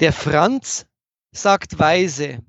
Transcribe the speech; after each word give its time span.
Der 0.00 0.12
Franz 0.12 0.86
sagt 1.32 1.78
weise, 1.78 2.44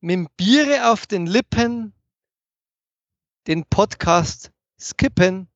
mit 0.00 0.36
Biere 0.36 0.90
auf 0.90 1.06
den 1.06 1.26
Lippen, 1.26 1.94
den 3.46 3.64
Podcast 3.66 4.50
skippen. 4.80 5.48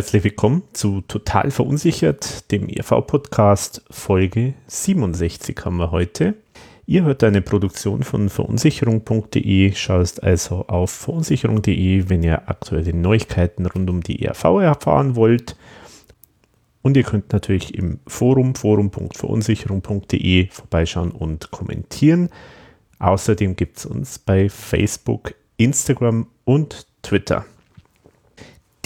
Herzlich 0.00 0.24
willkommen 0.24 0.62
zu 0.72 1.02
Total 1.02 1.50
Verunsichert, 1.50 2.50
dem 2.50 2.70
EV-Podcast 2.70 3.84
Folge 3.90 4.54
67 4.66 5.62
haben 5.62 5.76
wir 5.76 5.90
heute. 5.90 6.36
Ihr 6.86 7.02
hört 7.02 7.22
eine 7.22 7.42
Produktion 7.42 8.02
von 8.02 8.30
verunsicherung.de, 8.30 9.74
schaust 9.74 10.22
also 10.22 10.64
auf 10.68 10.90
verunsicherung.de, 10.90 12.08
wenn 12.08 12.22
ihr 12.22 12.48
aktuelle 12.48 12.94
Neuigkeiten 12.94 13.66
rund 13.66 13.90
um 13.90 14.02
die 14.02 14.24
ERV 14.24 14.44
erfahren 14.62 15.16
wollt. 15.16 15.54
Und 16.80 16.96
ihr 16.96 17.02
könnt 17.02 17.34
natürlich 17.34 17.74
im 17.74 18.00
Forum 18.06 18.54
forum.verunsicherung.de 18.54 20.48
vorbeischauen 20.48 21.10
und 21.10 21.50
kommentieren. 21.50 22.30
Außerdem 23.00 23.54
gibt 23.54 23.76
es 23.76 23.84
uns 23.84 24.18
bei 24.18 24.48
Facebook, 24.48 25.34
Instagram 25.58 26.26
und 26.46 26.86
Twitter. 27.02 27.44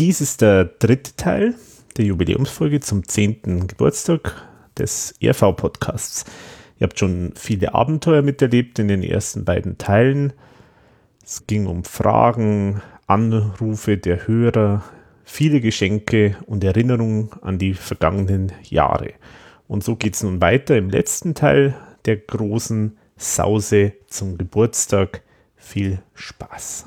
Dies 0.01 0.21
ist 0.21 0.41
der 0.41 0.65
dritte 0.65 1.15
Teil 1.15 1.55
der 1.97 2.07
Jubiläumsfolge 2.07 2.81
zum 2.81 3.07
10. 3.07 3.69
Geburtstag 3.69 4.43
des 4.77 5.15
ERV-Podcasts. 5.21 6.25
Ihr 6.81 6.89
habt 6.89 6.99
schon 6.99 7.33
viele 7.37 7.75
Abenteuer 7.75 8.23
miterlebt 8.23 8.81
in 8.81 8.89
den 8.89 9.05
ersten 9.05 9.45
beiden 9.45 9.79
Teilen. 9.79 10.33
Es 11.23 11.47
ging 11.47 11.67
um 11.67 11.85
Fragen, 11.85 12.83
Anrufe 13.07 13.97
der 13.97 14.27
Hörer, 14.27 14.83
viele 15.23 15.61
Geschenke 15.61 16.39
und 16.47 16.65
Erinnerungen 16.65 17.31
an 17.43 17.59
die 17.59 17.75
vergangenen 17.75 18.51
Jahre. 18.65 19.13
Und 19.69 19.85
so 19.85 19.95
geht 19.95 20.15
es 20.17 20.25
nun 20.25 20.41
weiter 20.41 20.77
im 20.77 20.91
letzten 20.91 21.37
Teil 21.37 21.77
der 22.05 22.17
großen 22.17 22.99
Sause 23.17 23.93
zum 24.09 24.39
Geburtstag. 24.39 25.23
Viel 25.55 26.01
Spaß! 26.15 26.87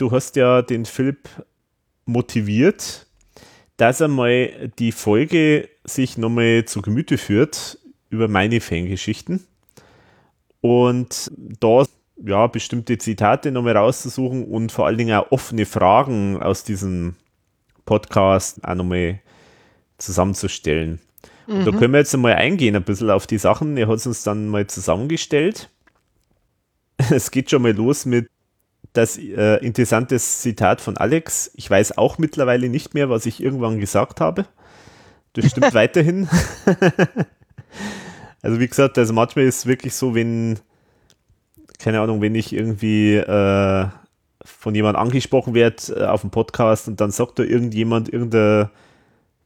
Du 0.00 0.10
hast 0.10 0.36
ja 0.36 0.62
den 0.62 0.84
Philipp 0.84 1.28
motiviert, 2.06 3.06
dass 3.76 4.00
er 4.00 4.08
mal 4.08 4.70
die 4.78 4.92
Folge 4.92 5.68
sich 5.84 6.18
nochmal 6.18 6.64
zu 6.64 6.82
Gemüte 6.82 7.18
führt 7.18 7.78
über 8.08 8.28
meine 8.28 8.60
Fangeschichten 8.60 9.46
und 10.60 11.30
da 11.36 11.84
ja 12.22 12.46
bestimmte 12.46 12.98
Zitate 12.98 13.50
nochmal 13.50 13.76
rauszusuchen 13.76 14.44
und 14.44 14.72
vor 14.72 14.86
allen 14.86 14.98
Dingen 14.98 15.16
auch 15.16 15.30
offene 15.30 15.64
Fragen 15.64 16.42
aus 16.42 16.64
diesem 16.64 17.16
Podcast 17.84 18.62
auch 18.64 18.74
nochmal 18.74 19.20
zusammenzustellen. 19.98 21.00
Mhm. 21.46 21.64
Da 21.64 21.70
können 21.72 21.92
wir 21.92 22.00
jetzt 22.00 22.14
einmal 22.14 22.34
eingehen, 22.34 22.76
ein 22.76 22.84
bisschen 22.84 23.10
auf 23.10 23.26
die 23.26 23.38
Sachen. 23.38 23.76
Er 23.76 23.88
hat 23.88 23.96
es 23.96 24.06
uns 24.06 24.22
dann 24.22 24.48
mal 24.48 24.66
zusammengestellt. 24.66 25.70
Es 27.10 27.30
geht 27.30 27.50
schon 27.50 27.62
mal 27.62 27.72
los 27.72 28.04
mit 28.04 28.28
das 28.92 29.18
äh, 29.18 29.56
interessantes 29.64 30.40
Zitat 30.40 30.80
von 30.80 30.96
Alex. 30.96 31.50
Ich 31.54 31.70
weiß 31.70 31.96
auch 31.96 32.18
mittlerweile 32.18 32.68
nicht 32.68 32.94
mehr, 32.94 33.08
was 33.08 33.26
ich 33.26 33.42
irgendwann 33.42 33.78
gesagt 33.78 34.20
habe. 34.20 34.46
Das 35.34 35.48
stimmt 35.48 35.74
weiterhin. 35.74 36.28
also 38.42 38.60
wie 38.60 38.68
gesagt, 38.68 38.98
also 38.98 39.12
manchmal 39.12 39.44
ist 39.44 39.58
es 39.58 39.66
wirklich 39.66 39.94
so, 39.94 40.14
wenn, 40.14 40.58
keine 41.78 42.00
Ahnung, 42.00 42.20
wenn 42.20 42.34
ich 42.34 42.52
irgendwie 42.52 43.14
äh, 43.14 43.86
von 44.44 44.74
jemand 44.74 44.96
angesprochen 44.96 45.54
werde 45.54 45.76
äh, 45.94 46.04
auf 46.06 46.22
dem 46.22 46.30
Podcast 46.30 46.88
und 46.88 47.00
dann 47.00 47.10
sagt 47.10 47.38
da 47.38 47.42
irgendjemand 47.42 48.12
irgendeine 48.12 48.70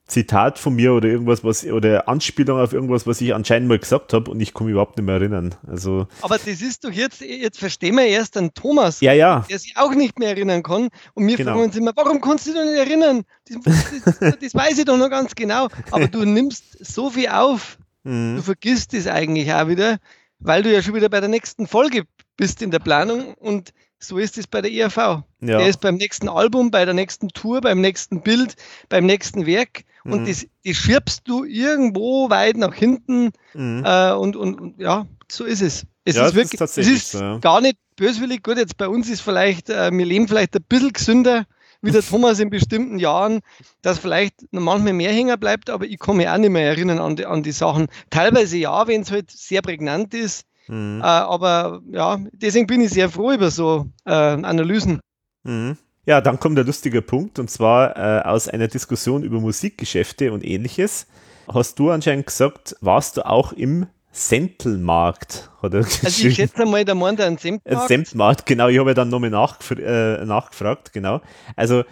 Zitat 0.06 0.59
von 0.59 0.75
mir 0.75 0.92
oder 0.92 1.09
irgendwas, 1.09 1.44
was 1.44 1.65
oder 1.65 2.09
Anspielung 2.09 2.60
auf 2.60 2.75
irgendwas, 2.75 3.06
was 3.06 3.22
ich 3.22 3.34
anscheinend 3.34 3.69
mal 3.69 3.78
gesagt 3.78 4.12
habe 4.12 4.31
und 4.31 4.38
ich 4.38 4.53
komme 4.53 4.70
überhaupt 4.70 4.98
nicht 4.98 5.06
mehr 5.06 5.15
erinnern. 5.15 5.54
Also 5.66 6.06
Aber 6.20 6.37
das 6.37 6.60
ist 6.60 6.84
doch 6.84 6.91
jetzt, 6.91 7.22
jetzt 7.22 7.59
verstehen 7.59 7.97
wir 7.97 8.04
erst 8.04 8.37
den 8.37 8.53
Thomas, 8.53 9.00
ja, 9.00 9.15
ja. 9.15 9.47
der 9.48 9.59
sich 9.59 9.76
auch 9.78 9.94
nicht 9.94 10.19
mehr 10.19 10.28
erinnern 10.28 10.62
kann. 10.62 10.88
Und 11.15 11.26
wir 11.26 11.37
genau. 11.38 11.53
fragen 11.53 11.65
uns 11.65 11.76
immer, 11.76 11.92
warum 11.97 12.20
kannst 12.20 12.47
du 12.47 12.53
dich 12.53 12.62
nicht 12.62 12.78
erinnern? 12.78 13.25
Das, 13.48 13.84
das, 14.20 14.38
das, 14.38 14.54
weiß 14.54 14.78
ich 14.78 14.84
doch 14.84 14.98
noch 14.98 15.09
ganz 15.09 15.34
genau. 15.34 15.69
Aber 15.91 16.06
du 16.06 16.25
nimmst 16.26 16.84
so 16.84 17.09
viel 17.09 17.28
auf, 17.28 17.78
mhm. 18.03 18.36
du 18.36 18.42
vergisst 18.42 18.92
es 18.92 19.06
eigentlich 19.06 19.50
auch 19.54 19.69
wieder, 19.69 19.98
weil 20.38 20.62
du 20.62 20.71
ja 20.71 20.82
schon 20.82 20.94
wieder 20.94 21.09
bei 21.09 21.21
der 21.21 21.31
nächsten 21.31 21.66
Folge 21.66 22.04
bist 22.36 22.60
in 22.60 22.71
der 22.71 22.78
Planung 22.78 23.32
und 23.34 23.72
so 23.98 24.19
ist 24.19 24.36
es 24.36 24.47
bei 24.47 24.60
der 24.60 24.71
ERV. 24.71 24.97
Ja. 24.97 25.22
Der 25.41 25.66
ist 25.66 25.81
beim 25.81 25.94
nächsten 25.94 26.28
Album, 26.28 26.71
bei 26.71 26.84
der 26.84 26.92
nächsten 26.92 27.28
Tour, 27.28 27.62
beim 27.62 27.81
nächsten 27.81 28.21
Bild, 28.21 28.56
beim 28.91 29.06
nächsten 29.06 29.47
Werk 29.47 29.84
und 30.04 30.22
mhm. 30.22 30.26
das, 30.26 30.47
das 30.65 30.76
schiebst 30.76 31.22
du 31.26 31.44
irgendwo 31.44 32.28
weit 32.28 32.56
nach 32.56 32.75
hinten 32.75 33.31
mhm. 33.54 33.82
äh, 33.84 34.12
und, 34.12 34.37
und, 34.37 34.60
und, 34.60 34.81
ja, 34.81 35.06
so 35.31 35.44
ist 35.44 35.62
es. 35.62 35.87
Es 36.04 36.16
ja, 36.16 36.26
ist 36.26 36.34
wirklich, 36.34 36.60
ist 36.60 36.78
es 36.78 36.87
ist 36.87 37.10
so, 37.12 37.38
gar 37.41 37.60
nicht 37.62 37.78
böswillig. 37.97 38.42
Gut, 38.42 38.59
jetzt 38.59 38.76
bei 38.76 38.88
uns 38.88 39.09
ist 39.09 39.22
vielleicht, 39.22 39.70
äh, 39.70 39.91
wir 39.91 40.04
leben 40.04 40.28
vielleicht 40.28 40.54
ein 40.56 40.65
bisschen 40.69 40.92
gesünder 40.92 41.47
wie 41.81 41.91
der 41.91 42.03
Thomas 42.09 42.38
in 42.38 42.50
bestimmten 42.50 42.98
Jahren, 42.98 43.41
dass 43.82 43.98
vielleicht 43.98 44.34
noch 44.53 44.60
manchmal 44.60 44.92
mehr 44.92 45.12
hängen 45.12 45.38
bleibt, 45.41 45.70
aber 45.70 45.87
ich 45.87 45.98
kann 45.98 46.16
mich 46.16 46.28
auch 46.28 46.36
nicht 46.36 46.50
mehr 46.50 46.69
erinnern 46.69 46.98
an 46.98 47.16
die, 47.16 47.26
an 47.26 47.42
die 47.42 47.53
Sachen. 47.53 47.86
Teilweise 48.10 48.59
ja, 48.59 48.86
wenn 48.86 49.03
es 49.03 49.10
halt 49.10 49.31
sehr 49.31 49.62
prägnant 49.62 50.12
ist, 50.12 50.47
mhm. 50.69 51.00
äh, 51.00 51.04
aber 51.04 51.81
ja, 51.91 52.19
deswegen 52.32 52.66
bin 52.66 52.82
ich 52.82 52.91
sehr 52.91 53.09
froh 53.09 53.32
über 53.32 53.50
so 53.50 53.86
äh, 54.04 54.12
Analysen. 54.12 55.00
Mhm. 55.44 55.78
Ja, 56.06 56.20
dann 56.20 56.38
kommt 56.38 56.59
der 56.59 56.65
lustige 56.65 57.00
Punkt 57.00 57.38
und 57.38 57.50
zwar 57.50 57.97
äh, 57.97 58.22
aus 58.22 58.48
einer 58.48 58.69
Diskussion 58.69 59.22
über 59.22 59.41
Musikgeschäfte 59.41 60.32
und 60.32 60.44
ähnliches. 60.44 61.06
Hast 61.48 61.78
du 61.78 61.91
anscheinend 61.91 62.26
gesagt, 62.26 62.76
warst 62.81 63.16
du 63.16 63.26
auch 63.26 63.53
im 63.53 63.87
Sentelmarkt? 64.12 65.50
Hat 65.62 65.75
er 65.75 65.81
also 65.81 66.28
ich 66.28 66.34
schätze 66.34 66.66
mal, 66.66 66.84
der 66.84 66.94
meint 66.94 67.20
einen 67.20 67.38
Semtmarkt. 67.38 67.88
Semtmarkt, 67.88 68.47
genau. 68.47 68.69
Ich 68.69 68.78
habe 68.78 68.91
ja 68.91 68.94
dann 68.94 69.09
nochmal 69.09 69.31
nachgef 69.31 69.72
äh, 69.72 70.25
nachgefragt, 70.25 70.92
genau. 70.92 71.20
Also, 71.56 71.84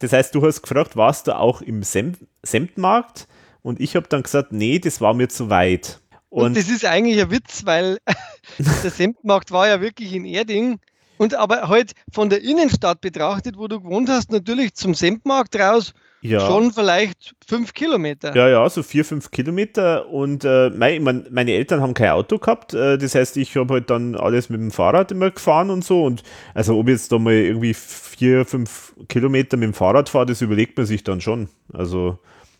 das 0.00 0.12
heißt, 0.12 0.34
du 0.34 0.44
hast 0.44 0.62
gefragt, 0.62 0.96
warst 0.96 1.28
du 1.28 1.38
auch 1.38 1.62
im 1.62 1.82
Sem 1.82 2.14
Semtmarkt? 2.42 3.28
Und 3.62 3.78
ich 3.78 3.94
habe 3.94 4.08
dann 4.08 4.22
gesagt, 4.22 4.52
nee, 4.52 4.78
das 4.78 5.00
war 5.00 5.12
mir 5.12 5.28
zu 5.28 5.50
weit. 5.50 6.00
Und, 6.30 6.46
und 6.46 6.56
das 6.56 6.68
ist 6.68 6.84
eigentlich 6.84 7.20
ein 7.20 7.30
Witz, 7.30 7.66
weil 7.66 7.98
der 8.58 8.90
Semtmarkt 8.90 9.50
war 9.50 9.68
ja 9.68 9.80
wirklich 9.80 10.14
in 10.14 10.24
Erding 10.24 10.80
und 11.20 11.34
aber 11.34 11.68
halt 11.68 11.92
von 12.10 12.30
der 12.30 12.42
Innenstadt 12.42 13.02
betrachtet, 13.02 13.58
wo 13.58 13.68
du 13.68 13.78
gewohnt 13.78 14.08
hast, 14.08 14.32
natürlich 14.32 14.72
zum 14.72 14.94
Sempmarkt 14.94 15.54
raus, 15.60 15.92
ja. 16.22 16.40
schon 16.40 16.72
vielleicht 16.72 17.34
fünf 17.46 17.74
Kilometer. 17.74 18.34
Ja, 18.34 18.48
ja, 18.48 18.70
so 18.70 18.82
vier, 18.82 19.04
fünf 19.04 19.30
Kilometer. 19.30 20.08
Und 20.08 20.46
äh, 20.46 20.70
mein, 20.70 21.26
meine 21.30 21.52
Eltern 21.52 21.82
haben 21.82 21.92
kein 21.92 22.08
Auto 22.08 22.38
gehabt. 22.38 22.72
Äh, 22.72 22.96
das 22.96 23.14
heißt, 23.14 23.36
ich 23.36 23.54
habe 23.56 23.74
halt 23.74 23.90
dann 23.90 24.14
alles 24.14 24.48
mit 24.48 24.62
dem 24.62 24.70
Fahrrad 24.70 25.12
immer 25.12 25.30
gefahren 25.30 25.68
und 25.68 25.84
so. 25.84 26.04
Und 26.04 26.22
also 26.54 26.78
ob 26.78 26.88
jetzt 26.88 27.12
da 27.12 27.18
mal 27.18 27.34
irgendwie 27.34 27.74
vier, 27.74 28.46
fünf 28.46 28.94
Kilometer 29.08 29.58
mit 29.58 29.66
dem 29.66 29.74
Fahrrad 29.74 30.08
fahre, 30.08 30.24
das 30.24 30.40
überlegt 30.40 30.78
man 30.78 30.86
sich 30.86 31.04
dann 31.04 31.20
schon. 31.20 31.50
Also 31.70 32.18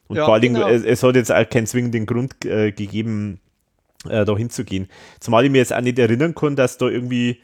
und 0.08 0.16
ja, 0.16 0.26
vor 0.26 0.34
allem, 0.34 0.52
genau. 0.52 0.68
es, 0.68 0.84
es, 0.84 1.02
hat 1.02 1.14
jetzt 1.14 1.32
auch 1.32 1.48
keinen 1.48 1.66
zwingenden 1.66 2.04
Grund 2.04 2.44
äh, 2.44 2.72
gegeben, 2.72 3.40
äh, 4.06 4.26
da 4.26 4.36
hinzugehen. 4.36 4.88
Zumal 5.18 5.46
ich 5.46 5.50
mir 5.50 5.58
jetzt 5.58 5.74
auch 5.74 5.80
nicht 5.80 5.98
erinnern 5.98 6.34
kann, 6.34 6.56
dass 6.56 6.76
da 6.76 6.88
irgendwie 6.88 7.40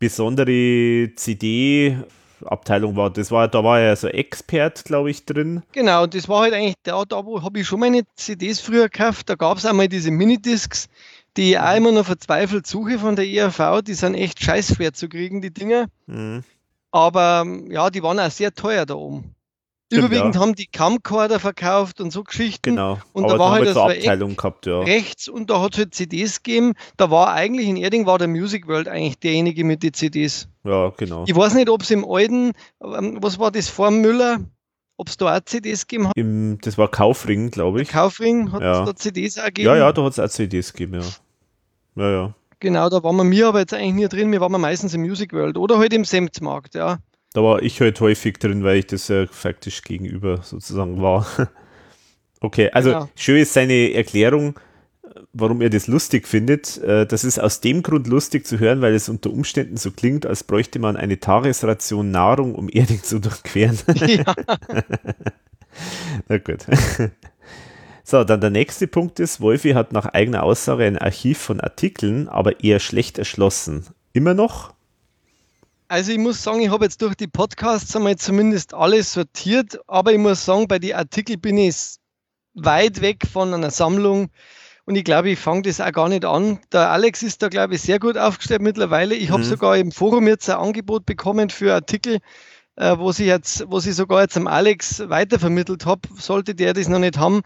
besondere 0.00 1.14
CD-Abteilung 1.14 2.96
war. 2.96 3.10
Das 3.10 3.30
war, 3.30 3.46
da 3.46 3.62
war 3.62 3.78
ja 3.78 3.94
so 3.94 4.08
Expert, 4.08 4.84
glaube 4.84 5.10
ich, 5.10 5.24
drin. 5.24 5.62
Genau, 5.70 6.06
das 6.08 6.28
war 6.28 6.40
halt 6.40 6.54
eigentlich 6.54 6.74
da, 6.82 7.04
da 7.04 7.24
wo 7.24 7.40
habe 7.40 7.60
ich 7.60 7.68
schon 7.68 7.78
meine 7.78 8.02
CDs 8.16 8.58
früher 8.58 8.88
gekauft. 8.88 9.28
Da 9.28 9.36
gab 9.36 9.58
es 9.58 9.66
einmal 9.66 9.86
diese 9.86 10.10
Minidiscs, 10.10 10.88
die 11.36 11.52
ich 11.52 11.58
auch 11.60 11.76
immer 11.76 11.92
noch 11.92 12.06
verzweifelt 12.06 12.66
suche 12.66 12.98
von 12.98 13.14
der 13.14 13.28
ERV. 13.28 13.82
Die 13.82 13.94
sind 13.94 14.14
echt 14.14 14.42
scheiß 14.42 14.74
schwer 14.74 14.92
zu 14.92 15.08
kriegen, 15.08 15.40
die 15.40 15.54
Dinger. 15.54 15.86
Mhm. 16.06 16.42
Aber 16.90 17.46
ja, 17.68 17.90
die 17.90 18.02
waren 18.02 18.18
auch 18.18 18.30
sehr 18.30 18.52
teuer 18.52 18.84
da 18.86 18.94
oben. 18.94 19.36
Stimmt, 19.92 20.04
Überwiegend 20.04 20.36
ja. 20.36 20.40
haben 20.40 20.54
die 20.54 20.66
Camcorder 20.66 21.40
verkauft 21.40 22.00
und 22.00 22.12
so 22.12 22.22
Geschichten. 22.22 22.70
Genau. 22.70 22.98
Und 23.12 23.24
Aber 23.24 23.32
da 23.32 23.38
war 23.40 23.50
halt 23.50 23.68
so 23.70 23.82
Abteilung 23.82 24.36
gehabt, 24.36 24.66
ja. 24.66 24.78
rechts 24.78 25.26
und 25.26 25.50
da 25.50 25.60
hat 25.60 25.72
es 25.72 25.78
halt 25.78 25.94
CDs 25.96 26.44
gegeben. 26.44 26.74
Da 26.96 27.10
war 27.10 27.32
eigentlich 27.32 27.66
in 27.66 27.76
Erding 27.76 28.06
war 28.06 28.16
der 28.16 28.28
Music 28.28 28.68
World 28.68 28.86
eigentlich 28.86 29.18
derjenige 29.18 29.64
mit 29.64 29.82
den 29.82 29.92
CDs. 29.92 30.46
Ja, 30.62 30.92
genau. 30.96 31.24
Ich 31.26 31.34
weiß 31.34 31.54
nicht, 31.54 31.68
ob 31.68 31.82
es 31.82 31.90
im 31.90 32.04
alten, 32.08 32.52
ähm, 32.84 33.18
was 33.20 33.40
war 33.40 33.50
das 33.50 33.68
vor 33.68 33.90
Müller, 33.90 34.38
ob 34.96 35.08
es 35.08 35.16
da 35.16 35.36
auch 35.36 35.40
CDs 35.44 35.88
gegeben 35.88 36.06
hat? 36.06 36.16
Im, 36.16 36.58
das 36.60 36.78
war 36.78 36.88
Kaufring, 36.88 37.50
glaube 37.50 37.82
ich. 37.82 37.88
Kaufring 37.88 38.52
hat 38.52 38.62
ja. 38.62 38.84
es 38.84 38.86
da 38.86 38.94
CDs 38.94 39.38
auch 39.38 39.46
gegeben? 39.46 39.70
Ja, 39.70 39.76
ja, 39.76 39.92
da 39.92 40.04
hat 40.04 40.12
es 40.12 40.20
auch 40.20 40.28
CDs 40.28 40.72
gegeben, 40.72 41.00
ja. 41.00 41.06
Ja, 41.96 42.10
ja. 42.12 42.34
Genau, 42.60 42.88
da 42.90 43.02
waren 43.02 43.16
wir 43.16 43.24
mir 43.24 43.48
aber 43.48 43.58
jetzt 43.58 43.74
eigentlich 43.74 43.94
nie 43.94 44.08
drin, 44.08 44.30
wir 44.30 44.40
waren 44.40 44.52
meistens 44.60 44.94
im 44.94 45.00
Music 45.00 45.32
World 45.32 45.56
oder 45.56 45.78
halt 45.78 45.92
im 45.92 46.04
Semtmarkt, 46.04 46.76
ja. 46.76 46.98
Da 47.32 47.42
war 47.42 47.62
ich 47.62 47.80
halt 47.80 48.00
häufig 48.00 48.38
drin, 48.38 48.64
weil 48.64 48.78
ich 48.78 48.86
das 48.86 49.08
ja 49.08 49.26
faktisch 49.26 49.82
gegenüber 49.82 50.42
sozusagen 50.42 51.00
war. 51.00 51.26
okay, 52.40 52.70
also 52.72 52.90
genau. 52.90 53.08
schön 53.14 53.42
ist 53.42 53.52
seine 53.52 53.92
Erklärung, 53.94 54.58
warum 55.32 55.62
ihr 55.62 55.70
das 55.70 55.86
lustig 55.86 56.26
findet. 56.26 56.78
Äh, 56.78 57.06
das 57.06 57.22
ist 57.22 57.38
aus 57.38 57.60
dem 57.60 57.82
Grund 57.82 58.08
lustig 58.08 58.46
zu 58.46 58.58
hören, 58.58 58.80
weil 58.80 58.94
es 58.94 59.08
unter 59.08 59.30
Umständen 59.30 59.76
so 59.76 59.92
klingt, 59.92 60.26
als 60.26 60.42
bräuchte 60.42 60.78
man 60.80 60.96
eine 60.96 61.20
Tagesration 61.20 62.10
Nahrung, 62.10 62.54
um 62.54 62.68
Erding 62.72 63.02
zu 63.02 63.20
durchqueren. 63.20 63.78
Ja. 64.06 64.34
Na 66.28 66.38
gut. 66.38 66.66
So, 68.02 68.24
dann 68.24 68.40
der 68.40 68.50
nächste 68.50 68.88
Punkt 68.88 69.20
ist, 69.20 69.40
Wolfi 69.40 69.70
hat 69.70 69.92
nach 69.92 70.06
eigener 70.06 70.42
Aussage 70.42 70.84
ein 70.84 70.98
Archiv 70.98 71.38
von 71.38 71.60
Artikeln, 71.60 72.28
aber 72.28 72.62
eher 72.64 72.80
schlecht 72.80 73.18
erschlossen. 73.18 73.86
Immer 74.12 74.34
noch? 74.34 74.74
Also 75.90 76.12
ich 76.12 76.18
muss 76.18 76.40
sagen, 76.40 76.60
ich 76.60 76.70
habe 76.70 76.84
jetzt 76.84 77.02
durch 77.02 77.16
die 77.16 77.26
Podcasts 77.26 77.96
einmal 77.96 78.14
zumindest 78.14 78.74
alles 78.74 79.12
sortiert, 79.12 79.80
aber 79.88 80.12
ich 80.12 80.18
muss 80.18 80.44
sagen, 80.44 80.68
bei 80.68 80.78
den 80.78 80.94
Artikeln 80.94 81.40
bin 81.40 81.58
ich 81.58 81.96
weit 82.54 83.00
weg 83.00 83.24
von 83.26 83.52
einer 83.52 83.72
Sammlung 83.72 84.30
und 84.84 84.94
ich 84.94 85.02
glaube, 85.02 85.30
ich 85.30 85.38
fange 85.40 85.62
das 85.62 85.80
auch 85.80 85.90
gar 85.90 86.08
nicht 86.08 86.24
an. 86.24 86.60
Der 86.70 86.90
Alex 86.90 87.24
ist 87.24 87.42
da, 87.42 87.48
glaube 87.48 87.74
ich, 87.74 87.82
sehr 87.82 87.98
gut 87.98 88.16
aufgestellt 88.16 88.62
mittlerweile. 88.62 89.16
Ich 89.16 89.32
habe 89.32 89.42
mhm. 89.42 89.48
sogar 89.48 89.76
im 89.78 89.90
Forum 89.90 90.28
jetzt 90.28 90.48
ein 90.48 90.58
Angebot 90.58 91.06
bekommen 91.06 91.50
für 91.50 91.74
Artikel, 91.74 92.20
äh, 92.76 92.96
wo 92.96 93.10
ich 93.10 93.18
jetzt, 93.18 93.64
wo 93.66 93.78
ich 93.78 93.92
sogar 93.92 94.22
jetzt 94.22 94.36
am 94.36 94.46
Alex 94.46 95.08
weitervermittelt 95.08 95.86
habe, 95.86 96.08
sollte 96.16 96.54
der 96.54 96.72
das 96.72 96.86
noch 96.86 97.00
nicht 97.00 97.18
haben, 97.18 97.42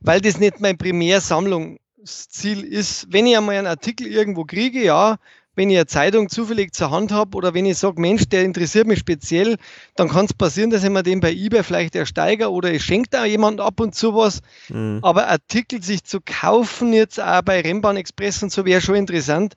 weil 0.00 0.20
das 0.20 0.38
nicht 0.38 0.60
mein 0.60 0.76
Primärsammlungsziel 0.76 2.62
ist. 2.62 3.06
Wenn 3.10 3.26
ich 3.26 3.38
einmal 3.38 3.56
einen 3.56 3.66
Artikel 3.68 4.06
irgendwo 4.06 4.44
kriege, 4.44 4.84
ja, 4.84 5.16
wenn 5.56 5.70
ich 5.70 5.76
eine 5.76 5.86
Zeitung 5.86 6.28
zufällig 6.28 6.72
zur 6.74 6.90
Hand 6.90 7.10
habe 7.10 7.36
oder 7.36 7.54
wenn 7.54 7.66
ich 7.66 7.78
sage, 7.78 8.00
Mensch, 8.00 8.28
der 8.28 8.44
interessiert 8.44 8.86
mich 8.86 9.00
speziell, 9.00 9.56
dann 9.96 10.08
kann 10.08 10.26
es 10.26 10.34
passieren, 10.34 10.70
dass 10.70 10.84
ich 10.84 10.90
mir 10.90 11.02
den 11.02 11.20
bei 11.20 11.32
eBay 11.32 11.64
vielleicht 11.64 11.96
ersteige 11.96 12.50
oder 12.50 12.70
ich 12.72 12.84
schenke 12.84 13.08
da 13.10 13.24
jemand 13.24 13.60
ab 13.60 13.80
und 13.80 13.94
zu 13.94 14.14
was. 14.14 14.42
Mhm. 14.68 15.00
Aber 15.02 15.26
Artikel 15.28 15.82
sich 15.82 16.04
zu 16.04 16.20
kaufen 16.24 16.92
jetzt 16.92 17.20
auch 17.20 17.42
bei 17.42 17.60
Rennbahn 17.60 17.96
Express 17.96 18.42
und 18.42 18.52
so 18.52 18.64
wäre 18.64 18.80
schon 18.80 18.94
interessant. 18.94 19.54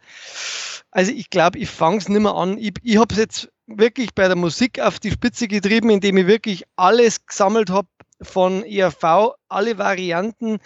Also 0.89 1.11
ich 1.11 1.29
glaube, 1.29 1.59
ich 1.59 1.69
fange 1.69 1.97
es 1.97 2.09
nicht 2.09 2.21
mehr 2.21 2.33
an. 2.33 2.57
Ich, 2.57 2.73
ich 2.81 2.97
habe 2.97 3.13
es 3.13 3.19
jetzt 3.19 3.49
wirklich 3.67 4.15
bei 4.15 4.27
der 4.27 4.37
Musik 4.37 4.79
auf 4.79 4.99
die 4.99 5.11
Spitze 5.11 5.47
getrieben, 5.47 5.89
indem 5.89 6.17
ich 6.17 6.27
wirklich 6.27 6.63
alles 6.75 7.25
gesammelt 7.25 7.69
habe 7.69 7.87
von 8.21 8.63
ERV, 8.63 9.35
alle 9.47 9.77
Varianten, 9.77 10.59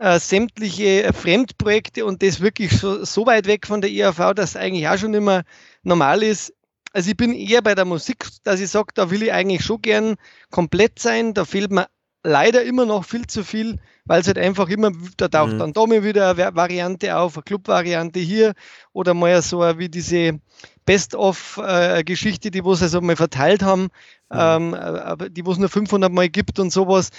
äh, 0.00 0.18
sämtliche 0.18 1.12
Fremdprojekte 1.12 2.04
und 2.04 2.22
das 2.22 2.40
wirklich 2.40 2.72
so, 2.72 3.04
so 3.04 3.26
weit 3.26 3.46
weg 3.46 3.66
von 3.66 3.82
der 3.82 3.92
ERV, 3.92 4.34
dass 4.34 4.56
eigentlich 4.56 4.88
auch 4.88 4.96
schon 4.96 5.14
immer 5.14 5.42
normal 5.82 6.22
ist. 6.22 6.54
Also 6.92 7.10
ich 7.10 7.16
bin 7.16 7.34
eher 7.34 7.62
bei 7.62 7.74
der 7.74 7.84
Musik, 7.84 8.26
dass 8.42 8.60
ich 8.60 8.70
sage, 8.70 8.88
da 8.94 9.10
will 9.10 9.22
ich 9.22 9.32
eigentlich 9.32 9.62
schon 9.62 9.82
gern 9.82 10.16
komplett 10.50 10.98
sein. 10.98 11.34
Da 11.34 11.44
fehlt 11.44 11.70
mir 11.70 11.86
leider 12.24 12.62
immer 12.64 12.86
noch 12.86 13.04
viel 13.04 13.26
zu 13.26 13.44
viel, 13.44 13.78
weil 14.06 14.22
es 14.22 14.26
halt 14.26 14.38
einfach 14.38 14.68
immer, 14.70 14.90
da 15.18 15.28
taucht 15.28 15.52
mhm. 15.52 15.58
dann 15.58 15.72
da 15.74 15.86
mal 15.86 16.02
wieder 16.02 16.30
eine 16.30 16.56
Variante 16.56 17.16
auf, 17.16 17.36
eine 17.36 17.44
Club-Variante 17.44 18.20
hier 18.20 18.54
oder 18.92 19.12
mal 19.14 19.40
so 19.42 19.60
wie 19.78 19.88
diese 19.88 20.40
Best-of-Geschichte, 20.90 22.50
die 22.50 22.64
wir 22.64 22.72
es 22.72 22.82
also 22.82 23.00
mal 23.00 23.14
verteilt 23.14 23.62
haben, 23.62 23.90
mhm. 24.28 24.74
ähm, 24.74 25.16
die 25.30 25.42
es 25.48 25.56
nur 25.56 25.68
500 25.68 26.12
Mal 26.12 26.28
gibt 26.28 26.58
und 26.58 26.72
sowas. 26.72 27.10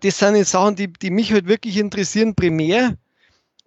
Das 0.00 0.18
sind 0.18 0.36
jetzt 0.36 0.50
Sachen, 0.50 0.76
die, 0.76 0.92
die 0.92 1.10
mich 1.10 1.32
halt 1.32 1.48
wirklich 1.48 1.78
interessieren, 1.78 2.34
primär. 2.34 2.98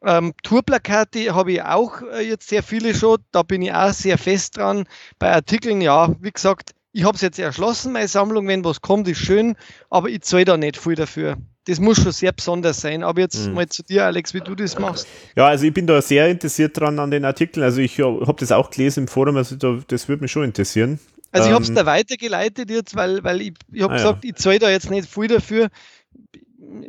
Ähm, 0.03 0.33
Tourplakate 0.43 1.33
habe 1.33 1.53
ich 1.53 1.63
auch 1.63 2.03
äh, 2.03 2.21
jetzt 2.21 2.49
sehr 2.49 2.61
viele 2.61 2.93
schon, 2.93 3.17
da 3.31 3.41
bin 3.41 3.63
ich 3.63 3.73
auch 3.73 3.93
sehr 3.93 4.19
fest 4.19 4.57
dran. 4.57 4.85
Bei 5.17 5.33
Artikeln, 5.33 5.81
ja, 5.81 6.13
wie 6.19 6.31
gesagt, 6.31 6.75
ich 6.91 7.03
habe 7.03 7.15
es 7.15 7.21
jetzt 7.21 7.39
erschlossen, 7.39 7.93
meine 7.93 8.07
Sammlung, 8.07 8.47
wenn 8.47 8.63
was 8.63 8.81
kommt, 8.81 9.07
ist 9.07 9.19
schön, 9.19 9.55
aber 9.89 10.09
ich 10.09 10.21
zahle 10.21 10.45
da 10.45 10.55
nicht 10.57 10.77
viel 10.77 10.95
dafür. 10.95 11.37
Das 11.65 11.79
muss 11.79 12.01
schon 12.01 12.11
sehr 12.11 12.31
besonders 12.31 12.81
sein. 12.81 13.03
Aber 13.03 13.21
jetzt 13.21 13.47
mhm. 13.47 13.53
mal 13.53 13.67
zu 13.67 13.83
dir, 13.83 14.05
Alex, 14.05 14.33
wie 14.33 14.41
du 14.41 14.55
das 14.55 14.79
machst. 14.79 15.07
Ja, 15.35 15.47
also 15.47 15.65
ich 15.65 15.73
bin 15.73 15.85
da 15.85 16.01
sehr 16.01 16.27
interessiert 16.27 16.79
dran 16.79 16.97
an 16.99 17.11
den 17.11 17.23
Artikeln. 17.23 17.63
Also 17.63 17.81
ich 17.81 17.99
habe 17.99 18.35
das 18.39 18.51
auch 18.51 18.71
gelesen 18.71 19.01
im 19.01 19.07
Forum, 19.07 19.37
also 19.37 19.55
da, 19.55 19.79
das 19.87 20.07
würde 20.07 20.23
mich 20.23 20.31
schon 20.31 20.43
interessieren. 20.43 20.99
Also 21.31 21.47
ich 21.47 21.53
habe 21.53 21.63
es 21.63 21.69
ähm, 21.69 21.75
da 21.75 21.85
weitergeleitet 21.85 22.69
jetzt, 22.69 22.95
weil, 22.95 23.23
weil 23.23 23.41
ich, 23.41 23.53
ich 23.71 23.81
habe 23.81 23.93
ah, 23.93 23.97
gesagt, 23.97 24.23
ja. 24.25 24.31
ich 24.31 24.35
zahle 24.35 24.59
da 24.59 24.69
jetzt 24.69 24.89
nicht 24.89 25.07
viel 25.07 25.27
dafür, 25.27 25.69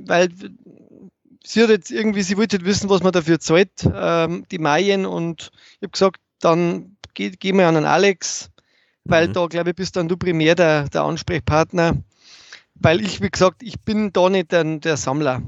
weil 0.04 0.30
sie 1.44 1.62
hat 1.62 1.70
jetzt 1.70 1.90
irgendwie, 1.90 2.22
sie 2.22 2.36
wollte 2.36 2.64
wissen, 2.64 2.90
was 2.90 3.02
man 3.02 3.12
dafür 3.12 3.38
zahlt, 3.38 3.70
ähm, 3.94 4.44
die 4.50 4.58
Mayen, 4.58 5.06
und 5.06 5.50
ich 5.74 5.82
habe 5.82 5.92
gesagt, 5.92 6.16
dann 6.40 6.96
gehen 7.14 7.36
geh 7.38 7.52
wir 7.52 7.68
an 7.68 7.74
den 7.74 7.84
Alex, 7.84 8.50
weil 9.04 9.28
mhm. 9.28 9.32
da, 9.32 9.46
glaube 9.46 9.70
ich, 9.70 9.76
bist 9.76 9.96
dann 9.96 10.08
du 10.08 10.16
primär 10.16 10.54
der, 10.54 10.88
der 10.88 11.02
Ansprechpartner, 11.02 11.96
weil 12.82 13.00
ich, 13.00 13.20
wie 13.20 13.30
gesagt, 13.30 13.62
ich 13.62 13.80
bin 13.80 14.12
da 14.12 14.28
nicht 14.28 14.52
der, 14.52 14.64
der 14.64 14.96
Sammler. 14.96 15.42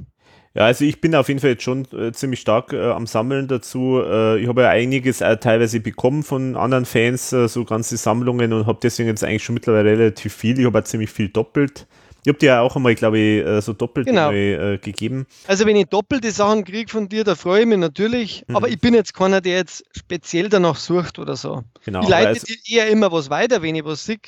Ja, 0.57 0.67
also 0.67 0.85
ich 0.85 1.01
bin 1.01 1.17
auf 1.17 1.27
jeden 1.27 1.41
Fall 1.41 1.51
jetzt 1.51 1.65
schon 1.65 1.85
äh, 1.93 2.13
ziemlich 2.13 2.41
stark 2.41 2.73
äh, 2.73 2.91
am 2.91 3.09
Sammeln 3.09 3.49
dazu. 3.49 4.01
Äh, 4.01 4.39
ich 4.39 4.47
habe 4.47 4.63
ja 4.63 4.71
einiges 4.71 5.21
äh, 5.21 5.37
teilweise 5.37 5.81
bekommen 5.81 6.23
von 6.23 6.55
anderen 6.55 6.85
Fans, 6.85 7.33
äh, 7.33 7.49
so 7.49 7.65
ganze 7.65 7.97
Sammlungen 7.97 8.53
und 8.53 8.67
habe 8.67 8.79
deswegen 8.81 9.09
jetzt 9.09 9.25
eigentlich 9.25 9.43
schon 9.43 9.55
mittlerweile 9.55 9.99
relativ 9.99 10.33
viel. 10.33 10.57
Ich 10.61 10.65
habe 10.65 10.79
auch 10.79 10.85
ziemlich 10.85 11.11
viel 11.11 11.29
doppelt. 11.29 11.89
Ich 12.23 12.29
habe 12.29 12.39
dir 12.39 12.47
ja 12.47 12.61
auch 12.61 12.77
einmal, 12.77 12.95
glaube 12.95 13.19
ich, 13.19 13.45
äh, 13.45 13.61
so 13.61 13.73
doppelt 13.73 14.07
genau. 14.07 14.29
einmal, 14.29 14.79
gegeben. 14.79 15.27
Also 15.49 15.67
wenn 15.67 15.75
ich 15.75 15.87
doppelte 15.87 16.31
Sachen 16.31 16.65
kriege 16.65 16.91
von 16.91 17.09
dir, 17.09 17.25
da 17.25 17.35
freue 17.35 17.63
ich 17.63 17.67
mich 17.67 17.79
natürlich. 17.79 18.45
Mhm. 18.47 18.55
Aber 18.55 18.69
ich 18.69 18.79
bin 18.79 18.95
jetzt 18.95 19.13
keiner, 19.13 19.41
der 19.41 19.57
jetzt 19.57 19.85
speziell 19.91 20.49
danach 20.49 20.77
sucht 20.77 21.19
oder 21.19 21.35
so. 21.35 21.65
Genau. 21.85 22.01
Ich 22.03 22.09
leite 22.09 22.29
also, 22.29 22.47
dir 22.47 22.77
eher 22.77 22.89
immer 22.91 23.11
was 23.11 23.29
weiter, 23.29 23.61
wenn 23.61 23.75
ich 23.75 23.85
was 23.85 24.07
sehe. 24.07 24.19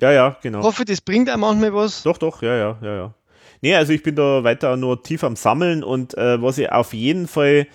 Ja, 0.00 0.12
ja, 0.12 0.36
genau. 0.42 0.60
Ich 0.60 0.64
hoffe, 0.64 0.84
das 0.84 1.00
bringt 1.00 1.30
auch 1.30 1.36
manchmal 1.36 1.74
was. 1.74 2.02
Doch, 2.02 2.18
doch, 2.18 2.42
ja, 2.42 2.56
ja, 2.56 2.78
ja, 2.82 2.94
ja. 2.96 3.14
Nee, 3.62 3.74
also 3.74 3.92
ich 3.92 4.02
bin 4.02 4.16
da 4.16 4.42
weiter 4.42 4.76
nur 4.76 5.02
tief 5.02 5.22
am 5.22 5.36
Sammeln 5.36 5.84
und 5.84 6.16
äh, 6.16 6.40
was 6.40 6.56
ich 6.58 6.72
auf 6.72 6.94
jeden 6.94 7.26
Fall 7.26 7.66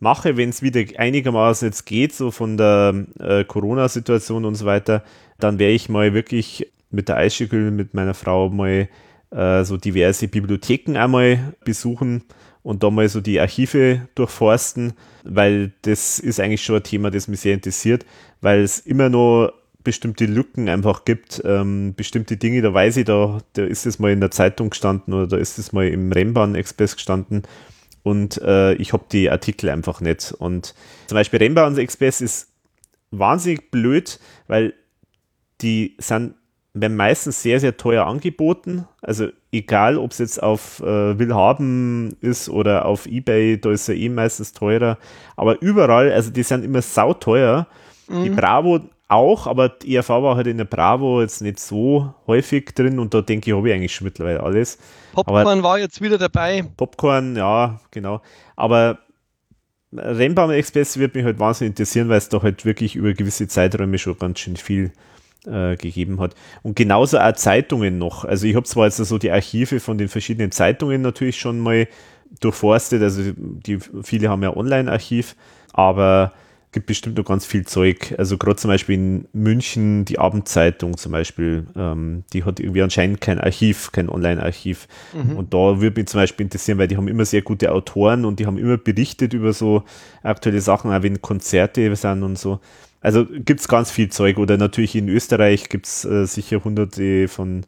mache, 0.00 0.36
wenn 0.36 0.48
es 0.48 0.62
wieder 0.62 0.82
einigermaßen 0.98 1.68
jetzt 1.68 1.86
geht, 1.86 2.12
so 2.12 2.30
von 2.32 2.56
der 2.56 3.06
äh, 3.20 3.44
Corona-Situation 3.44 4.44
und 4.44 4.56
so 4.56 4.66
weiter, 4.66 5.04
dann 5.38 5.58
werde 5.58 5.74
ich 5.74 5.88
mal 5.88 6.14
wirklich 6.14 6.72
mit 6.90 7.08
der 7.08 7.16
Eisschüttel, 7.16 7.70
mit 7.70 7.94
meiner 7.94 8.14
Frau 8.14 8.48
mal 8.48 8.88
äh, 9.30 9.64
so 9.64 9.76
diverse 9.76 10.26
Bibliotheken 10.26 10.96
einmal 10.96 11.54
besuchen 11.64 12.24
und 12.62 12.82
da 12.82 12.90
mal 12.90 13.08
so 13.08 13.20
die 13.20 13.38
Archive 13.38 14.08
durchforsten, 14.16 14.94
weil 15.22 15.72
das 15.82 16.18
ist 16.18 16.40
eigentlich 16.40 16.64
schon 16.64 16.76
ein 16.76 16.82
Thema, 16.82 17.10
das 17.10 17.28
mich 17.28 17.40
sehr 17.40 17.54
interessiert, 17.54 18.04
weil 18.40 18.60
es 18.62 18.80
immer 18.80 19.08
noch 19.08 19.52
bestimmte 19.82 20.26
Lücken 20.26 20.68
einfach 20.68 21.04
gibt, 21.04 21.42
ähm, 21.44 21.94
bestimmte 21.94 22.36
Dinge, 22.36 22.62
da 22.62 22.72
weiß 22.72 22.98
ich, 22.98 23.04
da, 23.04 23.38
da 23.54 23.64
ist 23.64 23.86
es 23.86 23.98
mal 23.98 24.12
in 24.12 24.20
der 24.20 24.30
Zeitung 24.30 24.70
gestanden 24.70 25.14
oder 25.14 25.26
da 25.26 25.36
ist 25.36 25.58
es 25.58 25.72
mal 25.72 25.86
im 25.88 26.12
Rennbahn-Express 26.12 26.96
gestanden 26.96 27.42
und 28.02 28.40
äh, 28.42 28.74
ich 28.74 28.92
habe 28.92 29.04
die 29.10 29.30
Artikel 29.30 29.68
einfach 29.70 30.00
nicht. 30.00 30.32
Und 30.32 30.74
zum 31.06 31.16
Beispiel 31.16 31.38
Rennbahn-Express 31.38 32.20
ist 32.20 32.48
wahnsinnig 33.10 33.70
blöd, 33.70 34.18
weil 34.46 34.74
die 35.60 35.96
sind 35.98 36.34
werden 36.72 36.96
meistens 36.96 37.42
sehr, 37.42 37.58
sehr 37.58 37.76
teuer 37.76 38.06
angeboten. 38.06 38.86
Also 39.02 39.28
egal, 39.50 39.98
ob 39.98 40.12
es 40.12 40.18
jetzt 40.18 40.42
auf 40.42 40.80
äh, 40.80 41.18
Willhaben 41.18 42.16
ist 42.20 42.48
oder 42.48 42.84
auf 42.84 43.06
Ebay, 43.06 43.60
da 43.60 43.72
ist 43.72 43.88
er 43.88 43.96
eh 43.96 44.08
meistens 44.08 44.52
teurer. 44.52 44.98
Aber 45.36 45.60
überall, 45.60 46.12
also 46.12 46.30
die 46.30 46.44
sind 46.44 46.64
immer 46.64 46.80
sauteuer. 46.80 47.66
Mhm. 48.08 48.22
Die 48.22 48.30
Bravo 48.30 48.80
auch, 49.10 49.46
aber 49.46 49.68
die 49.68 49.94
ERV 49.96 50.08
war 50.08 50.36
halt 50.36 50.46
in 50.46 50.58
der 50.58 50.64
Bravo 50.64 51.20
jetzt 51.20 51.42
nicht 51.42 51.58
so 51.58 52.14
häufig 52.26 52.74
drin 52.74 52.98
und 52.98 53.12
da 53.14 53.20
denke 53.20 53.50
ich, 53.50 53.56
habe 53.56 53.68
ich 53.68 53.74
eigentlich 53.74 53.94
schon 53.94 54.06
mittlerweile 54.06 54.42
alles. 54.42 54.78
Popcorn 55.12 55.46
aber, 55.46 55.62
war 55.62 55.78
jetzt 55.78 56.00
wieder 56.00 56.18
dabei. 56.18 56.64
Popcorn, 56.76 57.36
ja, 57.36 57.80
genau. 57.90 58.20
Aber 58.56 58.98
Rennbahn 59.92 60.50
Express 60.50 60.98
wird 60.98 61.14
mich 61.14 61.24
halt 61.24 61.38
wahnsinnig 61.38 61.72
interessieren, 61.72 62.08
weil 62.08 62.18
es 62.18 62.28
da 62.28 62.42
halt 62.42 62.64
wirklich 62.64 62.94
über 62.94 63.12
gewisse 63.12 63.48
Zeiträume 63.48 63.98
schon 63.98 64.18
ganz 64.18 64.38
schön 64.38 64.56
viel 64.56 64.92
äh, 65.46 65.76
gegeben 65.76 66.20
hat. 66.20 66.34
Und 66.62 66.76
genauso 66.76 67.18
auch 67.18 67.32
Zeitungen 67.32 67.98
noch. 67.98 68.24
Also 68.24 68.46
ich 68.46 68.54
habe 68.54 68.66
zwar 68.66 68.86
jetzt 68.86 68.98
so 68.98 69.18
die 69.18 69.30
Archive 69.30 69.80
von 69.80 69.98
den 69.98 70.08
verschiedenen 70.08 70.52
Zeitungen 70.52 71.02
natürlich 71.02 71.38
schon 71.38 71.58
mal 71.58 71.88
durchforstet, 72.40 73.02
also 73.02 73.22
die, 73.34 73.78
viele 74.02 74.28
haben 74.28 74.44
ja 74.44 74.56
Online-Archiv, 74.56 75.34
aber 75.72 76.32
gibt 76.72 76.86
bestimmt 76.86 77.18
noch 77.18 77.24
ganz 77.24 77.44
viel 77.44 77.66
Zeug. 77.66 78.14
Also 78.16 78.38
gerade 78.38 78.56
zum 78.56 78.68
Beispiel 78.68 78.94
in 78.94 79.28
München 79.32 80.04
die 80.04 80.18
Abendzeitung 80.18 80.96
zum 80.96 81.12
Beispiel, 81.12 81.66
ähm, 81.76 82.22
die 82.32 82.44
hat 82.44 82.60
irgendwie 82.60 82.82
anscheinend 82.82 83.20
kein 83.20 83.40
Archiv, 83.40 83.90
kein 83.90 84.08
Online-Archiv. 84.08 84.86
Mhm. 85.12 85.36
Und 85.36 85.52
da 85.52 85.80
würde 85.80 86.00
mich 86.00 86.08
zum 86.08 86.20
Beispiel 86.20 86.44
interessieren, 86.44 86.78
weil 86.78 86.86
die 86.86 86.96
haben 86.96 87.08
immer 87.08 87.24
sehr 87.24 87.42
gute 87.42 87.72
Autoren 87.72 88.24
und 88.24 88.38
die 88.38 88.46
haben 88.46 88.56
immer 88.56 88.76
berichtet 88.76 89.34
über 89.34 89.52
so 89.52 89.82
aktuelle 90.22 90.60
Sachen, 90.60 90.92
auch 90.92 91.02
wenn 91.02 91.20
Konzerte 91.20 91.94
sind 91.96 92.22
und 92.22 92.38
so. 92.38 92.60
Also 93.00 93.26
gibt 93.26 93.60
es 93.60 93.68
ganz 93.68 93.90
viel 93.90 94.10
Zeug 94.10 94.38
oder 94.38 94.56
natürlich 94.56 94.94
in 94.94 95.08
Österreich 95.08 95.70
gibt 95.70 95.86
es 95.86 96.04
äh, 96.04 96.26
sicher 96.26 96.62
hunderte 96.62 97.28
von 97.28 97.64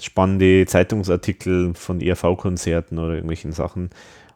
spannende 0.00 0.64
Zeitungsartikel 0.66 1.74
von 1.74 2.00
ERV-Konzerten 2.00 2.98
oder 2.98 3.14
irgendwelchen 3.14 3.52
Sachen. 3.52 3.90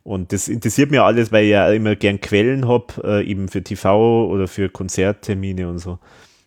Und 0.07 0.33
das 0.33 0.47
interessiert 0.47 0.93
mir 0.93 1.03
alles, 1.03 1.33
weil 1.33 1.47
ich 1.47 1.51
ja 1.51 1.69
immer 1.73 1.97
gern 1.97 2.21
Quellen 2.21 2.69
habe, 2.69 2.95
äh, 3.03 3.29
eben 3.29 3.49
für 3.49 3.65
TV 3.65 4.29
oder 4.29 4.47
für 4.47 4.69
Konzerttermine 4.69 5.69
und 5.69 5.81
so. 5.81 5.99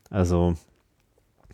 Also, 0.10 0.54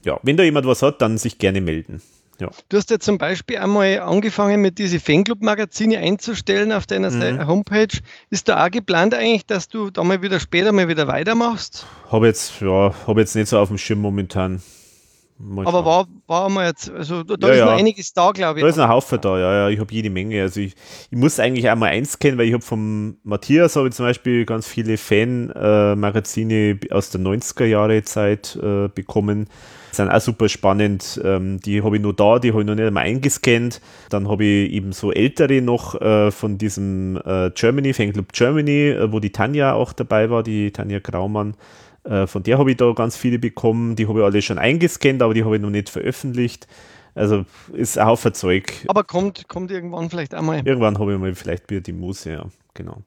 ja, 0.04 0.20
wenn 0.22 0.38
da 0.38 0.44
jemand 0.44 0.68
was 0.68 0.84
hat, 0.84 1.02
dann 1.02 1.18
sich 1.18 1.40
gerne 1.40 1.62
melden. 1.62 2.04
Ja. 2.40 2.52
Du 2.70 2.78
hast 2.78 2.92
ja 2.92 3.00
zum 3.00 3.18
Beispiel 3.18 3.58
einmal 3.58 4.02
angefangen, 4.02 4.62
mit 4.62 4.78
diese 4.78 5.00
Fanclub-Magazine 5.00 5.98
einzustellen 5.98 6.72
auf 6.74 6.86
deiner 6.86 7.10
mhm. 7.10 7.48
Homepage. 7.48 7.98
Ist 8.30 8.50
da 8.50 8.64
auch 8.64 8.70
geplant 8.70 9.16
eigentlich, 9.16 9.48
dass 9.48 9.68
du 9.68 9.90
da 9.90 10.04
mal 10.04 10.22
wieder 10.22 10.40
später 10.40 10.74
mal 10.74 10.88
wieder 10.88 11.08
weitermachst? 11.08 11.88
Habe 12.12 12.28
jetzt, 12.28 12.62
ja, 12.62 12.94
habe 13.08 13.22
jetzt 13.22 13.36
nicht 13.36 13.50
so 13.50 13.58
auf 13.58 13.70
dem 13.70 13.80
Schirm 13.80 14.02
momentan. 14.02 14.62
Mal 15.38 15.68
Aber 15.68 15.84
war, 15.84 16.08
war 16.28 16.50
mal 16.50 16.68
jetzt, 16.68 16.90
also 16.90 17.22
da, 17.24 17.48
ja, 17.48 17.54
ist 17.54 17.60
ja. 17.60 17.66
noch 17.66 17.74
einiges 17.74 18.14
da, 18.14 18.32
glaube 18.32 18.60
ich. 18.60 18.64
Da 18.64 18.70
ist 18.70 18.80
ein 18.80 18.88
Haufen 18.88 19.20
da, 19.20 19.38
ja, 19.38 19.54
ja. 19.54 19.70
Ich 19.70 19.80
habe 19.80 19.94
jede 19.94 20.10
Menge. 20.10 20.42
Also 20.42 20.62
ich, 20.62 20.76
ich 21.12 21.18
muss 21.18 21.42
eigentlich 21.42 21.70
einmal 21.70 21.90
eins 21.90 22.20
kennen, 22.20 22.38
weil 22.38 22.48
ich 22.48 22.54
habe 22.54 22.64
vom 22.64 23.18
Matthias 23.24 23.76
habe 23.76 23.90
ich 23.90 23.94
zum 23.96 24.06
Beispiel 24.06 24.46
ganz 24.46 24.66
viele 24.66 24.96
Fan-Magazine 24.98 26.80
aus 26.90 27.10
der 27.10 27.20
90er 27.20 27.66
Jahre 27.66 28.02
Zeit 28.04 28.58
äh, 28.62 28.88
bekommen. 28.88 29.50
Die 29.92 29.96
sind 29.98 30.10
auch 30.10 30.22
super 30.22 30.48
spannend. 30.48 31.20
Ähm, 31.22 31.60
die 31.60 31.84
habe 31.84 31.98
ich 31.98 32.02
nur 32.02 32.14
da, 32.14 32.40
die 32.40 32.52
habe 32.52 32.62
ich 32.62 32.68
noch 32.68 32.76
nicht 32.76 32.88
einmal 32.88 33.04
eingescannt. 33.04 33.82
Dann 34.10 34.30
habe 34.30 34.46
ich 34.46 34.72
eben 34.72 34.94
so 34.94 35.12
ältere 35.12 35.62
noch 35.62 36.00
äh, 36.00 36.32
von 36.32 36.58
diesem 36.58 37.20
äh, 37.26 37.52
Germany, 37.54 37.94
Fanclub 37.94 38.32
Germany, 38.32 38.90
äh, 38.90 39.12
wo 39.12 39.20
die 39.20 39.32
Tanja 39.32 39.74
auch 39.74 39.92
dabei 39.92 40.30
war, 40.30 40.44
die 40.44 40.72
Tanja 40.72 41.00
Graumann. 41.00 41.56
Äh, 42.06 42.28
von 42.28 42.44
der 42.44 42.58
habe 42.58 42.72
ich 42.72 42.78
da 42.78 42.92
ganz 42.94 43.18
viele 43.18 43.40
bekommen. 43.40 43.96
Die 43.96 44.08
habe 44.08 44.20
ich 44.20 44.26
alle 44.26 44.42
schon 44.42 44.58
eingescannt, 44.58 45.22
aber 45.22 45.34
die 45.34 45.44
habe 45.44 45.56
ich 45.56 45.62
noch 45.62 45.70
nicht 45.70 45.90
veröffentlicht. 45.90 46.68
Also 47.16 47.46
ist 47.74 47.98
ein 47.98 48.06
Haufen 48.06 48.34
Zeug. 48.34 48.74
Aber 48.88 49.04
kommt, 49.04 49.48
kommt 49.48 49.72
irgendwann 49.72 50.10
vielleicht 50.10 50.34
einmal. 50.34 50.62
Irgendwann 50.66 51.00
habe 51.00 51.14
ich 51.14 51.20
mal 51.20 51.34
vielleicht 51.34 51.70
wieder 51.70 51.82
die 51.82 51.94
Muse, 51.94 52.32
ja, 52.32 52.46
genau. 52.74 53.02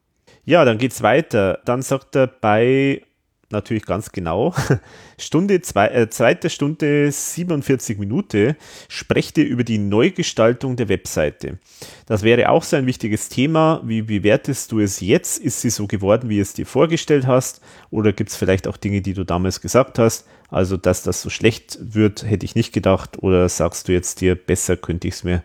Ja, 0.44 0.64
dann 0.64 0.78
geht 0.78 0.92
es 0.92 1.02
weiter. 1.02 1.60
Dann 1.64 1.82
sagt 1.82 2.16
er 2.16 2.26
bei 2.26 3.02
natürlich 3.50 3.86
ganz 3.86 4.12
genau. 4.12 4.54
Stunde, 5.18 5.60
zwei, 5.62 5.88
äh, 5.88 6.08
zweite 6.10 6.50
Stunde 6.50 7.10
47 7.10 7.98
Minuten 7.98 8.56
sprecht 8.88 9.38
ihr 9.38 9.46
über 9.46 9.64
die 9.64 9.78
Neugestaltung 9.78 10.76
der 10.76 10.88
Webseite. 10.88 11.58
Das 12.06 12.22
wäre 12.22 12.50
auch 12.50 12.62
so 12.62 12.76
ein 12.76 12.86
wichtiges 12.86 13.28
Thema. 13.28 13.80
Wie 13.84 14.02
bewertest 14.02 14.72
du 14.72 14.80
es 14.80 15.00
jetzt? 15.00 15.38
Ist 15.38 15.60
sie 15.60 15.70
so 15.70 15.86
geworden, 15.86 16.28
wie 16.28 16.40
es 16.40 16.54
dir 16.54 16.66
vorgestellt 16.66 17.26
hast? 17.26 17.60
Oder 17.90 18.12
gibt 18.12 18.30
es 18.30 18.36
vielleicht 18.36 18.68
auch 18.68 18.76
Dinge, 18.76 19.00
die 19.00 19.14
du 19.14 19.24
damals 19.24 19.60
gesagt 19.60 19.98
hast? 19.98 20.26
Also, 20.50 20.76
dass 20.76 21.02
das 21.02 21.22
so 21.22 21.30
schlecht 21.30 21.78
wird, 21.80 22.24
hätte 22.24 22.44
ich 22.44 22.54
nicht 22.54 22.72
gedacht. 22.72 23.22
Oder 23.22 23.48
sagst 23.48 23.88
du 23.88 23.92
jetzt 23.92 24.20
dir, 24.20 24.34
besser 24.34 24.76
könnte 24.76 25.08
ich 25.08 25.14
es 25.14 25.24
mir 25.24 25.42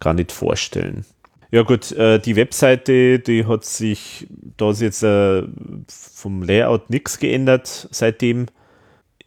gar 0.00 0.14
nicht 0.14 0.32
vorstellen? 0.32 1.04
Ja 1.52 1.62
gut, 1.64 1.92
äh, 1.92 2.18
die 2.18 2.34
Webseite, 2.36 3.18
die 3.18 3.44
hat 3.44 3.66
sich, 3.66 4.26
da 4.56 4.70
ist 4.70 4.80
jetzt 4.80 5.02
äh, 5.02 5.42
vom 5.86 6.42
Layout 6.42 6.88
nichts 6.88 7.18
geändert 7.18 7.88
seitdem. 7.90 8.46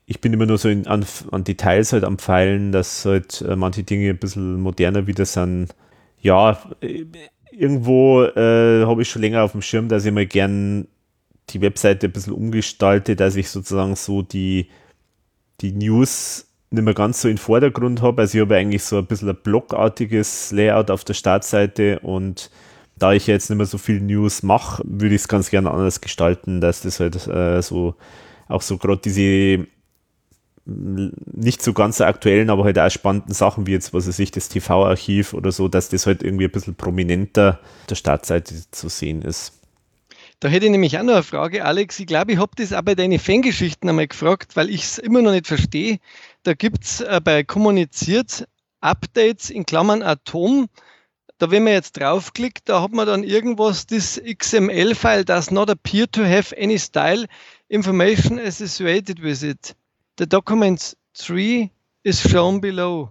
Ich 0.08 0.22
bin 0.22 0.34
immer 0.34 0.48
nur 0.48 0.58
so 0.58 0.68
in, 0.68 0.88
an, 0.88 1.06
an, 1.32 1.44
Details 1.44 1.94
halt 1.94 2.04
am 2.04 2.18
Pfeilen, 2.18 2.72
dass 2.72 3.06
halt 3.06 3.42
äh, 3.44 3.56
manche 3.56 3.84
Dinge 3.84 4.10
ein 4.10 4.18
bisschen 4.18 4.60
moderner 4.60 5.06
wieder 5.06 5.26
sind. 5.26 5.76
Ja, 6.20 6.60
äh, 6.82 7.06
irgendwo 7.52 8.24
äh, 8.24 8.86
habe 8.88 9.04
ich 9.04 9.10
schon 9.10 9.22
länger 9.22 9.44
auf 9.44 9.52
dem 9.52 9.62
Schirm, 9.62 9.88
dass 9.88 10.04
ich 10.04 10.12
mal 10.12 10.26
gern 10.26 10.88
die 11.52 11.62
Webseite 11.62 12.08
ein 12.08 12.14
bisschen 12.14 12.34
umgestalte, 12.34 13.16
dass 13.16 13.36
ich 13.36 13.50
sozusagen 13.50 13.96
so 13.96 14.24
die, 14.24 14.70
die 15.62 15.74
News 15.74 16.48
nicht 16.76 16.84
mehr 16.84 16.94
ganz 16.94 17.22
so 17.22 17.28
in 17.28 17.38
Vordergrund 17.38 18.02
habe. 18.02 18.22
Also 18.22 18.38
ich 18.38 18.42
habe 18.42 18.56
eigentlich 18.56 18.84
so 18.84 18.98
ein 18.98 19.06
bisschen 19.06 19.30
ein 19.30 19.38
blockartiges 19.42 20.52
Layout 20.52 20.92
auf 20.92 21.04
der 21.04 21.14
Startseite 21.14 22.00
und 22.00 22.52
da 22.98 23.14
ich 23.14 23.28
jetzt 23.28 23.50
nicht 23.50 23.58
mehr 23.58 23.66
so 23.66 23.78
viel 23.78 24.00
News 24.00 24.44
mache, 24.44 24.82
würde 24.86 25.16
ich 25.16 25.22
es 25.22 25.28
ganz 25.28 25.50
gerne 25.50 25.72
anders 25.72 26.00
gestalten, 26.00 26.62
dass 26.62 26.82
das 26.82 27.00
halt 27.00 27.28
äh, 27.28 27.62
so 27.62 27.96
auch 28.48 28.62
so 28.62 28.78
gerade 28.78 29.02
diese 29.04 29.68
nicht 30.68 31.62
so 31.62 31.74
ganz 31.74 32.02
aktuellen, 32.02 32.50
aber 32.50 32.64
halt 32.64 32.80
auch 32.80 32.90
spannenden 32.90 33.34
Sachen 33.34 33.68
wie 33.68 33.72
jetzt, 33.72 33.94
was 33.94 34.08
weiß 34.08 34.18
ich, 34.18 34.32
das 34.32 34.50
TV-Archiv 34.50 35.34
oder 35.34 35.52
so, 35.52 35.68
dass 35.68 35.90
das 35.90 36.08
halt 36.08 36.24
irgendwie 36.24 36.46
ein 36.46 36.52
bisschen 36.52 36.74
prominenter 36.74 37.60
auf 37.82 37.88
der 37.88 37.96
Startseite 37.96 38.56
zu 38.72 38.90
sehen 38.90 39.22
ist. 39.22 39.54
Da 40.40 40.50
hätte 40.50 40.66
ich 40.66 40.72
nämlich 40.72 40.98
auch 40.98 41.04
noch 41.04 41.14
eine 41.14 41.24
Frage, 41.24 41.64
Alex. 41.64 42.00
Ich 42.00 42.08
glaube, 42.08 42.34
ich 42.34 42.40
habe 42.40 42.52
das 42.58 42.74
auch 42.74 42.82
bei 42.82 42.96
deinen 42.96 43.20
Fangeschichten 43.20 43.88
einmal 43.88 44.08
gefragt, 44.08 44.56
weil 44.56 44.70
ich 44.70 44.84
es 44.84 44.98
immer 44.98 45.22
noch 45.22 45.32
nicht 45.32 45.48
verstehe. 45.48 46.00
Da 46.46 46.54
gibt 46.54 46.84
es 46.84 47.02
äh, 47.02 47.20
bei 47.24 47.44
Kommuniziert 47.44 48.48
Updates 48.80 49.50
in 49.50 49.66
Klammern 49.66 50.04
Atom. 50.04 50.68
Da, 51.40 51.50
wenn 51.50 51.64
man 51.64 51.74
jetzt 51.74 52.00
draufklickt, 52.00 52.70
da 52.70 52.84
hat 52.84 52.92
man 52.92 53.08
dann 53.08 53.24
irgendwas, 53.24 53.88
das 53.88 54.22
XML-File 54.24 55.26
does 55.26 55.50
not 55.50 55.72
appear 55.72 56.10
to 56.10 56.24
have 56.24 56.56
any 56.56 56.78
style 56.78 57.26
information 57.68 58.38
associated 58.40 59.24
with 59.24 59.42
it. 59.42 59.76
The 60.20 60.28
document 60.28 60.96
3 61.18 61.72
is 62.04 62.22
shown 62.22 62.62
below. 62.62 63.10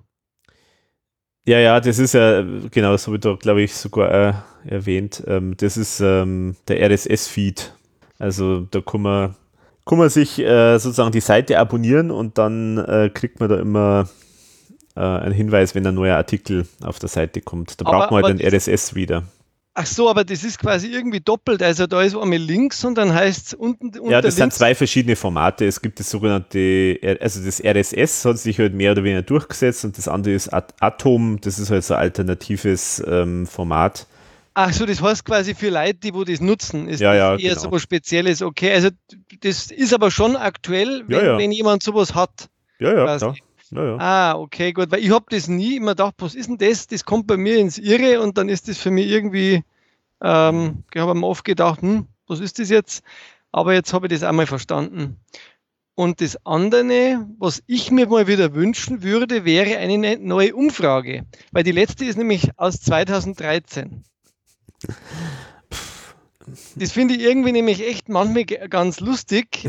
Ja, 1.44 1.58
ja, 1.58 1.80
das 1.80 1.98
ist 1.98 2.14
ja, 2.14 2.40
genau, 2.70 2.96
habe 2.96 3.16
ich 3.16 3.20
da, 3.20 3.34
glaube 3.34 3.62
ich, 3.62 3.74
sogar 3.74 4.10
äh, 4.12 4.34
erwähnt. 4.64 5.24
Ähm, 5.26 5.56
das 5.56 5.76
ist 5.76 6.00
ähm, 6.00 6.54
der 6.68 6.88
RSS-Feed. 6.88 7.74
Also 8.18 8.60
da 8.60 8.80
kann 8.80 9.02
man, 9.02 9.36
kann 9.86 9.98
man 9.98 10.08
sich 10.08 10.38
äh, 10.38 10.78
sozusagen 10.78 11.12
die 11.12 11.20
Seite 11.20 11.58
abonnieren 11.58 12.10
und 12.10 12.38
dann 12.38 12.78
äh, 12.78 13.10
kriegt 13.12 13.40
man 13.40 13.48
da 13.48 13.56
immer 13.56 14.08
äh, 14.96 15.00
einen 15.00 15.34
Hinweis, 15.34 15.74
wenn 15.74 15.86
ein 15.86 15.94
neuer 15.94 16.16
Artikel 16.16 16.66
auf 16.82 16.98
der 16.98 17.08
Seite 17.08 17.40
kommt. 17.40 17.80
Da 17.80 17.84
braucht 17.84 18.10
man 18.10 18.24
halt 18.24 18.40
den 18.40 18.54
RSS 18.54 18.94
wieder. 18.94 19.24
Ach 19.76 19.86
so, 19.86 20.08
aber 20.08 20.22
das 20.22 20.44
ist 20.44 20.60
quasi 20.60 20.86
irgendwie 20.86 21.18
doppelt. 21.18 21.60
Also 21.60 21.88
da 21.88 22.00
ist 22.00 22.16
einmal 22.16 22.38
links 22.38 22.84
und 22.84 22.96
dann 22.96 23.12
heißt 23.12 23.48
es 23.48 23.54
unten. 23.54 23.90
Ja, 24.08 24.22
das 24.22 24.36
sind 24.36 24.52
zwei 24.52 24.72
verschiedene 24.72 25.16
Formate. 25.16 25.66
Es 25.66 25.82
gibt 25.82 25.98
das 25.98 26.08
sogenannte, 26.10 27.18
also 27.20 27.44
das 27.44 27.60
RSS 27.60 28.24
hat 28.24 28.38
sich 28.38 28.60
halt 28.60 28.72
mehr 28.72 28.92
oder 28.92 29.02
weniger 29.02 29.22
durchgesetzt 29.22 29.84
und 29.84 29.98
das 29.98 30.06
andere 30.06 30.34
ist 30.34 30.48
Atom. 30.48 31.40
Das 31.40 31.58
ist 31.58 31.70
halt 31.70 31.82
so 31.82 31.94
ein 31.94 32.00
alternatives 32.00 33.02
ähm, 33.04 33.48
Format. 33.48 34.06
Ach 34.56 34.72
so, 34.72 34.86
das 34.86 35.02
heißt 35.02 35.24
quasi 35.24 35.54
für 35.54 35.68
Leute, 35.68 35.94
die 35.94 36.14
wo 36.14 36.22
das 36.22 36.40
nutzen, 36.40 36.88
ist 36.88 37.00
ja, 37.00 37.12
ja, 37.12 37.32
eher 37.32 37.50
genau. 37.50 37.60
so 37.60 37.72
was 37.72 37.82
Spezielles. 37.82 38.40
Okay, 38.40 38.72
also 38.72 38.90
das 39.40 39.72
ist 39.72 39.92
aber 39.92 40.12
schon 40.12 40.36
aktuell, 40.36 41.02
wenn, 41.08 41.24
ja, 41.24 41.38
wenn 41.38 41.50
jemand 41.50 41.82
sowas 41.82 42.14
hat. 42.14 42.48
Ja, 42.78 42.94
ja. 42.94 43.06
Ah, 43.98 44.34
okay, 44.38 44.72
gut. 44.72 44.92
Weil 44.92 45.00
ich 45.00 45.10
habe 45.10 45.24
das 45.30 45.48
nie 45.48 45.76
immer 45.76 45.92
gedacht, 45.92 46.14
was 46.18 46.36
ist 46.36 46.48
denn 46.48 46.58
das? 46.58 46.86
Das 46.86 47.04
kommt 47.04 47.26
bei 47.26 47.36
mir 47.36 47.58
ins 47.58 47.78
Irre 47.78 48.20
und 48.20 48.38
dann 48.38 48.48
ist 48.48 48.68
das 48.68 48.78
für 48.78 48.92
mich 48.92 49.08
irgendwie, 49.08 49.64
ähm, 50.22 50.84
ich 50.94 51.00
habe 51.00 51.14
mir 51.14 51.26
oft 51.26 51.44
gedacht, 51.44 51.82
hm, 51.82 52.06
was 52.28 52.38
ist 52.38 52.60
das 52.60 52.70
jetzt? 52.70 53.02
Aber 53.50 53.74
jetzt 53.74 53.92
habe 53.92 54.06
ich 54.06 54.12
das 54.12 54.22
einmal 54.22 54.46
verstanden. 54.46 55.20
Und 55.96 56.20
das 56.20 56.44
andere, 56.44 57.26
was 57.38 57.62
ich 57.66 57.90
mir 57.90 58.08
mal 58.08 58.26
wieder 58.26 58.54
wünschen 58.54 59.02
würde, 59.02 59.44
wäre 59.44 59.78
eine 59.78 59.98
ne-, 59.98 60.18
neue 60.18 60.54
Umfrage. 60.54 61.24
Weil 61.50 61.64
die 61.64 61.72
letzte 61.72 62.04
ist 62.04 62.18
nämlich 62.18 62.50
aus 62.56 62.80
2013. 62.80 64.04
Das 66.76 66.92
finde 66.92 67.14
ich 67.14 67.20
irgendwie 67.20 67.52
nämlich 67.52 67.86
echt 67.86 68.08
manchmal 68.08 68.44
ganz 68.44 69.00
lustig. 69.00 69.66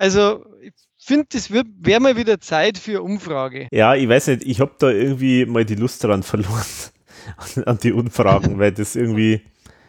Also, 0.00 0.44
ich 0.60 0.72
finde, 0.96 1.26
das 1.32 1.50
wäre 1.50 2.00
mal 2.00 2.16
wieder 2.16 2.38
Zeit 2.38 2.78
für 2.78 3.02
Umfrage. 3.02 3.66
Ja, 3.72 3.96
ich 3.96 4.08
weiß 4.08 4.28
nicht, 4.28 4.44
ich 4.44 4.60
habe 4.60 4.70
da 4.78 4.90
irgendwie 4.90 5.44
mal 5.44 5.64
die 5.64 5.74
Lust 5.74 6.04
daran 6.04 6.22
verloren, 6.22 6.64
an 7.66 7.78
die 7.82 7.92
Umfragen, 7.92 8.60
weil 8.60 8.70
das 8.70 8.94
irgendwie, 8.94 9.40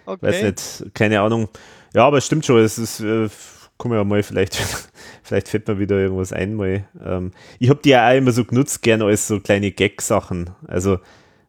okay. 0.07 0.25
weiß 0.25 0.41
nicht, 0.41 0.95
keine 0.95 1.21
Ahnung. 1.21 1.47
Ja, 1.93 2.05
aber 2.05 2.17
es 2.17 2.25
stimmt 2.25 2.43
schon, 2.43 2.57
es 2.57 2.79
ist, 2.79 3.01
äh, 3.01 3.29
komm 3.77 3.93
ja 3.93 4.03
mal, 4.03 4.23
vielleicht, 4.23 4.55
vielleicht 5.23 5.47
fällt 5.47 5.67
mir 5.67 5.77
wieder 5.77 5.97
irgendwas 5.97 6.33
ein 6.33 6.55
mal. 6.55 6.85
Ähm, 7.05 7.31
ich 7.59 7.69
habe 7.69 7.81
die 7.83 7.89
ja 7.89 8.09
auch 8.09 8.15
immer 8.17 8.31
so 8.31 8.45
genutzt, 8.45 8.81
gern 8.81 9.03
als 9.03 9.27
so 9.27 9.39
kleine 9.39 9.71
Gag-Sachen. 9.71 10.49
Also, 10.67 10.97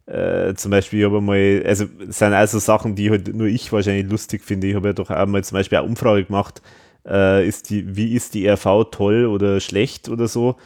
äh, 0.06 0.54
zum 0.54 0.70
Beispiel, 0.70 1.00
ich 1.00 1.04
habe 1.04 1.20
mal, 1.20 1.62
also 1.66 1.86
es 2.08 2.18
sind 2.18 2.32
also 2.32 2.58
Sachen, 2.58 2.94
die 2.94 3.10
halt 3.10 3.34
nur 3.34 3.46
ich 3.46 3.72
wahrscheinlich 3.72 4.10
lustig 4.10 4.44
finde. 4.44 4.66
Ich 4.66 4.74
habe 4.74 4.88
ja 4.88 4.92
doch 4.92 5.10
einmal 5.10 5.44
zum 5.44 5.56
Beispiel 5.56 5.78
eine 5.78 5.86
Umfrage 5.86 6.24
gemacht, 6.24 6.62
äh, 7.06 7.46
ist 7.46 7.70
die, 7.70 7.96
wie 7.96 8.14
ist 8.14 8.34
die 8.34 8.48
RV 8.48 8.90
toll 8.90 9.26
oder 9.26 9.60
schlecht 9.60 10.08
oder 10.08 10.28
so. 10.28 10.56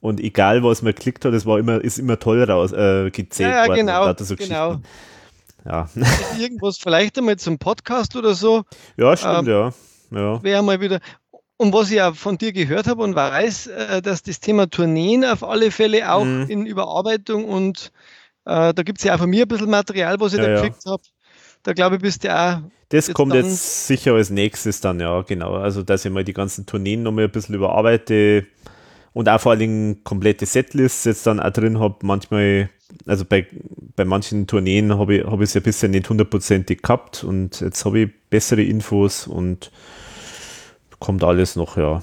Und 0.00 0.20
egal, 0.20 0.64
was 0.64 0.82
man 0.82 0.94
klickt 0.94 1.24
hat, 1.24 1.32
es 1.32 1.46
war 1.46 1.58
immer, 1.58 1.82
ist 1.82 1.98
immer 1.98 2.18
toll 2.18 2.42
raus, 2.42 2.72
äh, 2.72 3.10
gezählt 3.10 3.50
ja, 3.50 3.62
ja, 3.62 3.68
worden. 3.68 3.86
Genau, 3.86 4.14
so 4.18 4.36
genau. 4.36 4.80
Ja. 5.64 5.88
Irgendwas 6.38 6.78
vielleicht 6.78 7.18
einmal 7.18 7.36
zum 7.36 7.58
Podcast 7.58 8.16
oder 8.16 8.34
so. 8.34 8.64
Ja, 8.96 9.16
stimmt, 9.16 9.46
ähm, 9.46 9.54
ja. 9.54 9.72
ja. 10.10 10.42
Wäre 10.42 10.62
mal 10.62 10.80
wieder. 10.80 10.98
Und 11.56 11.72
was 11.72 11.90
ich 11.90 11.96
ja 11.96 12.12
von 12.12 12.38
dir 12.38 12.52
gehört 12.52 12.88
habe 12.88 13.02
und 13.02 13.14
weiß, 13.14 13.68
äh, 13.68 14.02
dass 14.02 14.24
das 14.24 14.40
Thema 14.40 14.68
Tourneen 14.68 15.24
auf 15.24 15.44
alle 15.44 15.70
Fälle 15.70 16.12
auch 16.12 16.24
mhm. 16.24 16.46
in 16.48 16.66
Überarbeitung 16.66 17.44
und 17.44 17.92
äh, 18.44 18.74
da 18.74 18.82
gibt 18.82 18.98
es 18.98 19.04
ja 19.04 19.14
auch 19.14 19.18
von 19.18 19.30
mir 19.30 19.44
ein 19.44 19.48
bisschen 19.48 19.70
Material, 19.70 20.18
was 20.18 20.32
ich 20.32 20.38
ja, 20.38 20.46
da 20.46 20.54
gekriegt 20.54 20.84
ja. 20.84 20.92
habe. 20.92 21.02
da 21.62 21.72
glaube 21.72 21.96
ich, 21.96 22.02
bist 22.02 22.24
du 22.24 22.34
auch. 22.34 22.60
Das 22.88 23.06
jetzt 23.06 23.14
kommt 23.14 23.34
jetzt 23.34 23.86
sicher 23.86 24.14
als 24.14 24.30
nächstes 24.30 24.80
dann, 24.80 25.00
ja, 25.00 25.22
genau. 25.22 25.54
Also, 25.54 25.82
dass 25.82 26.04
ich 26.04 26.10
mal 26.10 26.24
die 26.24 26.34
ganzen 26.34 26.66
Tourneen 26.66 27.02
nochmal 27.02 27.24
ein 27.24 27.30
bisschen 27.30 27.54
überarbeite 27.54 28.46
und 29.14 29.28
auch 29.28 29.40
vor 29.40 29.52
allen 29.52 29.60
Dingen 29.60 30.04
komplette 30.04 30.44
Setlists 30.44 31.04
jetzt 31.04 31.26
dann 31.26 31.40
auch 31.40 31.50
drin 31.50 31.78
habe. 31.78 31.96
Manchmal, 32.02 32.68
also 33.06 33.24
bei, 33.24 33.46
bei 33.96 34.04
manchen 34.04 34.46
Tourneen 34.46 34.98
habe 34.98 35.16
ich, 35.16 35.24
hab 35.24 35.40
ich 35.40 35.44
es 35.44 35.54
ja 35.54 35.60
bisher 35.60 35.88
nicht 35.88 36.08
hundertprozentig 36.08 36.82
gehabt 36.82 37.24
und 37.24 37.60
jetzt 37.60 37.84
habe 37.84 38.00
ich 38.00 38.10
bessere 38.28 38.62
Infos 38.62 39.26
und 39.26 39.70
kommt 40.98 41.24
alles 41.24 41.56
noch, 41.56 41.76
ja. 41.76 42.02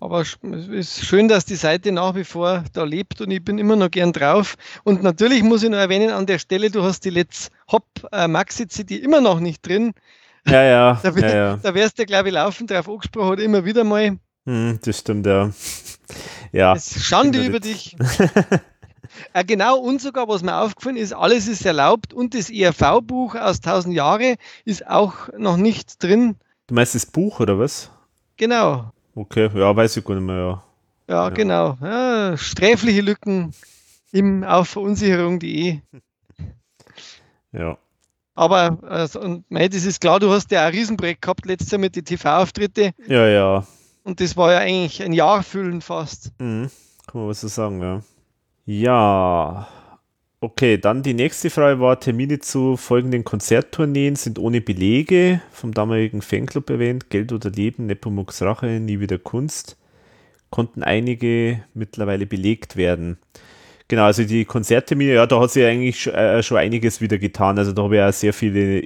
Aber 0.00 0.22
es 0.22 0.38
ist 0.42 1.04
schön, 1.04 1.28
dass 1.28 1.44
die 1.44 1.56
Seite 1.56 1.92
nach 1.92 2.14
wie 2.14 2.24
vor 2.24 2.64
da 2.72 2.84
lebt 2.84 3.20
und 3.20 3.30
ich 3.30 3.44
bin 3.44 3.58
immer 3.58 3.76
noch 3.76 3.90
gern 3.90 4.14
drauf. 4.14 4.56
Und 4.82 5.02
natürlich 5.02 5.42
muss 5.42 5.62
ich 5.62 5.68
noch 5.68 5.76
erwähnen 5.76 6.10
an 6.10 6.24
der 6.24 6.38
Stelle, 6.38 6.70
du 6.70 6.82
hast 6.82 7.04
die 7.04 7.10
Let's 7.10 7.50
Hop 7.70 7.84
äh, 8.10 8.26
Maxi 8.26 8.66
City 8.70 8.96
immer 8.96 9.20
noch 9.20 9.40
nicht 9.40 9.66
drin. 9.66 9.92
Ja, 10.46 10.62
ja. 10.62 11.00
da, 11.02 11.14
wär, 11.14 11.28
ja, 11.28 11.36
ja. 11.36 11.56
da 11.62 11.74
wärst 11.74 11.98
du, 11.98 12.06
glaube 12.06 12.28
ich, 12.28 12.34
laufend 12.34 12.70
drauf 12.70 12.88
angesprochen 12.88 13.28
oder 13.28 13.42
immer 13.42 13.66
wieder 13.66 13.84
mal. 13.84 14.16
Hm, 14.46 14.78
das 14.82 15.00
stimmt, 15.00 15.26
ja. 15.26 15.50
ja. 16.52 16.72
Das 16.72 16.96
ist 16.96 17.04
Schande 17.04 17.44
über 17.44 17.60
dich. 17.60 17.94
äh, 19.34 19.44
genau, 19.44 19.78
und 19.80 20.00
sogar, 20.00 20.28
was 20.28 20.42
mir 20.42 20.56
aufgefallen 20.56 20.96
ist, 20.96 21.12
alles 21.12 21.46
ist 21.46 21.66
erlaubt 21.66 22.14
und 22.14 22.34
das 22.34 22.48
ERV-Buch 22.48 23.34
aus 23.34 23.56
1000 23.56 23.94
Jahre 23.94 24.36
ist 24.64 24.86
auch 24.86 25.28
noch 25.36 25.58
nicht 25.58 26.02
drin. 26.02 26.36
Du 26.68 26.74
meinst 26.74 26.94
das 26.94 27.04
Buch 27.04 27.40
oder 27.40 27.58
was? 27.58 27.90
Genau. 28.38 28.92
Okay, 29.20 29.50
ja, 29.54 29.76
weiß 29.76 29.98
ich 29.98 30.04
gar 30.04 30.14
nicht 30.14 30.24
mehr, 30.24 30.36
ja. 30.36 30.64
Ja, 31.06 31.24
ja. 31.24 31.28
genau. 31.28 31.76
Ja, 31.82 32.38
sträfliche 32.38 33.02
Lücken 33.02 33.52
im 34.12 34.44
auf 34.44 34.70
verunsicherung.de. 34.70 35.80
Ja. 37.52 37.76
Aber 38.34 38.78
also, 38.82 39.20
und, 39.20 39.50
mei, 39.50 39.68
das 39.68 39.84
ist 39.84 40.00
klar, 40.00 40.20
du 40.20 40.30
hast 40.30 40.50
ja 40.50 40.64
ein 40.64 40.72
Riesenprojekt 40.72 41.20
gehabt 41.20 41.44
letztes 41.44 41.70
Jahr 41.70 41.80
mit 41.80 41.96
den 41.96 42.04
TV-Auftritte. 42.06 42.92
Ja, 43.08 43.26
ja. 43.26 43.66
Und 44.04 44.20
das 44.20 44.38
war 44.38 44.52
ja 44.52 44.58
eigentlich 44.60 45.02
ein 45.02 45.12
Jahr 45.12 45.42
füllen 45.42 45.82
fast. 45.82 46.32
Mhm. 46.38 46.70
Kann 47.06 47.20
man 47.20 47.28
was 47.28 47.42
so 47.42 47.48
sagen, 47.48 47.82
ja. 47.82 48.00
Ja. 48.64 49.68
Okay, 50.42 50.78
dann 50.78 51.02
die 51.02 51.12
nächste 51.12 51.50
Frage 51.50 51.80
war, 51.80 52.00
Termine 52.00 52.38
zu 52.38 52.78
folgenden 52.78 53.24
Konzerttourneen 53.24 54.16
sind 54.16 54.38
ohne 54.38 54.62
Belege 54.62 55.42
vom 55.50 55.74
damaligen 55.74 56.22
Fanclub 56.22 56.70
erwähnt, 56.70 57.10
Geld 57.10 57.30
oder 57.32 57.50
Leben, 57.50 57.84
Nepomuk's 57.84 58.40
Rache, 58.40 58.80
Nie 58.80 59.00
wieder 59.00 59.18
Kunst, 59.18 59.76
konnten 60.48 60.82
einige 60.82 61.62
mittlerweile 61.74 62.24
belegt 62.24 62.76
werden. 62.76 63.18
Genau, 63.88 64.04
also 64.04 64.24
die 64.24 64.46
Konzerttermine, 64.46 65.12
ja, 65.12 65.26
da 65.26 65.40
hat 65.40 65.50
sich 65.50 65.66
eigentlich 65.66 66.06
äh, 66.06 66.42
schon 66.42 66.56
einiges 66.56 67.02
wieder 67.02 67.18
getan. 67.18 67.58
Also 67.58 67.72
da 67.72 67.82
habe 67.82 67.96
ich 67.96 68.02
auch 68.02 68.12
sehr 68.12 68.32
viele 68.32 68.80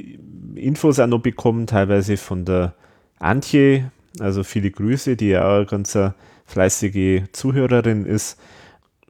Infos 0.56 0.98
auch 0.98 1.06
noch 1.06 1.20
bekommen, 1.20 1.68
teilweise 1.68 2.16
von 2.16 2.44
der 2.44 2.74
Antje, 3.20 3.92
also 4.18 4.42
viele 4.42 4.72
Grüße, 4.72 5.14
die 5.14 5.28
ja 5.28 5.44
auch 5.44 5.58
eine 5.58 5.66
ganz 5.66 5.96
fleißige 6.46 7.30
Zuhörerin 7.30 8.06
ist 8.06 8.40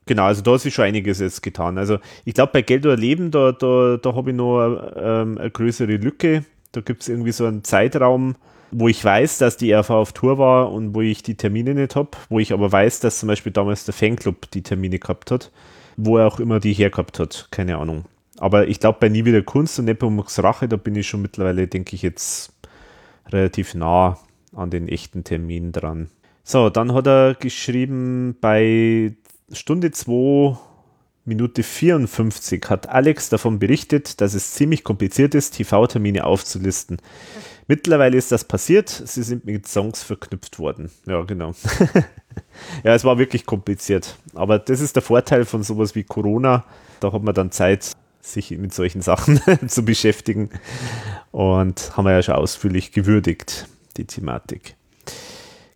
Genau, 0.06 0.24
also 0.24 0.42
da 0.42 0.52
hat 0.52 0.60
sich 0.60 0.74
schon 0.74 0.84
einiges 0.84 1.20
jetzt 1.20 1.42
getan. 1.42 1.78
Also 1.78 1.98
ich 2.24 2.34
glaube, 2.34 2.52
bei 2.52 2.62
Geld 2.62 2.84
oder 2.84 2.96
Leben, 2.96 3.30
da, 3.30 3.52
da, 3.52 3.96
da 3.96 4.14
habe 4.14 4.30
ich 4.30 4.36
noch 4.36 4.92
ähm, 4.96 5.38
eine 5.38 5.50
größere 5.50 5.96
Lücke. 5.96 6.44
Da 6.72 6.80
gibt 6.80 7.02
es 7.02 7.08
irgendwie 7.08 7.32
so 7.32 7.46
einen 7.46 7.64
Zeitraum, 7.64 8.34
wo 8.70 8.88
ich 8.88 9.02
weiß, 9.02 9.38
dass 9.38 9.56
die 9.56 9.72
RV 9.72 9.90
auf 9.90 10.12
Tour 10.12 10.38
war 10.38 10.72
und 10.72 10.94
wo 10.94 11.00
ich 11.00 11.22
die 11.22 11.36
Termine 11.36 11.74
nicht 11.74 11.96
habe, 11.96 12.10
wo 12.28 12.38
ich 12.38 12.52
aber 12.52 12.70
weiß, 12.70 13.00
dass 13.00 13.20
zum 13.20 13.28
Beispiel 13.28 13.52
damals 13.52 13.84
der 13.84 13.94
Fanclub 13.94 14.50
die 14.50 14.62
Termine 14.62 14.98
gehabt 14.98 15.30
hat, 15.30 15.50
wo 15.96 16.18
er 16.18 16.26
auch 16.26 16.40
immer 16.40 16.60
die 16.60 16.72
hergehabt 16.72 17.18
hat, 17.18 17.48
keine 17.50 17.78
Ahnung. 17.78 18.04
Aber 18.38 18.66
ich 18.66 18.80
glaube, 18.80 18.98
bei 19.00 19.08
Nie 19.08 19.24
wieder 19.24 19.42
Kunst 19.42 19.78
und 19.78 19.84
Nepomuk's 19.84 20.42
Rache, 20.42 20.68
da 20.68 20.76
bin 20.76 20.96
ich 20.96 21.06
schon 21.06 21.22
mittlerweile, 21.22 21.68
denke 21.68 21.94
ich, 21.94 22.02
jetzt 22.02 22.52
relativ 23.28 23.74
nah 23.74 24.18
an 24.54 24.70
den 24.70 24.88
echten 24.88 25.24
Terminen 25.24 25.72
dran. 25.72 26.10
So, 26.42 26.68
dann 26.68 26.92
hat 26.92 27.06
er 27.06 27.34
geschrieben, 27.34 28.36
bei 28.40 29.14
Stunde 29.52 29.90
2, 29.90 30.56
Minute 31.26 31.62
54 31.62 32.64
hat 32.68 32.88
Alex 32.88 33.28
davon 33.28 33.58
berichtet, 33.58 34.20
dass 34.20 34.34
es 34.34 34.52
ziemlich 34.52 34.84
kompliziert 34.84 35.34
ist, 35.34 35.56
TV-Termine 35.56 36.24
aufzulisten. 36.24 36.98
Mittlerweile 37.66 38.16
ist 38.16 38.32
das 38.32 38.44
passiert, 38.44 38.88
sie 38.88 39.22
sind 39.22 39.44
mit 39.44 39.66
Songs 39.66 40.02
verknüpft 40.02 40.58
worden. 40.58 40.90
Ja, 41.06 41.22
genau. 41.22 41.54
ja, 42.84 42.94
es 42.94 43.04
war 43.04 43.18
wirklich 43.18 43.46
kompliziert. 43.46 44.16
Aber 44.34 44.58
das 44.58 44.80
ist 44.80 44.96
der 44.96 45.02
Vorteil 45.02 45.44
von 45.44 45.62
sowas 45.62 45.94
wie 45.94 46.04
Corona. 46.04 46.64
Da 47.00 47.12
hat 47.12 47.22
man 47.22 47.34
dann 47.34 47.50
Zeit, 47.50 47.92
sich 48.20 48.50
mit 48.50 48.72
solchen 48.72 49.02
Sachen 49.02 49.40
zu 49.68 49.84
beschäftigen. 49.84 50.50
Und 51.32 51.96
haben 51.96 52.04
wir 52.04 52.12
ja 52.12 52.22
schon 52.22 52.34
ausführlich 52.34 52.92
gewürdigt, 52.92 53.66
die 53.96 54.06
Thematik. 54.06 54.76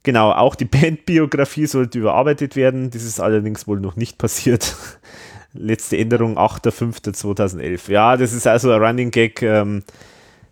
Genau, 0.08 0.32
auch 0.32 0.54
die 0.54 0.64
Bandbiografie 0.64 1.66
sollte 1.66 1.98
überarbeitet 1.98 2.56
werden. 2.56 2.90
Das 2.90 3.02
ist 3.02 3.20
allerdings 3.20 3.68
wohl 3.68 3.78
noch 3.78 3.94
nicht 3.94 4.16
passiert. 4.16 4.74
Letzte 5.52 5.98
Änderung 5.98 6.38
8.5.2011. 6.38 7.92
Ja, 7.92 8.16
das 8.16 8.32
ist 8.32 8.46
also 8.46 8.72
ein 8.72 8.82
Running 8.82 9.10
Gag. 9.10 9.42
Ähm, 9.42 9.82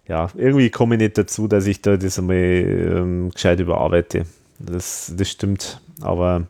ja, 0.07 0.29
irgendwie 0.35 0.69
komme 0.69 0.97
ich 0.97 1.01
nicht 1.01 1.17
dazu, 1.17 1.49
dass 1.49 1.67
ich 1.67 1.81
da 1.81 1.97
das 1.97 2.19
einmal 2.19 2.37
ähm, 2.37 3.31
gescheit 3.31 3.59
überarbeite. 3.59 4.27
Das, 4.59 5.15
das 5.17 5.31
stimmt. 5.31 5.81
Aber 6.03 6.49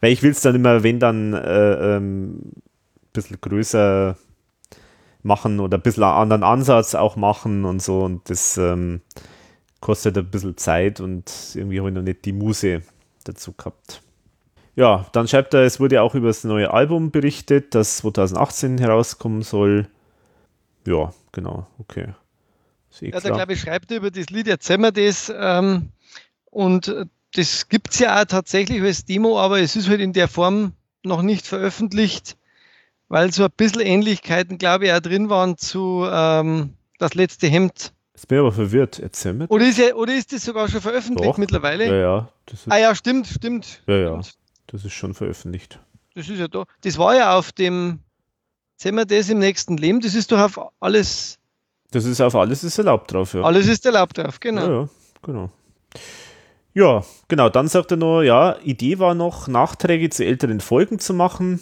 weil 0.00 0.12
ich 0.12 0.22
will 0.22 0.30
es 0.30 0.40
dann 0.40 0.54
immer, 0.54 0.84
wenn 0.84 1.00
dann 1.00 1.32
äh, 1.32 1.96
ähm, 1.96 2.34
ein 2.36 2.62
bisschen 3.12 3.40
größer 3.40 4.16
machen 5.24 5.58
oder 5.58 5.76
ein 5.78 5.82
bisschen 5.82 6.04
einen 6.04 6.12
anderen 6.12 6.44
Ansatz 6.44 6.94
auch 6.94 7.16
machen 7.16 7.64
und 7.64 7.82
so. 7.82 8.04
Und 8.04 8.30
das 8.30 8.56
ähm, 8.58 9.00
kostet 9.84 10.16
ein 10.16 10.30
bisschen 10.30 10.56
Zeit 10.56 10.98
und 10.98 11.30
irgendwie 11.54 11.78
habe 11.78 11.90
ich 11.90 11.94
noch 11.94 12.02
nicht 12.02 12.24
die 12.24 12.32
Muse 12.32 12.80
dazu 13.24 13.52
gehabt. 13.52 14.00
Ja, 14.76 15.06
dann 15.12 15.28
schreibt 15.28 15.52
er, 15.52 15.60
es 15.60 15.78
wurde 15.78 16.00
auch 16.00 16.14
über 16.14 16.28
das 16.28 16.42
neue 16.42 16.72
Album 16.72 17.10
berichtet, 17.10 17.74
das 17.74 17.98
2018 17.98 18.78
herauskommen 18.78 19.42
soll. 19.42 19.86
Ja, 20.86 21.12
genau, 21.32 21.66
okay. 21.78 22.14
Eh 23.02 23.10
ja, 23.10 23.20
da 23.20 23.28
glaube 23.28 23.52
ich, 23.52 23.60
schreibt 23.60 23.90
er 23.90 23.98
über 23.98 24.10
das 24.10 24.30
Lied, 24.30 24.48
erzählen 24.48 24.80
wir 24.80 24.92
das. 24.92 25.30
Ähm, 25.36 25.90
und 26.46 26.94
das 27.34 27.68
gibt 27.68 27.92
es 27.92 27.98
ja 27.98 28.18
auch 28.18 28.24
tatsächlich 28.24 28.80
als 28.80 29.04
Demo, 29.04 29.38
aber 29.38 29.60
es 29.60 29.76
ist 29.76 29.90
halt 29.90 30.00
in 30.00 30.14
der 30.14 30.28
Form 30.28 30.72
noch 31.02 31.20
nicht 31.20 31.46
veröffentlicht, 31.46 32.38
weil 33.08 33.32
so 33.32 33.44
ein 33.44 33.52
bisschen 33.54 33.82
Ähnlichkeiten, 33.82 34.56
glaube 34.56 34.86
ich, 34.86 34.92
auch 34.92 35.00
drin 35.00 35.28
waren 35.28 35.58
zu 35.58 36.06
ähm, 36.10 36.70
Das 36.98 37.12
letzte 37.12 37.48
Hemd 37.48 37.92
Jetzt 38.14 38.28
bin 38.28 38.38
ich 38.38 38.40
aber 38.40 38.52
verwirrt. 38.52 38.98
Erzähl 39.00 39.32
mir. 39.32 39.50
Oder 39.50 39.66
ist, 39.66 39.78
ja, 39.78 39.94
oder 39.94 40.14
ist 40.14 40.32
das 40.32 40.44
sogar 40.44 40.68
schon 40.68 40.80
veröffentlicht 40.80 41.32
Doch. 41.32 41.38
mittlerweile? 41.38 41.86
Ja, 41.86 41.94
ja. 41.94 42.28
Ist, 42.52 42.70
ah 42.70 42.78
ja, 42.78 42.94
stimmt, 42.94 43.26
stimmt. 43.26 43.82
Ja, 43.86 43.96
ja. 43.96 44.20
Das 44.68 44.84
ist 44.84 44.92
schon 44.92 45.14
veröffentlicht. 45.14 45.80
Das 46.14 46.28
ist 46.28 46.38
ja 46.38 46.48
da. 46.48 46.64
Das 46.82 46.96
war 46.96 47.16
ja 47.16 47.36
auf 47.36 47.50
dem, 47.52 47.98
sehen 48.76 48.94
wir 48.94 49.04
das 49.04 49.28
im 49.28 49.40
nächsten 49.40 49.76
Leben, 49.76 50.00
das 50.00 50.14
ist 50.14 50.30
doch 50.30 50.38
auf 50.38 50.60
alles. 50.80 51.38
Das 51.90 52.04
ist 52.04 52.20
auf 52.20 52.34
alles 52.36 52.64
ist 52.64 52.78
erlaubt 52.78 53.12
drauf, 53.12 53.34
ja. 53.34 53.42
Alles 53.42 53.66
ist 53.66 53.84
erlaubt 53.84 54.16
drauf, 54.18 54.38
genau. 54.40 54.62
Ja, 54.62 54.80
ja, 54.80 54.88
genau. 55.22 55.50
Ja, 56.72 57.04
genau. 57.28 57.48
Dann 57.48 57.68
sagt 57.68 57.92
er 57.92 57.96
noch, 57.96 58.22
ja, 58.22 58.56
Idee 58.62 58.98
war 58.98 59.14
noch, 59.14 59.48
Nachträge 59.48 60.10
zu 60.10 60.24
älteren 60.24 60.60
Folgen 60.60 60.98
zu 60.98 61.14
machen. 61.14 61.60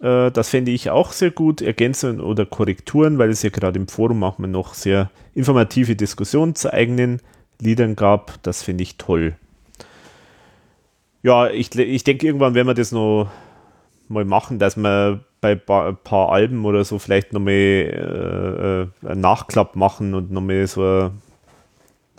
Äh, 0.00 0.30
das 0.30 0.48
fände 0.48 0.70
ich 0.70 0.90
auch 0.90 1.12
sehr 1.12 1.30
gut. 1.30 1.60
Ergänzungen 1.60 2.20
oder 2.20 2.46
Korrekturen, 2.46 3.18
weil 3.18 3.30
es 3.30 3.42
ja 3.42 3.50
gerade 3.50 3.78
im 3.78 3.88
Forum 3.88 4.22
auch 4.24 4.38
mal 4.38 4.48
noch 4.48 4.74
sehr 4.74 5.10
informative 5.34 5.96
Diskussionen 5.96 6.54
zu 6.54 6.72
eigenen 6.72 7.20
Liedern 7.60 7.96
gab. 7.96 8.42
Das 8.42 8.62
finde 8.62 8.82
ich 8.82 8.96
toll. 8.96 9.36
Ja, 11.22 11.50
ich, 11.50 11.74
ich 11.76 12.04
denke, 12.04 12.26
irgendwann 12.26 12.54
werden 12.54 12.68
wir 12.68 12.74
das 12.74 12.92
noch 12.92 13.30
mal 14.08 14.24
machen, 14.24 14.58
dass 14.58 14.76
wir 14.76 15.24
bei 15.40 15.52
ein 15.52 15.96
paar 16.02 16.32
Alben 16.32 16.64
oder 16.64 16.84
so 16.84 16.98
vielleicht 16.98 17.32
nochmal 17.32 17.52
äh, 17.52 18.82
äh, 18.82 19.10
einen 19.10 19.20
Nachklapp 19.20 19.76
machen 19.76 20.14
und 20.14 20.30
nochmal 20.30 20.66
so 20.66 21.10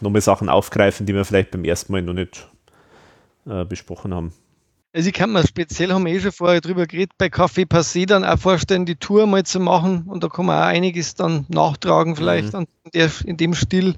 nochmal 0.01 0.21
Sachen 0.21 0.49
aufgreifen, 0.49 1.05
die 1.05 1.13
wir 1.13 1.25
vielleicht 1.25 1.51
beim 1.51 1.65
ersten 1.65 1.91
Mal 1.91 2.01
noch 2.01 2.13
nicht 2.13 2.47
äh, 3.45 3.65
besprochen 3.65 4.13
haben. 4.13 4.33
Also 4.91 5.09
ich 5.09 5.13
kann 5.13 5.31
mir 5.31 5.45
speziell, 5.45 5.93
haben 5.93 6.05
wir 6.05 6.13
eh 6.13 6.19
schon 6.19 6.31
vorher 6.31 6.61
drüber 6.61 6.87
geredet, 6.87 7.11
bei 7.19 7.27
Café 7.27 7.67
Passé 7.67 8.07
dann 8.07 8.25
auch 8.25 8.39
vorstellen, 8.39 8.87
die 8.87 8.95
Tour 8.95 9.27
mal 9.27 9.43
zu 9.43 9.59
machen 9.59 10.05
und 10.07 10.23
da 10.23 10.29
kann 10.29 10.47
man 10.47 10.57
auch 10.57 10.65
einiges 10.65 11.13
dann 11.13 11.45
nachtragen, 11.47 12.15
vielleicht 12.15 12.53
mhm. 12.53 12.65
in, 12.85 12.91
der, 12.93 13.11
in 13.25 13.37
dem 13.37 13.53
Stil. 13.53 13.95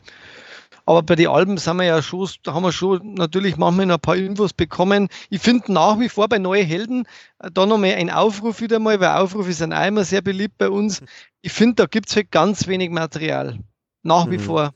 Aber 0.86 1.04
bei 1.04 1.16
den 1.16 1.28
Alben 1.28 1.58
sind 1.58 1.78
wir 1.78 1.86
ja 1.86 2.02
schon, 2.02 2.28
da 2.44 2.54
haben 2.54 2.64
wir 2.64 2.74
schon 2.74 3.14
natürlich 3.14 3.56
manchmal 3.56 3.86
noch 3.86 3.96
ein 3.96 4.02
paar 4.02 4.18
Infos 4.18 4.52
bekommen. 4.52 5.08
Ich 5.30 5.42
finde 5.42 5.72
nach 5.72 5.98
wie 6.00 6.10
vor 6.10 6.28
bei 6.28 6.40
Neue 6.40 6.64
Helden 6.64 7.06
äh, 7.40 7.50
da 7.54 7.66
nochmal 7.66 7.94
ein 7.94 8.10
Aufruf 8.10 8.60
wieder 8.60 8.80
mal, 8.80 9.00
weil 9.00 9.16
Aufrufe 9.16 9.54
sind 9.54 9.72
auch 9.72 9.86
immer 9.86 10.04
sehr 10.04 10.22
beliebt 10.22 10.58
bei 10.58 10.70
uns. 10.70 11.02
Ich 11.44 11.54
finde, 11.54 11.74
da 11.74 11.86
gibt 11.88 12.08
es 12.08 12.16
halt 12.16 12.30
ganz 12.30 12.68
wenig 12.68 12.92
Material. 12.92 13.58
Nach 14.04 14.30
wie 14.30 14.38
mhm. 14.38 14.42
vor. 14.42 14.74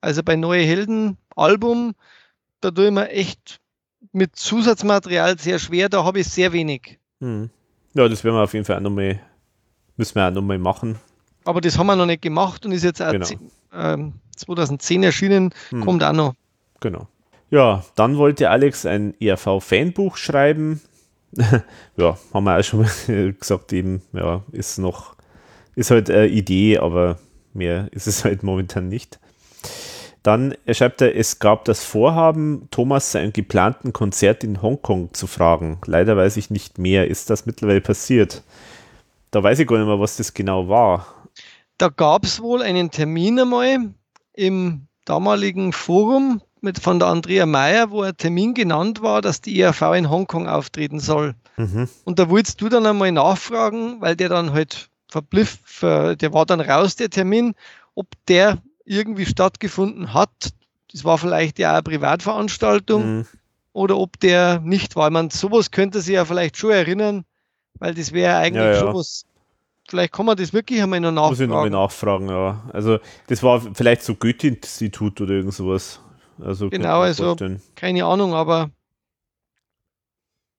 Also 0.00 0.22
bei 0.22 0.36
Neue 0.36 0.62
Helden 0.62 1.16
Album, 1.34 1.96
da 2.60 2.70
tue 2.70 2.86
ich 2.86 2.92
mir 2.92 3.08
echt 3.08 3.60
mit 4.12 4.36
Zusatzmaterial 4.36 5.38
sehr 5.38 5.58
schwer, 5.58 5.88
da 5.88 6.04
habe 6.04 6.20
ich 6.20 6.28
sehr 6.28 6.52
wenig. 6.52 6.98
Hm. 7.20 7.50
Ja, 7.94 8.08
das 8.08 8.24
werden 8.24 8.36
wir 8.36 8.42
auf 8.42 8.54
jeden 8.54 8.64
Fall 8.64 8.76
auch 8.76 8.80
nochmal, 8.80 9.20
müssen 9.96 10.14
wir 10.16 10.28
auch 10.28 10.32
nochmal 10.32 10.58
machen. 10.58 10.98
Aber 11.44 11.60
das 11.60 11.78
haben 11.78 11.86
wir 11.86 11.96
noch 11.96 12.06
nicht 12.06 12.22
gemacht 12.22 12.64
und 12.64 12.72
ist 12.72 12.84
jetzt 12.84 13.02
auch 13.02 13.12
genau. 13.12 13.26
2010 14.36 14.96
ähm, 14.96 15.02
erschienen, 15.02 15.54
hm. 15.70 15.84
kommt 15.84 16.02
auch 16.02 16.12
noch. 16.12 16.34
Genau. 16.80 17.08
Ja, 17.50 17.84
dann 17.94 18.16
wollte 18.16 18.50
Alex 18.50 18.86
ein 18.86 19.14
ERV-Fanbuch 19.20 20.16
schreiben. 20.16 20.80
ja, 21.96 22.18
haben 22.32 22.44
wir 22.44 22.58
auch 22.58 22.64
schon 22.64 22.86
gesagt, 23.38 23.72
eben, 23.72 24.02
ja, 24.12 24.42
ist 24.52 24.78
noch, 24.78 25.14
ist 25.74 25.90
halt 25.90 26.10
eine 26.10 26.28
Idee, 26.28 26.78
aber 26.78 27.18
mehr 27.52 27.88
ist 27.92 28.06
es 28.06 28.24
halt 28.24 28.42
momentan 28.42 28.88
nicht. 28.88 29.20
Dann 30.24 30.54
schreibt 30.72 31.02
er, 31.02 31.14
es 31.14 31.38
gab 31.38 31.66
das 31.66 31.84
Vorhaben, 31.84 32.66
Thomas 32.70 33.12
sein 33.12 33.34
geplanten 33.34 33.92
Konzert 33.92 34.42
in 34.42 34.62
Hongkong 34.62 35.12
zu 35.12 35.26
fragen. 35.26 35.78
Leider 35.84 36.16
weiß 36.16 36.38
ich 36.38 36.48
nicht 36.48 36.78
mehr. 36.78 37.08
Ist 37.08 37.28
das 37.28 37.44
mittlerweile 37.44 37.82
passiert? 37.82 38.42
Da 39.30 39.42
weiß 39.42 39.58
ich 39.58 39.68
gar 39.68 39.76
nicht 39.76 39.86
mehr, 39.86 40.00
was 40.00 40.16
das 40.16 40.32
genau 40.32 40.66
war. 40.66 41.06
Da 41.76 41.90
gab 41.90 42.24
es 42.24 42.40
wohl 42.40 42.62
einen 42.62 42.90
Termin 42.90 43.38
einmal 43.38 43.90
im 44.32 44.86
damaligen 45.04 45.74
Forum 45.74 46.40
mit, 46.62 46.78
von 46.78 46.98
der 46.98 47.08
Andrea 47.08 47.44
Meyer, 47.44 47.90
wo 47.90 48.00
ein 48.00 48.16
Termin 48.16 48.54
genannt 48.54 49.02
war, 49.02 49.20
dass 49.20 49.42
die 49.42 49.60
ERV 49.60 49.82
in 49.94 50.08
Hongkong 50.08 50.48
auftreten 50.48 51.00
soll. 51.00 51.34
Mhm. 51.58 51.86
Und 52.04 52.18
da 52.18 52.30
wolltest 52.30 52.62
du 52.62 52.70
dann 52.70 52.86
einmal 52.86 53.12
nachfragen, 53.12 54.00
weil 54.00 54.16
der 54.16 54.30
dann 54.30 54.54
halt 54.54 54.88
verblifft, 55.10 55.82
der 55.82 56.32
war 56.32 56.46
dann 56.46 56.62
raus, 56.62 56.96
der 56.96 57.10
Termin, 57.10 57.54
ob 57.94 58.06
der 58.26 58.62
irgendwie 58.84 59.26
stattgefunden 59.26 60.14
hat. 60.14 60.52
Das 60.92 61.04
war 61.04 61.18
vielleicht 61.18 61.58
ja 61.58 61.72
eine 61.72 61.82
Privatveranstaltung 61.82 63.18
mhm. 63.18 63.26
oder 63.72 63.96
ob 63.96 64.20
der 64.20 64.60
nicht 64.60 64.96
war. 64.96 65.10
Man 65.10 65.30
sowas 65.30 65.70
könnte 65.70 66.00
sich 66.00 66.14
ja 66.14 66.24
vielleicht 66.24 66.56
schon 66.56 66.70
erinnern, 66.70 67.24
weil 67.78 67.94
das 67.94 68.12
wäre 68.12 68.36
eigentlich 68.36 68.64
ja, 68.64 68.72
ja. 68.72 68.80
schon 68.80 68.94
was. 68.94 69.24
Vielleicht 69.86 70.14
kann 70.14 70.24
man 70.24 70.36
das 70.36 70.52
wirklich 70.54 70.82
einmal 70.82 71.00
noch 71.00 71.12
nachfragen. 71.12 71.30
Muss 71.30 71.40
ich 71.40 71.48
nochmal 71.48 71.70
nachfragen, 71.70 72.28
ja. 72.28 72.62
Also 72.72 72.98
das 73.26 73.42
war 73.42 73.60
vielleicht 73.60 74.02
so 74.02 74.14
Goethe-Institut 74.14 75.20
oder 75.20 75.34
irgend 75.34 75.52
sowas. 75.52 76.00
Also 76.40 76.70
genau, 76.70 77.00
also 77.00 77.24
vorstellen. 77.24 77.60
keine 77.74 78.04
Ahnung, 78.04 78.34
aber 78.34 78.70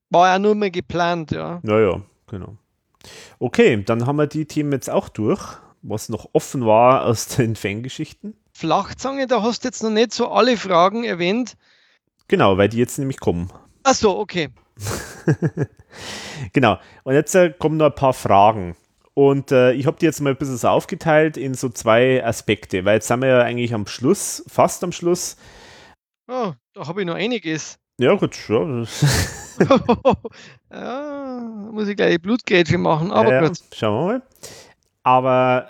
war 0.10 0.28
ja 0.28 0.40
nur 0.40 0.56
mal 0.56 0.72
geplant, 0.72 1.32
ja. 1.32 1.60
Naja, 1.64 2.02
genau. 2.28 2.56
Okay, 3.40 3.84
dann 3.84 4.06
haben 4.06 4.16
wir 4.18 4.28
die 4.28 4.46
Themen 4.46 4.72
jetzt 4.72 4.90
auch 4.90 5.10
durch, 5.10 5.58
was 5.88 6.10
noch 6.10 6.30
offen 6.34 6.66
war 6.66 7.06
aus 7.06 7.28
den 7.28 7.56
Fangeschichten. 7.56 8.36
Flachzange, 8.54 9.28
da 9.28 9.42
hast 9.42 9.64
du 9.64 9.68
jetzt 9.68 9.84
noch 9.84 9.90
nicht 9.90 10.14
so 10.14 10.30
alle 10.30 10.58
Fragen 10.58 11.04
erwähnt. 11.04 11.56
Genau, 12.28 12.58
weil 12.58 12.70
die 12.70 12.78
jetzt 12.78 12.98
nämlich 12.98 13.20
kommen. 13.20 13.52
Ach 13.84 13.94
so, 13.94 14.18
okay. 14.18 14.50
genau. 16.54 16.80
Und 17.04 17.14
jetzt 17.14 17.36
äh, 17.36 17.54
kommen 17.58 17.78
noch 17.78 17.88
ein 17.88 17.96
paar 17.96 18.14
Fragen. 18.14 18.76
Und 19.14 19.52
äh, 19.52 19.74
ich 19.74 19.86
habe 19.86 19.98
die 19.98 20.06
jetzt 20.06 20.22
mal 20.22 20.32
ein 20.32 20.38
bisschen 20.38 20.58
so 20.58 20.68
aufgeteilt 20.68 21.38
in 21.38 21.54
so 21.54 21.70
zwei 21.70 22.26
Aspekte, 22.26 22.84
weil 22.84 22.96
jetzt 22.96 23.08
sind 23.08 23.22
wir 23.22 23.30
ja 23.30 23.40
eigentlich 23.42 23.74
am 23.74 23.88
Schluss, 23.88 24.44
fast 24.48 24.84
am 24.84 24.92
Schluss. 24.92 25.38
Oh, 26.28 26.52
da 26.74 26.88
habe 26.88 27.02
ich 27.02 27.08
noch 27.08 27.16
einiges. 27.16 27.78
Ja, 27.98 28.14
gut, 28.16 28.36
ja. 28.50 28.60
ja, 30.70 31.40
muss 31.72 31.88
ich 31.88 31.96
gleich 31.96 32.22
Blutgrätsche 32.22 32.78
machen, 32.78 33.10
aber 33.10 33.32
ja, 33.32 33.48
gut. 33.48 33.58
Schauen 33.74 33.94
wir 33.94 34.06
mal. 34.06 34.22
Aber 35.04 35.70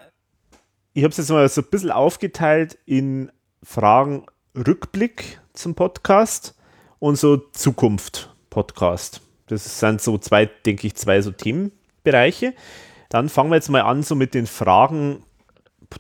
ich 0.96 1.04
habe 1.04 1.12
es 1.12 1.18
jetzt 1.18 1.30
mal 1.30 1.48
so 1.50 1.60
ein 1.60 1.68
bisschen 1.70 1.92
aufgeteilt 1.92 2.78
in 2.86 3.30
Fragen 3.62 4.26
Rückblick 4.56 5.42
zum 5.52 5.76
Podcast 5.76 6.56
und 7.00 7.18
so 7.18 7.36
Zukunft 7.36 8.34
Podcast. 8.50 9.20
Das 9.48 9.82
sind 9.82 10.00
so 10.00 10.18
zwei, 10.18 10.46
denke 10.46 10.88
ich, 10.88 10.96
zwei 10.96 11.22
so 11.22 11.32
Themenbereiche. 11.32 12.54
Dann 13.10 13.28
fangen 13.28 13.50
wir 13.52 13.58
jetzt 13.58 13.68
mal 13.68 13.82
an 13.82 14.04
so 14.04 14.16
mit 14.16 14.34
den 14.34 14.48
Fragen 14.48 15.24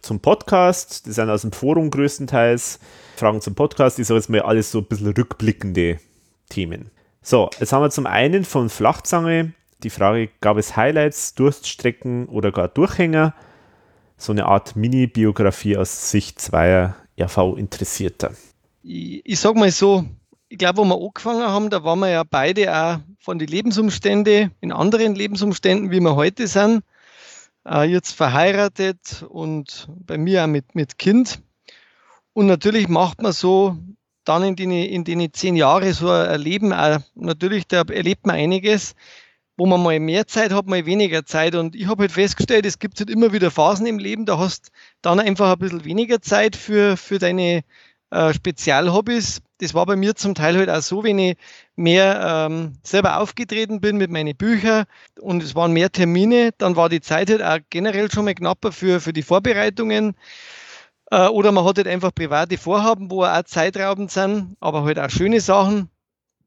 zum 0.01 0.21
Podcast. 0.21 1.05
Die 1.07 1.11
sind 1.11 1.29
aus 1.29 1.41
dem 1.41 1.51
Forum 1.51 1.91
größtenteils. 1.91 2.79
Fragen 3.17 3.41
zum 3.41 3.53
Podcast, 3.53 3.99
ich 3.99 4.07
sage 4.07 4.19
jetzt 4.19 4.29
mal 4.29 4.43
alles 4.43 4.71
so 4.71 4.79
ein 4.79 4.85
bisschen 4.85 5.11
rückblickende 5.11 5.99
Themen. 6.47 6.89
So, 7.21 7.49
jetzt 7.59 7.73
haben 7.73 7.81
wir 7.81 7.89
zum 7.89 8.05
einen 8.05 8.45
von 8.45 8.69
Flachzange 8.69 9.51
die 9.83 9.89
Frage, 9.89 10.29
gab 10.39 10.55
es 10.55 10.77
Highlights, 10.77 11.35
Durststrecken 11.35 12.27
oder 12.27 12.53
gar 12.53 12.69
Durchhänger? 12.69 13.33
So 14.17 14.31
eine 14.31 14.45
Art 14.45 14.75
Mini-Biografie 14.75 15.77
aus 15.77 16.11
Sicht 16.11 16.39
zweier 16.39 16.95
RV-Interessierter. 17.19 18.31
Ich, 18.83 19.21
ich 19.25 19.39
sag 19.39 19.55
mal 19.55 19.71
so, 19.71 20.05
ich 20.47 20.57
glaube, 20.57 20.79
wo 20.79 20.85
wir 20.85 20.95
angefangen 20.95 21.43
haben, 21.43 21.69
da 21.69 21.83
waren 21.83 21.99
wir 21.99 22.09
ja 22.09 22.23
beide 22.23 22.75
auch 22.75 22.99
von 23.19 23.39
den 23.39 23.47
Lebensumständen, 23.47 24.51
in 24.61 24.71
anderen 24.71 25.15
Lebensumständen, 25.15 25.91
wie 25.91 25.99
wir 25.99 26.15
heute 26.15 26.47
sind. 26.47 26.83
Äh, 27.67 27.83
jetzt 27.89 28.11
verheiratet 28.11 29.25
und 29.27 29.87
bei 29.89 30.17
mir 30.17 30.43
auch 30.43 30.47
mit, 30.47 30.75
mit 30.75 30.97
Kind. 30.97 31.41
Und 32.33 32.45
natürlich 32.47 32.87
macht 32.87 33.21
man 33.21 33.31
so 33.31 33.77
dann 34.23 34.43
in 34.43 34.55
den, 34.55 34.71
in 34.71 35.03
den 35.03 35.33
zehn 35.33 35.55
Jahren 35.55 35.93
so 35.93 36.09
ein 36.09 36.39
Leben 36.39 36.73
auch, 36.73 36.99
natürlich, 37.15 37.67
da 37.67 37.81
erlebt 37.81 38.25
man 38.25 38.35
einiges, 38.35 38.95
wo 39.57 39.65
man 39.65 39.81
mal 39.81 39.99
mehr 39.99 40.27
Zeit 40.27 40.51
hat, 40.51 40.67
mal 40.67 40.85
weniger 40.85 41.25
Zeit. 41.25 41.55
Und 41.55 41.75
ich 41.75 41.87
habe 41.87 42.03
halt 42.03 42.11
festgestellt, 42.11 42.65
es 42.65 42.79
gibt 42.79 42.99
halt 42.99 43.09
immer 43.09 43.33
wieder 43.33 43.51
Phasen 43.51 43.85
im 43.85 43.99
Leben, 43.99 44.25
da 44.25 44.37
hast 44.37 44.71
dann 45.01 45.19
einfach 45.19 45.53
ein 45.53 45.59
bisschen 45.59 45.85
weniger 45.85 46.21
Zeit 46.21 46.55
für, 46.55 46.97
für 46.97 47.19
deine 47.19 47.63
äh, 48.11 48.33
Spezialhobbys. 48.33 49.41
Das 49.59 49.73
war 49.73 49.85
bei 49.85 49.95
mir 49.95 50.15
zum 50.15 50.35
Teil 50.35 50.57
halt 50.57 50.69
auch 50.69 50.81
so, 50.81 51.03
wenn 51.03 51.17
ich 51.17 51.37
mehr 51.75 52.47
ähm, 52.49 52.73
selber 52.83 53.19
aufgetreten 53.19 53.79
bin 53.79 53.97
mit 53.97 54.11
meinen 54.11 54.35
Büchern 54.35 54.85
und 55.21 55.41
es 55.41 55.55
waren 55.55 55.71
mehr 55.71 55.91
Termine, 55.91 56.51
dann 56.57 56.75
war 56.75 56.89
die 56.89 57.01
Zeit 57.01 57.29
halt 57.29 57.41
auch 57.41 57.59
generell 57.69 58.11
schon 58.11 58.25
mal 58.25 58.35
knapper 58.35 58.71
für, 58.73 58.99
für 58.99 59.13
die 59.13 59.23
Vorbereitungen. 59.23 60.15
Äh, 61.11 61.27
oder 61.27 61.51
man 61.51 61.65
hat 61.65 61.77
halt 61.77 61.87
einfach 61.87 62.13
private 62.13 62.57
Vorhaben, 62.57 63.11
wo 63.11 63.23
auch 63.23 63.43
zeitraubend 63.43 64.11
sind, 64.11 64.57
aber 64.59 64.83
halt 64.83 64.99
auch 64.99 65.09
schöne 65.09 65.39
Sachen 65.39 65.89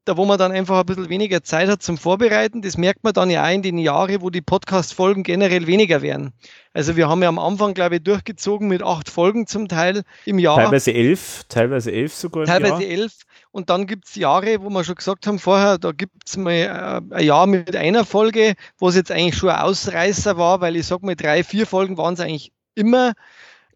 da 0.08 0.16
wo 0.16 0.24
man 0.24 0.38
dann 0.38 0.52
einfach 0.52 0.80
ein 0.80 0.86
bisschen 0.86 1.10
weniger 1.10 1.42
Zeit 1.42 1.68
hat 1.68 1.82
zum 1.82 1.98
Vorbereiten. 1.98 2.62
Das 2.62 2.78
merkt 2.78 3.04
man 3.04 3.12
dann 3.12 3.28
ja 3.28 3.44
auch 3.44 3.52
in 3.52 3.62
den 3.62 3.76
Jahren, 3.76 4.22
wo 4.22 4.30
die 4.30 4.40
Podcast-Folgen 4.40 5.22
generell 5.22 5.66
weniger 5.66 6.00
werden. 6.00 6.32
Also 6.72 6.96
wir 6.96 7.08
haben 7.08 7.22
ja 7.22 7.28
am 7.28 7.38
Anfang, 7.38 7.74
glaube 7.74 7.96
ich, 7.96 8.02
durchgezogen 8.02 8.68
mit 8.68 8.82
acht 8.82 9.10
Folgen 9.10 9.46
zum 9.46 9.68
Teil 9.68 10.02
im 10.24 10.38
Jahr. 10.38 10.56
Teilweise 10.56 10.94
elf, 10.94 11.44
teilweise 11.48 11.92
elf 11.92 12.14
sogar. 12.14 12.46
Teilweise 12.46 12.82
Jahr. 12.82 12.90
elf. 12.90 13.12
Und 13.50 13.68
dann 13.68 13.86
gibt 13.86 14.06
es 14.08 14.14
Jahre, 14.14 14.62
wo 14.62 14.70
wir 14.70 14.82
schon 14.82 14.94
gesagt 14.94 15.26
haben 15.26 15.38
vorher, 15.38 15.76
da 15.76 15.92
gibt 15.92 16.26
es 16.26 16.38
mal 16.38 16.52
äh, 16.52 17.14
ein 17.14 17.24
Jahr 17.24 17.46
mit 17.46 17.76
einer 17.76 18.06
Folge, 18.06 18.54
wo 18.78 18.88
es 18.88 18.94
jetzt 18.94 19.12
eigentlich 19.12 19.36
schon 19.36 19.50
ein 19.50 19.60
Ausreißer 19.60 20.38
war, 20.38 20.62
weil 20.62 20.76
ich 20.76 20.86
sage 20.86 21.04
mal, 21.04 21.16
drei, 21.16 21.44
vier 21.44 21.66
Folgen 21.66 21.98
waren 21.98 22.14
es 22.14 22.20
eigentlich 22.20 22.50
immer. 22.74 23.12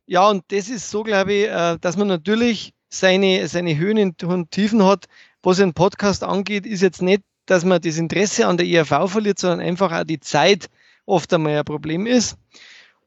Ja, 0.06 0.30
und 0.30 0.44
das 0.48 0.70
ist 0.70 0.90
so, 0.90 1.02
glaube 1.02 1.32
ich, 1.34 1.48
äh, 1.48 1.76
dass 1.78 1.98
man 1.98 2.08
natürlich 2.08 2.72
seine, 2.88 3.48
seine 3.48 3.76
Höhen 3.76 4.14
und 4.22 4.50
Tiefen 4.50 4.84
hat, 4.84 5.06
was 5.42 5.60
einen 5.60 5.74
Podcast 5.74 6.22
angeht, 6.22 6.66
ist 6.66 6.82
jetzt 6.82 7.02
nicht, 7.02 7.22
dass 7.46 7.64
man 7.64 7.80
das 7.80 7.96
Interesse 7.96 8.46
an 8.46 8.56
der 8.56 8.66
ERV 8.66 9.10
verliert, 9.10 9.38
sondern 9.38 9.60
einfach 9.60 9.92
auch 9.92 10.04
die 10.04 10.20
Zeit 10.20 10.68
oft 11.06 11.32
einmal 11.32 11.58
ein 11.58 11.64
Problem 11.64 12.06
ist. 12.06 12.36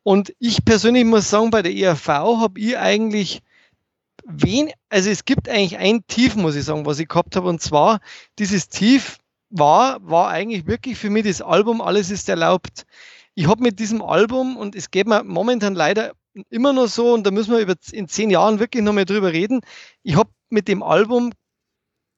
Und 0.03 0.33
ich 0.39 0.63
persönlich 0.65 1.05
muss 1.05 1.29
sagen, 1.29 1.49
bei 1.49 1.61
der 1.61 1.73
ERV 1.73 2.07
habe 2.07 2.59
ich 2.59 2.77
eigentlich 2.77 3.41
wen, 4.25 4.71
also 4.89 5.09
es 5.09 5.25
gibt 5.25 5.47
eigentlich 5.49 5.77
ein 5.77 6.05
Tief, 6.07 6.35
muss 6.35 6.55
ich 6.55 6.65
sagen, 6.65 6.85
was 6.85 6.99
ich 6.99 7.07
gehabt 7.07 7.35
habe, 7.35 7.47
und 7.47 7.61
zwar 7.61 7.99
dieses 8.39 8.69
Tief 8.69 9.17
war, 9.49 9.97
war 10.01 10.29
eigentlich 10.29 10.67
wirklich 10.67 10.97
für 10.97 11.09
mich 11.09 11.25
das 11.25 11.41
Album 11.41 11.81
Alles 11.81 12.09
ist 12.09 12.27
erlaubt. 12.27 12.85
Ich 13.35 13.47
habe 13.47 13.61
mit 13.61 13.79
diesem 13.79 14.01
Album, 14.01 14.57
und 14.57 14.75
es 14.75 14.91
geht 14.91 15.07
mir 15.07 15.23
momentan 15.23 15.75
leider 15.75 16.13
immer 16.49 16.73
noch 16.73 16.87
so, 16.87 17.13
und 17.13 17.25
da 17.25 17.31
müssen 17.31 17.51
wir 17.51 17.59
über, 17.59 17.75
in 17.91 18.07
zehn 18.07 18.29
Jahren 18.29 18.59
wirklich 18.59 18.83
nochmal 18.83 19.05
drüber 19.05 19.31
reden, 19.31 19.61
ich 20.03 20.15
habe 20.15 20.29
mit 20.49 20.67
dem 20.67 20.83
Album 20.83 21.31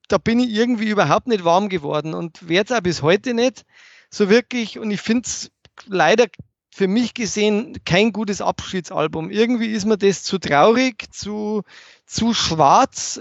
da 0.07 0.17
bin 0.17 0.39
ich 0.39 0.49
irgendwie 0.49 0.89
überhaupt 0.89 1.27
nicht 1.27 1.43
warm 1.43 1.69
geworden 1.69 2.13
und 2.13 2.47
werde 2.47 2.73
es 2.73 2.77
auch 2.77 2.83
bis 2.83 3.01
heute 3.01 3.33
nicht 3.33 3.65
so 4.09 4.29
wirklich. 4.29 4.79
Und 4.79 4.91
ich 4.91 5.01
finde 5.01 5.27
es 5.27 5.51
leider 5.85 6.25
für 6.69 6.87
mich 6.87 7.13
gesehen 7.13 7.77
kein 7.85 8.13
gutes 8.13 8.41
Abschiedsalbum. 8.41 9.31
Irgendwie 9.31 9.67
ist 9.67 9.85
mir 9.85 9.97
das 9.97 10.23
zu 10.23 10.37
traurig, 10.37 11.11
zu, 11.11 11.63
zu 12.05 12.33
schwarz. 12.33 13.19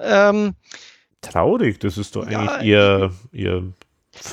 Ähm, 0.00 0.54
traurig, 1.20 1.78
das 1.78 1.98
ist 1.98 2.16
doch 2.16 2.28
ja, 2.28 2.40
eigentlich 2.40 2.68
eher, 2.68 3.12
eher 3.32 3.62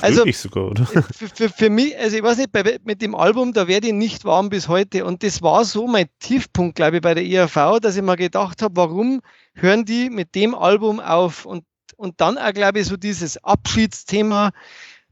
also, 0.02 0.24
sogar, 0.32 0.72
oder? 0.72 0.86
Für, 0.86 1.02
für, 1.02 1.48
für, 1.48 1.70
mich, 1.70 1.96
also 1.96 2.16
ich 2.16 2.22
weiß 2.22 2.38
nicht, 2.38 2.52
bei, 2.52 2.78
mit 2.82 3.00
dem 3.00 3.14
Album, 3.14 3.52
da 3.52 3.68
werde 3.68 3.88
ich 3.88 3.92
nicht 3.92 4.24
warm 4.24 4.48
bis 4.48 4.66
heute. 4.68 5.04
Und 5.04 5.22
das 5.22 5.40
war 5.40 5.64
so 5.64 5.86
mein 5.86 6.06
Tiefpunkt, 6.18 6.74
glaube 6.74 6.96
ich, 6.96 7.02
bei 7.02 7.14
der 7.14 7.24
ERV, 7.24 7.78
dass 7.80 7.96
ich 7.96 8.02
mir 8.02 8.16
gedacht 8.16 8.60
habe, 8.60 8.76
warum 8.76 9.20
hören 9.54 9.84
die 9.84 10.10
mit 10.10 10.34
dem 10.34 10.54
Album 10.54 10.98
auf? 10.98 11.46
Und 11.46 11.64
und 11.98 12.20
dann 12.20 12.38
auch, 12.38 12.52
glaube 12.52 12.80
ich, 12.80 12.86
so 12.86 12.96
dieses 12.96 13.42
Abschiedsthema, 13.44 14.52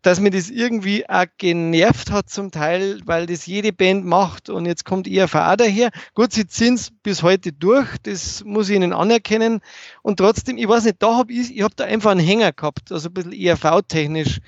dass 0.02 0.20
mir 0.20 0.30
das 0.30 0.50
irgendwie 0.50 1.08
auch 1.08 1.26
genervt 1.36 2.12
hat 2.12 2.30
zum 2.30 2.52
Teil, 2.52 3.00
weil 3.06 3.26
das 3.26 3.46
jede 3.46 3.72
Band 3.72 4.04
macht 4.04 4.48
und 4.48 4.66
jetzt 4.66 4.84
kommt 4.84 5.08
ERV 5.08 5.34
auch 5.34 5.56
daher. 5.56 5.90
Gut, 6.14 6.32
sie 6.32 6.46
ziehen 6.46 6.74
es 6.74 6.92
bis 7.02 7.24
heute 7.24 7.52
durch, 7.52 7.88
das 8.04 8.44
muss 8.44 8.68
ich 8.68 8.76
ihnen 8.76 8.92
anerkennen. 8.92 9.60
Und 10.02 10.18
trotzdem, 10.18 10.58
ich 10.58 10.68
weiß 10.68 10.84
nicht, 10.84 11.02
da 11.02 11.16
habe 11.16 11.32
ich, 11.32 11.56
ich 11.56 11.62
habe 11.62 11.74
da 11.74 11.84
einfach 11.84 12.12
einen 12.12 12.24
Hänger 12.24 12.52
gehabt, 12.52 12.92
also 12.92 13.08
ein 13.08 13.14
bisschen 13.14 13.32
ERV-technisch. 13.32 14.38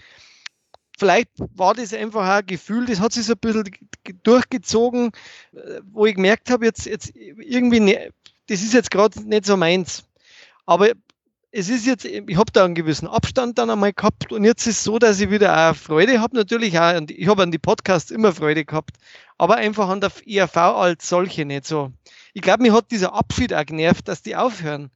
vielleicht 0.97 1.31
war 1.57 1.75
das 1.75 1.93
einfach 1.93 2.23
auch 2.23 2.39
ein 2.39 2.47
Gefühl, 2.47 2.87
das 2.87 3.01
hat 3.01 3.13
sich 3.13 3.27
so 3.27 3.33
ein 3.33 3.39
bisschen 3.41 3.65
durchgezogen, 4.23 5.11
äh, 5.55 5.81
wo 5.91 6.07
ich 6.07 6.15
gemerkt 6.15 6.51
habe, 6.51 6.67
jetzt, 6.67 6.87
jetzt 6.87 7.13
irgendwie, 7.17 7.81
ne, 7.81 8.13
das 8.47 8.63
ist 8.63 8.75
jetzt 8.75 8.93
gerade 8.93 9.21
nicht 9.29 9.45
so 9.45 9.57
meins. 9.57 10.05
Aber 10.67 10.93
es 11.59 11.69
ist 11.69 11.87
jetzt, 11.87 12.05
ich 12.05 12.37
habe 12.37 12.53
da 12.53 12.65
einen 12.65 12.77
gewissen 12.77 13.09
Abstand 13.09 13.59
dann 13.59 13.69
einmal 13.69 13.93
gehabt 13.93 14.33
und 14.33 14.45
jetzt 14.45 14.67
ist 14.69 14.79
es 14.79 14.85
so, 14.85 15.01
dass 15.01 15.21
ich 15.21 15.31
wieder 15.31 15.71
auch 15.71 15.75
Freude 15.75 16.21
habe, 16.21 16.37
natürlich 16.37 16.79
auch, 16.79 17.01
ich 17.09 17.27
habe 17.27 17.43
an 17.43 17.51
die 17.51 17.59
Podcasts 17.59 18.13
immer 18.13 18.33
Freude 18.33 18.65
gehabt, 18.65 18.97
aber 19.39 19.57
einfach 19.57 19.89
an 19.89 20.01
der 20.01 20.13
IAV 20.25 20.57
als 20.57 21.09
solche 21.09 21.45
nicht 21.45 21.67
so. 21.67 21.93
Ich 22.33 22.43
glaube, 22.43 22.63
mir 22.63 22.73
hat 22.73 22.93
dieser 22.93 23.13
Abschied 23.13 23.53
auch 23.53 23.67
genervt, 23.67 24.07
dass 24.07 24.23
die 24.23 24.37
aufhören. 24.37 24.91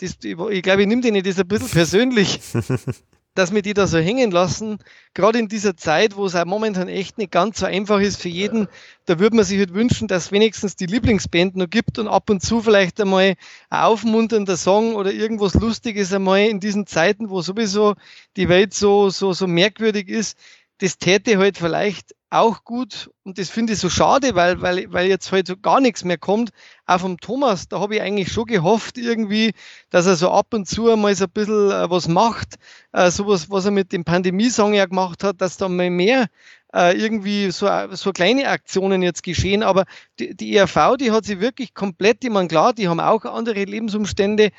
Das, 0.00 0.18
ich, 0.22 0.38
ich 0.38 0.62
glaube, 0.62 0.82
ich 0.82 0.88
nehme 0.88 1.00
denen 1.00 1.22
das 1.22 1.38
ein 1.38 1.48
bisschen 1.48 1.70
persönlich. 1.70 2.40
dass 3.34 3.54
wir 3.54 3.62
die 3.62 3.74
da 3.74 3.86
so 3.86 3.98
hängen 3.98 4.30
lassen, 4.30 4.78
gerade 5.14 5.38
in 5.38 5.48
dieser 5.48 5.76
Zeit, 5.76 6.16
wo 6.16 6.26
es 6.26 6.34
auch 6.34 6.44
momentan 6.44 6.88
echt 6.88 7.18
nicht 7.18 7.32
ganz 7.32 7.60
so 7.60 7.66
einfach 7.66 8.00
ist 8.00 8.20
für 8.20 8.28
jeden, 8.28 8.68
da 9.06 9.18
würde 9.18 9.36
man 9.36 9.44
sich 9.44 9.58
halt 9.58 9.72
wünschen, 9.72 10.08
dass 10.08 10.32
wenigstens 10.32 10.76
die 10.76 10.86
Lieblingsband 10.86 11.56
noch 11.56 11.70
gibt 11.70 11.98
und 11.98 12.08
ab 12.08 12.28
und 12.30 12.42
zu 12.42 12.60
vielleicht 12.60 13.00
einmal 13.00 13.34
ein 13.70 13.82
aufmunternder 13.82 14.56
Song 14.56 14.94
oder 14.94 15.12
irgendwas 15.12 15.54
Lustiges 15.54 16.12
einmal 16.12 16.40
in 16.40 16.60
diesen 16.60 16.86
Zeiten, 16.86 17.30
wo 17.30 17.40
sowieso 17.40 17.94
die 18.36 18.48
Welt 18.48 18.74
so, 18.74 19.10
so, 19.10 19.32
so 19.32 19.46
merkwürdig 19.46 20.08
ist, 20.08 20.36
das 20.78 20.98
täte 20.98 21.38
halt 21.38 21.56
vielleicht 21.58 22.14
auch 22.32 22.64
gut 22.64 23.10
und 23.24 23.38
das 23.38 23.50
finde 23.50 23.74
ich 23.74 23.78
so 23.78 23.90
schade, 23.90 24.34
weil, 24.34 24.62
weil, 24.62 24.90
weil 24.90 25.06
jetzt 25.06 25.30
halt 25.32 25.46
so 25.46 25.56
gar 25.56 25.80
nichts 25.80 26.02
mehr 26.02 26.16
kommt. 26.16 26.50
Auch 26.86 27.00
vom 27.00 27.18
Thomas, 27.18 27.68
da 27.68 27.78
habe 27.78 27.96
ich 27.96 28.00
eigentlich 28.00 28.32
schon 28.32 28.46
gehofft 28.46 28.96
irgendwie, 28.96 29.52
dass 29.90 30.06
er 30.06 30.16
so 30.16 30.30
ab 30.30 30.54
und 30.54 30.66
zu 30.66 30.90
einmal 30.90 31.14
so 31.14 31.24
ein 31.24 31.30
bisschen 31.30 31.70
äh, 31.70 31.90
was 31.90 32.08
macht, 32.08 32.54
äh, 32.92 33.10
sowas, 33.10 33.50
was 33.50 33.66
er 33.66 33.70
mit 33.70 33.92
dem 33.92 34.04
Pandemiesong 34.04 34.72
ja 34.72 34.86
gemacht 34.86 35.22
hat, 35.22 35.42
dass 35.42 35.58
da 35.58 35.68
mal 35.68 35.90
mehr 35.90 36.28
äh, 36.74 36.96
irgendwie 36.96 37.50
so, 37.50 37.68
so 37.90 38.12
kleine 38.12 38.48
Aktionen 38.48 39.02
jetzt 39.02 39.22
geschehen, 39.22 39.62
aber 39.62 39.84
die, 40.18 40.34
die 40.34 40.56
ERV, 40.56 40.96
die 40.98 41.12
hat 41.12 41.26
sich 41.26 41.38
wirklich 41.38 41.74
komplett, 41.74 42.24
ich 42.24 42.30
meine, 42.30 42.48
klar, 42.48 42.72
die 42.72 42.88
haben 42.88 43.00
auch 43.00 43.26
andere 43.26 43.64
Lebensumstände, 43.64 44.52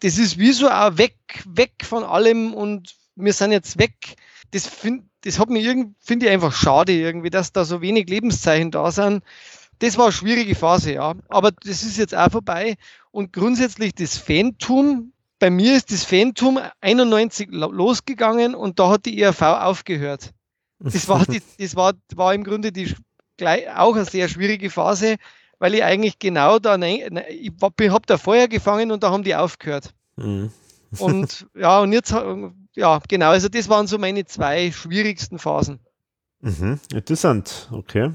das 0.00 0.18
ist 0.18 0.38
wie 0.38 0.50
so 0.50 0.68
auch 0.68 0.98
weg, 0.98 1.16
weg 1.46 1.72
von 1.82 2.02
allem 2.02 2.52
und 2.52 2.96
wir 3.14 3.32
sind 3.32 3.52
jetzt 3.52 3.78
weg. 3.78 4.16
Das 4.50 4.66
finde 4.66 5.04
das 5.26 5.40
hat 5.40 5.50
mir 5.50 5.60
irgendwie, 5.60 5.94
finde 5.98 6.26
ich 6.26 6.32
einfach 6.32 6.52
schade 6.52 6.92
irgendwie, 6.92 7.30
dass 7.30 7.52
da 7.52 7.64
so 7.64 7.80
wenig 7.80 8.08
Lebenszeichen 8.08 8.70
da 8.70 8.92
sind. 8.92 9.24
Das 9.80 9.98
war 9.98 10.04
eine 10.04 10.12
schwierige 10.12 10.54
Phase, 10.54 10.94
ja. 10.94 11.14
Aber 11.28 11.50
das 11.50 11.82
ist 11.82 11.98
jetzt 11.98 12.14
auch 12.14 12.30
vorbei. 12.30 12.76
Und 13.10 13.32
grundsätzlich 13.32 13.92
das 13.94 14.16
Fantum, 14.16 15.12
bei 15.40 15.50
mir 15.50 15.74
ist 15.74 15.90
das 15.90 16.04
Fantum 16.04 16.60
91 16.80 17.48
losgegangen 17.50 18.54
und 18.54 18.78
da 18.78 18.88
hat 18.90 19.04
die 19.04 19.20
ERV 19.20 19.42
aufgehört. 19.42 20.32
Das 20.78 21.08
war, 21.08 21.26
die, 21.26 21.42
das 21.58 21.74
war, 21.74 21.94
war 22.14 22.32
im 22.32 22.44
Grunde 22.44 22.70
die, 22.70 22.94
auch 23.74 23.96
eine 23.96 24.04
sehr 24.04 24.28
schwierige 24.28 24.70
Phase, 24.70 25.16
weil 25.58 25.74
ich 25.74 25.82
eigentlich 25.82 26.20
genau 26.20 26.60
da, 26.60 26.76
ich 26.76 27.52
habe 27.60 28.06
da 28.06 28.16
vorher 28.16 28.46
gefangen 28.46 28.92
und 28.92 29.02
da 29.02 29.10
haben 29.10 29.24
die 29.24 29.34
aufgehört. 29.34 29.92
Mhm. 30.14 30.52
Und 30.98 31.46
ja, 31.58 31.80
und 31.80 31.92
jetzt 31.92 32.14
ja, 32.76 33.00
genau, 33.08 33.30
also 33.30 33.48
das 33.48 33.68
waren 33.68 33.86
so 33.86 33.98
meine 33.98 34.24
zwei 34.26 34.70
schwierigsten 34.70 35.38
Phasen. 35.38 35.80
Mhm, 36.40 36.78
interessant, 36.92 37.68
okay. 37.72 38.12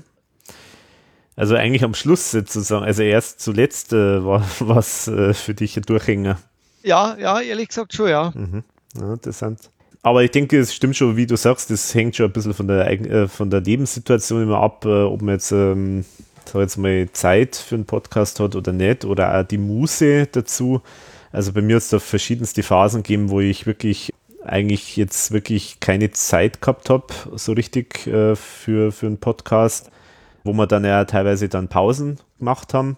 Also 1.36 1.56
eigentlich 1.56 1.84
am 1.84 1.96
Schluss 1.96 2.32
sozusagen, 2.32 2.86
also 2.86 3.02
erst 3.04 3.40
zuletzt 3.40 3.94
äh, 3.94 4.24
war 4.24 4.46
was 4.60 5.08
äh, 5.08 5.34
für 5.34 5.54
dich 5.54 5.76
ein 5.78 5.84
Durchhänger. 5.84 6.40
Ja, 6.84 7.18
ja, 7.18 7.42
ehrlich 7.42 7.70
gesagt 7.70 7.94
schon, 7.94 8.10
ja. 8.10 8.32
Mhm. 8.36 8.64
ja. 9.00 9.14
Interessant. 9.14 9.72
Aber 10.04 10.24
ich 10.24 10.32
denke, 10.32 10.60
es 10.60 10.74
stimmt 10.74 10.96
schon, 10.96 11.16
wie 11.16 11.28
du 11.28 11.36
sagst, 11.36 11.70
das 11.70 11.94
hängt 11.94 12.16
schon 12.16 12.28
ein 12.28 12.32
bisschen 12.32 12.54
von 12.54 12.68
der, 12.68 12.90
äh, 12.90 13.28
von 13.28 13.50
der 13.50 13.62
Lebenssituation 13.62 14.44
immer 14.44 14.58
ab, 14.58 14.86
äh, 14.86 15.04
ob 15.04 15.22
man 15.22 15.36
jetzt, 15.36 15.52
ähm, 15.52 16.06
jetzt 16.54 16.78
mal, 16.78 17.10
Zeit 17.12 17.56
für 17.56 17.76
einen 17.76 17.86
Podcast 17.86 18.40
hat 18.40 18.56
oder 18.56 18.72
nicht, 18.72 19.06
oder 19.06 19.40
auch 19.40 19.44
die 19.44 19.60
Muße 19.60 20.28
dazu. 20.32 20.82
Also 21.32 21.54
bei 21.54 21.62
mir 21.62 21.76
hat 21.76 21.84
es 21.84 21.90
da 21.90 22.00
verschiedenste 22.00 22.64
Phasen 22.64 23.04
gegeben, 23.04 23.30
wo 23.30 23.40
ich 23.40 23.66
wirklich 23.66 24.12
eigentlich 24.44 24.98
jetzt 24.98 25.32
wirklich 25.32 25.80
keine 25.80 26.12
Zeit 26.12 26.62
gehabt 26.62 26.90
habe, 26.90 27.08
so 27.36 27.54
richtig 27.54 28.08
äh, 28.08 28.36
für, 28.36 28.92
für 28.92 29.08
einen 29.08 29.20
Podcast, 29.20 29.92
wo 30.44 30.54
wir 30.54 30.68
dann 30.68 30.84
ja 30.84 31.06
teilweise 31.06 31.50
dann 31.50 31.68
Pausen 31.68 32.20
gemacht 32.40 32.74
haben. 32.74 32.98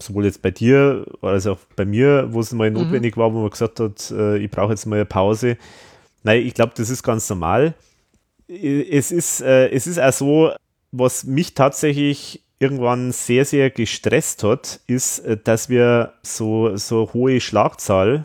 Sowohl 0.00 0.24
jetzt 0.24 0.42
bei 0.42 0.50
dir 0.50 1.04
als 1.22 1.46
auch 1.46 1.58
bei 1.76 1.84
mir, 1.84 2.28
wo 2.32 2.40
es 2.40 2.52
mal 2.52 2.70
mhm. 2.70 2.76
notwendig 2.76 3.16
war, 3.16 3.32
wo 3.34 3.40
man 3.40 3.50
gesagt 3.50 3.80
hat, 3.80 4.10
äh, 4.10 4.38
ich 4.38 4.50
brauche 4.50 4.70
jetzt 4.70 4.86
mal 4.86 4.96
eine 4.96 5.04
Pause. 5.04 5.56
Nein, 6.22 6.46
ich 6.46 6.54
glaube, 6.54 6.72
das 6.76 6.88
ist 6.90 7.02
ganz 7.02 7.28
normal. 7.28 7.74
Es 8.46 9.10
ist, 9.10 9.40
äh, 9.42 9.68
es 9.70 9.86
ist 9.86 10.00
auch 10.00 10.12
so, 10.12 10.52
was 10.92 11.24
mich 11.24 11.54
tatsächlich 11.54 12.42
irgendwann 12.58 13.12
sehr, 13.12 13.44
sehr 13.44 13.70
gestresst 13.70 14.42
hat, 14.42 14.80
ist, 14.86 15.20
äh, 15.20 15.36
dass 15.36 15.68
wir 15.68 16.14
so, 16.22 16.76
so 16.76 17.10
hohe 17.12 17.40
Schlagzahl 17.40 18.24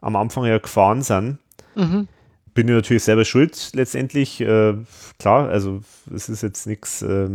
am 0.00 0.16
Anfang 0.16 0.46
ja 0.46 0.58
gefahren 0.58 1.02
sind 1.02 1.38
Mhm. 1.76 2.08
Bin 2.54 2.68
ich 2.68 2.74
natürlich 2.74 3.04
selber 3.04 3.24
schuld 3.24 3.70
letztendlich. 3.74 4.40
Äh, 4.40 4.74
klar, 5.18 5.48
also 5.48 5.82
es 6.14 6.28
ist 6.28 6.42
jetzt 6.42 6.66
nichts, 6.66 7.02
äh, 7.02 7.28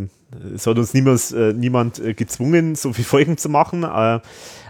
es 0.55 0.65
hat 0.65 0.77
uns 0.77 0.93
niemals, 0.93 1.31
äh, 1.31 1.53
niemand 1.53 1.99
äh, 1.99 2.13
gezwungen, 2.13 2.75
so 2.75 2.91
viel 2.91 3.05
Folgen 3.05 3.37
zu 3.37 3.47
machen. 3.47 3.83
Äh, 3.83 4.19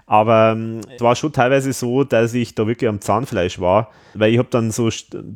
aber 0.06 0.52
ähm, 0.52 0.82
es 0.94 1.02
war 1.02 1.16
schon 1.16 1.32
teilweise 1.32 1.72
so, 1.72 2.04
dass 2.04 2.34
ich 2.34 2.54
da 2.54 2.68
wirklich 2.68 2.90
am 2.90 3.00
Zahnfleisch 3.00 3.60
war, 3.60 3.92
weil 4.14 4.34
ich 4.34 4.40
habe 4.40 4.50
dann 4.52 4.72
so 4.72 4.90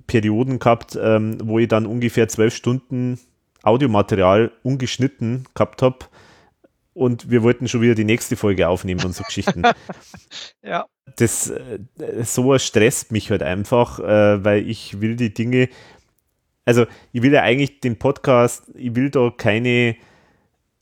Perioden 0.05 0.59
gehabt, 0.59 0.99
ähm, 1.01 1.37
wo 1.41 1.59
ich 1.59 1.69
dann 1.69 1.85
ungefähr 1.85 2.27
zwölf 2.27 2.53
Stunden 2.53 3.17
Audiomaterial 3.63 4.51
ungeschnitten 4.63 5.45
gehabt 5.53 5.81
habe 5.81 5.99
und 6.93 7.29
wir 7.29 7.43
wollten 7.43 7.67
schon 7.67 7.81
wieder 7.81 7.95
die 7.95 8.03
nächste 8.03 8.35
Folge 8.35 8.67
aufnehmen 8.67 9.03
und 9.03 9.13
so 9.13 9.23
Geschichten. 9.23 9.63
ja. 10.63 10.85
Das, 11.17 11.49
äh, 11.49 11.79
sowas 12.23 12.65
stresst 12.65 13.11
mich 13.11 13.31
halt 13.31 13.43
einfach, 13.43 13.99
äh, 13.99 14.43
weil 14.43 14.67
ich 14.67 15.01
will 15.01 15.15
die 15.15 15.33
Dinge, 15.33 15.69
also 16.65 16.85
ich 17.13 17.21
will 17.21 17.31
ja 17.31 17.43
eigentlich 17.43 17.79
den 17.79 17.97
Podcast, 17.97 18.63
ich 18.75 18.95
will 18.95 19.09
da 19.11 19.31
keine 19.35 19.95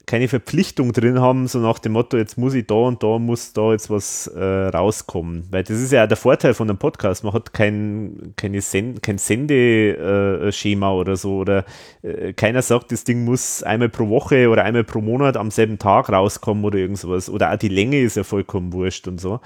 keine 0.05 0.27
Verpflichtung 0.27 0.91
drin 0.91 1.21
haben, 1.21 1.47
so 1.47 1.59
nach 1.59 1.79
dem 1.79 1.93
Motto, 1.93 2.17
jetzt 2.17 2.37
muss 2.37 2.53
ich 2.53 2.67
da 2.67 2.75
und 2.75 3.01
da 3.03 3.19
muss 3.19 3.53
da 3.53 3.71
jetzt 3.71 3.89
was 3.89 4.27
äh, 4.27 4.43
rauskommen. 4.43 5.47
Weil 5.49 5.63
das 5.63 5.79
ist 5.79 5.93
ja 5.93 6.07
der 6.07 6.17
Vorteil 6.17 6.53
von 6.53 6.69
einem 6.69 6.77
Podcast. 6.77 7.23
Man 7.23 7.31
hat 7.33 7.53
kein, 7.53 8.33
keine 8.35 8.59
Sen 8.59 9.01
kein 9.01 9.17
Sendeschema 9.17 10.91
äh, 10.91 10.93
oder 10.93 11.15
so. 11.15 11.37
Oder 11.37 11.63
äh, 12.01 12.33
keiner 12.33 12.61
sagt, 12.61 12.91
das 12.91 13.05
Ding 13.05 13.23
muss 13.23 13.63
einmal 13.63 13.89
pro 13.89 14.09
Woche 14.09 14.49
oder 14.49 14.65
einmal 14.65 14.83
pro 14.83 14.99
Monat 14.99 15.37
am 15.37 15.51
selben 15.51 15.79
Tag 15.79 16.09
rauskommen 16.09 16.65
oder 16.65 16.79
irgend 16.79 16.97
sowas. 16.97 17.29
Oder 17.29 17.53
auch 17.53 17.57
die 17.57 17.69
Länge 17.69 18.01
ist 18.01 18.17
ja 18.17 18.23
vollkommen 18.23 18.73
wurscht 18.73 19.07
und 19.07 19.21
so. 19.21 19.39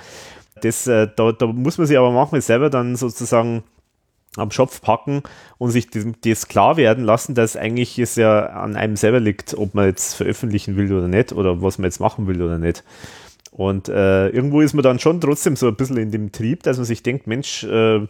Das, 0.62 0.88
äh, 0.88 1.08
da, 1.16 1.32
da 1.32 1.48
muss 1.48 1.78
man 1.78 1.88
sich 1.88 1.98
aber 1.98 2.12
manchmal 2.12 2.42
selber 2.42 2.70
dann 2.70 2.96
sozusagen 2.96 3.64
am 4.38 4.52
Schopf 4.52 4.82
packen 4.82 5.24
und 5.58 5.72
sich 5.72 5.88
das, 6.22 6.48
klar 6.48 6.78
werden 6.78 7.04
lassen, 7.04 7.36
dass 7.36 7.56
eigentlich 7.56 7.98
es 8.00 8.16
ja 8.16 8.46
an 8.48 8.76
einem 8.76 8.96
selber 8.96 9.20
liegt, 9.20 9.56
ob 9.56 9.74
man 9.74 9.86
jetzt 9.86 10.14
veröffentlichen 10.14 10.76
will 10.76 10.94
oder 10.94 11.08
nicht 11.08 11.34
oder 11.34 11.62
was 11.62 11.78
man 11.78 11.86
jetzt 11.86 12.00
machen 12.00 12.28
will 12.28 12.42
oder 12.42 12.60
nicht. 12.60 12.84
Und 13.52 13.90
äh, 13.90 14.30
irgendwo 14.30 14.62
ist 14.62 14.74
man 14.74 14.84
dann 14.84 15.00
schon 15.00 15.20
trotzdem 15.20 15.56
so 15.56 15.68
ein 15.68 15.76
bisschen 15.76 15.98
in 15.98 16.12
dem 16.12 16.32
Trieb, 16.32 16.64
dass 16.64 16.78
man 16.78 16.86
sich 16.86 17.02
denkt, 17.02 17.26
Mensch, 17.26 17.64
äh, 17.64 18.06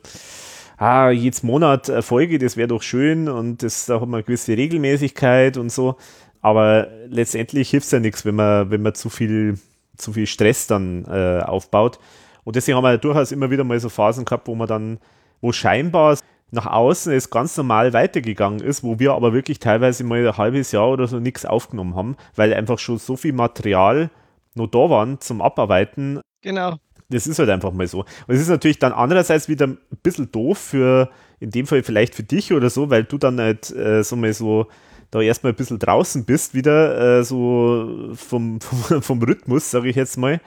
ah, 0.78 1.10
jetzt 1.10 1.44
Monat 1.44 1.90
Erfolge, 1.90 2.38
das 2.40 2.58
wäre 2.58 2.68
doch 2.68 2.82
schön 2.82 3.30
und 3.30 3.64
das, 3.64 3.86
da 3.86 3.96
hat 3.96 4.08
man 4.08 4.16
eine 4.16 4.24
gewisse 4.24 4.58
Regelmäßigkeit 4.58 5.58
und 5.58 5.72
so. 5.72 5.96
Aber 6.42 6.88
letztendlich 7.08 7.70
hilft 7.70 7.86
es 7.86 7.92
ja 7.92 8.00
nichts, 8.00 8.26
wenn 8.26 8.36
man, 8.36 8.70
wenn 8.70 8.82
man 8.82 8.94
zu 8.94 9.10
viel, 9.10 9.58
zu 9.96 10.14
viel 10.14 10.28
Stress 10.28 10.68
dann 10.68 11.06
äh, 11.06 11.42
aufbaut. 11.44 12.00
Und 12.48 12.56
deswegen 12.56 12.78
haben 12.78 12.86
wir 12.86 12.92
ja 12.92 12.98
durchaus 12.98 13.34
immer 13.34 13.52
wieder 13.52 13.66
mal 13.66 13.78
so 13.78 13.90
Phasen 13.90 14.24
gehabt, 14.24 14.48
wo 14.48 14.56
man 14.56 14.70
dann 14.70 15.00
wo 15.42 15.52
scheinbar 15.52 16.18
nach 16.50 16.66
außen 16.66 17.12
es 17.12 17.30
ganz 17.30 17.58
normal 17.58 17.92
weitergegangen 17.92 18.62
ist, 18.62 18.84
wo 18.84 19.00
wir 19.00 19.12
aber 19.16 19.34
wirklich 19.34 19.60
teilweise 19.60 20.06
mal 20.06 20.26
ein 20.26 20.38
halbes 20.38 20.72
Jahr 20.72 20.88
oder 20.88 21.08
so 21.08 21.20
nichts 21.20 21.46
aufgenommen 21.46 21.96
haben, 21.96 22.16
weil 22.38 22.54
einfach 22.54 22.80
schon 22.80 23.00
so 23.00 23.18
viel 23.18 23.34
Material 23.34 24.10
noch 24.56 24.68
da 24.68 24.90
waren 24.90 25.20
zum 25.20 25.42
Abarbeiten. 25.42 26.22
Genau. 26.42 26.78
Das 27.10 27.28
ist 27.28 27.38
halt 27.38 27.50
einfach 27.50 27.74
mal 27.74 27.86
so. 27.86 28.06
Und 28.28 28.36
es 28.36 28.40
ist 28.40 28.48
natürlich 28.48 28.80
dann 28.80 28.94
andererseits 28.94 29.50
wieder 29.50 29.68
ein 29.68 29.78
bisschen 30.02 30.32
doof 30.32 30.58
für, 30.58 31.10
in 31.42 31.52
dem 31.52 31.68
Fall 31.68 31.84
vielleicht 31.84 32.16
für 32.16 32.24
dich 32.24 32.54
oder 32.54 32.70
so, 32.70 32.90
weil 32.90 33.04
du 33.04 33.18
dann 33.18 33.42
halt 33.42 33.76
äh, 33.76 34.06
so 34.06 34.16
mal 34.16 34.32
so 34.32 34.68
da 35.12 35.20
erstmal 35.20 35.52
ein 35.52 35.58
bisschen 35.58 35.80
draußen 35.80 36.24
bist, 36.24 36.54
wieder 36.54 37.20
äh, 37.20 37.24
so 37.26 38.12
vom, 38.14 38.62
vom, 38.62 39.02
vom 39.02 39.22
Rhythmus, 39.22 39.70
sage 39.70 39.90
ich 39.90 39.98
jetzt 39.98 40.18
mal. 40.18 40.40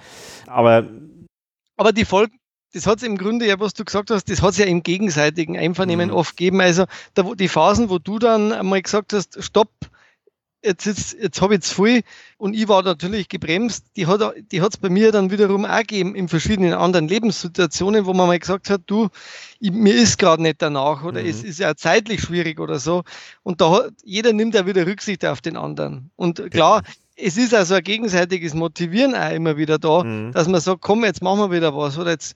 Aber 0.46 0.86
aber 1.80 1.94
die 1.94 2.04
Folgen, 2.04 2.38
das 2.74 2.86
hat 2.86 2.98
es 2.98 3.04
im 3.04 3.16
Grunde 3.16 3.46
ja, 3.46 3.58
was 3.58 3.72
du 3.72 3.86
gesagt 3.86 4.10
hast, 4.10 4.28
das 4.28 4.42
hat 4.42 4.50
es 4.50 4.58
ja 4.58 4.66
im 4.66 4.82
gegenseitigen 4.82 5.56
Einvernehmen 5.56 6.10
mhm. 6.10 6.14
oft 6.14 6.36
gegeben. 6.36 6.60
Also 6.60 6.84
da, 7.14 7.22
die 7.34 7.48
Phasen, 7.48 7.88
wo 7.88 7.98
du 7.98 8.18
dann 8.18 8.52
einmal 8.52 8.82
gesagt 8.82 9.14
hast, 9.14 9.42
stopp, 9.42 9.70
jetzt, 10.62 10.84
jetzt, 10.84 11.16
jetzt 11.18 11.40
habe 11.40 11.54
ich 11.54 11.62
zu 11.62 11.82
viel 11.82 12.02
und 12.36 12.52
ich 12.52 12.68
war 12.68 12.82
natürlich 12.82 13.30
gebremst. 13.30 13.86
Die 13.96 14.06
hat 14.06 14.20
die 14.52 14.58
es 14.58 14.76
bei 14.76 14.90
mir 14.90 15.10
dann 15.10 15.30
wiederum 15.30 15.64
auch 15.64 15.78
gegeben 15.78 16.14
in 16.14 16.28
verschiedenen 16.28 16.74
anderen 16.74 17.08
Lebenssituationen, 17.08 18.04
wo 18.04 18.12
man 18.12 18.26
mal 18.26 18.38
gesagt 18.38 18.68
hat, 18.68 18.82
du, 18.84 19.08
ich, 19.58 19.72
mir 19.72 19.94
ist 19.94 20.18
gerade 20.18 20.42
nicht 20.42 20.60
danach 20.60 21.02
oder 21.02 21.22
mhm. 21.22 21.28
es 21.28 21.42
ist 21.42 21.60
ja 21.60 21.74
zeitlich 21.76 22.20
schwierig 22.20 22.60
oder 22.60 22.78
so. 22.78 23.04
Und 23.42 23.62
da 23.62 23.70
hat, 23.70 23.92
jeder 24.04 24.34
nimmt 24.34 24.54
ja 24.54 24.66
wieder 24.66 24.86
Rücksicht 24.86 25.24
auf 25.24 25.40
den 25.40 25.56
anderen. 25.56 26.10
Und 26.16 26.50
klar, 26.50 26.82
ja. 26.84 26.92
Es 27.22 27.36
ist 27.36 27.54
also 27.54 27.74
ein 27.74 27.82
gegenseitiges 27.82 28.54
Motivieren 28.54 29.14
auch 29.14 29.30
immer 29.32 29.56
wieder 29.56 29.78
da, 29.78 30.04
mhm. 30.04 30.32
dass 30.32 30.48
man 30.48 30.60
sagt, 30.60 30.82
komm, 30.82 31.04
jetzt 31.04 31.22
machen 31.22 31.38
wir 31.40 31.50
wieder 31.50 31.76
was 31.76 31.98
oder 31.98 32.12
jetzt 32.12 32.34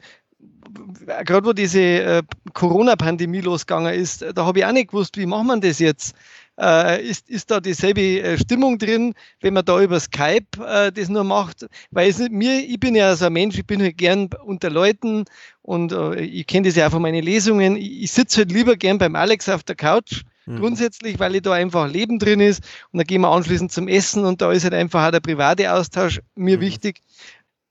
gerade 1.25 1.47
wo 1.47 1.53
diese 1.53 1.81
äh, 1.81 2.23
Corona-Pandemie 2.53 3.40
losgegangen 3.40 3.94
ist, 3.94 4.25
da 4.35 4.47
habe 4.47 4.61
ich 4.61 4.64
auch 4.64 4.73
nicht 4.73 4.90
gewusst, 4.90 5.16
wie 5.16 5.27
machen 5.27 5.47
wir 5.47 5.61
das 5.61 5.79
jetzt? 5.79 6.14
äh, 6.61 7.03
ist, 7.05 7.29
ist 7.29 7.51
da 7.51 7.61
dieselbe 7.61 8.01
äh, 8.01 8.38
Stimmung 8.38 8.79
drin, 8.79 9.14
wenn 9.40 9.55
man 9.55 9.64
da 9.64 9.81
über 9.81 9.99
Skype 9.99 10.47
äh, 10.64 10.92
das 10.92 11.09
nur 11.09 11.25
macht. 11.25 11.66
Weil 11.90 12.11
es, 12.11 12.18
mir, 12.31 12.61
ich 12.61 12.79
bin 12.79 12.94
ja 12.94 13.14
so 13.16 13.27
ein 13.27 13.33
Mensch, 13.33 13.59
ich 13.59 13.66
bin 13.66 13.83
halt 13.83 13.99
gern 13.99 14.31
unter 14.44 14.70
Leuten 14.70 15.25
und 15.62 15.92
äh, 15.92 16.20
ich 16.20 16.47
kenne 16.47 16.68
das 16.68 16.77
ja 16.77 16.87
auch 16.87 16.92
von 16.92 17.03
meinen 17.03 17.23
Lesungen. 17.23 17.77
Ich, 17.77 18.05
ich 18.05 18.12
sitze 18.12 18.38
halt 18.38 18.53
lieber 18.53 18.77
gern 18.77 18.99
beim 18.99 19.16
Alex 19.16 19.49
auf 19.49 19.62
der 19.62 19.77
Couch. 19.77 20.23
Mhm. 20.46 20.59
Grundsätzlich, 20.59 21.18
weil 21.18 21.35
ich 21.35 21.42
da 21.42 21.52
einfach 21.52 21.88
Leben 21.88 22.18
drin 22.18 22.40
ist 22.40 22.62
und 22.92 22.98
dann 22.98 23.07
gehen 23.07 23.22
wir 23.22 23.30
anschließend 23.30 23.72
zum 23.72 23.88
Essen 23.88 24.24
und 24.24 24.40
da 24.42 24.52
ist 24.52 24.64
halt 24.64 24.74
einfach 24.74 25.07
auch 25.07 25.11
der 25.11 25.20
private 25.20 25.72
Austausch 25.72 26.20
mir 26.35 26.59
mhm. 26.59 26.62
wichtig. 26.62 27.00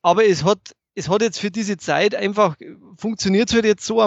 Aber 0.01 0.25
es 0.25 0.43
hat, 0.43 0.59
es 0.95 1.09
hat 1.09 1.21
jetzt 1.21 1.39
für 1.39 1.51
diese 1.51 1.77
Zeit 1.77 2.15
einfach, 2.15 2.55
funktioniert 2.97 3.49
es 3.49 3.55
halt 3.55 3.65
jetzt 3.65 3.85
so, 3.85 4.05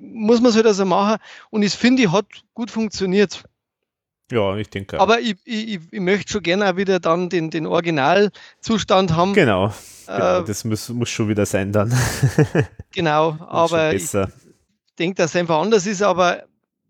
muss 0.00 0.40
man 0.40 0.50
es 0.50 0.56
halt 0.56 0.66
also 0.66 0.84
machen 0.84 1.18
und 1.50 1.62
ich 1.62 1.74
finde, 1.74 2.10
hat 2.12 2.26
gut 2.54 2.70
funktioniert. 2.70 3.44
Ja, 4.32 4.56
ich 4.56 4.70
denke. 4.70 4.98
Aber 4.98 5.20
ich, 5.20 5.36
ich, 5.44 5.80
ich 5.90 6.00
möchte 6.00 6.32
schon 6.32 6.42
gerne 6.42 6.70
auch 6.70 6.76
wieder 6.76 7.00
dann 7.00 7.28
den, 7.28 7.50
den 7.50 7.66
Originalzustand 7.66 9.14
haben. 9.14 9.34
Genau. 9.34 9.74
genau 10.06 10.40
äh, 10.40 10.44
das 10.44 10.64
muss, 10.64 10.88
muss 10.88 11.10
schon 11.10 11.28
wieder 11.28 11.44
sein 11.44 11.70
dann. 11.70 11.92
genau, 12.94 13.36
aber 13.40 13.92
ich 13.92 14.10
denke, 14.98 15.16
dass 15.16 15.30
es 15.30 15.36
einfach 15.36 15.60
anders 15.60 15.86
ist. 15.86 16.02
Aber 16.02 16.44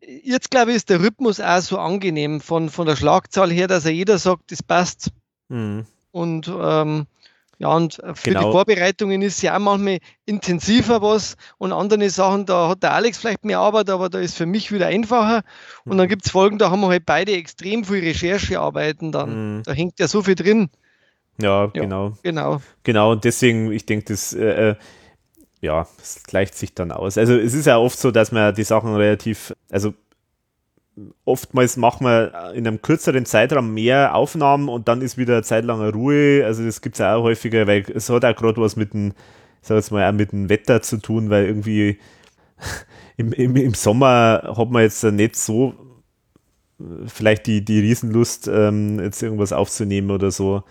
jetzt 0.07 0.51
glaube 0.51 0.71
ich, 0.71 0.77
ist 0.77 0.91
der 0.91 1.01
Rhythmus 1.01 1.41
auch 1.41 1.61
so 1.61 1.79
angenehm 1.79 2.41
von, 2.41 2.69
von 2.69 2.87
der 2.87 2.97
Schlagzahl 2.97 3.51
her, 3.51 3.69
dass 3.69 3.85
er 3.85 3.93
jeder 3.93 4.19
sagt, 4.19 4.51
das 4.51 4.63
passt. 4.63 5.11
Mhm. 5.49 5.87
Und 6.11 6.49
ähm, 6.49 7.07
ja, 7.59 7.69
und 7.77 8.03
für 8.15 8.31
genau. 8.31 8.47
die 8.47 8.53
Vorbereitungen 8.53 9.23
ist 9.23 9.41
ja 9.41 9.55
auch 9.55 9.61
manchmal 9.61 9.99
intensiver 10.27 11.01
was 11.01 11.37
und 11.59 11.73
andere 11.73 12.11
Sachen, 12.11 12.45
da 12.45 12.69
hat 12.69 12.83
der 12.83 12.93
Alex 12.93 13.19
vielleicht 13.19 13.45
mehr 13.45 13.61
Arbeit, 13.61 13.89
aber 13.89 14.09
da 14.09 14.19
ist 14.19 14.37
für 14.37 14.47
mich 14.47 14.73
wieder 14.73 14.89
einfacher. 14.89 15.43
Und 15.85 15.97
dann 15.97 16.07
mhm. 16.07 16.11
gibt 16.11 16.25
es 16.25 16.33
Folgen, 16.33 16.59
da 16.59 16.73
haben 16.73 16.81
wir 16.81 16.89
halt 16.89 17.07
beide 17.07 17.33
extrem 17.33 17.85
viel 17.85 18.01
Recherchearbeiten 18.01 19.13
dann. 19.13 19.59
Mhm. 19.59 19.63
Da 19.63 19.73
hängt 19.73 20.01
ja 20.01 20.09
so 20.09 20.23
viel 20.23 20.35
drin. 20.35 20.71
Ja, 21.41 21.67
ja 21.67 21.67
genau. 21.67 22.19
Genau. 22.25 22.61
Genau, 22.83 23.13
und 23.13 23.23
deswegen, 23.23 23.71
ich 23.71 23.87
denke, 23.87 24.07
das, 24.07 24.33
äh, 24.33 24.71
äh 24.71 24.75
ja, 25.63 25.87
es 26.01 26.25
gleicht 26.25 26.55
sich 26.57 26.75
dann 26.75 26.93
aus. 26.93 27.17
Also 27.17 27.35
es 27.37 27.55
ist 27.55 27.67
ja 27.67 27.79
oft 27.79 27.99
so, 27.99 28.11
dass 28.11 28.33
man 28.33 28.55
die 28.55 28.65
Sachen 28.65 28.95
relativ, 28.95 29.55
also 29.71 29.95
oftmals 31.25 31.77
machen 31.77 32.05
wir 32.05 32.53
in 32.55 32.67
einem 32.67 32.83
kürzeren 32.83 33.25
Zeitraum 33.25 33.73
mehr 33.73 34.15
Aufnahmen 34.15 34.69
und 34.69 34.89
dann 34.89 35.01
ist 35.01 35.17
wieder 35.17 35.35
eine 35.35 35.43
Zeit 35.45 35.65
lang 35.65 35.81
Ruhe. 35.91 36.45
Also 36.45 36.65
das 36.65 36.83
gibt 36.83 36.97
es 36.97 37.01
auch 37.01 37.23
häufiger, 37.23 37.67
weil 37.67 37.85
es 37.95 38.11
hat 38.11 38.25
auch 38.25 38.37
gerade 38.37 38.61
was 38.61 38.77
mit 38.77 38.93
dem, 38.93 39.15
sag 39.63 39.77
jetzt 39.77 39.93
mal, 39.93 40.07
auch 40.07 40.13
mit 40.13 40.33
dem 40.33 40.49
Wetter 40.49 40.83
zu 40.83 40.99
tun, 40.99 41.31
weil 41.31 41.47
irgendwie 41.47 41.99
im, 43.17 43.33
im, 43.33 43.55
im 43.57 43.75
Sommer 43.75 44.55
hat 44.57 44.71
man 44.71 44.83
jetzt 44.83 45.03
nicht 45.05 45.37
so 45.37 45.75
vielleicht 47.07 47.47
die, 47.47 47.65
die 47.65 47.79
Riesenlust, 47.79 48.49
ähm, 48.49 48.99
jetzt 48.99 49.23
irgendwas 49.23 49.53
aufzunehmen 49.53 50.11
oder 50.11 50.33
so. 50.33 50.65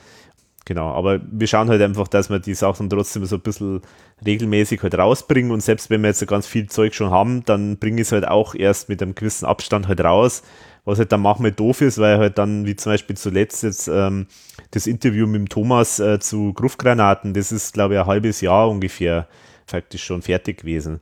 Genau, 0.66 0.92
aber 0.94 1.20
wir 1.24 1.48
schauen 1.48 1.70
halt 1.70 1.82
einfach, 1.82 2.08
dass 2.08 2.30
wir 2.30 2.40
die 2.40 2.54
Sachen 2.54 2.90
trotzdem 2.90 3.26
so 3.26 3.38
ein 3.38 3.42
bisschen 3.42 3.82
regelmäßig 4.24 4.84
halt 4.84 4.96
rausbringen 4.96 5.52
und 5.52 5.62
selbst 5.62 5.90
wenn 5.90 6.02
wir 6.02 6.10
jetzt 6.10 6.26
ganz 6.28 6.46
viel 6.46 6.68
Zeug 6.68 6.94
schon 6.94 7.10
haben, 7.10 7.44
dann 7.46 7.78
bringe 7.78 8.02
ich 8.02 8.08
es 8.08 8.12
halt 8.12 8.28
auch 8.28 8.54
erst 8.54 8.88
mit 8.88 9.02
einem 9.02 9.16
gewissen 9.16 9.46
Abstand 9.46 9.88
halt 9.88 10.02
raus, 10.02 10.44
was 10.86 11.00
halt 11.00 11.12
dann 11.12 11.22
manchmal 11.22 11.52
doof 11.52 11.82
ist, 11.82 11.98
weil 11.98 12.20
halt 12.20 12.38
dann, 12.38 12.68
wie 12.68 12.76
zum 12.76 12.92
Beispiel 12.92 13.18
zuletzt 13.18 13.64
jetzt 13.64 13.88
ähm, 13.88 14.28
das 14.70 14.86
Interview 14.86 15.26
mit 15.26 15.40
dem 15.40 15.50
Thomas 15.50 16.00
äh, 16.00 16.20
zu 16.20 16.54
Gruftgranaten, 16.54 17.34
das 17.34 17.52
ist 17.52 17.74
glaube 17.74 17.96
ich 17.96 18.00
ein 18.00 18.06
halbes 18.06 18.40
Jahr 18.42 18.70
ungefähr 18.70 19.28
faktisch 19.66 20.04
schon 20.04 20.22
fertig 20.22 20.60
gewesen. 20.60 21.00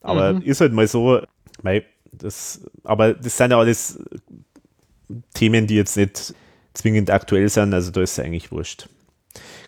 Aber 0.00 0.32
mhm. 0.32 0.42
ist 0.42 0.62
halt 0.62 0.72
mal 0.72 0.88
so, 0.88 1.20
weil 1.62 1.84
das, 2.12 2.62
aber 2.84 3.12
das 3.12 3.36
sind 3.36 3.50
ja 3.50 3.58
alles 3.58 4.02
Themen, 5.34 5.66
die 5.66 5.76
jetzt 5.76 5.96
nicht 5.96 6.34
zwingend 6.74 7.10
aktuell 7.10 7.48
sind, 7.50 7.74
also 7.74 7.90
da 7.90 8.00
ist 8.00 8.12
es 8.12 8.24
eigentlich 8.24 8.50
wurscht. 8.50 8.88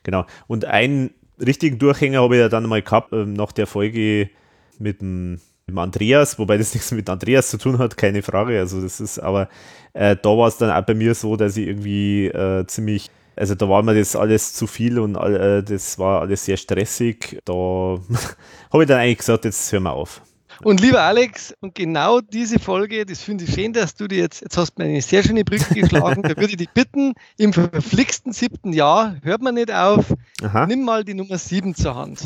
Genau. 0.05 0.25
Und 0.47 0.65
einen 0.65 1.11
richtigen 1.45 1.79
Durchhänger 1.79 2.23
habe 2.23 2.37
ich 2.37 2.41
ja 2.41 2.49
dann 2.49 2.67
mal 2.67 2.83
gehabt 2.83 3.13
äh, 3.13 3.27
nach 3.27 3.51
der 3.51 3.67
Folge 3.67 4.31
mit 4.79 5.01
dem, 5.01 5.33
mit 5.33 5.41
dem, 5.69 5.79
Andreas, 5.79 6.39
wobei 6.39 6.57
das 6.57 6.73
nichts 6.75 6.93
mit 6.93 7.11
Andreas 7.11 7.51
zu 7.51 7.59
tun 7.59 7.79
hat, 7.79 7.97
keine 7.97 8.23
Frage. 8.23 8.59
Also 8.59 8.81
das 8.81 9.01
ist, 9.01 9.19
aber 9.19 9.49
äh, 9.93 10.17
da 10.21 10.31
war 10.31 10.49
es 10.49 10.59
dann 10.59 10.71
auch 10.71 10.87
bei 10.87 10.95
mir 10.95 11.15
so, 11.15 11.37
dass 11.37 11.57
ich 11.57 11.67
irgendwie 11.67 12.27
äh, 12.29 12.65
ziemlich 12.67 13.11
also 13.37 13.57
da 13.57 13.69
war 13.69 13.83
mir 13.83 13.95
das 13.95 14.15
alles 14.15 14.53
zu 14.53 14.69
viel 14.69 14.99
und 14.99 15.17
äh, 15.17 15.63
das 15.63 15.99
war 15.99 16.21
alles 16.21 16.45
sehr 16.45 16.57
stressig. 16.57 17.41
Da 17.45 17.53
habe 18.73 18.83
ich 18.83 18.89
dann 18.89 19.01
eigentlich 19.01 19.19
gesagt, 19.19 19.45
jetzt 19.45 19.73
hören 19.73 19.83
wir 19.85 19.93
auf. 19.93 20.23
Und 20.63 20.81
lieber 20.81 21.03
Alex, 21.03 21.55
und 21.61 21.75
genau 21.75 22.21
diese 22.21 22.59
Folge, 22.59 23.05
das 23.05 23.21
finde 23.21 23.45
ich 23.45 23.55
schön, 23.55 23.73
dass 23.73 23.95
du 23.95 24.07
dir 24.07 24.19
jetzt, 24.19 24.43
jetzt 24.43 24.57
hast 24.57 24.75
du 24.75 24.83
mir 24.83 24.89
eine 24.89 25.03
sehr 25.03 25.23
schöne 25.23 25.45
Brücke 25.45 25.75
geschlagen, 25.75 26.23
da 26.23 26.31
würde 26.31 26.51
ich 26.51 26.57
dich 26.57 26.71
bitten, 26.71 27.15
im 27.37 27.53
verflixten 27.53 28.33
siebten 28.33 28.73
Jahr, 28.73 29.17
hört 29.23 29.43
man 29.43 29.55
nicht 29.55 29.73
auf, 29.73 30.15
Aha. 30.43 30.67
nimm 30.67 30.85
mal 30.85 31.05
die 31.05 31.15
Nummer 31.15 31.39
sieben 31.39 31.75
zur 31.75 31.95
Hand. 31.97 32.21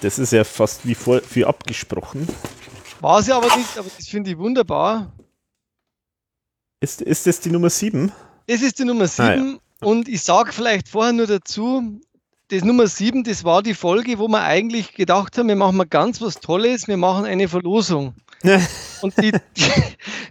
Das 0.00 0.18
ist 0.18 0.32
ja 0.32 0.42
fast 0.42 0.86
wie, 0.86 0.94
vor, 0.94 1.20
wie 1.32 1.44
abgesprochen. 1.44 2.26
War 3.00 3.22
ja 3.22 3.36
aber 3.36 3.56
nicht, 3.56 3.78
aber 3.78 3.88
das 3.96 4.08
finde 4.08 4.30
ich 4.30 4.38
wunderbar. 4.38 5.12
Ist, 6.80 7.02
ist 7.02 7.26
das 7.26 7.40
die 7.40 7.50
Nummer 7.50 7.70
sieben? 7.70 8.10
Das 8.46 8.62
ist 8.62 8.78
die 8.78 8.84
Nummer 8.84 9.06
sieben. 9.06 9.60
Ah, 9.60 9.84
ja. 9.84 9.86
Und 9.86 10.08
ich 10.08 10.22
sage 10.22 10.52
vielleicht 10.52 10.88
vorher 10.88 11.12
nur 11.12 11.26
dazu, 11.26 12.00
das 12.52 12.64
Nummer 12.64 12.86
sieben, 12.86 13.24
das 13.24 13.44
war 13.44 13.62
die 13.62 13.72
Folge, 13.72 14.18
wo 14.18 14.28
wir 14.28 14.42
eigentlich 14.42 14.92
gedacht 14.92 15.38
haben, 15.38 15.48
wir 15.48 15.56
machen 15.56 15.78
mal 15.78 15.86
ganz 15.86 16.20
was 16.20 16.38
Tolles, 16.38 16.86
wir 16.86 16.98
machen 16.98 17.24
eine 17.24 17.48
Verlosung. 17.48 18.14
Und 19.00 19.16
die, 19.16 19.32
die, 19.56 19.72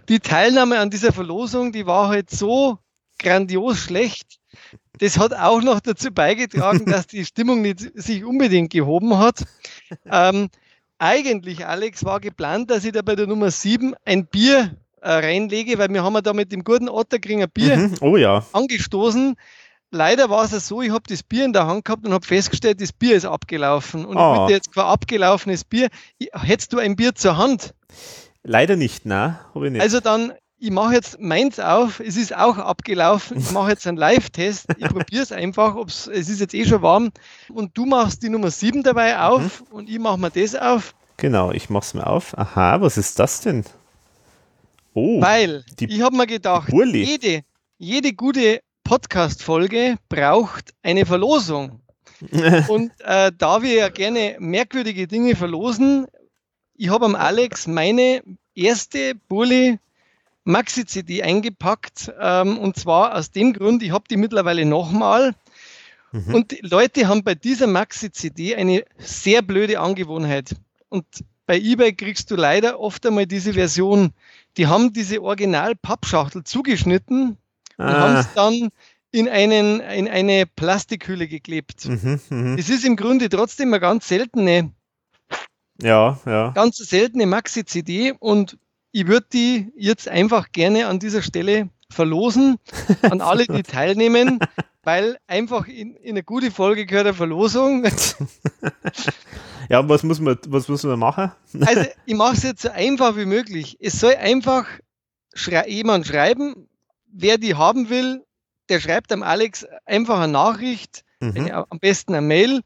die, 0.08 0.20
Teilnahme 0.20 0.78
an 0.78 0.88
dieser 0.88 1.12
Verlosung, 1.12 1.72
die 1.72 1.84
war 1.84 2.10
halt 2.10 2.30
so 2.30 2.78
grandios 3.18 3.78
schlecht. 3.78 4.38
Das 4.98 5.18
hat 5.18 5.34
auch 5.34 5.62
noch 5.62 5.80
dazu 5.80 6.12
beigetragen, 6.12 6.86
dass 6.86 7.08
die 7.08 7.24
Stimmung 7.24 7.60
nicht 7.60 7.80
sich 8.00 8.24
unbedingt 8.24 8.72
gehoben 8.72 9.18
hat. 9.18 9.42
Ähm, 10.06 10.48
eigentlich, 10.98 11.66
Alex, 11.66 12.04
war 12.04 12.20
geplant, 12.20 12.70
dass 12.70 12.84
ich 12.84 12.92
da 12.92 13.02
bei 13.02 13.16
der 13.16 13.26
Nummer 13.26 13.50
sieben 13.50 13.94
ein 14.04 14.26
Bier 14.26 14.76
äh, 15.00 15.10
reinlege, 15.10 15.76
weil 15.78 15.88
wir 15.88 16.04
haben 16.04 16.14
ja 16.14 16.20
da 16.20 16.32
mit 16.32 16.52
dem 16.52 16.62
guten 16.62 16.88
Otterkringer 16.88 17.48
Bier 17.48 17.76
mhm. 17.76 17.94
oh, 18.00 18.16
ja. 18.16 18.46
angestoßen 18.52 19.34
leider 19.92 20.30
war 20.30 20.44
es 20.44 20.66
so, 20.66 20.82
ich 20.82 20.90
habe 20.90 21.04
das 21.06 21.22
Bier 21.22 21.44
in 21.44 21.52
der 21.52 21.66
Hand 21.66 21.84
gehabt 21.84 22.04
und 22.04 22.12
habe 22.12 22.26
festgestellt, 22.26 22.80
das 22.80 22.92
Bier 22.92 23.14
ist 23.14 23.24
abgelaufen. 23.24 24.04
Und 24.04 24.16
oh. 24.16 24.34
ich 24.34 24.40
bitte 24.40 24.52
jetzt 24.52 24.74
kein 24.74 24.84
abgelaufenes 24.84 25.64
Bier. 25.64 25.88
Hättest 26.32 26.72
du 26.72 26.78
ein 26.78 26.96
Bier 26.96 27.14
zur 27.14 27.36
Hand? 27.36 27.74
Leider 28.42 28.74
nicht, 28.74 29.06
nein, 29.06 29.38
habe 29.54 29.66
ich 29.66 29.72
nicht. 29.72 29.82
Also 29.82 30.00
dann, 30.00 30.32
ich 30.58 30.70
mache 30.70 30.94
jetzt 30.94 31.20
meins 31.20 31.60
auf, 31.60 32.00
es 32.00 32.16
ist 32.16 32.34
auch 32.34 32.58
abgelaufen, 32.58 33.38
ich 33.38 33.52
mache 33.52 33.70
jetzt 33.70 33.86
einen 33.86 33.98
Live-Test, 33.98 34.66
ich 34.78 34.88
probiere 34.88 35.22
es 35.22 35.30
einfach, 35.30 35.76
ob's, 35.76 36.08
es 36.08 36.28
ist 36.28 36.40
jetzt 36.40 36.54
eh 36.54 36.64
schon 36.64 36.82
warm 36.82 37.12
und 37.52 37.76
du 37.78 37.86
machst 37.86 38.22
die 38.22 38.28
Nummer 38.28 38.50
7 38.50 38.82
dabei 38.82 39.20
auf 39.20 39.60
mhm. 39.60 39.76
und 39.76 39.88
ich 39.88 39.98
mache 40.00 40.18
mir 40.18 40.30
das 40.30 40.56
auf. 40.56 40.94
Genau, 41.18 41.52
ich 41.52 41.70
mache 41.70 41.84
es 41.84 41.94
mir 41.94 42.06
auf. 42.06 42.36
Aha, 42.36 42.80
was 42.80 42.98
ist 42.98 43.18
das 43.20 43.42
denn? 43.42 43.64
Oh, 44.94 45.20
Weil 45.20 45.64
ich 45.78 46.02
habe 46.02 46.16
mir 46.16 46.26
gedacht, 46.26 46.72
jede, 46.72 47.42
jede 47.78 48.12
gute 48.12 48.60
Podcast-Folge 48.92 49.96
braucht 50.10 50.74
eine 50.82 51.06
Verlosung. 51.06 51.80
Und 52.68 52.92
äh, 52.98 53.32
da 53.38 53.62
wir 53.62 53.72
ja 53.72 53.88
gerne 53.88 54.36
merkwürdige 54.38 55.06
Dinge 55.06 55.34
verlosen, 55.34 56.06
ich 56.74 56.90
habe 56.90 57.06
am 57.06 57.14
Alex 57.14 57.66
meine 57.66 58.22
erste 58.54 59.14
Bulli 59.14 59.78
Maxi-CD 60.44 61.22
eingepackt. 61.22 62.12
Ähm, 62.20 62.58
und 62.58 62.76
zwar 62.76 63.16
aus 63.16 63.30
dem 63.30 63.54
Grund, 63.54 63.82
ich 63.82 63.92
habe 63.92 64.04
die 64.10 64.18
mittlerweile 64.18 64.66
nochmal. 64.66 65.34
Mhm. 66.10 66.34
Und 66.34 66.56
Leute 66.60 67.08
haben 67.08 67.24
bei 67.24 67.34
dieser 67.34 67.68
Maxi-CD 67.68 68.56
eine 68.56 68.84
sehr 68.98 69.40
blöde 69.40 69.80
Angewohnheit. 69.80 70.54
Und 70.90 71.06
bei 71.46 71.58
eBay 71.58 71.94
kriegst 71.94 72.30
du 72.30 72.36
leider 72.36 72.78
oft 72.78 73.06
einmal 73.06 73.26
diese 73.26 73.54
Version. 73.54 74.12
Die 74.58 74.66
haben 74.66 74.92
diese 74.92 75.22
Original-Pappschachtel 75.22 76.44
zugeschnitten 76.44 77.38
und 77.82 77.88
ah. 77.88 78.00
haben 78.00 78.16
es 78.16 78.32
dann 78.34 78.68
in, 79.10 79.28
einen, 79.28 79.80
in 79.80 80.08
eine 80.08 80.46
Plastikhülle 80.46 81.28
geklebt. 81.28 81.86
Mhm, 81.86 82.20
mh. 82.28 82.56
Es 82.58 82.70
ist 82.70 82.84
im 82.84 82.96
Grunde 82.96 83.28
trotzdem 83.28 83.68
eine 83.68 83.80
ganz 83.80 84.08
seltene, 84.08 84.72
ja, 85.80 86.18
ja. 86.24 86.50
ganz 86.50 86.76
seltene 86.76 87.26
Maxi-CD 87.26 88.12
und 88.18 88.58
ich 88.92 89.06
würde 89.06 89.26
die 89.32 89.72
jetzt 89.76 90.08
einfach 90.08 90.52
gerne 90.52 90.86
an 90.86 90.98
dieser 90.98 91.22
Stelle 91.22 91.68
verlosen 91.90 92.58
an 93.02 93.20
alle, 93.20 93.46
die 93.46 93.62
teilnehmen, 93.62 94.38
weil 94.82 95.18
einfach 95.26 95.68
in, 95.68 95.94
in 95.96 96.10
eine 96.10 96.22
gute 96.22 96.50
Folge 96.50 96.86
gehört 96.86 97.06
eine 97.06 97.14
Verlosung. 97.14 97.84
Ja, 99.68 99.88
was 99.88 100.02
muss 100.02 100.20
man, 100.20 100.36
was 100.48 100.68
muss 100.68 100.82
man 100.82 100.98
machen? 100.98 101.32
Also 101.60 101.84
ich 102.04 102.14
mache 102.14 102.34
es 102.34 102.42
jetzt 102.42 102.62
so 102.62 102.70
einfach 102.70 103.16
wie 103.16 103.24
möglich. 103.24 103.78
Es 103.80 103.98
soll 104.00 104.16
einfach 104.16 104.66
schrei 105.32 105.66
jemand 105.68 106.06
schreiben, 106.06 106.68
wer 107.12 107.38
die 107.38 107.54
haben 107.54 107.90
will, 107.90 108.24
der 108.68 108.80
schreibt 108.80 109.12
am 109.12 109.22
Alex 109.22 109.66
einfach 109.84 110.20
eine 110.20 110.32
Nachricht, 110.32 111.04
mhm. 111.20 111.32
eine, 111.36 111.70
am 111.70 111.78
besten 111.78 112.14
eine 112.14 112.26
Mail. 112.26 112.62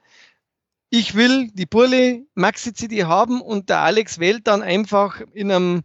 Ich 0.90 1.14
will 1.14 1.50
die 1.52 1.66
Burle 1.66 2.22
Maxi 2.34 2.72
CD 2.72 3.04
haben 3.04 3.40
und 3.40 3.68
der 3.68 3.80
Alex 3.80 4.18
wählt 4.18 4.46
dann 4.46 4.62
einfach 4.62 5.20
in 5.32 5.50
einem, 5.50 5.82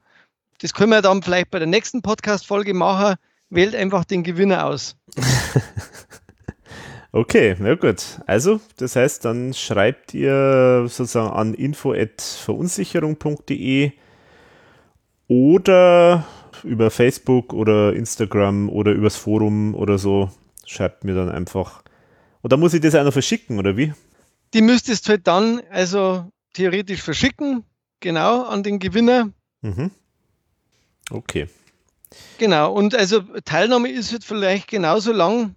das 0.60 0.74
können 0.74 0.92
wir 0.92 1.02
dann 1.02 1.24
vielleicht 1.24 1.52
bei 1.52 1.60
der 1.60 1.68
nächsten 1.68 2.02
Podcast-Folge 2.02 2.74
machen, 2.74 3.16
wählt 3.50 3.76
einfach 3.76 4.06
den 4.06 4.24
Gewinner 4.24 4.66
aus. 4.66 4.96
Okay, 7.14 7.58
na 7.60 7.76
gut. 7.76 8.22
Also, 8.26 8.62
das 8.78 8.96
heißt, 8.96 9.26
dann 9.26 9.54
schreibt 9.54 10.14
ihr 10.14 10.86
sozusagen 10.88 11.34
an 11.34 11.54
info@verunsicherung.de 11.54 13.92
oder 15.28 16.26
über 16.64 16.92
Facebook 16.92 17.54
oder 17.54 17.94
Instagram 17.94 18.70
oder 18.70 18.92
übers 18.92 19.16
Forum 19.16 19.76
oder 19.76 19.98
so. 19.98 20.30
Schreibt 20.66 21.04
mir 21.04 21.16
dann 21.16 21.30
einfach. 21.30 21.84
Oder 22.44 22.58
muss 22.58 22.74
ich 22.74 22.82
das 22.82 22.96
einer 22.96 23.12
verschicken 23.12 23.60
oder 23.60 23.78
wie? 23.78 23.94
Die 24.54 24.62
müsstest 24.62 25.08
du 25.08 25.12
halt 25.12 25.28
dann 25.28 25.62
also 25.70 26.26
theoretisch 26.54 27.02
verschicken, 27.02 27.64
genau, 28.00 28.44
an 28.44 28.64
den 28.64 28.80
Gewinner. 28.80 29.32
Mhm. 29.62 29.92
Okay. 31.10 31.48
Genau, 32.38 32.74
und 32.74 32.96
also 32.96 33.22
Teilnahme 33.46 33.90
ist 33.90 34.12
halt 34.12 34.24
vielleicht 34.24 34.68
genauso 34.68 35.14
lang 35.14 35.56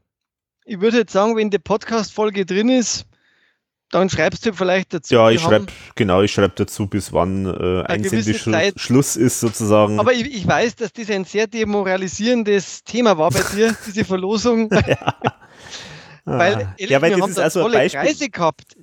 ich 0.66 0.80
würde 0.80 0.98
jetzt 0.98 1.12
sagen, 1.12 1.36
wenn 1.36 1.50
die 1.50 1.58
Podcast-Folge 1.58 2.46
drin 2.46 2.70
ist, 2.70 3.06
dann 3.94 4.10
schreibst 4.10 4.44
du 4.44 4.52
vielleicht 4.52 4.92
dazu. 4.92 5.14
Ja, 5.14 5.30
ich 5.30 5.40
schreibe, 5.40 5.66
genau, 5.94 6.22
ich 6.22 6.32
schreibe 6.32 6.54
dazu, 6.56 6.86
bis 6.86 7.12
wann 7.12 7.46
äh, 7.46 7.84
Einsendeschluss 7.84 9.16
ist 9.16 9.40
sozusagen. 9.40 10.00
Aber 10.00 10.12
ich, 10.12 10.34
ich, 10.34 10.46
weiß, 10.46 10.76
dass 10.76 10.92
das 10.92 11.10
ein 11.10 11.24
sehr 11.24 11.46
demoralisierendes 11.46 12.84
Thema 12.84 13.16
war 13.16 13.30
bei 13.30 13.40
dir, 13.54 13.74
diese 13.86 14.04
Verlosung. 14.04 14.70
ja. 14.72 15.14
weil, 16.24 16.54
ah. 16.54 16.74
ehrlich, 16.76 16.90
ja, 16.90 17.02
weil 17.02 17.16
wir 17.16 17.22
haben 17.22 17.34
da 17.34 17.42
also 17.42 17.62
tolle 17.62 17.78
Beispiel. 17.78 18.00
Preise 18.00 18.28
gehabt. 18.28 18.76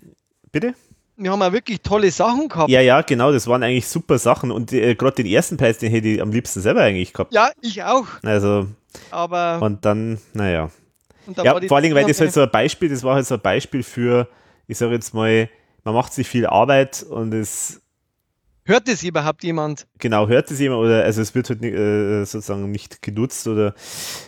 Bitte? 0.51 0.74
Wir 1.18 1.32
haben 1.32 1.41
auch 1.41 1.51
wirklich 1.51 1.82
tolle 1.82 2.09
Sachen 2.09 2.47
gehabt. 2.47 2.70
Ja, 2.72 2.82
ja, 2.82 3.01
genau, 3.01 3.32
das 3.32 3.47
waren 3.47 3.62
eigentlich 3.64 3.88
super 3.88 4.18
Sachen 4.18 4.49
und 4.49 4.72
äh, 4.74 4.95
gerade 4.95 5.18
den 5.18 5.28
ersten 5.28 5.57
Preis, 5.57 5.78
den 5.78 5.91
hätte 5.91 6.07
ich 6.07 6.22
am 6.22 6.32
liebsten 6.32 6.62
selber 6.62 6.82
eigentlich 6.82 7.14
gehabt. 7.14 7.34
Ja, 7.34 7.51
ich 7.62 7.84
auch. 7.84 8.07
Also, 8.24 8.68
aber. 9.12 9.62
Und 9.62 9.86
dann, 9.86 10.20
naja 10.34 10.72
ja, 11.43 11.59
vor 11.68 11.78
allem, 11.78 11.93
weil 11.93 12.05
das 12.05 12.20
halt 12.20 12.34
so 12.34 12.41
ein 12.41 12.51
Beispiel, 12.51 12.89
das 12.89 13.03
war 13.03 13.16
halt 13.16 13.26
so 13.26 13.36
ein 13.36 13.41
Beispiel 13.41 13.84
für, 13.84 14.28
ich 14.72 14.78
sage 14.78 14.93
jetzt 14.93 15.13
mal, 15.13 15.49
man 15.84 15.93
macht 15.93 16.13
sich 16.13 16.28
viel 16.28 16.45
Arbeit 16.45 17.03
und 17.03 17.34
es. 17.34 17.82
Hört 18.63 18.88
es 18.88 19.03
überhaupt 19.03 19.43
jemand? 19.43 19.86
Genau, 19.97 20.30
hört 20.30 20.49
es 20.49 20.59
jemand 20.59 20.86
oder 20.86 21.03
also 21.03 21.22
es 21.22 21.36
wird 21.36 21.49
halt 21.49 21.59
nicht, 21.59 21.74
äh, 21.74 22.24
sozusagen 22.24 22.72
nicht 22.72 23.01
genutzt 23.01 23.47
oder 23.47 23.76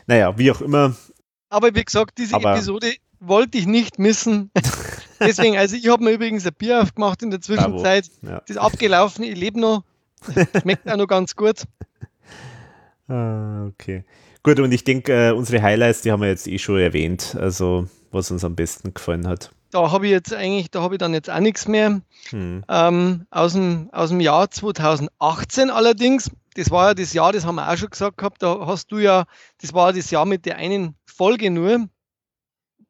naja, 0.05 0.37
wie 0.37 0.51
auch 0.51 0.59
immer. 0.59 0.95
Aber 1.49 1.73
wie 1.73 1.83
gesagt, 1.83 2.17
diese 2.17 2.35
Aber 2.35 2.53
Episode 2.53 2.93
wollte 3.21 3.57
ich 3.57 3.67
nicht 3.67 3.99
missen. 3.99 4.51
Deswegen, 5.21 5.55
also 5.55 5.77
ich 5.77 5.87
habe 5.87 6.03
mir 6.03 6.11
übrigens 6.11 6.45
ein 6.45 6.53
Bier 6.57 6.81
aufgemacht 6.81 7.23
in 7.23 7.31
der 7.31 7.39
Zwischenzeit. 7.39 8.09
Ja. 8.21 8.41
Das 8.41 8.49
ist 8.49 8.57
abgelaufen, 8.57 9.23
ich 9.23 9.37
lebe 9.37 9.61
noch. 9.61 9.85
Schmeckt 10.61 10.89
auch 10.89 10.97
noch 10.97 11.07
ganz 11.07 11.35
gut. 11.35 11.63
Ah, 13.09 13.65
okay. 13.65 14.05
Gut, 14.43 14.61
und 14.61 14.71
ich 14.71 14.85
denke, 14.85 15.27
äh, 15.27 15.31
unsere 15.31 15.61
Highlights, 15.61 16.01
die 16.01 16.11
haben 16.11 16.21
wir 16.21 16.29
jetzt 16.29 16.47
eh 16.47 16.57
schon 16.57 16.79
erwähnt, 16.79 17.35
also 17.37 17.89
was 18.11 18.31
uns 18.31 18.45
am 18.45 18.55
besten 18.55 18.93
gefallen 18.93 19.27
hat. 19.27 19.51
Da 19.73 19.91
habe 19.91 20.05
ich 20.05 20.11
jetzt 20.11 20.31
eigentlich, 20.31 20.69
da 20.69 20.83
habe 20.83 20.95
ich 20.95 20.99
dann 20.99 21.15
jetzt 21.15 21.31
auch 21.31 21.39
nichts 21.39 21.67
mehr. 21.67 22.01
Hm. 22.29 22.63
Ähm, 22.69 23.25
aus, 23.31 23.53
dem, 23.53 23.89
aus 23.91 24.09
dem 24.09 24.19
Jahr 24.19 24.51
2018 24.51 25.71
allerdings, 25.71 26.29
das 26.55 26.69
war 26.69 26.89
ja 26.89 26.93
das 26.93 27.13
Jahr, 27.13 27.33
das 27.33 27.43
haben 27.43 27.55
wir 27.55 27.67
auch 27.67 27.75
schon 27.75 27.89
gesagt 27.89 28.17
gehabt, 28.17 28.43
da 28.43 28.67
hast 28.67 28.91
du 28.91 28.99
ja, 28.99 29.25
das 29.61 29.73
war 29.73 29.91
das 29.91 30.11
Jahr 30.11 30.25
mit 30.27 30.45
der 30.45 30.57
einen 30.57 30.93
Folge 31.07 31.49
nur. 31.49 31.87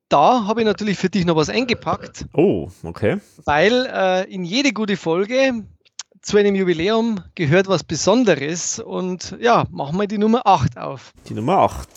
Da 0.09 0.45
habe 0.45 0.59
ich 0.59 0.65
natürlich 0.65 0.97
für 0.97 1.09
dich 1.09 1.23
noch 1.25 1.37
was 1.37 1.49
eingepackt. 1.49 2.25
Oh, 2.33 2.69
okay. 2.83 3.21
Weil 3.45 3.89
äh, 3.89 4.29
in 4.29 4.43
jede 4.43 4.73
gute 4.73 4.97
Folge 4.97 5.63
zu 6.21 6.37
einem 6.37 6.53
Jubiläum 6.53 7.21
gehört 7.35 7.69
was 7.69 7.85
Besonderes 7.85 8.79
und 8.79 9.37
ja, 9.39 9.65
machen 9.71 9.97
wir 9.97 10.07
die 10.07 10.17
Nummer 10.17 10.45
8 10.45 10.77
auf. 10.77 11.13
Die 11.29 11.33
Nummer 11.33 11.59
8. 11.59 11.87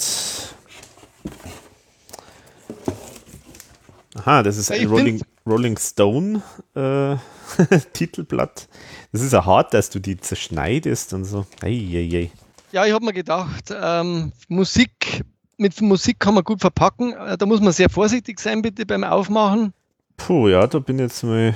Aha, 4.18 4.42
das 4.42 4.56
ist 4.56 4.70
ein 4.70 4.86
Rolling, 4.86 5.22
Rolling 5.46 5.76
Stone 5.78 6.42
äh, 6.74 7.16
Titelblatt. 7.92 8.68
Das 9.12 9.22
ist 9.22 9.32
ja 9.32 9.44
hart, 9.44 9.74
dass 9.74 9.90
du 9.90 9.98
die 9.98 10.16
zerschneidest 10.16 11.12
und 11.12 11.24
so. 11.24 11.46
Eieiei. 11.62 12.30
Ja, 12.72 12.86
ich 12.86 12.92
habe 12.92 13.04
mir 13.04 13.12
gedacht, 13.12 13.72
ähm, 13.72 14.32
Musik, 14.48 15.22
mit 15.56 15.80
Musik 15.80 16.18
kann 16.18 16.34
man 16.34 16.44
gut 16.44 16.60
verpacken. 16.60 17.12
Äh, 17.12 17.38
da 17.38 17.46
muss 17.46 17.60
man 17.60 17.72
sehr 17.72 17.90
vorsichtig 17.90 18.40
sein, 18.40 18.62
bitte 18.62 18.86
beim 18.86 19.04
Aufmachen. 19.04 19.72
Puh, 20.16 20.48
ja, 20.48 20.66
da 20.66 20.78
bin 20.78 20.96
ich 20.98 21.02
jetzt 21.02 21.22
mal 21.22 21.54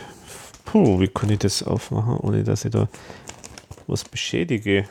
Puh, 0.71 1.01
wie 1.01 1.09
kann 1.09 1.31
ich 1.31 1.41
das 1.41 1.65
aufmachen, 1.65 2.17
ohne 2.19 2.45
dass 2.45 2.65
ich 2.65 2.71
da 2.71 2.89
was 3.89 4.05
beschädige? 4.05 4.89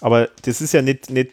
Aber 0.00 0.28
das 0.42 0.60
ist 0.60 0.72
ja 0.72 0.82
nicht, 0.82 1.10
nicht 1.10 1.32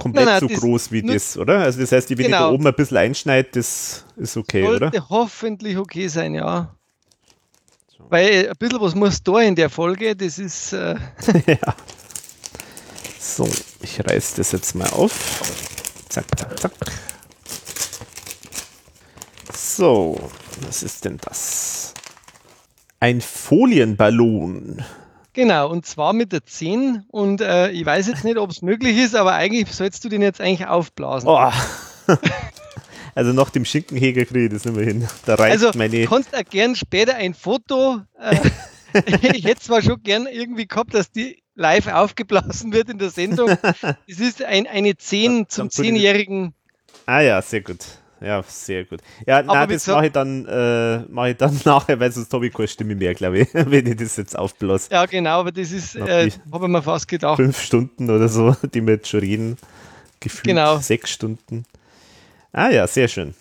komplett 0.00 0.26
nein, 0.26 0.38
nein, 0.40 0.48
so 0.48 0.60
groß 0.60 0.90
wie 0.90 1.02
das, 1.02 1.36
oder? 1.36 1.60
Also 1.60 1.80
das 1.80 1.92
heißt, 1.92 2.10
wenn 2.10 2.16
genau. 2.16 2.26
ich 2.26 2.32
da 2.32 2.38
genau. 2.38 2.54
oben 2.54 2.66
ein 2.66 2.74
bisschen 2.74 2.96
einschneide, 2.96 3.48
das 3.52 4.04
ist 4.16 4.36
okay, 4.36 4.62
Sollte 4.62 4.76
oder? 4.76 4.90
Sollte 4.90 5.08
hoffentlich 5.10 5.76
okay 5.76 6.08
sein, 6.08 6.34
ja. 6.34 6.74
So. 7.86 8.04
Weil 8.08 8.48
ein 8.48 8.56
bisschen 8.58 8.80
was 8.80 8.94
muss 8.94 9.22
da 9.22 9.40
in 9.40 9.54
der 9.54 9.70
Folge, 9.70 10.16
das 10.16 10.38
ist... 10.38 10.72
Äh 10.72 10.96
ja. 11.46 11.74
So, 13.18 13.48
ich 13.82 14.04
reiße 14.04 14.38
das 14.38 14.52
jetzt 14.52 14.74
mal 14.74 14.88
auf. 14.90 15.42
Zack, 16.08 16.24
zack, 16.36 16.58
zack. 16.58 16.72
So, 19.54 20.30
was 20.62 20.82
ist 20.82 21.04
denn 21.04 21.18
das? 21.18 21.94
Ein 22.98 23.20
Folienballon. 23.20 24.84
Genau, 25.32 25.70
und 25.70 25.86
zwar 25.86 26.12
mit 26.12 26.32
der 26.32 26.44
10. 26.44 27.04
Und 27.08 27.40
äh, 27.40 27.70
ich 27.70 27.86
weiß 27.86 28.08
jetzt 28.08 28.24
nicht, 28.24 28.36
ob 28.36 28.50
es 28.50 28.62
möglich 28.62 28.98
ist, 28.98 29.14
aber 29.14 29.34
eigentlich 29.34 29.72
sollst 29.72 30.04
du 30.04 30.08
den 30.08 30.22
jetzt 30.22 30.40
eigentlich 30.40 30.66
aufblasen. 30.66 31.28
Oh. 31.28 31.50
Also 33.14 33.32
nach 33.32 33.50
dem 33.50 33.64
Schinkenheger 33.64 34.24
kriege 34.24 34.46
ich 34.46 34.52
das 34.52 34.64
nicht 34.64 34.76
mehr 34.76 34.84
hin. 34.84 35.08
Da 35.26 35.34
reicht 35.34 35.52
also, 35.52 35.76
meine. 35.76 36.02
Du 36.02 36.08
kannst 36.08 36.34
auch 36.34 36.44
gern 36.48 36.76
später 36.76 37.16
ein 37.16 37.34
Foto. 37.34 38.00
Äh, 38.18 38.36
ich 39.34 39.44
hätte 39.44 39.60
zwar 39.60 39.82
schon 39.82 40.02
gern 40.02 40.26
irgendwie 40.26 40.66
gehabt, 40.66 40.94
dass 40.94 41.10
die 41.10 41.42
live 41.54 41.88
aufgeblasen 41.88 42.72
wird 42.72 42.88
in 42.88 42.98
der 42.98 43.10
Sendung. 43.10 43.50
Es 44.06 44.20
ist 44.20 44.42
ein, 44.42 44.66
eine 44.66 44.96
10 44.96 45.48
zum 45.48 45.68
10-jährigen. 45.68 46.54
Ah 47.06 47.20
ja, 47.20 47.42
sehr 47.42 47.60
gut. 47.62 47.78
Ja, 48.20 48.42
sehr 48.46 48.84
gut. 48.84 49.00
Ja, 49.26 49.42
nein, 49.42 49.68
das 49.68 49.86
mache 49.86 50.06
ich 50.06 50.12
dann, 50.12 50.46
äh, 50.46 50.98
mache 51.08 51.30
ich 51.30 51.36
dann 51.36 51.58
nachher, 51.64 51.98
weil 51.98 52.12
sonst 52.12 52.32
habe 52.32 52.46
ich 52.46 52.52
keine 52.52 52.68
Stimme 52.68 52.94
mehr, 52.94 53.14
glaube 53.14 53.40
ich, 53.40 53.48
wenn 53.54 53.86
ich 53.86 53.96
das 53.96 54.16
jetzt 54.16 54.38
aufblasse. 54.38 54.90
Ja, 54.92 55.06
genau, 55.06 55.40
aber 55.40 55.52
das 55.52 55.72
ist, 55.72 55.96
äh, 55.96 56.30
habe 56.52 56.66
ich 56.66 56.70
mir 56.70 56.82
fast 56.82 57.08
gedacht. 57.08 57.36
Fünf 57.36 57.60
Stunden 57.60 58.10
oder 58.10 58.28
so, 58.28 58.54
die 58.74 58.86
wir 58.86 58.94
jetzt 58.94 59.08
schon 59.08 59.20
reden. 59.20 59.56
Gefühlt 60.20 60.44
genau. 60.44 60.78
sechs 60.78 61.10
Stunden. 61.10 61.64
Ah 62.52 62.68
ja, 62.68 62.86
sehr 62.86 63.08
schön. 63.08 63.34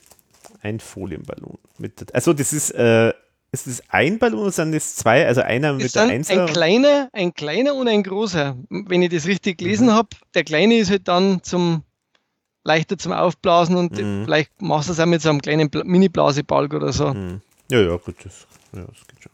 Ein 0.61 0.79
Folienballon. 0.79 1.57
Mit, 1.77 2.13
also 2.13 2.31
das 2.31 2.53
ist, 2.53 2.71
äh, 2.71 3.13
ist 3.51 3.67
das 3.67 3.81
ein 3.89 4.19
Ballon 4.19 4.39
oder 4.39 4.51
sind 4.51 4.73
das 4.73 4.95
zwei? 4.95 5.25
Also 5.25 5.41
einer 5.41 5.73
mit 5.73 5.93
der 5.93 6.03
Einser? 6.03 6.45
Ein 6.45 6.53
kleiner, 6.53 7.09
ein 7.11 7.33
kleiner 7.33 7.73
und 7.73 7.87
ein 7.87 8.03
großer. 8.03 8.55
Wenn 8.69 9.01
ich 9.01 9.09
das 9.09 9.25
richtig 9.25 9.57
gelesen 9.57 9.87
mhm. 9.87 9.93
habe, 9.93 10.09
der 10.35 10.43
kleine 10.43 10.77
ist 10.77 10.91
halt 10.91 11.07
dann 11.07 11.43
zum 11.43 11.83
leichter 12.63 12.97
zum 12.97 13.11
Aufblasen 13.13 13.75
und 13.77 13.93
mhm. 13.93 14.25
vielleicht 14.25 14.61
machst 14.61 14.89
du 14.89 14.93
es 14.93 14.99
auch 14.99 15.05
mit 15.05 15.21
so 15.21 15.29
einem 15.29 15.41
kleinen 15.41 15.69
Mini-Blasebalg 15.71 16.73
oder 16.73 16.93
so. 16.93 17.13
Mhm. 17.13 17.41
Ja, 17.71 17.81
ja, 17.81 17.95
gut, 17.97 18.15
das, 18.23 18.47
ja, 18.73 18.81
das 18.81 19.07
geht 19.07 19.23
schon. 19.23 19.31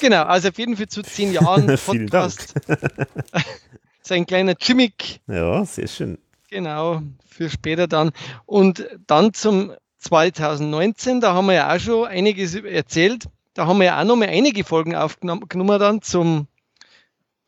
Genau, 0.00 0.24
also 0.24 0.48
auf 0.48 0.58
jeden 0.58 0.76
Fall 0.76 0.88
zu 0.88 1.02
zehn 1.02 1.32
Jahren 1.32 1.76
Vielen 1.78 2.08
Dank. 2.08 2.32
so 4.02 4.14
ein 4.14 4.26
kleiner 4.26 4.54
Gimmick. 4.54 5.20
Ja, 5.26 5.64
sehr 5.64 5.88
schön. 5.88 6.18
Genau, 6.50 7.02
für 7.26 7.50
später 7.50 7.86
dann. 7.88 8.12
Und 8.44 8.86
dann 9.06 9.34
zum 9.34 9.72
2019, 9.98 11.20
da 11.20 11.34
haben 11.34 11.46
wir 11.46 11.54
ja 11.54 11.74
auch 11.74 11.80
schon 11.80 12.06
einiges 12.06 12.54
erzählt. 12.54 13.24
Da 13.54 13.66
haben 13.66 13.78
wir 13.78 13.86
ja 13.86 14.00
auch 14.00 14.04
noch 14.04 14.16
mal 14.16 14.28
einige 14.28 14.64
Folgen 14.64 14.94
aufgenommen 14.94 15.78
dann 15.78 16.02
zum 16.02 16.46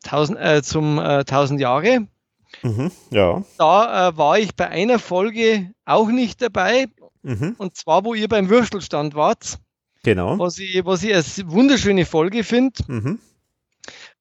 1000, 0.03 0.39
äh, 0.39 0.61
zum 0.63 0.97
äh, 0.97 1.19
1000 1.19 1.61
Jahre. 1.61 2.07
Mhm, 2.63 2.91
ja. 3.11 3.43
Da 3.57 4.09
äh, 4.09 4.17
war 4.17 4.39
ich 4.39 4.55
bei 4.55 4.67
einer 4.67 4.99
Folge 4.99 5.71
auch 5.85 6.09
nicht 6.09 6.41
dabei. 6.41 6.87
Mhm. 7.21 7.55
Und 7.57 7.75
zwar, 7.75 8.05
wo 8.05 8.13
ihr 8.13 8.27
beim 8.27 8.49
Würstelstand 8.49 9.15
wart. 9.15 9.59
Genau. 10.03 10.39
Was 10.39 10.57
ich, 10.59 10.85
was 10.85 11.03
ich 11.03 11.13
eine 11.13 11.51
wunderschöne 11.51 12.05
Folge 12.05 12.43
finde. 12.43 12.81
Mhm. 12.87 13.19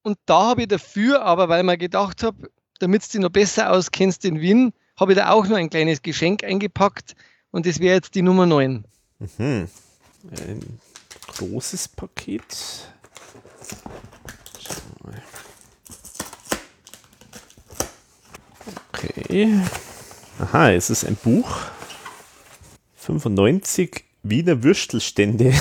Und 0.02 0.18
da 0.26 0.48
habe 0.48 0.62
ich 0.62 0.68
dafür, 0.68 1.22
aber 1.22 1.48
weil 1.48 1.62
mir 1.62 1.78
gedacht 1.78 2.22
habe, 2.22 2.50
damit 2.78 3.04
du 3.04 3.08
dich 3.12 3.20
noch 3.20 3.30
besser 3.30 3.70
auskennst 3.72 4.24
in 4.24 4.40
Wien, 4.40 4.72
habe 4.96 5.12
ich 5.12 5.18
da 5.18 5.30
auch 5.30 5.46
noch 5.46 5.56
ein 5.56 5.70
kleines 5.70 6.02
Geschenk 6.02 6.44
eingepackt 6.44 7.14
und 7.50 7.66
das 7.66 7.78
wäre 7.80 7.96
jetzt 7.96 8.14
die 8.14 8.22
Nummer 8.22 8.46
9. 8.46 8.84
Mhm. 9.18 9.68
Ein 10.30 10.80
großes 11.28 11.88
Paket. 11.88 12.88
Okay. 18.92 19.60
Aha, 20.40 20.72
es 20.72 20.90
ist 20.90 21.04
ein 21.04 21.16
Buch. 21.16 21.48
95 22.96 24.04
Wiener 24.22 24.62
Würstelstände. 24.62 25.52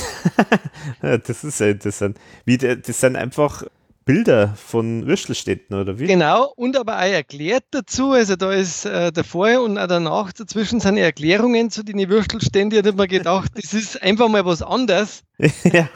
das 1.01 1.43
ist 1.43 1.61
interessant. 1.61 2.17
Wie, 2.45 2.57
das 2.57 2.99
sind 2.99 3.15
einfach 3.15 3.63
Bilder 4.05 4.55
von 4.55 5.05
Würstelständen, 5.05 5.79
oder 5.79 5.99
wie? 5.99 6.07
Genau, 6.07 6.53
und 6.55 6.77
aber 6.77 6.97
auch 6.97 7.11
erklärt 7.11 7.65
dazu. 7.71 8.11
Also 8.11 8.35
da 8.35 8.51
ist 8.53 8.85
äh, 8.85 9.11
davor 9.11 9.61
und 9.61 9.77
auch 9.77 9.87
danach 9.87 10.31
dazwischen 10.31 10.79
sind 10.79 10.97
Erklärungen 10.97 11.69
zu 11.69 11.83
den 11.83 12.09
Würstelständen. 12.09 12.79
Ich 12.79 12.85
habe 12.85 12.97
mir 12.97 13.07
gedacht, 13.07 13.51
das 13.55 13.73
ist 13.73 14.01
einfach 14.01 14.29
mal 14.29 14.45
was 14.45 14.61
anderes. 14.61 15.23
ja, 15.63 15.89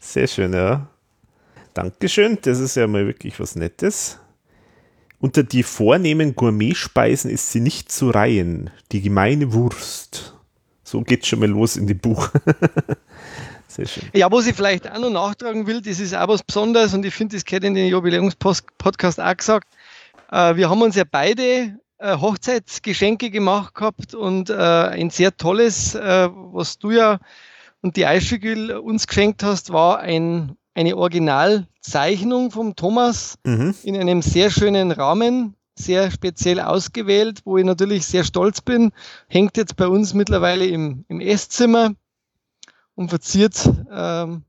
sehr 0.00 0.28
schön, 0.28 0.52
ja. 0.52 0.86
Dankeschön, 1.74 2.38
das 2.40 2.60
ist 2.60 2.76
ja 2.76 2.86
mal 2.86 3.06
wirklich 3.06 3.38
was 3.40 3.56
Nettes. 3.56 4.18
Unter 5.18 5.42
die 5.42 5.62
vornehmen 5.62 6.36
Gourmetspeisen 6.36 7.30
ist 7.30 7.50
sie 7.50 7.60
nicht 7.60 7.90
zu 7.90 8.10
reihen. 8.10 8.70
Die 8.92 9.00
gemeine 9.00 9.52
Wurst. 9.52 10.34
So 10.84 11.00
geht 11.02 11.26
schon 11.26 11.40
mal 11.40 11.48
los 11.48 11.76
in 11.76 11.86
dem 11.86 11.98
Buch. 11.98 12.30
Sehr 13.68 13.86
schön. 13.86 14.04
Ja, 14.14 14.30
was 14.30 14.46
ich 14.46 14.54
vielleicht 14.54 14.90
auch 14.90 14.98
noch 14.98 15.10
nachtragen 15.10 15.66
will, 15.66 15.80
das 15.80 16.00
ist 16.00 16.14
auch 16.14 16.28
was 16.28 16.42
Besonderes 16.42 16.94
und 16.94 17.04
ich 17.04 17.14
finde, 17.14 17.36
das 17.36 17.44
gehört 17.44 17.64
in 17.64 17.74
den 17.74 17.88
Jubiläumspodcast 17.88 19.20
auch 19.20 19.36
gesagt. 19.36 19.68
Äh, 20.30 20.56
wir 20.56 20.70
haben 20.70 20.82
uns 20.82 20.96
ja 20.96 21.04
beide 21.10 21.78
äh, 21.98 22.16
Hochzeitsgeschenke 22.16 23.30
gemacht 23.30 23.74
gehabt 23.74 24.14
und 24.14 24.50
äh, 24.50 24.54
ein 24.54 25.10
sehr 25.10 25.36
tolles, 25.36 25.94
was 25.94 26.78
du 26.78 26.90
ja 26.90 27.18
und 27.82 27.96
die 27.96 28.06
Eischigül 28.06 28.72
uns 28.72 29.06
geschenkt 29.06 29.42
hast, 29.42 29.72
war 29.72 30.00
ein, 30.00 30.56
eine 30.76 30.94
Originalzeichnung 30.96 32.50
vom 32.50 32.76
Thomas 32.76 33.38
mhm. 33.44 33.74
in 33.82 33.96
einem 33.96 34.20
sehr 34.20 34.50
schönen 34.50 34.92
Rahmen, 34.92 35.56
sehr 35.74 36.10
speziell 36.10 36.60
ausgewählt, 36.60 37.40
wo 37.46 37.56
ich 37.56 37.64
natürlich 37.64 38.06
sehr 38.06 38.24
stolz 38.24 38.60
bin. 38.60 38.92
Hängt 39.26 39.56
jetzt 39.56 39.76
bei 39.76 39.88
uns 39.88 40.12
mittlerweile 40.12 40.66
im, 40.66 41.06
im 41.08 41.20
Esszimmer 41.20 41.94
und 42.94 43.08
verziert 43.08 43.70
ähm, 43.90 44.42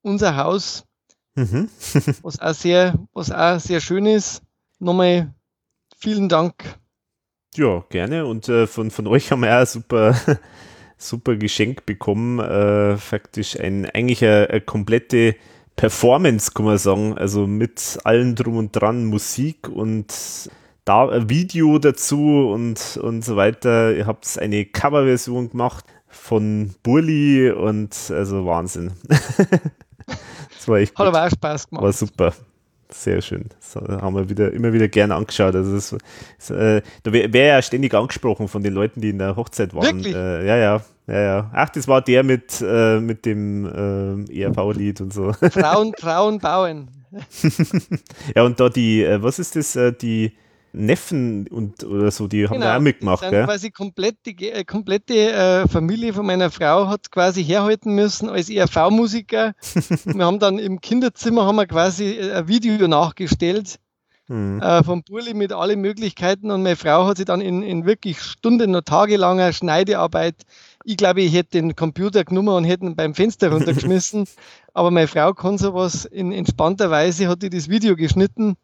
unser 0.00 0.36
Haus, 0.36 0.86
mhm. 1.34 1.68
was, 2.22 2.40
auch 2.40 2.54
sehr, 2.54 2.98
was 3.12 3.30
auch 3.30 3.60
sehr 3.60 3.82
schön 3.82 4.06
ist. 4.06 4.42
Nochmal 4.78 5.34
vielen 5.98 6.30
Dank. 6.30 6.78
Ja, 7.56 7.84
gerne. 7.90 8.24
Und 8.24 8.48
äh, 8.48 8.66
von, 8.66 8.90
von 8.90 9.06
euch 9.06 9.30
haben 9.30 9.42
wir 9.42 9.62
auch 9.62 9.66
super, 9.66 10.16
super 10.96 11.36
Geschenk 11.36 11.84
bekommen. 11.84 12.38
Äh, 12.38 12.96
faktisch 12.96 13.60
ein, 13.60 13.84
eigentlich 13.90 14.24
eine, 14.24 14.48
eine 14.48 14.60
komplette 14.62 15.36
Performance, 15.76 16.52
kann 16.52 16.66
man 16.66 16.78
sagen. 16.78 17.16
Also 17.18 17.46
mit 17.46 17.98
allem 18.04 18.34
drum 18.34 18.56
und 18.56 18.72
dran, 18.72 19.04
Musik 19.06 19.68
und 19.68 20.12
da 20.84 21.08
ein 21.08 21.28
Video 21.30 21.78
dazu 21.78 22.50
und, 22.52 22.98
und 23.02 23.24
so 23.24 23.36
weiter. 23.36 23.94
Ihr 23.94 24.06
habt 24.06 24.38
eine 24.38 24.64
Coverversion 24.64 25.50
gemacht 25.50 25.84
von 26.08 26.74
Burli 26.82 27.50
und 27.50 27.94
also 28.10 28.46
Wahnsinn. 28.46 28.92
das 29.08 30.68
war 30.68 30.78
echt 30.78 30.96
Hat 30.98 31.06
aber 31.06 31.26
auch 31.26 31.30
Spaß 31.30 31.68
gemacht. 31.68 31.84
War 31.84 31.92
super. 31.92 32.34
Sehr 32.90 33.20
schön. 33.22 33.46
Das 33.58 33.74
haben 33.76 34.14
wir 34.14 34.28
wieder, 34.28 34.52
immer 34.52 34.72
wieder 34.72 34.86
gerne 34.86 35.16
angeschaut. 35.16 35.56
Also 35.56 35.74
das, 35.74 35.96
das, 36.38 36.50
äh, 36.50 36.82
da 37.02 37.12
wäre 37.12 37.32
wär 37.32 37.46
ja 37.46 37.62
ständig 37.62 37.92
angesprochen 37.92 38.46
von 38.46 38.62
den 38.62 38.72
Leuten, 38.72 39.00
die 39.00 39.10
in 39.10 39.18
der 39.18 39.34
Hochzeit 39.34 39.74
waren. 39.74 39.96
Wirklich? 39.96 40.14
Äh, 40.14 40.46
ja, 40.46 40.56
ja, 40.56 40.84
ja, 41.06 41.20
ja. 41.20 41.50
Ach, 41.52 41.68
das 41.68 41.86
war 41.88 42.02
der 42.02 42.22
mit, 42.22 42.60
äh, 42.60 43.00
mit 43.00 43.26
dem 43.26 44.26
äh, 44.28 44.42
ERV-Lied 44.42 45.00
und 45.00 45.12
so. 45.12 45.32
Frauen, 45.32 45.92
Frauen 45.98 46.38
bauen. 46.38 46.88
ja, 48.34 48.42
und 48.42 48.58
da 48.58 48.68
die, 48.68 49.02
äh, 49.02 49.22
was 49.22 49.38
ist 49.38 49.56
das, 49.56 49.76
äh, 49.76 49.92
die 49.92 50.32
Neffen 50.74 51.46
und 51.48 51.84
oder 51.84 52.10
so, 52.10 52.26
die 52.26 52.44
haben 52.46 52.54
genau, 52.54 52.66
da 52.66 52.76
auch 52.76 52.80
mitgemacht. 52.80 53.24
Die 53.24 53.30
gell? 53.30 53.44
quasi 53.44 53.70
komplett, 53.70 54.16
die 54.26 54.50
äh, 54.50 54.64
komplette 54.64 55.32
äh, 55.32 55.68
Familie 55.68 56.12
von 56.12 56.26
meiner 56.26 56.50
Frau 56.50 56.88
hat 56.88 57.10
quasi 57.12 57.44
herhalten 57.44 57.94
müssen 57.94 58.28
als 58.28 58.50
ERV-Musiker. 58.50 59.54
wir 60.04 60.24
haben 60.24 60.40
dann 60.40 60.58
im 60.58 60.80
Kinderzimmer 60.80 61.46
haben 61.46 61.56
wir 61.56 61.66
quasi 61.66 62.16
äh, 62.16 62.32
ein 62.32 62.48
Video 62.48 62.88
nachgestellt. 62.88 63.78
Mhm. 64.26 64.62
Vom 64.86 65.02
Burli 65.02 65.34
mit 65.34 65.52
allen 65.52 65.82
Möglichkeiten 65.82 66.50
und 66.50 66.62
meine 66.62 66.76
Frau 66.76 67.04
hat 67.06 67.18
sich 67.18 67.26
dann 67.26 67.42
in, 67.42 67.62
in 67.62 67.84
wirklich 67.84 68.22
Stunden 68.22 68.74
und 68.74 68.86
tagelanger 68.86 69.52
Schneidearbeit, 69.52 70.46
ich 70.84 70.96
glaube, 70.96 71.22
ich 71.22 71.32
hätte 71.32 71.52
den 71.52 71.74
Computer 71.74 72.24
genommen 72.24 72.50
und 72.50 72.64
hätte 72.64 72.84
ihn 72.84 72.96
beim 72.96 73.14
Fenster 73.14 73.50
runtergeschmissen, 73.50 74.26
aber 74.74 74.90
meine 74.90 75.08
Frau 75.08 75.32
kann 75.32 75.58
sowas 75.58 76.04
in 76.04 76.30
entspannter 76.32 76.90
Weise, 76.90 77.28
hat 77.28 77.42
die 77.42 77.50
das 77.50 77.68
Video 77.68 77.96
geschnitten 77.96 78.56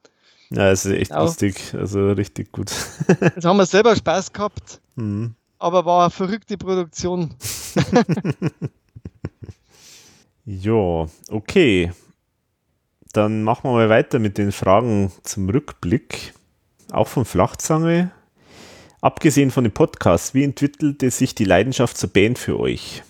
ja, 0.53 0.71
es 0.71 0.85
ist 0.85 0.93
echt 0.93 1.11
genau. 1.11 1.25
lustig, 1.25 1.75
also 1.75 2.11
richtig 2.11 2.51
gut. 2.51 2.73
Jetzt 3.21 3.45
haben 3.45 3.57
wir 3.57 3.67
selber 3.67 3.95
Spaß 3.95 4.33
gehabt, 4.33 4.81
mhm. 4.97 5.35
aber 5.59 5.85
war 5.85 6.03
eine 6.03 6.11
verrückte 6.11 6.59
Produktion. 6.59 7.31
ja, 10.45 11.07
okay. 11.29 11.93
Dann 13.13 13.45
machen 13.45 13.65
wir 13.65 13.73
mal 13.73 13.89
weiter 13.89 14.19
mit 14.19 14.39
den 14.39 14.51
Fragen 14.51 15.13
zum 15.23 15.49
Rückblick. 15.49 16.35
Auch 16.91 17.07
von 17.07 17.25
Flachzange. 17.25 18.11
Abgesehen 19.03 19.51
von 19.51 19.65
dem 19.65 19.73
Podcast, 19.73 20.35
wie 20.35 20.45
entwickelte 20.45 21.11
sich 21.11 21.35
die 21.35 21.45
Leidenschaft 21.45 21.97
zur 21.97 22.11
Band 22.11 22.39
für 22.39 22.61
euch? 22.61 23.03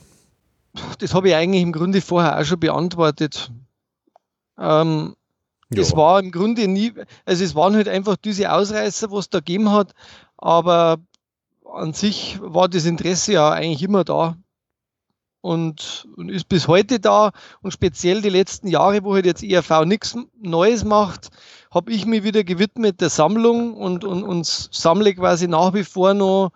Das 1.00 1.14
habe 1.14 1.28
ich 1.28 1.34
eigentlich 1.34 1.62
im 1.62 1.72
Grunde 1.72 2.00
vorher 2.00 2.38
auch 2.38 2.44
schon 2.44 2.60
beantwortet. 2.60 3.50
Ähm, 4.56 5.16
es 5.70 5.94
war 5.96 6.20
im 6.20 6.30
Grunde 6.30 6.68
nie, 6.68 6.92
also 7.24 7.44
es 7.44 7.54
waren 7.54 7.74
halt 7.74 7.88
einfach 7.88 8.16
diese 8.16 8.52
Ausreißer, 8.52 9.10
was 9.10 9.30
da 9.30 9.38
gegeben 9.38 9.70
hat, 9.70 9.92
aber 10.36 10.98
an 11.64 11.92
sich 11.92 12.38
war 12.40 12.68
das 12.68 12.84
Interesse 12.84 13.32
ja 13.34 13.50
eigentlich 13.50 13.82
immer 13.82 14.04
da 14.04 14.36
und, 15.40 16.08
und 16.16 16.28
ist 16.28 16.48
bis 16.48 16.68
heute 16.68 17.00
da 17.00 17.30
und 17.62 17.72
speziell 17.72 18.20
die 18.20 18.30
letzten 18.30 18.68
Jahre, 18.68 19.04
wo 19.04 19.14
halt 19.14 19.26
jetzt 19.26 19.42
ERV 19.42 19.84
nichts 19.84 20.16
Neues 20.40 20.84
macht, 20.84 21.30
habe 21.70 21.92
ich 21.92 22.04
mich 22.04 22.24
wieder 22.24 22.42
gewidmet 22.42 23.00
der 23.00 23.10
Sammlung 23.10 23.74
und, 23.74 24.04
und, 24.04 24.24
und 24.24 24.44
sammle 24.46 25.14
quasi 25.14 25.46
nach 25.46 25.72
wie 25.72 25.84
vor 25.84 26.14
noch 26.14 26.50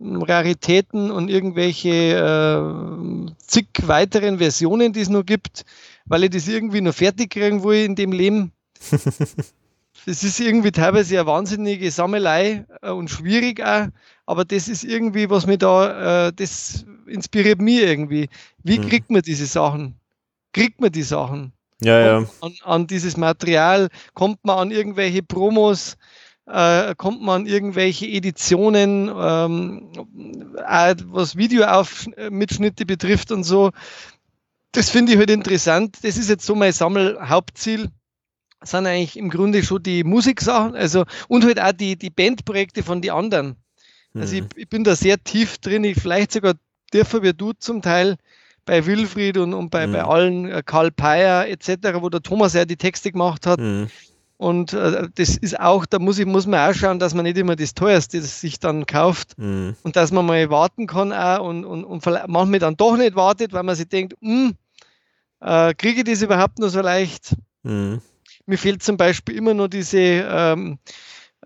Raritäten 0.00 1.12
und 1.12 1.28
irgendwelche 1.28 1.88
äh, 1.88 3.32
zig 3.46 3.68
weiteren 3.82 4.38
Versionen, 4.38 4.92
die 4.92 5.00
es 5.00 5.08
noch 5.08 5.24
gibt, 5.24 5.64
weil 6.04 6.24
ich 6.24 6.30
das 6.30 6.48
irgendwie 6.48 6.80
noch 6.80 6.94
fertig 6.94 7.30
kriegen 7.30 7.62
will 7.62 7.84
in 7.84 7.94
dem 7.94 8.10
Leben. 8.10 8.52
das 8.90 10.24
ist 10.24 10.40
irgendwie 10.40 10.72
teilweise 10.72 11.20
eine 11.20 11.28
wahnsinnige 11.28 11.90
Sammelei 11.92 12.66
äh, 12.82 12.90
und 12.90 13.08
schwierig 13.08 13.62
auch, 13.62 13.86
aber 14.26 14.44
das 14.44 14.66
ist 14.66 14.82
irgendwie, 14.82 15.30
was 15.30 15.46
mir 15.46 15.58
da, 15.58 16.26
äh, 16.26 16.32
das 16.34 16.84
inspiriert 17.06 17.60
mich 17.60 17.82
irgendwie. 17.82 18.28
Wie 18.64 18.80
mhm. 18.80 18.88
kriegt 18.88 19.10
man 19.10 19.22
diese 19.22 19.46
Sachen? 19.46 19.94
Kriegt 20.52 20.80
man 20.80 20.90
die 20.90 21.04
Sachen? 21.04 21.52
Ja, 21.82 22.00
ja. 22.00 22.26
An, 22.40 22.54
an 22.62 22.86
dieses 22.86 23.16
Material? 23.16 23.88
Kommt 24.14 24.44
man 24.44 24.58
an 24.58 24.70
irgendwelche 24.70 25.22
Promos? 25.22 25.96
Äh, 26.46 26.94
kommt 26.94 27.22
man 27.22 27.42
an 27.42 27.46
irgendwelche 27.46 28.06
Editionen, 28.06 29.08
ähm, 29.08 29.90
was 31.06 31.36
Videomitschnitte 31.36 32.86
betrifft 32.86 33.32
und 33.32 33.44
so. 33.44 33.72
Das 34.72 34.90
finde 34.90 35.12
ich 35.12 35.18
halt 35.18 35.30
interessant. 35.30 35.98
Das 36.02 36.16
ist 36.16 36.28
jetzt 36.28 36.46
so 36.46 36.54
mein 36.54 36.72
Sammelhauptziel 36.72 37.90
sind 38.62 38.86
eigentlich 38.86 39.16
im 39.16 39.30
Grunde 39.30 39.62
schon 39.62 39.82
die 39.82 40.04
Musiksachen, 40.04 40.74
also 40.74 41.04
und 41.28 41.44
halt 41.44 41.60
auch 41.60 41.72
die, 41.72 41.96
die 41.96 42.10
Bandprojekte 42.10 42.82
von 42.82 43.00
den 43.02 43.12
anderen. 43.12 43.56
Also 44.14 44.36
mhm. 44.36 44.48
ich, 44.54 44.62
ich, 44.62 44.68
bin 44.68 44.84
da 44.84 44.96
sehr 44.96 45.22
tief 45.22 45.58
drin, 45.58 45.84
ich 45.84 46.00
vielleicht 46.00 46.32
sogar 46.32 46.54
tiefer 46.90 47.22
wie 47.22 47.34
du 47.34 47.52
zum 47.52 47.82
Teil 47.82 48.16
bei 48.66 48.84
Wilfried 48.84 49.38
und, 49.38 49.54
und 49.54 49.70
bei, 49.70 49.86
mhm. 49.86 49.92
bei 49.92 50.04
allen 50.04 50.50
äh, 50.50 50.62
Karl 50.64 50.90
Peyer 50.90 51.48
etc., 51.48 52.00
wo 52.00 52.10
der 52.10 52.22
Thomas 52.22 52.52
ja 52.52 52.66
die 52.66 52.76
Texte 52.76 53.10
gemacht 53.10 53.46
hat. 53.46 53.58
Mhm. 53.58 53.88
Und 54.36 54.74
äh, 54.74 55.08
das 55.14 55.38
ist 55.38 55.58
auch, 55.58 55.86
da 55.86 55.98
muss, 55.98 56.18
ich, 56.18 56.26
muss 56.26 56.46
man 56.46 56.70
auch 56.70 56.74
schauen, 56.74 56.98
dass 56.98 57.14
man 57.14 57.24
nicht 57.24 57.38
immer 57.38 57.56
das 57.56 57.72
teuerste 57.72 58.20
das 58.20 58.40
sich 58.40 58.60
dann 58.60 58.84
kauft 58.84 59.38
mhm. 59.38 59.76
und 59.82 59.96
dass 59.96 60.12
man 60.12 60.26
mal 60.26 60.50
warten 60.50 60.86
kann 60.86 61.10
auch 61.10 61.46
und, 61.46 61.64
und, 61.64 61.84
und 61.84 62.04
manchmal 62.04 62.58
dann 62.58 62.76
doch 62.76 62.98
nicht 62.98 63.14
wartet, 63.14 63.54
weil 63.54 63.62
man 63.62 63.76
sich 63.76 63.88
denkt, 63.88 64.14
hm, 64.20 64.54
äh, 65.40 65.72
kriege 65.72 66.00
ich 66.00 66.04
das 66.04 66.20
überhaupt 66.20 66.58
noch 66.58 66.68
so 66.68 66.82
leicht? 66.82 67.34
Mhm. 67.62 68.02
Mir 68.44 68.58
fehlt 68.58 68.82
zum 68.82 68.98
Beispiel 68.98 69.36
immer 69.36 69.54
nur 69.54 69.68
diese 69.68 69.98
ähm, 69.98 70.78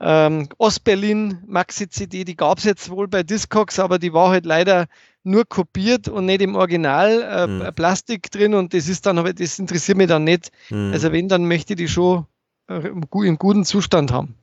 ähm, 0.00 0.48
Ostberlin 0.58 1.38
Maxi-CD, 1.46 2.24
die 2.24 2.36
gab 2.36 2.58
es 2.58 2.64
jetzt 2.64 2.90
wohl 2.90 3.06
bei 3.06 3.22
Discogs, 3.22 3.78
aber 3.78 3.98
die 3.98 4.12
war 4.12 4.30
halt 4.30 4.46
leider 4.46 4.86
nur 5.22 5.44
kopiert 5.44 6.08
und 6.08 6.26
nicht 6.26 6.40
im 6.40 6.54
Original 6.54 7.22
äh, 7.22 7.46
mhm. 7.46 7.74
Plastik 7.74 8.30
drin 8.30 8.54
und 8.54 8.72
das 8.72 8.88
ist 8.88 9.06
dann, 9.06 9.18
aber 9.18 9.32
das 9.32 9.58
interessiert 9.58 9.98
mich 9.98 10.08
dann 10.08 10.24
nicht. 10.24 10.50
Mhm. 10.70 10.92
Also 10.92 11.12
wenn, 11.12 11.28
dann 11.28 11.46
möchte 11.46 11.74
ich 11.74 11.78
die 11.78 11.88
schon 11.88 12.26
äh, 12.68 12.88
im, 12.88 13.08
guten 13.08 13.64
Zustand 13.64 14.12
haben. 14.12 14.34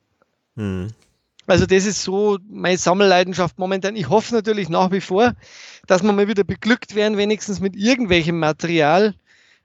Mhm. 0.56 0.90
Also 1.48 1.66
das 1.66 1.86
ist 1.86 2.04
so 2.04 2.38
meine 2.50 2.78
Sammelleidenschaft 2.78 3.58
momentan. 3.58 3.96
Ich 3.96 4.10
hoffe 4.10 4.36
natürlich 4.36 4.68
nach 4.68 4.92
wie 4.92 5.02
vor, 5.02 5.34
dass 5.88 6.04
wir 6.04 6.12
mal 6.12 6.28
wieder 6.28 6.44
beglückt 6.44 6.94
werden, 6.94 7.18
wenigstens 7.18 7.62
mit 7.62 7.76
irgendwelchem 7.76 8.38
Material, 8.38 9.16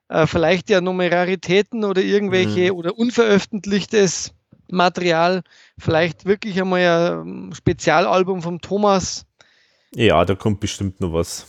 äh, 0.09 0.27
vielleicht 0.27 0.71
ja 0.71 0.81
nochmal 0.81 1.09
Raritäten 1.09 1.85
oder 1.85 2.03
irgendwelche 2.03 2.73
mhm. 2.73 2.79
oder 2.79 2.97
unveröffentlichtes 2.97 4.33
Material, 4.71 5.43
vielleicht 5.77 6.25
wirklich 6.25 6.61
einmal 6.61 7.25
ein 7.25 7.53
Spezialalbum 7.53 8.43
vom 8.43 8.61
Thomas. 8.61 9.27
Ja, 9.95 10.25
da 10.25 10.35
kommt 10.35 10.61
bestimmt 10.61 11.01
noch 11.01 11.13
was. 11.13 11.47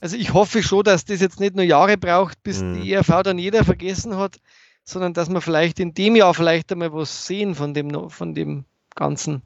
Also 0.00 0.16
ich 0.16 0.34
hoffe 0.34 0.62
schon, 0.62 0.84
dass 0.84 1.04
das 1.04 1.20
jetzt 1.20 1.40
nicht 1.40 1.56
nur 1.56 1.64
Jahre 1.64 1.96
braucht, 1.96 2.42
bis 2.42 2.60
mhm. 2.60 2.82
die 2.82 2.92
ERV 2.92 3.22
dann 3.22 3.38
jeder 3.38 3.64
vergessen 3.64 4.16
hat, 4.16 4.36
sondern 4.84 5.14
dass 5.14 5.30
wir 5.30 5.40
vielleicht 5.40 5.80
in 5.80 5.94
dem 5.94 6.16
Jahr 6.16 6.34
vielleicht 6.34 6.70
einmal 6.70 6.92
was 6.92 7.26
sehen 7.26 7.54
von 7.54 7.74
dem, 7.74 8.10
von 8.10 8.34
dem 8.34 8.64
Ganzen. 8.94 9.42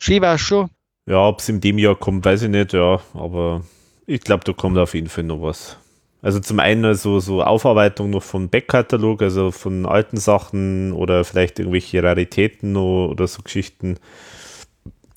Schön 0.00 0.22
war 0.22 0.38
schon. 0.38 0.70
Ja, 1.06 1.28
ob 1.28 1.40
es 1.40 1.48
in 1.48 1.60
dem 1.60 1.78
Jahr 1.78 1.96
kommt, 1.96 2.24
weiß 2.24 2.42
ich 2.42 2.48
nicht, 2.48 2.72
ja, 2.72 3.00
aber 3.14 3.62
ich 4.06 4.20
glaube, 4.20 4.44
da 4.44 4.52
kommt 4.52 4.78
auf 4.78 4.94
jeden 4.94 5.08
Fall 5.08 5.24
noch 5.24 5.42
was. 5.42 5.76
Also 6.22 6.38
zum 6.38 6.60
einen 6.60 6.94
so, 6.94 7.18
so 7.18 7.42
Aufarbeitung 7.42 8.10
noch 8.10 8.22
vom 8.22 8.48
Backkatalog, 8.48 9.22
also 9.22 9.50
von 9.50 9.86
alten 9.86 10.16
Sachen 10.16 10.92
oder 10.92 11.24
vielleicht 11.24 11.58
irgendwelche 11.58 12.02
Raritäten 12.02 12.76
oder 12.76 13.26
so 13.26 13.42
Geschichten. 13.42 13.98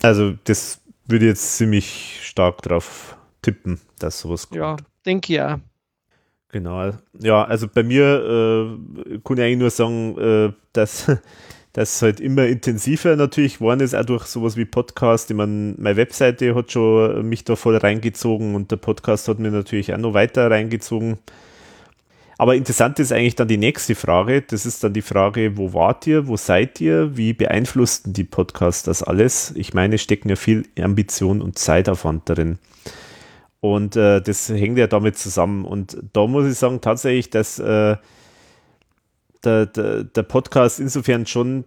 Also 0.02 0.34
das 0.46 0.82
würde 1.08 1.26
jetzt 1.26 1.58
ziemlich 1.58 2.20
stark 2.24 2.62
drauf 2.62 3.18
tippen, 3.42 3.80
dass 4.00 4.20
sowas 4.20 4.50
kommt. 4.50 4.60
Ja, 4.60 4.78
denke 5.06 5.34
ja. 5.34 5.60
Genau. 6.50 6.92
Ja, 7.20 7.44
also 7.44 7.68
bei 7.68 7.84
mir 7.84 8.78
äh, 9.06 9.20
kann 9.24 9.38
ich 9.38 9.44
eigentlich 9.44 9.58
nur 9.58 9.70
sagen, 9.70 10.18
äh, 10.18 10.54
dass 10.74 11.12
das 11.74 12.02
halt 12.02 12.22
immer 12.22 12.46
intensiver 12.46 13.16
natürlich 13.18 13.56
geworden 13.56 13.82
ist, 13.82 13.94
auch 13.94 14.06
durch 14.06 14.26
sowas 14.26 14.56
wie 14.56 14.66
Podcast. 14.66 15.30
Ich 15.30 15.36
meine, 15.36 15.76
meine 15.78 15.98
Webseite 15.98 16.56
hat 16.56 16.72
schon 16.72 17.28
mich 17.28 17.44
da 17.44 17.58
voll 17.58 17.76
reingezogen 17.76 18.56
und 18.56 18.72
der 18.72 18.78
Podcast 18.78 19.28
hat 19.28 19.40
mir 19.40 19.52
natürlich 19.52 19.94
auch 19.94 19.98
noch 19.98 20.14
weiter 20.14 20.50
reingezogen. 20.50 21.18
Aber 22.38 22.56
interessant 22.56 23.00
ist 23.00 23.12
eigentlich 23.12 23.36
dann 23.36 23.48
die 23.48 23.58
nächste 23.58 23.96
Frage. 23.96 24.42
Das 24.42 24.66
ist 24.66 24.84
dann 24.84 24.94
die 24.94 25.02
Frage, 25.02 25.58
wo 25.58 25.74
wart 25.74 26.06
ihr, 26.06 26.28
wo 26.28 26.36
seid 26.36 26.82
ihr, 26.82 27.16
wie 27.16 27.34
beeinflussten 27.34 28.14
die 28.14 28.26
Podcasts 28.26 28.84
das 28.84 29.04
alles? 29.04 29.54
Ich 29.56 29.74
meine, 29.74 29.98
stecken 29.98 30.30
ja 30.30 30.36
viel 30.36 30.68
Ambition 30.78 31.42
und 31.42 31.58
Zeitaufwand 31.58 32.30
darin. 32.30 32.60
Und 33.62 33.96
äh, 33.96 34.22
das 34.22 34.50
hängt 34.50 34.78
ja 34.78 34.88
damit 34.88 35.18
zusammen. 35.18 35.64
Und 35.66 35.98
da 36.14 36.28
muss 36.28 36.46
ich 36.46 36.58
sagen, 36.58 36.82
tatsächlich, 36.82 37.30
dass 37.30 37.58
äh, 37.58 37.96
der, 39.44 39.66
der, 39.66 40.04
der 40.04 40.24
Podcast 40.24 40.80
insofern 40.80 41.26
schon, 41.26 41.64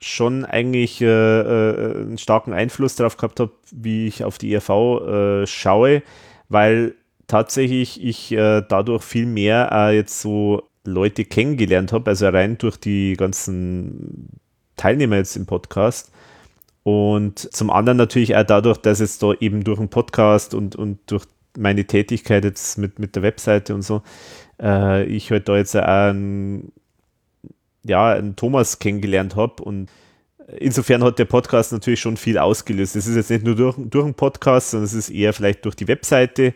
schon 0.00 0.44
eigentlich 0.44 1.00
äh, 1.00 1.06
äh, 1.06 2.02
einen 2.02 2.18
starken 2.18 2.52
Einfluss 2.52 2.94
darauf 2.94 3.16
gehabt 3.16 3.40
hat, 3.40 3.50
wie 3.72 4.06
ich 4.06 4.22
auf 4.22 4.38
die 4.38 4.54
ERV 4.54 4.70
äh, 4.70 5.46
schaue, 5.46 6.02
weil 6.48 6.94
tatsächlich 7.28 8.02
ich 8.02 8.32
äh, 8.32 8.62
dadurch 8.68 9.04
viel 9.04 9.26
mehr 9.26 9.70
äh, 9.72 9.94
jetzt 9.94 10.20
so 10.20 10.68
Leute 10.84 11.24
kennengelernt 11.24 11.92
habe, 11.92 12.10
also 12.10 12.28
rein 12.28 12.58
durch 12.58 12.76
die 12.76 13.14
ganzen 13.16 14.40
Teilnehmer 14.76 15.16
jetzt 15.16 15.36
im 15.36 15.46
Podcast. 15.46 16.10
Und 16.82 17.38
zum 17.54 17.70
anderen 17.70 17.98
natürlich 17.98 18.34
auch 18.36 18.44
dadurch, 18.44 18.78
dass 18.78 19.00
jetzt 19.00 19.22
da 19.22 19.34
eben 19.34 19.62
durch 19.62 19.78
den 19.78 19.90
Podcast 19.90 20.54
und, 20.54 20.74
und 20.74 20.98
durch 21.06 21.24
meine 21.56 21.84
Tätigkeit 21.84 22.44
jetzt 22.44 22.78
mit, 22.78 22.98
mit 22.98 23.14
der 23.14 23.22
Webseite 23.22 23.74
und 23.74 23.82
so, 23.82 24.02
äh, 24.60 25.04
ich 25.04 25.30
halt 25.30 25.48
da 25.48 25.56
jetzt 25.56 25.76
auch 25.76 25.82
einen 25.82 26.72
ja, 27.84 28.12
einen 28.12 28.36
Thomas 28.36 28.78
kennengelernt 28.78 29.36
habe 29.36 29.62
und 29.62 29.88
insofern 30.58 31.02
hat 31.04 31.18
der 31.18 31.24
Podcast 31.24 31.72
natürlich 31.72 32.00
schon 32.00 32.16
viel 32.16 32.38
ausgelöst. 32.38 32.96
Es 32.96 33.06
ist 33.06 33.16
jetzt 33.16 33.30
nicht 33.30 33.44
nur 33.44 33.54
durch, 33.54 33.76
durch 33.78 34.04
einen 34.04 34.14
Podcast, 34.14 34.70
sondern 34.70 34.86
es 34.86 34.94
ist 34.94 35.10
eher 35.10 35.32
vielleicht 35.32 35.64
durch 35.64 35.74
die 35.74 35.88
Webseite, 35.88 36.54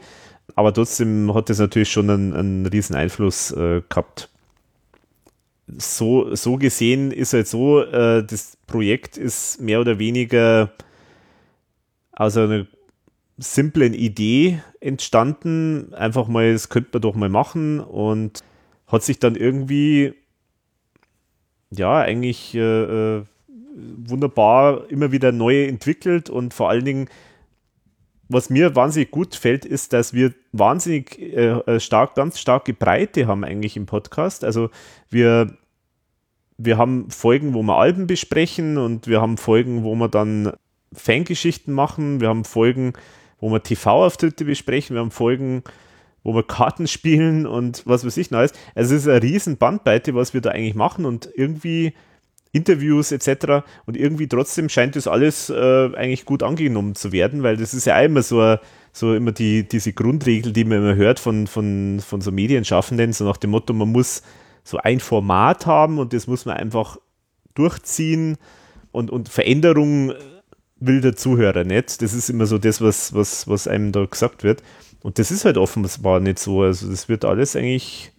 aber 0.54 0.72
trotzdem 0.72 1.32
hat 1.34 1.50
es 1.50 1.58
natürlich 1.58 1.90
schon 1.90 2.10
einen, 2.10 2.32
einen 2.32 2.66
riesen 2.66 2.94
Einfluss 2.94 3.50
äh, 3.52 3.82
gehabt. 3.88 4.28
So, 5.66 6.34
so 6.34 6.56
gesehen 6.56 7.12
ist 7.12 7.32
halt 7.32 7.48
so, 7.48 7.82
äh, 7.82 8.24
das 8.24 8.58
Projekt 8.66 9.16
ist 9.16 9.60
mehr 9.60 9.80
oder 9.80 9.98
weniger 9.98 10.72
aus 12.12 12.36
einer 12.36 12.66
simplen 13.38 13.94
Idee 13.94 14.62
entstanden. 14.80 15.94
Einfach 15.94 16.28
mal, 16.28 16.52
das 16.52 16.68
könnte 16.68 16.90
man 16.92 17.02
doch 17.02 17.14
mal 17.14 17.28
machen 17.28 17.80
und 17.80 18.40
hat 18.86 19.02
sich 19.02 19.18
dann 19.18 19.34
irgendwie 19.34 20.14
ja, 21.74 22.00
eigentlich 22.00 22.54
äh, 22.54 23.18
äh, 23.18 23.24
wunderbar 24.04 24.90
immer 24.90 25.12
wieder 25.12 25.32
neu 25.32 25.64
entwickelt 25.64 26.28
und 26.28 26.54
vor 26.54 26.68
allen 26.68 26.84
Dingen, 26.84 27.08
was 28.28 28.50
mir 28.50 28.74
wahnsinnig 28.74 29.10
gut 29.10 29.34
fällt, 29.34 29.64
ist, 29.64 29.92
dass 29.92 30.14
wir 30.14 30.32
wahnsinnig 30.52 31.18
äh, 31.18 31.50
äh, 31.50 31.80
stark, 31.80 32.14
ganz 32.14 32.38
starke 32.38 32.72
Breite 32.72 33.26
haben 33.26 33.44
eigentlich 33.44 33.76
im 33.76 33.86
Podcast. 33.86 34.44
Also 34.44 34.70
wir, 35.10 35.56
wir 36.56 36.78
haben 36.78 37.10
Folgen, 37.10 37.54
wo 37.54 37.62
wir 37.62 37.76
Alben 37.76 38.06
besprechen 38.06 38.78
und 38.78 39.06
wir 39.06 39.20
haben 39.20 39.36
Folgen, 39.36 39.84
wo 39.84 39.94
wir 39.94 40.08
dann 40.08 40.52
Fangeschichten 40.92 41.74
machen, 41.74 42.20
wir 42.20 42.28
haben 42.28 42.44
Folgen, 42.44 42.92
wo 43.40 43.50
wir 43.50 43.62
TV-Auftritte 43.62 44.44
besprechen, 44.44 44.94
wir 44.94 45.00
haben 45.00 45.10
Folgen, 45.10 45.62
wo 46.22 46.34
wir 46.34 46.42
Karten 46.42 46.86
spielen 46.88 47.46
und 47.46 47.82
was 47.86 48.04
weiß 48.04 48.16
ich 48.16 48.30
noch 48.30 48.38
alles. 48.38 48.52
Also 48.74 48.94
es 48.94 49.02
ist 49.02 49.08
eine 49.08 49.22
riesen 49.22 49.56
Bandbreite, 49.56 50.14
was 50.14 50.34
wir 50.34 50.40
da 50.40 50.50
eigentlich 50.50 50.74
machen 50.74 51.04
und 51.04 51.28
irgendwie 51.34 51.94
Interviews 52.52 53.12
etc. 53.12 53.64
Und 53.86 53.96
irgendwie 53.96 54.28
trotzdem 54.28 54.68
scheint 54.68 54.96
das 54.96 55.06
alles 55.06 55.50
äh, 55.50 55.94
eigentlich 55.94 56.24
gut 56.24 56.42
angenommen 56.42 56.94
zu 56.94 57.12
werden, 57.12 57.42
weil 57.42 57.56
das 57.56 57.74
ist 57.74 57.86
ja 57.86 57.98
auch 57.98 58.04
immer 58.04 58.22
so, 58.22 58.56
so 58.92 59.14
immer 59.14 59.32
die, 59.32 59.66
diese 59.66 59.92
Grundregel, 59.92 60.52
die 60.52 60.64
man 60.64 60.78
immer 60.78 60.94
hört 60.94 61.18
von, 61.18 61.46
von, 61.46 62.00
von 62.00 62.20
so 62.20 62.30
Medienschaffenden, 62.30 63.12
so 63.12 63.24
nach 63.24 63.38
dem 63.38 63.50
Motto, 63.50 63.72
man 63.72 63.90
muss 63.90 64.22
so 64.64 64.78
ein 64.78 65.00
Format 65.00 65.66
haben 65.66 65.98
und 65.98 66.12
das 66.12 66.26
muss 66.26 66.44
man 66.44 66.56
einfach 66.56 66.98
durchziehen 67.54 68.36
und, 68.92 69.10
und 69.10 69.28
Veränderung 69.28 70.12
will 70.78 71.00
der 71.00 71.16
Zuhörer 71.16 71.64
nicht. 71.64 72.02
Das 72.02 72.12
ist 72.12 72.28
immer 72.28 72.46
so 72.46 72.58
das, 72.58 72.80
was, 72.80 73.14
was, 73.14 73.48
was 73.48 73.66
einem 73.66 73.92
da 73.92 74.04
gesagt 74.04 74.44
wird. 74.44 74.62
Und 75.02 75.18
das 75.18 75.30
ist 75.30 75.44
halt 75.44 75.56
offenbar 75.56 76.20
nicht 76.20 76.38
so. 76.38 76.62
Also 76.62 76.88
das 76.88 77.08
wird 77.08 77.24
alles 77.24 77.56
eigentlich, 77.56 78.12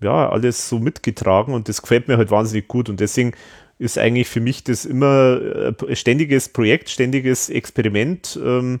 ja, 0.00 0.28
alles 0.28 0.68
so 0.68 0.78
mitgetragen 0.78 1.54
und 1.54 1.68
das 1.68 1.82
gefällt 1.82 2.08
mir 2.08 2.16
halt 2.16 2.30
wahnsinnig 2.30 2.68
gut. 2.68 2.88
Und 2.88 3.00
deswegen 3.00 3.32
ist 3.78 3.98
eigentlich 3.98 4.28
für 4.28 4.40
mich 4.40 4.64
das 4.64 4.84
immer 4.84 5.40
ein 5.40 5.88
äh, 5.88 5.96
ständiges 5.96 6.48
Projekt, 6.48 6.90
ständiges 6.90 7.48
Experiment, 7.48 8.38
ähm, 8.42 8.80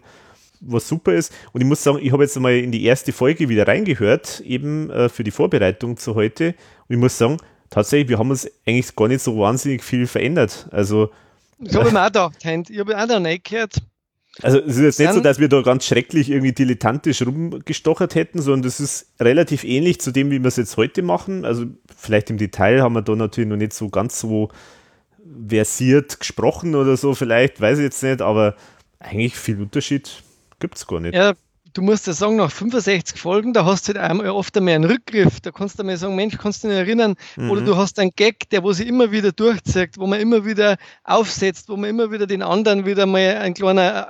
was 0.60 0.86
super 0.86 1.12
ist. 1.12 1.32
Und 1.52 1.60
ich 1.60 1.66
muss 1.66 1.82
sagen, 1.82 1.98
ich 2.00 2.12
habe 2.12 2.22
jetzt 2.22 2.38
mal 2.38 2.54
in 2.54 2.72
die 2.72 2.84
erste 2.84 3.12
Folge 3.12 3.48
wieder 3.48 3.66
reingehört, 3.66 4.40
eben 4.40 4.90
äh, 4.90 5.08
für 5.08 5.24
die 5.24 5.30
Vorbereitung 5.30 5.96
zu 5.96 6.14
heute. 6.14 6.54
Und 6.88 6.94
ich 6.94 6.98
muss 6.98 7.18
sagen, 7.18 7.38
tatsächlich, 7.70 8.08
wir 8.08 8.18
haben 8.18 8.30
uns 8.30 8.48
eigentlich 8.66 8.94
gar 8.94 9.08
nicht 9.08 9.22
so 9.22 9.36
wahnsinnig 9.38 9.82
viel 9.82 10.06
verändert. 10.06 10.68
Also. 10.70 11.10
Ich 11.58 11.74
habe 11.74 11.90
mir 11.90 12.02
auch 12.06 12.06
gedacht, 12.06 12.70
ich 12.70 12.78
habe 12.78 12.96
auch 12.96 13.06
noch 13.06 13.20
nicht 13.20 13.44
gehört. 13.44 13.76
Also 14.40 14.60
es 14.60 14.76
ist 14.76 14.82
jetzt 14.82 14.98
nicht 14.98 15.12
so, 15.12 15.20
dass 15.20 15.38
wir 15.38 15.48
da 15.48 15.60
ganz 15.60 15.84
schrecklich 15.84 16.30
irgendwie 16.30 16.52
dilettantisch 16.52 17.20
rumgestochert 17.20 18.14
hätten, 18.14 18.40
sondern 18.40 18.62
das 18.62 18.80
ist 18.80 19.12
relativ 19.20 19.62
ähnlich 19.62 20.00
zu 20.00 20.10
dem, 20.10 20.30
wie 20.30 20.40
wir 20.40 20.48
es 20.48 20.56
jetzt 20.56 20.78
heute 20.78 21.02
machen. 21.02 21.44
Also 21.44 21.66
vielleicht 21.94 22.30
im 22.30 22.38
Detail 22.38 22.80
haben 22.80 22.94
wir 22.94 23.02
da 23.02 23.14
natürlich 23.14 23.50
noch 23.50 23.58
nicht 23.58 23.74
so 23.74 23.90
ganz 23.90 24.18
so 24.18 24.48
versiert 25.48 26.20
gesprochen 26.20 26.74
oder 26.74 26.96
so, 26.96 27.14
vielleicht, 27.14 27.60
weiß 27.60 27.78
ich 27.78 27.84
jetzt 27.84 28.02
nicht, 28.02 28.22
aber 28.22 28.54
eigentlich 28.98 29.36
viel 29.36 29.60
Unterschied 29.60 30.22
gibt 30.58 30.76
es 30.76 30.86
gar 30.86 31.00
nicht. 31.00 31.14
Ja, 31.14 31.34
du 31.72 31.82
musst 31.82 32.06
ja 32.06 32.12
sagen, 32.12 32.36
nach 32.36 32.50
65 32.50 33.20
Folgen, 33.20 33.52
da 33.52 33.64
hast 33.64 33.88
du 33.88 33.94
halt 33.94 34.10
einmal 34.10 34.28
oft 34.30 34.56
einmal 34.56 34.74
einen 34.74 34.84
Rückgriff. 34.84 35.40
Da 35.40 35.50
kannst 35.50 35.78
du 35.78 35.84
mal 35.84 35.96
sagen, 35.96 36.14
Mensch, 36.14 36.36
kannst 36.38 36.64
du 36.64 36.68
dich 36.68 36.76
erinnern? 36.76 37.16
Mhm. 37.36 37.50
Oder 37.50 37.62
du 37.62 37.76
hast 37.76 37.98
einen 37.98 38.12
Gag, 38.14 38.48
der 38.50 38.62
wo 38.62 38.72
sich 38.72 38.86
immer 38.86 39.10
wieder 39.10 39.32
durchzieht, 39.32 39.98
wo 39.98 40.06
man 40.06 40.20
immer 40.20 40.44
wieder 40.44 40.76
aufsetzt, 41.04 41.68
wo 41.68 41.76
man 41.76 41.90
immer 41.90 42.10
wieder 42.10 42.26
den 42.26 42.42
anderen 42.42 42.86
wieder 42.86 43.06
mal 43.06 43.38
ein 43.38 43.54
kleiner 43.54 44.08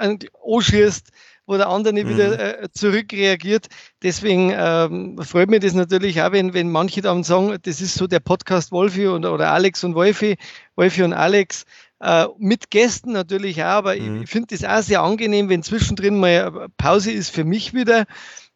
äh, 0.00 0.26
anschießt, 0.44 1.08
wo 1.52 1.56
der 1.56 1.68
andere 1.68 1.92
nicht 1.92 2.06
mhm. 2.06 2.14
wieder 2.14 2.62
äh, 2.62 2.68
zurückreagiert. 2.72 3.66
Deswegen 4.02 4.52
ähm, 4.56 5.18
freut 5.22 5.50
mich 5.50 5.60
das 5.60 5.74
natürlich 5.74 6.22
auch, 6.22 6.32
wenn, 6.32 6.54
wenn 6.54 6.70
manche 6.70 7.02
dann 7.02 7.22
sagen, 7.22 7.56
das 7.62 7.80
ist 7.80 7.94
so 7.94 8.06
der 8.06 8.20
Podcast 8.20 8.72
Wolfi 8.72 9.06
und, 9.06 9.26
oder 9.26 9.52
Alex 9.52 9.84
und 9.84 9.94
Wolfi, 9.94 10.36
Wolfi 10.74 11.02
und 11.02 11.12
Alex 11.12 11.64
äh, 12.00 12.26
mit 12.38 12.70
Gästen 12.70 13.12
natürlich 13.12 13.62
auch, 13.62 13.66
aber 13.66 13.94
mhm. 13.94 14.16
ich, 14.16 14.22
ich 14.22 14.30
finde 14.30 14.56
das 14.56 14.64
auch 14.64 14.82
sehr 14.82 15.02
angenehm, 15.02 15.48
wenn 15.48 15.62
zwischendrin 15.62 16.18
mal 16.18 16.68
Pause 16.76 17.12
ist 17.12 17.30
für 17.30 17.44
mich 17.44 17.74
wieder. 17.74 18.06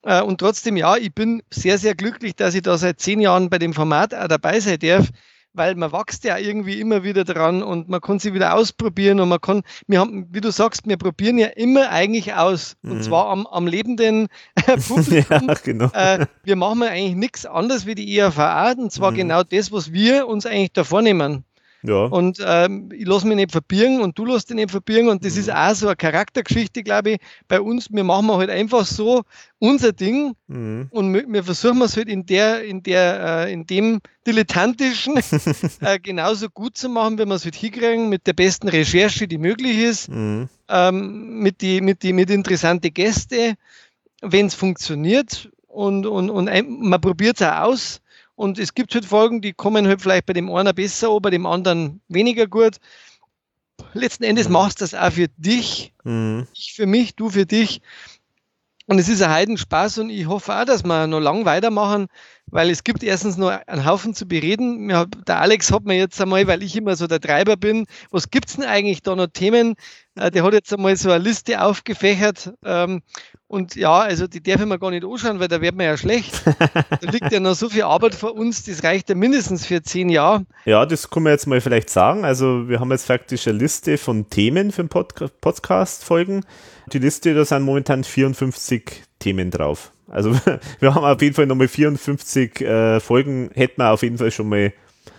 Äh, 0.02 0.22
und 0.22 0.38
trotzdem, 0.38 0.76
ja, 0.76 0.96
ich 0.96 1.14
bin 1.14 1.42
sehr, 1.50 1.78
sehr 1.78 1.94
glücklich, 1.94 2.34
dass 2.34 2.54
ich 2.54 2.62
da 2.62 2.78
seit 2.78 3.00
zehn 3.00 3.20
Jahren 3.20 3.50
bei 3.50 3.58
dem 3.58 3.74
Format 3.74 4.14
auch 4.14 4.28
dabei 4.28 4.58
sein 4.60 4.78
darf 4.78 5.10
weil 5.56 5.74
man 5.74 5.92
wächst 5.92 6.24
ja 6.24 6.36
irgendwie 6.36 6.80
immer 6.80 7.02
wieder 7.02 7.24
dran 7.24 7.62
und 7.62 7.88
man 7.88 8.00
kann 8.00 8.18
sie 8.18 8.34
wieder 8.34 8.54
ausprobieren 8.54 9.20
und 9.20 9.28
man 9.28 9.40
kann, 9.40 9.62
wir 9.86 10.00
haben, 10.00 10.26
wie 10.30 10.40
du 10.40 10.50
sagst, 10.50 10.86
wir 10.86 10.96
probieren 10.96 11.38
ja 11.38 11.46
immer 11.48 11.90
eigentlich 11.90 12.34
aus 12.34 12.76
mhm. 12.82 12.92
und 12.92 13.04
zwar 13.04 13.28
am, 13.28 13.46
am 13.46 13.66
lebenden 13.66 14.28
Publikum. 14.88 15.48
ja, 15.48 15.54
genau. 15.64 15.90
Äh, 15.92 16.26
wir 16.44 16.56
machen 16.56 16.82
eigentlich 16.82 17.16
nichts 17.16 17.46
anderes 17.46 17.86
wie 17.86 17.94
die 17.94 18.14
IAVA 18.14 18.72
und 18.72 18.92
zwar 18.92 19.12
mhm. 19.12 19.16
genau 19.16 19.42
das, 19.42 19.72
was 19.72 19.92
wir 19.92 20.28
uns 20.28 20.44
eigentlich 20.44 20.72
da 20.72 20.84
vornehmen. 20.84 21.45
Ja. 21.86 22.06
Und 22.06 22.38
ähm, 22.44 22.90
ich 22.92 23.06
lasse 23.06 23.26
mich 23.26 23.36
nicht 23.36 23.52
verbirgen 23.52 24.00
und 24.00 24.18
du 24.18 24.24
lässt 24.24 24.48
dich 24.48 24.56
nicht 24.56 24.70
verbirgen. 24.70 25.08
Und 25.08 25.24
das 25.24 25.34
mhm. 25.34 25.40
ist 25.40 25.54
auch 25.54 25.74
so 25.74 25.86
eine 25.86 25.96
Charaktergeschichte, 25.96 26.82
glaube 26.82 27.12
ich, 27.12 27.18
bei 27.48 27.60
uns. 27.60 27.88
Wir 27.90 28.04
machen 28.04 28.30
halt 28.30 28.50
einfach 28.50 28.84
so 28.84 29.22
unser 29.58 29.92
Ding 29.92 30.34
mhm. 30.48 30.88
und 30.90 31.14
wir, 31.14 31.24
wir 31.28 31.44
versuchen 31.44 31.80
es 31.82 31.96
halt 31.96 32.08
in 32.08 32.26
der, 32.26 32.64
in 32.64 32.82
der, 32.82 33.46
äh, 33.46 33.52
in 33.52 33.66
dem 33.66 34.00
dilettantischen 34.26 35.16
äh, 35.80 35.98
genauso 36.00 36.48
gut 36.48 36.76
zu 36.76 36.88
machen, 36.88 37.18
wie 37.18 37.24
wir 37.24 37.34
es 37.34 37.44
halt 37.44 37.54
hinkriegen, 37.54 38.08
mit 38.08 38.26
der 38.26 38.32
besten 38.32 38.68
Recherche, 38.68 39.28
die 39.28 39.38
möglich 39.38 39.78
ist, 39.78 40.08
mhm. 40.08 40.48
ähm, 40.68 41.38
mit 41.40 41.60
die, 41.60 41.80
mit 41.80 42.02
die, 42.02 42.12
mit 42.12 42.30
interessante 42.30 42.90
Gäste, 42.90 43.54
wenn 44.20 44.46
es 44.46 44.54
funktioniert 44.54 45.50
und, 45.68 46.06
und, 46.06 46.30
und 46.30 46.50
man 46.66 47.00
probiert 47.00 47.40
es 47.40 47.46
auch 47.46 47.60
aus 47.60 48.00
und 48.36 48.58
es 48.58 48.74
gibt 48.74 48.94
halt 48.94 49.04
Folgen, 49.04 49.40
die 49.40 49.52
kommen 49.52 49.88
halt 49.88 50.02
vielleicht 50.02 50.26
bei 50.26 50.34
dem 50.34 50.54
einen 50.54 50.74
besser, 50.74 51.08
aber 51.08 51.22
bei 51.22 51.30
dem 51.30 51.46
anderen 51.46 52.00
weniger 52.08 52.46
gut. 52.46 52.76
Letzten 53.94 54.24
Endes 54.24 54.46
mhm. 54.46 54.52
machst 54.52 54.80
du 54.80 54.84
das 54.84 54.94
auch 54.94 55.12
für 55.12 55.28
dich, 55.38 55.92
mhm. 56.04 56.46
ich 56.54 56.74
für 56.74 56.86
mich, 56.86 57.16
du 57.16 57.30
für 57.30 57.46
dich. 57.46 57.80
Und 58.88 59.00
es 59.00 59.08
ist 59.08 59.20
ein 59.20 59.30
Heidenspaß 59.30 59.98
und 59.98 60.10
ich 60.10 60.26
hoffe 60.26 60.54
auch, 60.54 60.64
dass 60.64 60.84
wir 60.84 61.08
noch 61.08 61.18
lang 61.18 61.44
weitermachen, 61.44 62.06
weil 62.46 62.70
es 62.70 62.84
gibt 62.84 63.02
erstens 63.02 63.36
noch 63.36 63.50
einen 63.66 63.84
Haufen 63.84 64.14
zu 64.14 64.28
bereden. 64.28 64.88
Der 65.26 65.40
Alex 65.40 65.72
hat 65.72 65.84
mir 65.84 65.96
jetzt 65.96 66.20
einmal, 66.20 66.46
weil 66.46 66.62
ich 66.62 66.76
immer 66.76 66.94
so 66.94 67.08
der 67.08 67.20
Treiber 67.20 67.56
bin, 67.56 67.86
was 68.12 68.30
gibt's 68.30 68.54
denn 68.54 68.64
eigentlich 68.64 69.02
da 69.02 69.16
noch 69.16 69.26
Themen? 69.26 69.74
Äh, 70.14 70.30
der 70.30 70.44
hat 70.44 70.52
jetzt 70.52 70.72
einmal 70.72 70.96
so 70.96 71.10
eine 71.10 71.24
Liste 71.24 71.60
aufgefächert 71.60 72.52
ähm, 72.64 73.02
und 73.48 73.76
ja, 73.76 74.00
also 74.00 74.26
die 74.26 74.42
darf 74.42 74.60
ich 74.60 74.66
mir 74.66 74.78
gar 74.78 74.90
nicht 74.90 75.04
anschauen, 75.04 75.38
weil 75.38 75.46
da 75.46 75.60
wird 75.60 75.76
man 75.76 75.86
ja 75.86 75.96
schlecht. 75.96 76.42
da 76.44 76.84
liegt 77.12 77.30
ja 77.30 77.38
noch 77.38 77.54
so 77.54 77.68
viel 77.68 77.82
Arbeit 77.82 78.14
vor 78.14 78.34
uns, 78.34 78.64
das 78.64 78.82
reicht 78.82 79.08
ja 79.08 79.14
mindestens 79.14 79.64
für 79.64 79.82
zehn 79.82 80.08
Jahre. 80.08 80.44
Ja, 80.64 80.84
das 80.84 81.10
können 81.10 81.26
wir 81.26 81.32
jetzt 81.32 81.46
mal 81.46 81.60
vielleicht 81.60 81.88
sagen. 81.90 82.24
Also 82.24 82.68
wir 82.68 82.80
haben 82.80 82.90
jetzt 82.90 83.06
faktisch 83.06 83.46
eine 83.46 83.58
Liste 83.58 83.98
von 83.98 84.28
Themen 84.30 84.72
für 84.72 84.82
den 84.82 84.88
Pod 84.88 85.14
Podcast-Folgen. 85.40 86.44
Die 86.92 86.98
Liste, 86.98 87.34
da 87.34 87.44
sind 87.44 87.62
momentan 87.62 88.02
54 88.02 89.04
Themen 89.20 89.52
drauf. 89.52 89.92
Also 90.08 90.32
wir 90.80 90.94
haben 90.94 91.04
auf 91.04 91.22
jeden 91.22 91.34
Fall 91.34 91.46
nochmal 91.46 91.68
54 91.68 92.60
äh, 92.60 93.00
Folgen, 93.00 93.50
hätten 93.54 93.80
wir 93.80 93.92
auf 93.92 94.02
jeden 94.02 94.18
Fall 94.18 94.32
schon 94.32 94.48
mal 94.48 94.72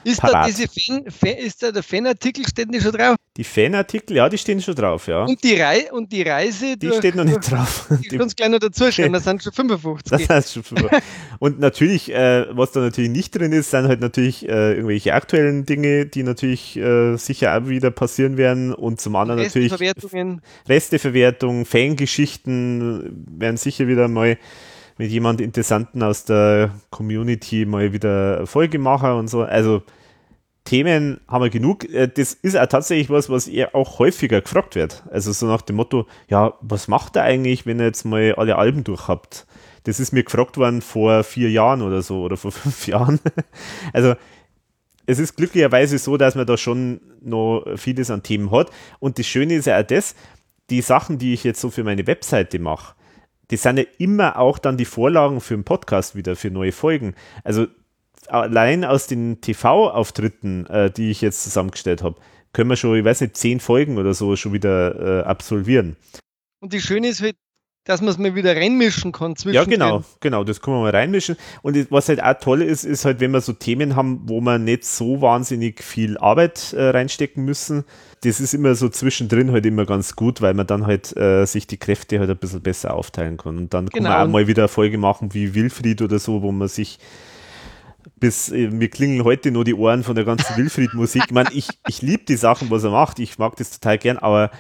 ist 0.04 0.24
da, 0.24 0.46
diese 0.46 0.68
Fan, 0.68 1.04
ist 1.38 1.62
da 1.62 1.72
der 1.72 1.84
Fanartikel, 1.84 2.48
steht 2.48 2.74
die 2.74 2.82
schon 2.82 2.92
drauf? 2.92 3.16
Die 3.36 3.44
Fanartikel, 3.44 4.18
ja, 4.18 4.30
die 4.30 4.38
stehen 4.38 4.62
schon 4.62 4.76
drauf, 4.76 5.08
ja. 5.08 5.26
Und 5.26 5.44
die, 5.44 5.56
Rei 5.60 5.92
und 5.92 6.12
die 6.12 6.24
Reise? 6.24 6.78
Die 6.78 6.88
durch, 6.88 6.98
steht 6.98 7.16
noch 7.16 7.24
nicht 7.24 7.40
drauf. 7.52 7.88
Die 7.90 8.08
können 8.08 8.22
uns 8.22 8.36
gleich 8.36 8.50
noch 8.50 8.60
dazu 8.60 8.92
schreiben, 8.92 9.14
das 9.14 9.26
sind 9.26 9.44
schon 9.44 9.54
55. 9.54 10.28
Das 10.28 10.54
schon 10.54 10.64
55. 10.64 11.04
und 11.40 11.60
natürlich, 11.60 12.12
äh, 12.12 12.46
was 12.56 12.72
da 12.72 12.80
natürlich 12.80 13.12
nicht 13.12 13.38
drin 13.38 13.52
ist, 13.52 13.72
sind 13.72 13.88
halt 13.88 14.02
natürlich 14.02 14.48
äh, 14.48 14.74
irgendwelche 14.74 15.14
aktuellen 15.14 15.66
Dinge, 15.66 16.06
die 16.06 16.24
natürlich 16.24 16.78
äh, 16.78 17.18
sicher 17.18 17.58
auch 17.58 17.68
wieder 17.68 17.92
passieren 17.92 18.38
werden 18.38 18.74
und 18.74 19.02
zum 19.02 19.16
anderen 19.16 19.42
natürlich 19.42 19.74
Resteverwertung, 20.68 21.66
Fangeschichten 21.66 23.26
werden 23.38 23.58
sicher 23.58 23.88
wieder 23.88 24.08
mal 24.08 24.38
mit 24.98 25.12
jemand 25.12 25.42
Interessanten 25.42 26.04
aus 26.04 26.26
der 26.26 26.72
Community 26.90 27.66
mal 27.66 27.94
wieder 27.94 28.48
Folge 28.48 28.80
machen 28.80 29.12
und 29.12 29.28
so. 29.28 29.44
Also 29.44 29.84
Themen 30.68 31.22
haben 31.30 31.44
wir 31.44 31.50
genug. 31.50 31.86
Äh, 31.86 32.10
das 32.10 32.34
ist 32.34 32.58
auch 32.58 32.66
tatsächlich 32.66 33.10
was, 33.10 33.30
was 33.30 33.48
eher 33.48 33.74
auch 33.74 34.00
häufiger 34.00 34.42
gefragt 34.42 34.76
wird. 34.76 35.04
Also 35.10 35.32
so 35.32 35.46
nach 35.48 35.62
dem 35.62 35.78
Motto, 35.78 36.08
ja, 36.28 36.54
was 36.62 36.88
macht 36.88 37.16
er 37.16 37.24
eigentlich, 37.24 37.66
wenn 37.66 37.80
ihr 37.80 37.86
jetzt 37.86 38.04
mal 38.04 38.36
alle 38.36 38.58
Alben 38.58 38.84
durch 38.84 39.08
habt? 39.08 39.48
Das 39.86 40.02
ist 40.02 40.12
mir 40.12 40.24
gefragt 40.24 40.58
worden 40.58 40.82
vor 40.82 41.24
vier 41.24 41.50
Jahren 41.50 41.82
oder 41.82 42.02
so 42.02 42.22
oder 42.22 42.36
vor 42.36 42.52
fünf 42.54 42.86
Jahren. 42.88 43.20
Also 43.94 44.16
es 45.06 45.20
ist 45.20 45.38
glücklicherweise 45.38 45.98
so, 45.98 46.18
dass 46.18 46.36
man 46.36 46.46
da 46.46 46.58
schon 46.58 47.00
noch 47.22 47.64
vieles 47.78 48.12
an 48.12 48.24
Themen 48.24 48.52
hat. 48.52 48.70
Und 49.00 49.18
das 49.18 49.26
Schöne 49.26 49.56
ist 49.56 49.68
ja 49.68 49.80
auch 49.80 49.88
das, 49.88 50.16
die 50.70 50.82
Sachen, 50.82 51.18
die 51.18 51.34
ich 51.34 51.46
jetzt 51.46 51.62
so 51.62 51.70
für 51.70 51.86
meine 51.86 52.06
Webseite 52.08 52.60
mache, 52.60 52.94
die 53.52 53.58
sind 53.58 53.78
ja 53.78 53.86
immer 53.98 54.38
auch 54.38 54.60
dann 54.60 54.78
die 54.78 54.86
Vorlagen 54.86 55.42
für 55.42 55.54
einen 55.54 55.64
Podcast 55.64 56.16
wieder, 56.16 56.36
für 56.36 56.52
neue 56.52 56.72
Folgen. 56.72 57.16
Also 57.44 57.68
allein 58.28 58.84
aus 58.84 59.08
den 59.08 59.42
TV-Auftritten, 59.42 60.66
äh, 60.68 60.92
die 60.92 61.12
ich 61.12 61.22
jetzt 61.22 61.44
zusammengestellt 61.44 62.04
habe, 62.04 62.20
können 62.54 62.70
wir 62.70 62.76
schon, 62.76 62.96
ich 62.96 63.06
weiß 63.06 63.22
nicht, 63.22 63.38
zehn 63.38 63.60
Folgen 63.60 63.98
oder 63.98 64.14
so 64.14 64.36
schon 64.36 64.54
wieder 64.54 65.22
äh, 65.22 65.24
absolvieren. 65.24 65.96
Und 66.60 66.74
die 66.74 66.82
Schöne 66.82 67.08
ist 67.10 67.22
halt, 67.22 67.36
dass 67.88 68.02
man 68.02 68.10
es 68.10 68.18
mal 68.18 68.36
wieder 68.36 68.56
reinmischen 68.56 69.14
kann 69.14 69.36
zwischen. 69.38 69.56
Ja, 69.56 69.64
genau, 69.64 70.04
genau, 70.20 70.44
das 70.44 70.62
kann 70.62 70.74
man 70.74 70.84
mal 70.84 70.92
reinmischen. 70.92 71.38
Und 71.62 71.90
was 71.90 72.10
halt 72.10 72.22
auch 72.22 72.34
toll 72.34 72.62
ist, 72.62 72.84
ist 72.84 73.06
halt, 73.06 73.22
wenn 73.22 73.32
wir 73.32 73.40
so 73.40 73.54
Themen 73.54 73.96
haben, 73.96 74.22
wo 74.26 74.42
man 74.42 74.66
nicht 74.66 74.84
so 74.84 75.22
wahnsinnig 75.22 75.82
viel 75.82 76.18
Arbeit 76.18 76.74
äh, 76.74 76.90
reinstecken 76.90 77.46
müssen. 77.46 77.86
Das 78.24 78.42
ist 78.42 78.54
immer 78.54 78.76
so 78.76 78.90
zwischendrin 78.90 79.52
halt 79.52 79.66
immer 79.66 79.86
ganz 79.86 80.16
gut, 80.16 80.42
weil 80.42 80.54
man 80.54 80.68
dann 80.68 80.86
halt 80.86 81.16
äh, 81.16 81.46
sich 81.46 81.66
die 81.66 81.78
Kräfte 81.78 82.20
halt 82.20 82.30
ein 82.30 82.38
bisschen 82.38 82.62
besser 82.62 82.94
aufteilen 82.94 83.38
kann. 83.38 83.58
Und 83.58 83.74
dann 83.74 83.86
genau. 83.86 84.10
kann 84.10 84.18
man 84.18 84.28
auch 84.28 84.32
mal 84.32 84.48
wieder 84.48 84.64
eine 84.64 84.70
Folge 84.70 84.98
machen 84.98 85.34
wie 85.34 85.56
Wilfried 85.56 86.02
oder 86.02 86.20
so, 86.20 86.42
wo 86.42 86.52
man 86.52 86.68
sich 86.68 87.00
bis 88.20 88.50
äh, 88.50 88.70
mir 88.70 88.90
klingeln 88.90 89.24
heute 89.24 89.52
nur 89.52 89.64
die 89.64 89.76
Ohren 89.76 90.04
von 90.04 90.16
der 90.16 90.26
ganzen 90.26 90.58
Wilfried-Musik. 90.58 91.24
Ich 91.28 91.32
meine, 91.32 91.52
ich, 91.54 91.70
ich 91.88 92.02
liebe 92.02 92.26
die 92.26 92.36
Sachen, 92.36 92.70
was 92.70 92.84
er 92.84 92.92
macht. 92.92 93.20
Ich 93.20 93.38
mag 93.38 93.56
das 93.56 93.72
total 93.72 93.98
gern, 93.98 94.18
aber 94.18 94.52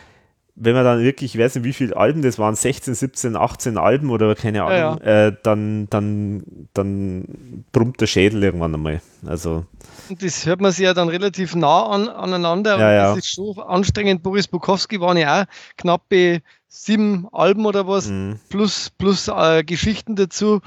wenn 0.59 0.73
man 0.73 0.83
dann 0.83 1.03
wirklich, 1.03 1.35
ich 1.35 1.41
weiß 1.41 1.55
nicht, 1.55 1.63
wie 1.65 1.73
viele 1.73 1.95
Alben 1.95 2.23
das 2.23 2.39
waren, 2.39 2.55
16, 2.55 2.95
17, 2.95 3.35
18 3.35 3.77
Alben 3.77 4.09
oder 4.09 4.33
keine 4.33 4.63
Ahnung, 4.63 4.99
ja, 5.03 5.05
ja. 5.05 5.27
Äh, 5.27 5.35
dann, 5.43 5.87
dann, 5.91 6.43
dann 6.73 7.63
brummt 7.71 8.01
der 8.01 8.07
Schädel 8.07 8.43
irgendwann 8.43 8.73
einmal. 8.73 9.01
Also. 9.25 9.65
Und 10.09 10.23
das 10.23 10.45
hört 10.47 10.59
man 10.59 10.71
sich 10.71 10.85
ja 10.85 10.95
dann 10.95 11.09
relativ 11.09 11.55
nah 11.55 11.85
an, 11.85 12.09
aneinander. 12.09 12.79
Ja, 12.79 12.91
ja. 12.91 13.09
Das 13.09 13.19
ist 13.19 13.29
schon 13.29 13.59
anstrengend. 13.59 14.23
Boris 14.23 14.47
Bukowski 14.47 14.99
waren 14.99 15.17
ja 15.17 15.43
auch 15.43 15.45
knappe 15.77 16.41
sieben 16.67 17.27
Alben 17.31 17.65
oder 17.65 17.87
was, 17.87 18.07
mhm. 18.07 18.39
plus, 18.49 18.89
plus 18.97 19.27
äh, 19.27 19.63
Geschichten 19.63 20.15
dazu. 20.15 20.61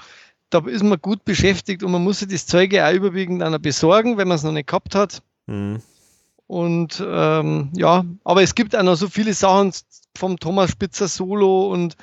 Da 0.51 0.61
ist 0.67 0.85
man 0.85 1.01
gut 1.01 1.25
beschäftigt 1.25 1.83
und 1.83 1.91
man 1.91 2.03
muss 2.03 2.21
sich 2.21 2.29
das 2.29 2.47
Zeug 2.47 2.73
ja 2.73 2.89
auch 2.89 2.93
überwiegend 2.93 3.43
dann 3.43 3.61
besorgen, 3.61 4.19
wenn 4.19 4.29
man 4.29 4.37
es 4.37 4.45
noch 4.45 4.53
nicht 4.53 4.69
gehabt 4.69 4.95
hat. 4.95 5.23
Mhm. 5.47 5.81
Und 6.51 7.01
ähm, 7.07 7.71
ja, 7.77 8.05
aber 8.25 8.43
es 8.43 8.57
gibt 8.57 8.75
auch 8.75 8.83
noch 8.83 8.97
so 8.97 9.09
viele 9.09 9.35
Sachen 9.35 9.73
vom 10.19 10.37
Thomas 10.37 10.73
Spitzer 10.73 11.07
Solo 11.07 11.69
und 11.69 11.95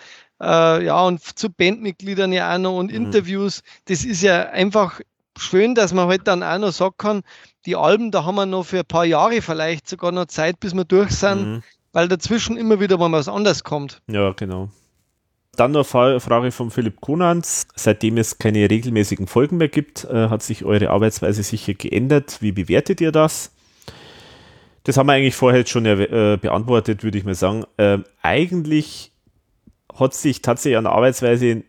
äh, 0.41 0.85
ja, 0.85 1.01
und 1.01 1.21
zu 1.21 1.49
Bandmitgliedern 1.49 2.31
ja 2.31 2.55
auch 2.55 2.57
noch 2.57 2.77
und 2.77 2.89
mhm. 2.89 2.95
Interviews. 2.95 3.61
Das 3.89 4.05
ist 4.05 4.21
ja 4.21 4.43
einfach 4.43 5.01
schön, 5.37 5.75
dass 5.75 5.93
man 5.93 6.07
halt 6.07 6.29
dann 6.29 6.43
auch 6.43 6.59
noch 6.59 6.71
sagen 6.71 6.95
kann, 6.97 7.23
die 7.65 7.75
Alben, 7.75 8.09
da 8.09 8.23
haben 8.23 8.35
wir 8.35 8.45
noch 8.45 8.63
für 8.63 8.79
ein 8.79 8.85
paar 8.85 9.03
Jahre 9.03 9.41
vielleicht 9.41 9.89
sogar 9.89 10.13
noch 10.13 10.27
Zeit, 10.27 10.61
bis 10.61 10.73
wir 10.73 10.85
durch 10.85 11.11
sind, 11.11 11.55
mhm. 11.55 11.63
weil 11.91 12.07
dazwischen 12.07 12.55
immer 12.55 12.79
wieder 12.79 12.97
mal 12.97 13.11
was 13.11 13.27
anderes 13.27 13.65
kommt. 13.65 14.01
Ja, 14.07 14.31
genau. 14.31 14.69
Dann 15.57 15.71
noch 15.71 15.93
eine 15.93 16.21
Frage 16.21 16.53
von 16.53 16.71
Philipp 16.71 17.01
Konans. 17.01 17.67
Seitdem 17.75 18.15
es 18.15 18.37
keine 18.37 18.69
regelmäßigen 18.69 19.27
Folgen 19.27 19.57
mehr 19.57 19.67
gibt, 19.67 20.05
äh, 20.05 20.29
hat 20.29 20.41
sich 20.41 20.63
eure 20.63 20.91
Arbeitsweise 20.91 21.43
sicher 21.43 21.73
geändert. 21.73 22.37
Wie 22.39 22.53
bewertet 22.53 23.01
ihr 23.01 23.11
das? 23.11 23.51
Das 24.87 24.95
haben 24.95 25.07
wir 25.07 25.13
eigentlich 25.13 25.35
vorher 25.35 25.65
schon 25.65 25.85
äh, 25.85 26.37
beantwortet, 26.41 27.03
würde 27.03 27.17
ich 27.17 27.25
mal 27.25 27.35
sagen. 27.35 27.65
Ähm, 27.77 28.05
eigentlich 28.21 29.11
hat 29.93 30.13
sich 30.13 30.41
tatsächlich 30.41 30.77
an 30.77 30.85
der 30.85 30.93
Arbeitsweise 30.93 31.63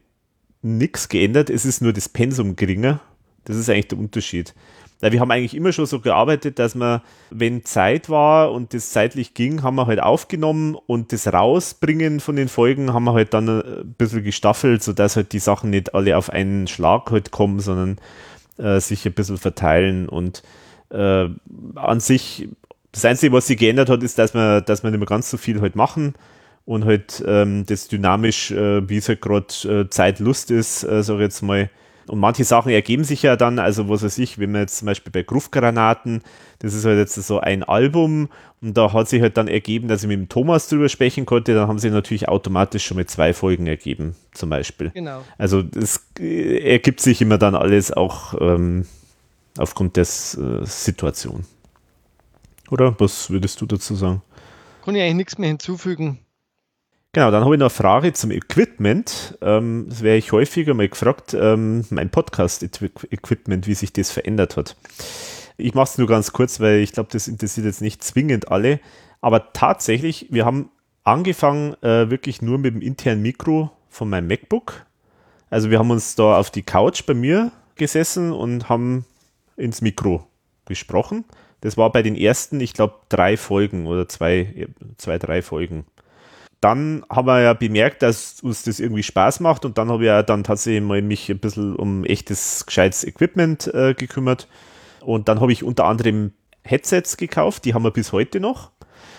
nichts 0.63 1.09
geändert. 1.09 1.51
Es 1.51 1.65
ist 1.65 1.83
nur 1.83 1.93
das 1.93 2.09
Pensum 2.09 2.55
geringer. 2.55 3.01
Das 3.45 3.57
ist 3.57 3.69
eigentlich 3.69 3.89
der 3.89 3.99
Unterschied. 3.99 4.55
Weil 5.01 5.11
wir 5.11 5.19
haben 5.19 5.33
eigentlich 5.33 5.57
immer 5.57 5.73
schon 5.73 5.87
so 5.87 5.99
gearbeitet, 5.99 6.61
dass 6.61 6.77
man, 6.77 7.01
wenn 7.31 7.65
Zeit 7.65 8.09
war 8.09 8.53
und 8.53 8.73
das 8.73 8.93
zeitlich 8.93 9.35
ging, 9.35 9.65
haben 9.65 9.75
wir 9.75 9.89
halt 9.89 10.01
aufgenommen 10.01 10.77
und 10.87 11.13
das 11.13 11.27
Rausbringen 11.33 12.21
von 12.21 12.37
den 12.37 12.47
Folgen 12.47 12.93
haben 12.93 13.03
wir 13.03 13.15
halt 13.15 13.35
dann 13.35 13.49
ein 13.49 13.95
bisschen 13.99 14.23
gestaffelt, 14.23 14.85
sodass 14.85 15.17
halt 15.17 15.33
die 15.33 15.41
Sachen 15.41 15.71
nicht 15.71 15.93
alle 15.93 16.17
auf 16.17 16.31
einen 16.31 16.69
Schlag 16.69 17.11
halt 17.11 17.33
kommen, 17.33 17.59
sondern 17.59 17.99
äh, 18.59 18.79
sich 18.79 19.05
ein 19.07 19.13
bisschen 19.13 19.39
verteilen 19.39 20.09
und 20.09 20.45
äh, 20.91 21.29
an 21.75 21.99
sich 21.99 22.49
das 22.99 23.11
Einzige, 23.11 23.33
was 23.33 23.47
sich 23.47 23.59
geändert 23.59 23.89
hat, 23.89 24.03
ist, 24.03 24.19
dass 24.19 24.35
wir, 24.35 24.61
dass 24.61 24.83
wir 24.83 24.91
nicht 24.91 24.99
mehr 24.99 25.07
ganz 25.07 25.31
so 25.31 25.37
viel 25.37 25.61
halt 25.61 25.77
machen 25.77 26.15
und 26.65 26.85
halt 26.85 27.23
ähm, 27.27 27.65
das 27.67 27.89
dynamisch, 27.89 28.51
äh, 28.51 28.89
wie 28.89 28.97
es 28.99 29.09
halt 29.09 29.21
gerade 29.21 29.47
äh, 29.65 29.89
Zeit, 29.89 30.19
Lust 30.19 30.51
ist, 30.51 30.83
äh, 30.85 31.03
sage 31.03 31.21
ich 31.21 31.25
jetzt 31.25 31.43
mal. 31.43 31.71
Und 32.09 32.19
manche 32.21 32.45
Sachen 32.45 32.73
ergeben 32.73 33.05
sich 33.05 33.23
ja 33.23 33.37
dann, 33.37 33.59
also 33.59 33.89
was 33.89 34.03
weiß 34.03 34.19
ich, 34.19 34.39
wenn 34.39 34.53
man 34.53 34.63
jetzt 34.63 34.79
zum 34.79 34.87
Beispiel 34.87 35.13
bei 35.13 35.23
Gruftgranaten, 35.23 36.23
das 36.59 36.75
ist 36.75 36.87
halt 36.87 36.99
jetzt 36.99 37.15
so 37.15 37.39
ein 37.39 37.63
Album 37.63 38.31
und 38.63 38.77
da 38.77 38.93
hat 38.93 39.09
sich 39.09 39.21
halt 39.21 39.37
dann 39.37 39.47
ergeben, 39.47 39.89
dass 39.89 40.03
ich 40.03 40.09
mit 40.09 40.19
dem 40.19 40.29
Thomas 40.29 40.69
drüber 40.69 40.89
sprechen 40.89 41.27
konnte, 41.27 41.55
dann 41.55 41.69
haben 41.69 41.79
sie 41.79 41.91
natürlich 41.91 42.29
automatisch 42.29 42.87
schon 42.87 42.97
mit 42.97 43.11
zwei 43.11 43.35
Folgen 43.35 43.67
ergeben, 43.67 44.17
zum 44.33 44.51
Beispiel. 44.51 44.91
Genau. 44.91 45.23
Also 45.37 45.63
es 45.77 46.07
äh, 46.19 46.73
ergibt 46.73 47.01
sich 47.01 47.21
immer 47.21 47.37
dann 47.37 47.55
alles 47.55 47.93
auch 47.93 48.35
ähm, 48.41 48.87
aufgrund 49.59 49.97
der 49.97 50.05
äh, 50.05 50.65
Situation. 50.65 51.45
Oder 52.71 52.99
was 52.99 53.31
würdest 53.31 53.61
du 53.61 53.67
dazu 53.67 53.95
sagen? 53.95 54.23
Kann 54.85 54.95
ich 54.95 55.03
eigentlich 55.03 55.17
nichts 55.17 55.39
mehr 55.39 55.49
hinzufügen. 55.49 56.19
Genau, 57.13 57.31
dann 57.31 57.45
habe 57.45 57.55
ich 57.55 57.59
noch 57.59 57.67
eine 57.67 57.71
Frage 57.71 58.13
zum 58.13 58.31
Equipment. 58.31 59.39
Ähm, 59.41 59.87
das 59.89 60.03
wäre 60.03 60.17
ich 60.17 60.33
häufiger 60.33 60.75
mal 60.75 60.89
gefragt, 60.89 61.35
ähm, 61.35 61.85
mein 61.91 62.11
Podcast-Equipment, 62.11 63.67
wie 63.67 63.75
sich 63.75 63.93
das 63.93 64.11
verändert 64.11 64.57
hat. 64.57 64.77
Ich 65.57 65.75
mache 65.75 65.89
es 65.91 65.99
nur 65.99 66.07
ganz 66.07 66.33
kurz, 66.33 66.61
weil 66.61 66.81
ich 66.81 66.93
glaube, 66.93 67.09
das 67.11 67.27
interessiert 67.27 67.67
jetzt 67.67 67.81
nicht 67.81 68.05
zwingend 68.05 68.51
alle. 68.51 68.79
Aber 69.21 69.53
tatsächlich, 69.53 70.27
wir 70.31 70.45
haben 70.45 70.71
angefangen 71.03 71.75
äh, 71.83 72.11
wirklich 72.11 72.43
nur 72.43 72.59
mit 72.59 72.75
dem 72.75 72.83
internen 72.83 73.23
Mikro 73.23 73.71
von 73.89 74.11
meinem 74.11 74.29
MacBook. 74.29 74.87
Also 75.51 75.71
wir 75.71 75.79
haben 75.79 75.91
uns 75.91 76.15
da 76.15 76.39
auf 76.39 76.51
die 76.51 76.63
Couch 76.63 77.05
bei 77.07 77.15
mir 77.15 77.51
gesessen 77.75 78.33
und 78.33 78.69
haben 78.69 79.07
ins 79.57 79.81
Mikro 79.81 80.27
gesprochen. 80.67 81.25
Das 81.61 81.77
war 81.77 81.91
bei 81.91 82.03
den 82.03 82.15
ersten, 82.15 82.61
ich 82.61 82.73
glaube, 82.73 82.95
drei 83.09 83.37
Folgen 83.37 83.87
oder 83.87 84.09
zwei, 84.09 84.69
zwei, 84.97 85.19
drei 85.19 85.43
Folgen. 85.43 85.85
Dann 86.61 87.05
haben 87.09 87.27
wir 87.27 87.41
ja 87.41 87.53
bemerkt, 87.53 88.03
dass 88.03 88.41
uns 88.41 88.65
das 88.65 88.81
irgendwie 88.81 89.05
Spaß 89.05 89.41
macht 89.41 89.65
und 89.65 89.79
dann 89.79 89.91
habe 89.91 90.03
ich 90.05 90.09
ja 90.09 90.23
dann 90.23 90.43
tatsächlich 90.43 90.83
mal 90.83 91.03
mich 91.03 91.31
ein 91.31 91.39
bisschen 91.39 91.77
um 91.77 92.05
echtes, 92.05 92.67
gescheites 92.67 93.05
Equipment 93.05 93.73
äh, 93.73 93.95
gekümmert. 93.95 94.49
Und 95.01 95.29
dann 95.29 95.41
habe 95.41 95.53
ich 95.53 95.63
unter 95.63 95.85
anderem 95.85 96.33
Headsets 96.65 97.17
gekauft, 97.17 97.65
die 97.65 97.75
haben 97.75 97.85
wir 97.85 97.93
bis 97.93 98.13
heute 98.13 98.41
noch 98.41 98.73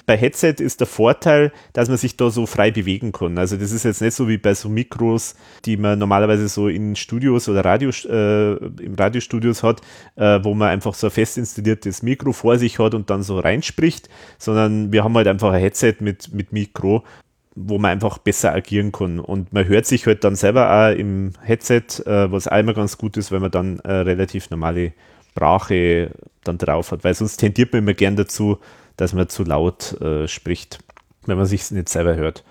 bei 0.06 0.18
Headset 0.18 0.56
ist 0.60 0.80
der 0.80 0.88
Vorteil, 0.88 1.52
dass 1.74 1.88
man 1.90 1.98
sich 1.98 2.18
da 2.18 2.30
so 2.30 2.46
frei 2.46 2.72
bewegen 2.72 3.12
kann. 3.12 3.38
Also 3.38 3.58
das 3.58 3.72
ist 3.72 3.84
jetzt 3.84 4.02
nicht 4.02 4.16
so 4.16 4.28
wie 4.28 4.38
bei 4.38 4.54
so 4.54 4.70
Mikros, 4.70 5.36
die 5.66 5.78
man 5.78 6.00
normalerweise 6.00 6.48
so 6.48 6.68
in 6.68 6.96
Studios 6.96 7.48
oder 7.48 7.64
Radio, 7.64 7.90
äh, 7.90 8.56
im 8.84 8.96
Radiostudios 8.96 9.64
hat, 9.64 9.82
äh, 10.16 10.40
wo 10.44 10.54
man 10.56 10.70
einfach 10.70 10.94
so 10.94 11.08
ein 11.08 11.12
fest 11.12 11.38
installiertes 11.38 12.02
Mikro 12.02 12.34
vor 12.34 12.58
sich 12.58 12.80
hat 12.80 12.94
und 12.94 13.10
dann 13.10 13.24
so 13.24 13.40
reinspricht, 13.40 14.10
sondern 14.38 14.92
wir 14.92 15.04
haben 15.04 15.16
halt 15.16 15.28
einfach 15.28 15.52
ein 15.52 15.62
Headset 15.62 15.96
mit, 16.00 16.34
mit 16.34 16.54
Mikro 16.54 17.04
wo 17.62 17.78
man 17.78 17.92
einfach 17.92 18.20
besser 18.20 18.54
agieren 18.54 18.94
kann. 18.94 19.20
Und 19.20 19.52
man 19.52 19.68
hört 19.68 19.86
sich 19.86 20.06
halt 20.06 20.24
dann 20.24 20.36
selber 20.38 20.72
auch 20.72 20.96
im 20.96 21.34
Headset, 21.42 22.02
äh, 22.06 22.32
was 22.32 22.48
einmal 22.48 22.74
ganz 22.74 22.98
gut 22.98 23.18
ist, 23.18 23.34
weil 23.34 23.42
man 23.42 23.52
dann 23.52 23.80
äh, 23.80 23.92
relativ 23.92 24.50
normale 24.50 24.94
Sprache 25.40 26.12
dann 26.44 26.58
drauf 26.58 26.92
hat, 26.92 27.04
weil 27.06 27.14
sonst 27.14 27.38
tendiert 27.38 27.72
man 27.72 27.84
immer 27.84 27.94
gern 27.94 28.18
dazu, 28.18 28.58
dass 29.00 29.14
man 29.14 29.30
zu 29.30 29.44
laut 29.44 30.00
äh, 30.02 30.28
spricht, 30.28 30.80
wenn 31.26 31.38
man 31.38 31.46
sich 31.46 31.72
nicht 31.72 31.90
selber 31.90 32.16
hört. 32.16 32.44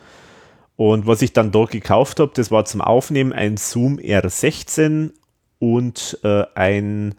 Und 0.76 1.06
was 1.06 1.22
ich 1.22 1.32
dann 1.32 1.50
dort 1.50 1.72
gekauft 1.72 2.20
habe, 2.20 2.32
das 2.34 2.50
war 2.50 2.64
zum 2.64 2.80
Aufnehmen 2.80 3.32
ein 3.32 3.56
Zoom 3.56 3.98
R16 3.98 5.10
und 5.58 6.18
äh, 6.22 6.44
ein 6.54 7.14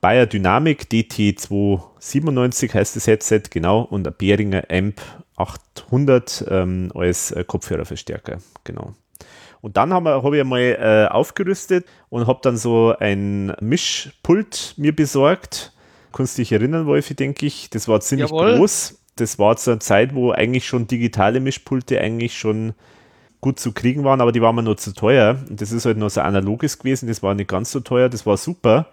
Bayer 0.00 0.26
Dynamic 0.26 0.86
DT297 0.90 2.72
heißt 2.72 2.96
das 2.96 3.06
Headset, 3.06 3.42
genau, 3.50 3.80
und 3.82 4.06
ein 4.06 4.14
Behringer 4.16 4.64
Amp 4.70 5.00
800 5.36 6.44
ähm, 6.48 6.92
als 6.94 7.32
äh, 7.32 7.42
Kopfhörerverstärker, 7.44 8.38
genau. 8.64 8.94
Und 9.62 9.76
dann 9.76 9.92
habe 9.92 10.22
hab 10.22 10.32
ich 10.32 10.40
einmal 10.40 10.60
äh, 10.60 11.06
aufgerüstet 11.10 11.86
und 12.08 12.26
habe 12.26 12.40
dann 12.42 12.56
so 12.56 12.94
ein 12.98 13.54
Mischpult 13.60 14.74
mir 14.76 14.94
besorgt 14.94 15.72
Kannst 16.12 16.38
dich 16.38 16.52
erinnern, 16.52 16.86
Wolfi, 16.86 17.14
denke 17.14 17.46
ich. 17.46 17.70
Das 17.70 17.88
war 17.88 18.00
ziemlich 18.00 18.30
Jawohl. 18.30 18.56
groß. 18.56 18.98
Das 19.16 19.38
war 19.38 19.56
zu 19.56 19.72
einer 19.72 19.80
Zeit, 19.80 20.14
wo 20.14 20.32
eigentlich 20.32 20.66
schon 20.66 20.86
digitale 20.86 21.40
Mischpulte 21.40 22.00
eigentlich 22.00 22.38
schon 22.38 22.74
gut 23.40 23.58
zu 23.58 23.72
kriegen 23.72 24.04
waren, 24.04 24.20
aber 24.20 24.32
die 24.32 24.42
waren 24.42 24.54
mir 24.54 24.62
nur 24.62 24.76
zu 24.76 24.92
teuer. 24.92 25.38
Und 25.48 25.60
das 25.60 25.72
ist 25.72 25.86
halt 25.86 25.96
nur 25.96 26.10
so 26.10 26.20
analoges 26.20 26.78
gewesen, 26.78 27.08
das 27.08 27.22
war 27.22 27.34
nicht 27.34 27.48
ganz 27.48 27.70
so 27.70 27.80
teuer, 27.80 28.08
das 28.08 28.26
war 28.26 28.36
super. 28.36 28.86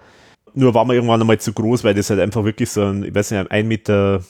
Nur 0.53 0.74
war 0.74 0.86
mir 0.86 0.95
irgendwann 0.95 1.22
einmal 1.22 1.39
zu 1.39 1.53
groß, 1.53 1.84
weil 1.84 1.93
das 1.93 2.09
halt 2.09 2.20
einfach 2.20 2.43
wirklich 2.43 2.70
so 2.70 2.84
ein, 2.84 3.03
ich 3.03 3.13
weiß 3.13 3.32
nicht, 3.32 3.51
ein 3.51 3.68
Meter 3.68 4.24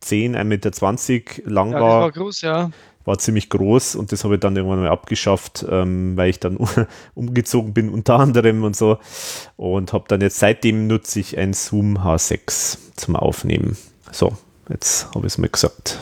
10, 0.00 0.36
1,20 0.36 0.44
Meter 0.44 1.50
lang 1.50 1.72
ja, 1.72 1.80
war. 1.80 2.06
Das 2.08 2.16
war 2.16 2.22
groß, 2.22 2.40
ja 2.42 2.70
war 3.06 3.18
ziemlich 3.18 3.48
groß 3.48 3.94
und 3.96 4.12
das 4.12 4.24
habe 4.24 4.34
ich 4.34 4.40
dann 4.40 4.56
irgendwann 4.56 4.80
mal 4.80 4.90
abgeschafft, 4.90 5.64
ähm, 5.68 6.16
weil 6.16 6.30
ich 6.30 6.40
dann 6.40 6.58
umgezogen 7.14 7.72
bin 7.72 7.88
unter 7.88 8.18
anderem 8.18 8.64
und 8.64 8.76
so 8.76 8.98
und 9.56 9.92
habe 9.92 10.04
dann 10.08 10.20
jetzt 10.20 10.38
seitdem 10.38 10.86
nutze 10.86 11.20
ich 11.20 11.38
ein 11.38 11.54
Zoom 11.54 11.98
H6 11.98 12.78
zum 12.96 13.16
Aufnehmen. 13.16 13.76
So, 14.12 14.36
jetzt 14.68 15.06
habe 15.14 15.20
ich 15.20 15.32
es 15.32 15.38
mal 15.38 15.48
gesagt. 15.48 15.98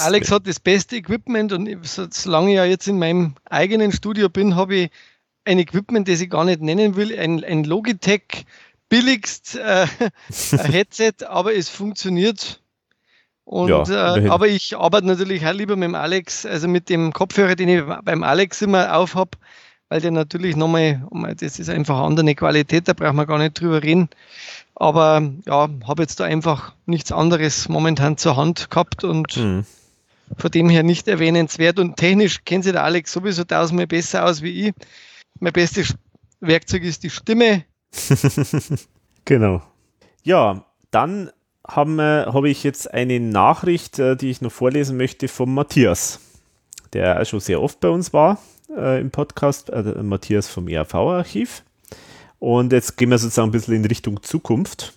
Alex 0.00 0.30
will. 0.30 0.36
hat 0.36 0.46
das 0.46 0.58
beste 0.58 0.96
Equipment 0.96 1.52
und 1.52 1.68
solange 1.84 2.50
ich 2.50 2.56
ja 2.56 2.64
jetzt 2.64 2.88
in 2.88 2.98
meinem 2.98 3.34
eigenen 3.44 3.92
Studio 3.92 4.28
bin, 4.28 4.56
habe 4.56 4.74
ich 4.74 4.90
ein 5.44 5.58
Equipment, 5.58 6.08
das 6.08 6.20
ich 6.20 6.30
gar 6.30 6.44
nicht 6.44 6.60
nennen 6.60 6.96
will, 6.96 7.16
ein, 7.18 7.44
ein 7.44 7.64
Logitech 7.64 8.46
billigst 8.88 9.56
äh, 9.56 9.86
Headset, 10.50 11.24
aber 11.26 11.54
es 11.54 11.68
funktioniert 11.68 12.62
und, 13.50 13.68
ja, 13.68 14.16
äh, 14.16 14.28
aber 14.28 14.46
ich 14.46 14.76
arbeite 14.76 15.08
natürlich 15.08 15.44
auch 15.44 15.52
lieber 15.52 15.74
mit 15.74 15.88
dem 15.88 15.96
Alex, 15.96 16.46
also 16.46 16.68
mit 16.68 16.88
dem 16.88 17.12
Kopfhörer, 17.12 17.56
den 17.56 17.68
ich 17.68 17.82
beim 18.04 18.22
Alex 18.22 18.62
immer 18.62 18.94
auf 18.94 19.16
habe, 19.16 19.32
weil 19.88 20.00
der 20.00 20.12
natürlich 20.12 20.54
nochmal, 20.54 21.02
das 21.36 21.58
ist 21.58 21.68
einfach 21.68 21.98
andere 21.98 22.32
Qualität, 22.36 22.86
da 22.86 22.92
braucht 22.92 23.14
man 23.14 23.26
gar 23.26 23.38
nicht 23.38 23.60
drüber 23.60 23.82
reden. 23.82 24.08
Aber 24.76 25.32
ja, 25.46 25.68
habe 25.84 26.02
jetzt 26.02 26.20
da 26.20 26.26
einfach 26.26 26.74
nichts 26.86 27.10
anderes 27.10 27.68
momentan 27.68 28.16
zur 28.16 28.36
Hand 28.36 28.70
gehabt 28.70 29.02
und 29.02 29.36
mhm. 29.36 29.66
von 30.36 30.50
dem 30.52 30.68
her 30.68 30.84
nicht 30.84 31.08
erwähnenswert. 31.08 31.80
Und 31.80 31.96
technisch 31.96 32.44
kennt 32.44 32.62
sich 32.62 32.72
der 32.72 32.84
Alex 32.84 33.12
sowieso 33.12 33.42
tausendmal 33.42 33.88
besser 33.88 34.26
aus 34.26 34.42
wie 34.42 34.68
ich. 34.68 34.74
Mein 35.40 35.52
bestes 35.52 35.96
Werkzeug 36.38 36.84
ist 36.84 37.02
die 37.02 37.10
Stimme. 37.10 37.64
genau. 39.24 39.60
Ja, 40.22 40.64
dann 40.92 41.32
habe 41.66 42.26
hab 42.32 42.44
ich 42.44 42.64
jetzt 42.64 42.92
eine 42.92 43.20
Nachricht, 43.20 43.98
äh, 43.98 44.16
die 44.16 44.30
ich 44.30 44.40
noch 44.40 44.52
vorlesen 44.52 44.96
möchte 44.96 45.28
vom 45.28 45.54
Matthias, 45.54 46.20
der 46.92 47.20
auch 47.20 47.26
schon 47.26 47.40
sehr 47.40 47.60
oft 47.60 47.80
bei 47.80 47.88
uns 47.88 48.12
war 48.12 48.38
äh, 48.76 49.00
im 49.00 49.10
Podcast, 49.10 49.70
äh, 49.70 49.82
Matthias 50.02 50.48
vom 50.48 50.68
ERV-Archiv. 50.68 51.62
Und 52.38 52.72
jetzt 52.72 52.96
gehen 52.96 53.10
wir 53.10 53.18
sozusagen 53.18 53.48
ein 53.48 53.52
bisschen 53.52 53.74
in 53.74 53.84
Richtung 53.84 54.22
Zukunft. 54.22 54.94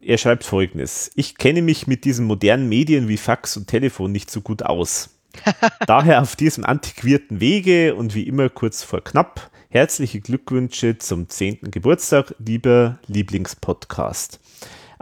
Er 0.00 0.18
schreibt 0.18 0.44
folgendes: 0.44 1.10
Ich 1.14 1.36
kenne 1.36 1.62
mich 1.62 1.86
mit 1.86 2.04
diesen 2.04 2.26
modernen 2.26 2.68
Medien 2.68 3.08
wie 3.08 3.16
Fax 3.16 3.56
und 3.56 3.68
Telefon 3.68 4.12
nicht 4.12 4.30
so 4.30 4.40
gut 4.40 4.62
aus. 4.62 5.10
Daher 5.86 6.20
auf 6.20 6.36
diesem 6.36 6.64
antiquierten 6.64 7.40
Wege 7.40 7.94
und 7.94 8.14
wie 8.14 8.24
immer 8.24 8.50
kurz 8.50 8.82
vor 8.82 9.02
knapp 9.02 9.50
herzliche 9.70 10.20
Glückwünsche 10.20 10.98
zum 10.98 11.30
10. 11.30 11.70
Geburtstag, 11.70 12.34
lieber 12.38 12.98
Lieblingspodcast 13.06 14.38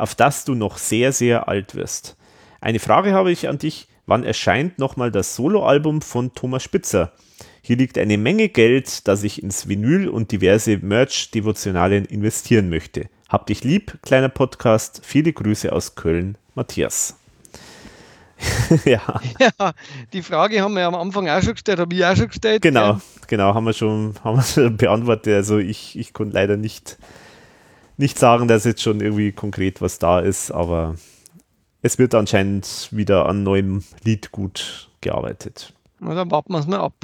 auf 0.00 0.14
das 0.14 0.44
du 0.44 0.54
noch 0.54 0.78
sehr, 0.78 1.12
sehr 1.12 1.48
alt 1.48 1.74
wirst. 1.74 2.16
Eine 2.60 2.78
Frage 2.78 3.12
habe 3.12 3.30
ich 3.30 3.48
an 3.48 3.58
dich. 3.58 3.88
Wann 4.06 4.24
erscheint 4.24 4.78
nochmal 4.78 5.10
das 5.12 5.36
Soloalbum 5.36 6.02
von 6.02 6.34
Thomas 6.34 6.64
Spitzer? 6.64 7.12
Hier 7.62 7.76
liegt 7.76 7.98
eine 7.98 8.18
Menge 8.18 8.48
Geld, 8.48 9.06
das 9.06 9.22
ich 9.22 9.42
ins 9.42 9.68
Vinyl 9.68 10.08
und 10.08 10.32
diverse 10.32 10.78
Merch-Devotionalien 10.78 12.06
investieren 12.06 12.70
möchte. 12.70 13.08
Hab 13.28 13.46
dich 13.46 13.62
lieb, 13.62 13.98
kleiner 14.02 14.28
Podcast. 14.28 15.02
Viele 15.04 15.32
Grüße 15.32 15.72
aus 15.72 15.94
Köln, 15.94 16.36
Matthias. 16.54 17.16
ja. 18.84 19.20
ja. 19.38 19.72
Die 20.12 20.22
Frage 20.22 20.62
haben 20.62 20.74
wir 20.74 20.86
am 20.86 20.94
Anfang 20.94 21.28
auch 21.28 21.42
schon 21.42 21.52
gestellt, 21.52 21.78
habe 21.78 21.94
ich 21.94 22.04
auch 22.04 22.16
schon 22.16 22.28
gestellt. 22.28 22.62
Genau, 22.62 22.92
ja. 22.92 23.00
genau, 23.28 23.54
haben 23.54 23.64
wir 23.64 23.74
schon, 23.74 24.14
haben 24.24 24.38
wir 24.38 24.42
schon 24.42 24.76
beantwortet. 24.76 25.34
Also 25.34 25.58
ich, 25.58 25.96
ich 25.98 26.12
konnte 26.12 26.34
leider 26.34 26.56
nicht 26.56 26.98
nicht 28.00 28.18
sagen, 28.18 28.48
dass 28.48 28.64
jetzt 28.64 28.82
schon 28.82 29.00
irgendwie 29.00 29.30
konkret 29.30 29.80
was 29.80 29.98
da 29.98 30.20
ist, 30.20 30.50
aber 30.50 30.94
es 31.82 31.98
wird 31.98 32.14
anscheinend 32.14 32.88
wieder 32.90 33.26
an 33.26 33.42
neuem 33.42 33.84
Lied 34.02 34.32
gut 34.32 34.90
gearbeitet. 35.00 35.74
Na, 36.00 36.14
dann 36.14 36.30
warten 36.30 36.52
wir 36.52 36.58
es 36.58 36.66
mal 36.66 36.80
ab. 36.80 36.94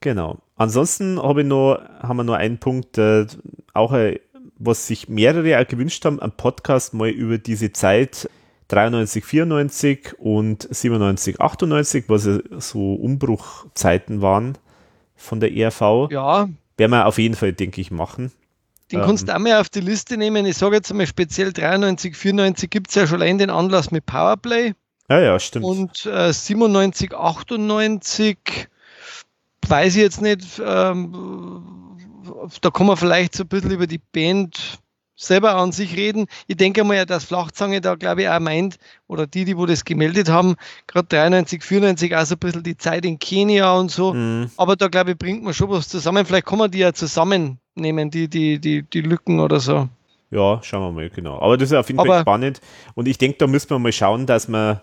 Genau. 0.00 0.38
Ansonsten 0.56 1.20
habe 1.20 1.40
ich 1.40 1.46
noch, 1.46 1.78
haben 2.00 2.18
wir 2.18 2.24
noch 2.24 2.34
einen 2.34 2.58
Punkt, 2.58 2.98
äh, 2.98 3.26
auch 3.72 3.92
äh, 3.94 4.20
was 4.58 4.86
sich 4.86 5.08
mehrere 5.08 5.58
auch 5.58 5.66
gewünscht 5.66 6.04
haben, 6.04 6.20
ein 6.20 6.32
Podcast 6.32 6.92
mal 6.92 7.08
über 7.08 7.38
diese 7.38 7.72
Zeit 7.72 8.28
93, 8.68 9.24
94 9.24 10.18
und 10.18 10.68
97, 10.70 11.40
98, 11.40 12.04
was 12.08 12.28
so 12.58 12.94
Umbruchzeiten 12.94 14.20
waren 14.20 14.58
von 15.16 15.40
der 15.40 15.54
ERV. 15.54 16.10
Ja. 16.10 16.48
Werden 16.76 16.90
wir 16.90 17.06
auf 17.06 17.18
jeden 17.18 17.34
Fall, 17.34 17.52
denke 17.52 17.80
ich, 17.80 17.90
machen. 17.90 18.32
Den 18.92 19.00
ähm, 19.00 19.06
kannst 19.06 19.28
du 19.28 19.34
auch 19.34 19.38
mal 19.38 19.60
auf 19.60 19.68
die 19.68 19.80
Liste 19.80 20.16
nehmen. 20.16 20.46
Ich 20.46 20.58
sage 20.58 20.76
jetzt 20.76 20.92
mal 20.92 21.06
speziell 21.06 21.52
93, 21.52 22.16
94 22.16 22.70
gibt 22.70 22.90
es 22.90 22.94
ja 22.94 23.06
schon 23.06 23.22
allein 23.22 23.38
den 23.38 23.50
Anlass 23.50 23.90
mit 23.90 24.06
Powerplay. 24.06 24.74
Ja, 25.08 25.20
ja, 25.20 25.38
stimmt. 25.40 25.64
Und 25.64 26.06
äh, 26.06 26.32
97, 26.32 27.14
98 27.14 28.68
weiß 29.66 29.96
ich 29.96 30.02
jetzt 30.02 30.20
nicht. 30.20 30.60
Ähm, 30.64 31.98
da 32.60 32.70
kann 32.70 32.86
man 32.86 32.96
vielleicht 32.96 33.34
so 33.34 33.44
ein 33.44 33.48
bisschen 33.48 33.70
über 33.70 33.86
die 33.86 33.98
Band 33.98 34.78
selber 35.16 35.54
an 35.54 35.72
sich 35.72 35.96
reden. 35.96 36.26
Ich 36.46 36.56
denke 36.56 36.84
mal, 36.84 37.06
dass 37.06 37.24
Flachzange 37.24 37.80
da, 37.80 37.94
glaube 37.94 38.22
ich, 38.22 38.28
auch 38.28 38.40
meint, 38.40 38.78
oder 39.06 39.26
die, 39.26 39.44
die 39.44 39.56
wo 39.56 39.66
das 39.66 39.84
gemeldet 39.84 40.28
haben, 40.28 40.56
gerade 40.86 41.08
93, 41.08 41.62
94, 41.62 42.16
auch 42.16 42.24
so 42.24 42.34
ein 42.34 42.38
bisschen 42.38 42.62
die 42.62 42.76
Zeit 42.76 43.04
in 43.04 43.18
Kenia 43.18 43.74
und 43.74 43.90
so. 43.90 44.14
Mhm. 44.14 44.50
Aber 44.56 44.76
da, 44.76 44.88
glaube 44.88 45.12
ich, 45.12 45.18
bringt 45.18 45.42
man 45.42 45.54
schon 45.54 45.70
was 45.70 45.88
zusammen. 45.88 46.24
Vielleicht 46.26 46.46
kann 46.46 46.58
man 46.58 46.70
die 46.70 46.78
ja 46.78 46.92
zusammennehmen, 46.92 48.10
die, 48.10 48.28
die, 48.28 48.58
die, 48.58 48.82
die 48.82 49.00
Lücken 49.00 49.40
oder 49.40 49.60
so. 49.60 49.88
Ja, 50.30 50.60
schauen 50.62 50.82
wir 50.82 50.92
mal, 50.92 51.10
genau. 51.10 51.38
Aber 51.40 51.58
das 51.58 51.70
ist 51.70 51.76
auf 51.76 51.88
jeden 51.88 52.00
Aber, 52.00 52.08
Fall 52.08 52.20
spannend. 52.22 52.60
Und 52.94 53.06
ich 53.06 53.18
denke, 53.18 53.36
da 53.38 53.46
müssen 53.46 53.68
wir 53.70 53.78
mal 53.78 53.92
schauen, 53.92 54.26
dass 54.26 54.48
man 54.48 54.80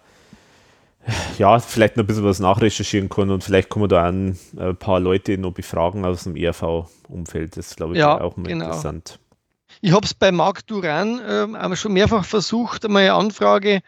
ja, 1.37 1.59
vielleicht 1.59 1.97
noch 1.97 2.03
ein 2.03 2.07
bisschen 2.07 2.23
was 2.23 2.39
nachrecherchieren 2.39 3.09
kann 3.09 3.31
und 3.31 3.43
vielleicht 3.43 3.69
kann 3.69 3.81
man 3.81 3.89
da 3.89 4.03
ein, 4.03 4.37
ein 4.57 4.75
paar 4.75 4.99
Leute 4.99 5.37
noch 5.37 5.53
befragen 5.53 6.05
aus 6.05 6.25
dem 6.25 6.35
ERV-Umfeld. 6.35 7.57
Das 7.57 7.75
glaube 7.75 7.93
ich 7.93 7.99
ja, 7.99 8.19
auch 8.19 8.37
mal 8.37 8.47
genau. 8.47 8.65
interessant. 8.65 9.19
Ich 9.81 9.93
habe 9.93 10.05
es 10.05 10.13
bei 10.13 10.31
Marc 10.31 10.67
Duran 10.67 11.19
äh, 11.19 11.75
schon 11.75 11.93
mehrfach 11.93 12.25
versucht, 12.25 12.85
einmal 12.85 13.03
eine 13.03 13.13
Anfrage. 13.13 13.81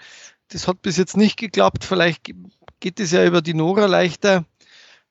Das 0.50 0.68
hat 0.68 0.82
bis 0.82 0.98
jetzt 0.98 1.18
nicht 1.18 1.38
geklappt. 1.38 1.84
Vielleicht 1.84 2.32
geht 2.80 3.00
es 3.00 3.12
ja 3.12 3.26
über 3.26 3.42
die 3.42 3.54
Nora 3.54 3.86
leichter. 3.86 4.46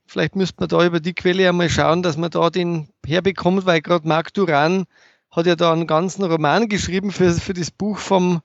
Vielleicht 0.06 0.36
müsste 0.36 0.56
man 0.60 0.68
da 0.68 0.84
über 0.84 1.00
die 1.00 1.14
Quelle 1.14 1.48
einmal 1.48 1.68
schauen, 1.68 2.02
dass 2.02 2.16
man 2.16 2.30
da 2.30 2.50
den 2.50 2.88
herbekommt, 3.06 3.66
weil 3.66 3.80
gerade 3.80 4.08
Marc 4.08 4.34
Duran 4.34 4.86
hat 5.30 5.46
ja 5.46 5.54
da 5.54 5.72
einen 5.72 5.86
ganzen 5.86 6.24
Roman 6.24 6.68
geschrieben 6.68 7.12
für, 7.12 7.32
für 7.32 7.54
das 7.54 7.70
Buch 7.70 7.98
vom 7.98 8.40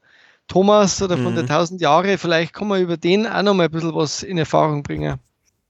Thomas 0.47 1.01
oder 1.01 1.17
von 1.17 1.31
mhm. 1.31 1.35
der 1.35 1.43
1000 1.45 1.81
Jahre. 1.81 2.17
Vielleicht 2.17 2.53
kann 2.53 2.67
man 2.67 2.81
über 2.81 2.97
den 2.97 3.25
auch 3.25 3.41
noch 3.41 3.55
mal 3.55 3.63
ein 3.63 3.71
bisschen 3.71 3.95
was 3.95 4.21
in 4.21 4.37
Erfahrung 4.37 4.83
bringen. 4.83 5.19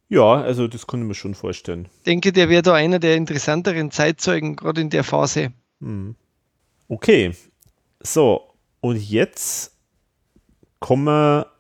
Ja, 0.10 0.34
also 0.34 0.68
das 0.68 0.86
kann 0.86 1.02
ich 1.02 1.08
mir 1.08 1.16
schon 1.16 1.34
vorstellen. 1.34 1.88
Ich 2.00 2.04
denke, 2.04 2.34
der 2.34 2.50
wäre 2.50 2.62
da 2.62 2.74
einer 2.74 3.00
der 3.00 3.16
interessanteren 3.16 3.90
Zeitzeugen, 3.90 4.56
gerade 4.56 4.82
in 4.82 4.90
der 4.90 5.04
Phase. 5.04 5.54
Mhm. 5.80 6.16
Okay, 6.88 7.36
so, 8.00 8.54
und 8.80 8.98
jetzt 8.98 9.76
kommen 10.80 11.06
wir 11.06 11.52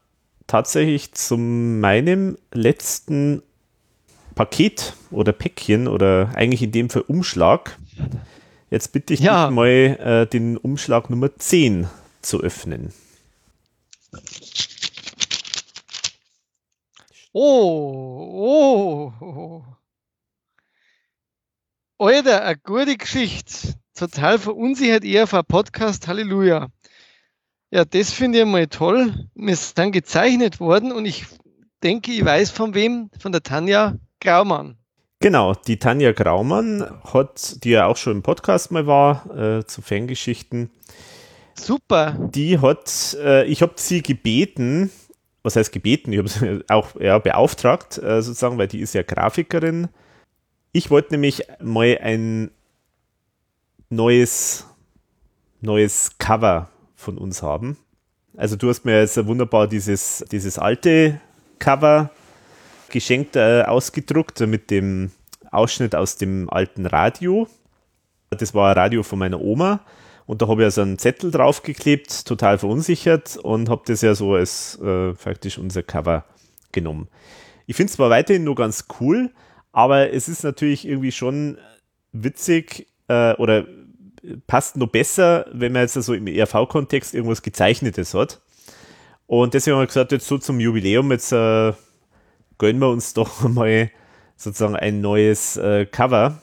tatsächlich 0.46 1.14
zu 1.14 1.38
meinem 1.38 2.38
letzten 2.54 3.42
Paket 4.36 4.94
oder 5.10 5.32
Päckchen 5.32 5.88
oder 5.88 6.32
eigentlich 6.36 6.62
in 6.62 6.72
dem 6.72 6.92
Fall 6.92 7.02
Umschlag. 7.08 7.80
Jetzt 8.70 8.92
bitte 8.92 9.16
ich 9.16 9.22
ja. 9.22 9.48
dich 9.48 9.56
mal, 9.56 9.68
äh, 9.68 10.28
den 10.28 10.58
Umschlag 10.58 11.10
Nummer 11.10 11.36
10 11.36 11.88
zu 12.22 12.42
öffnen. 12.42 12.94
Oh, 17.32 19.12
oh. 19.20 19.64
Alter, 21.98 22.44
eine 22.44 22.58
gute 22.58 22.98
Geschichte. 22.98 23.76
Total 23.96 24.38
verunsichert 24.38 25.06
ERV 25.06 25.48
Podcast. 25.48 26.10
Halleluja. 26.10 26.68
Ja, 27.72 27.86
das 27.86 28.12
finde 28.12 28.40
ich 28.40 28.46
mal 28.46 28.68
toll. 28.68 29.30
Wir 29.36 29.56
sind 29.56 29.94
gezeichnet 29.94 30.60
worden 30.60 30.92
und 30.92 31.06
ich 31.06 31.26
denke, 31.82 32.12
ich 32.12 32.26
weiß 32.26 32.52
von 32.52 32.74
wem, 32.74 33.10
von 33.18 33.32
der 33.32 33.42
Tanja 33.42 33.96
Graumann. 34.20 34.76
Genau, 35.22 35.54
die 35.54 35.80
Tanja 35.80 36.12
Graumann 36.12 36.86
hat, 37.06 37.64
die 37.64 37.70
ja 37.70 37.86
auch 37.86 37.96
schon 37.96 38.18
im 38.18 38.22
Podcast 38.22 38.70
mal 38.70 38.86
war, 38.86 39.34
äh, 39.34 39.66
zu 39.66 39.82
Fangeschichten. 39.82 40.72
Super. 41.54 42.18
Die 42.34 42.60
hat, 42.60 43.16
äh, 43.24 43.46
ich 43.46 43.62
habe 43.62 43.76
sie 43.78 44.02
gebeten, 44.02 44.92
was 45.42 45.56
heißt 45.56 45.72
gebeten, 45.72 46.12
ich 46.12 46.20
habe 46.20 46.28
sie 46.28 46.66
auch 46.68 47.00
ja, 47.00 47.18
beauftragt, 47.20 47.98
äh, 47.98 48.22
sozusagen, 48.22 48.58
weil 48.58 48.68
die 48.68 48.82
ist 48.82 48.94
ja 48.94 49.04
Grafikerin. 49.04 49.88
Ich 50.74 50.92
wollte 50.92 51.14
nämlich 51.14 51.44
mal 51.62 51.98
ein 52.02 52.52
neues, 53.90 54.66
neues 55.62 56.18
Cover 56.18 56.70
von 56.96 57.18
uns 57.18 57.42
haben. 57.42 57.78
Also 58.38 58.56
du 58.56 58.70
hast 58.70 58.86
mir 58.86 59.00
jetzt 59.00 59.24
wunderbar 59.26 59.68
dieses, 59.68 60.26
dieses 60.32 60.60
alte 60.60 61.22
Cover 61.60 62.10
geschenkt 62.90 63.36
äh, 63.36 63.64
ausgedruckt 63.64 64.40
mit 64.42 64.72
dem 64.72 65.12
Ausschnitt 65.52 65.96
aus 65.96 66.18
dem 66.18 66.50
alten 66.50 66.86
Radio. 66.86 67.48
Das 68.30 68.54
war 68.54 68.72
ein 68.72 68.78
Radio 68.78 69.04
von 69.04 69.20
meiner 69.20 69.40
Oma 69.40 69.82
und 70.26 70.42
da 70.42 70.48
habe 70.48 70.62
ich 70.62 70.66
also 70.66 70.82
einen 70.82 70.98
Zettel 70.98 71.32
draufgeklebt, 71.32 72.26
total 72.26 72.58
verunsichert 72.58 73.38
und 73.38 73.70
habe 73.70 73.84
das 73.86 74.02
ja 74.02 74.16
so 74.16 74.34
als 74.34 74.76
äh, 74.82 75.14
praktisch 75.14 75.58
unser 75.58 75.84
Cover 75.84 76.26
genommen. 76.72 77.08
Ich 77.68 77.76
finde 77.76 77.90
es 77.90 77.96
zwar 77.96 78.10
weiterhin 78.10 78.44
nur 78.44 78.56
ganz 78.56 78.86
cool, 79.00 79.32
aber 79.72 80.12
es 80.12 80.28
ist 80.28 80.44
natürlich 80.44 80.88
irgendwie 80.88 81.12
schon 81.12 81.58
witzig 82.12 82.88
äh, 83.08 83.34
oder 83.36 83.66
passt 84.48 84.78
nur 84.78 84.92
besser, 84.92 85.46
wenn 85.52 85.72
man 85.72 85.84
jetzt 85.84 85.94
so 85.94 86.14
im 86.14 86.28
ERV-Kontext 86.28 87.14
irgendwas 87.14 87.42
Gezeichnetes 87.42 88.14
hat. 88.14 88.42
Und 89.28 89.54
deswegen 89.54 89.76
haben 89.76 89.84
wir 89.84 89.88
gesagt, 89.88 90.12
jetzt 90.12 90.28
so 90.28 90.38
zum 90.38 90.60
Jubiläum, 90.60 91.12
jetzt 91.12 91.32
äh, 91.32 91.74
gönnen 92.58 92.82
wir 92.82 92.90
uns 92.90 93.14
doch 93.16 93.48
mal 93.48 93.90
sozusagen 94.38 94.76
ein 94.76 95.02
neues 95.02 95.58
äh, 95.58 95.86
Cover. 95.86 96.42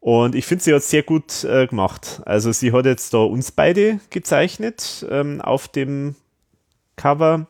Und 0.00 0.34
ich 0.34 0.46
finde, 0.46 0.64
sie 0.64 0.74
hat 0.74 0.82
sehr 0.82 1.04
gut 1.04 1.44
äh, 1.44 1.66
gemacht. 1.68 2.22
Also 2.24 2.50
sie 2.50 2.72
hat 2.72 2.86
jetzt 2.86 3.14
da 3.14 3.18
uns 3.18 3.52
beide 3.52 4.00
gezeichnet 4.10 5.06
ähm, 5.08 5.40
auf 5.40 5.68
dem 5.68 6.16
Cover. 6.96 7.46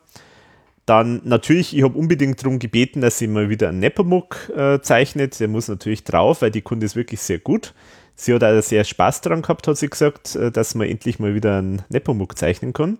Dann 0.85 1.21
natürlich, 1.23 1.75
ich 1.75 1.83
habe 1.83 1.97
unbedingt 1.97 2.43
darum 2.43 2.59
gebeten, 2.59 3.01
dass 3.01 3.17
sie 3.17 3.27
mal 3.27 3.49
wieder 3.49 3.69
einen 3.69 3.79
Nepomuk 3.79 4.51
äh, 4.55 4.79
zeichnet. 4.81 5.39
Der 5.39 5.47
muss 5.47 5.67
natürlich 5.67 6.03
drauf, 6.03 6.41
weil 6.43 6.51
die 6.51 6.61
Kunde 6.61 6.85
ist 6.85 6.95
wirklich 6.95 7.21
sehr 7.21 7.39
gut. 7.39 7.73
Sie 8.15 8.33
hat 8.33 8.43
auch 8.43 8.61
sehr 8.61 8.83
Spaß 8.83 9.21
daran 9.21 9.41
gehabt, 9.41 9.67
hat 9.67 9.77
sie 9.77 9.89
gesagt, 9.89 10.35
äh, 10.35 10.51
dass 10.51 10.75
man 10.75 10.87
endlich 10.87 11.19
mal 11.19 11.33
wieder 11.33 11.57
einen 11.57 11.81
Nepomuk 11.89 12.37
zeichnen 12.37 12.73
kann. 12.73 12.97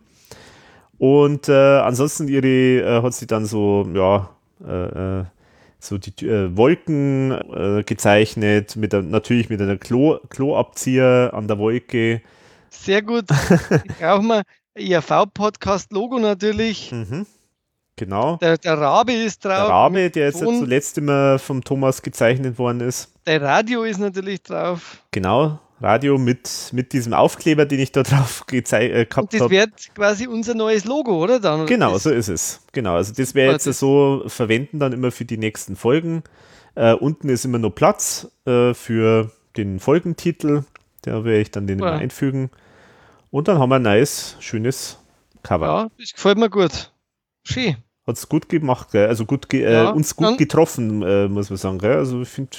Und 0.98 1.50
äh, 1.50 1.80
ansonsten 1.80 2.28
ihre 2.28 2.48
äh, 2.48 3.02
hat 3.02 3.14
sie 3.14 3.28
dann 3.28 3.46
so, 3.46 3.88
ja, 3.94 4.30
äh, 4.66 5.20
äh, 5.20 5.24
so 5.80 5.98
die 5.98 6.26
äh, 6.26 6.56
Wolken 6.56 7.84
gezeichnet, 7.86 8.78
mit 8.78 8.94
der, 8.94 9.02
natürlich 9.02 9.50
mit 9.50 9.62
einer 9.62 9.78
Klo, 9.78 10.20
Kloabzieher 10.30 11.32
an 11.34 11.50
der 11.50 11.60
Wolke. 11.60 12.22
Sehr 12.70 13.02
gut. 13.02 13.26
Brauchen 14.00 14.28
wir 14.28 14.44
IAV-Podcast-Logo 14.76 16.20
natürlich. 16.20 16.92
Mhm. 16.92 17.26
Genau. 17.96 18.38
Der, 18.38 18.58
der, 18.58 18.78
Rabe 18.78 19.14
ist 19.14 19.46
drauf. 19.46 19.54
Der 19.54 19.68
Rabe, 19.68 20.10
der 20.10 20.28
jetzt 20.28 20.40
zuletzt 20.40 20.98
immer 20.98 21.38
vom 21.38 21.64
Thomas 21.64 22.02
gezeichnet 22.02 22.58
worden 22.58 22.82
ist. 22.82 23.13
Der 23.26 23.42
Radio 23.42 23.84
ist 23.84 24.00
natürlich 24.00 24.44
drauf. 24.44 25.02
Genau, 25.12 25.60
Radio 25.80 26.18
mit, 26.18 26.70
mit 26.74 26.92
diesem 26.92 27.14
Aufkleber, 27.14 27.66
den 27.66 27.80
ich 27.80 27.92
da 27.92 28.04
drauf 28.04 28.44
äh, 28.52 28.62
gehabt 28.62 29.16
habe. 29.16 29.38
Das 29.38 29.50
wird 29.50 29.96
quasi 29.96 30.28
unser 30.28 30.56
neues 30.56 30.86
Logo, 30.86 31.24
oder? 31.24 31.40
Dann, 31.40 31.66
genau, 31.66 31.98
so 31.98 32.10
ist 32.10 32.28
es. 32.28 32.62
Genau, 32.74 32.96
also 32.96 33.14
das 33.14 33.34
wäre 33.34 33.54
jetzt 33.54 33.66
so 33.66 34.24
verwenden 34.28 34.80
dann 34.80 34.92
immer 34.92 35.12
für 35.12 35.26
die 35.26 35.38
nächsten 35.38 35.76
Folgen. 35.76 36.24
Äh, 36.76 36.94
unten 36.94 37.30
ist 37.30 37.46
immer 37.46 37.60
nur 37.60 37.74
Platz 37.74 38.28
äh, 38.46 38.74
für 38.74 39.32
den 39.56 39.80
Folgentitel. 39.80 40.64
Da 41.04 41.24
werde 41.24 41.42
ich 41.42 41.52
dann 41.52 41.68
den 41.68 41.80
ja. 41.80 41.90
immer 41.90 41.98
einfügen. 41.98 42.50
Und 43.32 43.48
dann 43.48 43.58
haben 43.58 43.70
wir 43.70 43.76
ein 43.78 43.84
nice, 43.84 44.36
schönes 44.40 45.00
Cover. 45.44 45.66
Ja, 45.66 45.88
das 45.98 46.14
gefällt 46.14 46.38
mir 46.38 46.50
gut. 46.50 46.92
Schön. 47.44 47.78
Hat 48.06 48.18
es 48.18 48.28
gut 48.28 48.50
gemacht, 48.50 48.92
gell? 48.92 49.08
also 49.08 49.26
gut 49.26 49.48
ge 49.48 49.64
äh, 49.64 49.74
ja, 49.74 49.90
uns 49.92 50.16
gut 50.16 50.38
getroffen, 50.38 51.02
äh, 51.04 51.30
muss 51.30 51.50
man 51.50 51.58
sagen. 51.58 51.78
Gell? 51.80 51.98
Also 51.98 52.22
ich 52.22 52.30
finde 52.30 52.52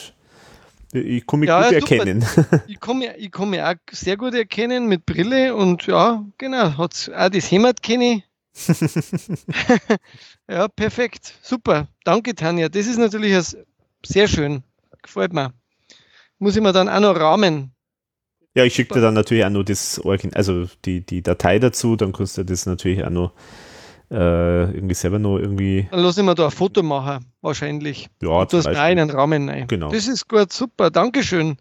ich 0.95 1.27
kann 1.27 1.41
mich 1.41 1.49
ja, 1.49 1.63
gut 1.65 1.73
erkennen. 1.73 2.25
Ich 2.67 2.81
kann, 2.81 2.99
mich, 2.99 3.11
ich 3.17 3.33
kann 3.33 3.51
mich 3.51 3.61
auch 3.61 3.75
sehr 3.91 4.17
gut 4.17 4.35
erkennen 4.35 4.87
mit 4.87 5.05
Brille 5.05 5.55
und 5.55 5.87
ja, 5.87 6.25
genau, 6.39 6.79
hat's 6.79 7.09
auch 7.09 7.29
das 7.29 7.51
Hämmert 7.51 7.83
kenne 7.83 8.23
ja, 10.49 10.69
perfekt. 10.69 11.35
Super. 11.43 11.89
Danke, 12.05 12.37
Tanja. 12.37 12.69
Das 12.69 12.87
ist 12.87 12.99
natürlich 12.99 13.57
sehr 14.07 14.29
schön. 14.29 14.63
Gefällt 15.03 15.33
mir. 15.33 15.53
Muss 16.39 16.55
ich 16.55 16.63
mir 16.63 16.73
dann 16.73 16.89
auch 16.89 17.01
noch 17.01 17.17
rahmen. 17.17 17.73
Ja, 18.55 18.63
ich 18.63 18.75
schicke 18.75 18.95
dir 18.95 19.01
dann 19.01 19.15
natürlich 19.15 19.45
auch 19.45 19.51
noch 19.51 19.65
das, 19.65 20.01
also 20.35 20.69
die, 20.85 21.05
die 21.05 21.23
Datei 21.23 21.59
dazu, 21.59 21.97
dann 21.97 22.13
kannst 22.13 22.39
du 22.39 22.45
das 22.45 22.67
natürlich 22.67 23.05
auch 23.05 23.11
noch 23.11 23.33
äh, 24.15 24.71
irgendwie 24.71 24.95
selber 24.95 25.19
noch 25.19 25.39
irgendwie. 25.39 25.89
Dann 25.91 26.01
lass 26.01 26.17
ich 26.17 26.25
mir 26.25 26.35
da 26.35 26.47
ein 26.47 26.51
Foto 26.53 26.83
machen, 26.83 27.25
wahrscheinlich. 27.41 28.09
Ja, 28.23 28.45
du 28.45 28.57
hast 28.59 28.67
rein 28.67 28.99
einen 28.99 29.11
Rahmen 29.11 29.49
rein. 29.49 29.67
Genau. 29.67 29.91
Das 29.91 30.07
ist 30.07 30.29
gut, 30.29 30.53
super, 30.53 30.91
Dankeschön. 30.91 31.57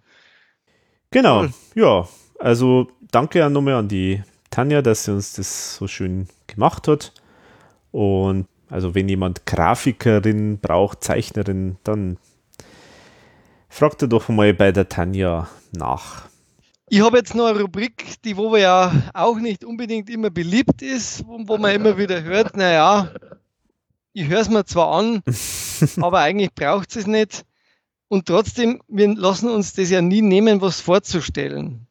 Genau, 1.09 1.41
cool. 1.41 1.53
ja. 1.75 2.07
Also 2.39 2.87
danke 3.11 3.49
nochmal 3.49 3.75
an 3.75 3.87
die 3.87 4.21
Tanja, 4.49 4.81
dass 4.81 5.05
sie 5.05 5.13
uns 5.13 5.33
das 5.33 5.75
so 5.77 5.87
schön 5.87 6.27
gemacht 6.47 6.87
hat. 6.87 7.13
Und 7.91 8.47
also 8.69 8.93
wenn 8.93 9.09
jemand 9.09 9.45
Grafikerin 9.45 10.59
braucht, 10.59 11.03
Zeichnerin, 11.03 11.77
dann 11.83 12.17
fragt 13.69 14.01
er 14.03 14.07
doch 14.07 14.29
mal 14.29 14.53
bei 14.53 14.71
der 14.71 14.89
Tanja 14.89 15.47
nach. 15.71 16.27
Ich 16.89 17.01
habe 17.01 17.17
jetzt 17.17 17.33
noch 17.33 17.45
eine 17.45 17.61
Rubrik, 17.61 18.21
die 18.23 18.35
wo 18.35 18.55
ja 18.55 18.91
auch 19.13 19.37
nicht 19.37 19.63
unbedingt 19.63 20.09
immer 20.09 20.29
beliebt 20.29 20.81
ist, 20.81 21.25
wo, 21.25 21.39
wo 21.45 21.57
man 21.57 21.73
immer 21.73 21.97
wieder 21.97 22.23
hört, 22.23 22.57
naja, 22.57 23.11
ich 24.13 24.27
höre 24.27 24.41
es 24.41 24.49
mir 24.49 24.65
zwar 24.65 24.93
an, 24.93 25.23
aber 26.01 26.19
eigentlich 26.19 26.53
braucht 26.53 26.95
es 26.95 27.07
nicht. 27.07 27.45
Und 28.09 28.27
trotzdem, 28.27 28.81
wir 28.87 29.15
lassen 29.15 29.49
uns 29.49 29.73
das 29.73 29.89
ja 29.89 30.01
nie 30.01 30.21
nehmen, 30.21 30.61
was 30.61 30.81
vorzustellen. 30.81 31.87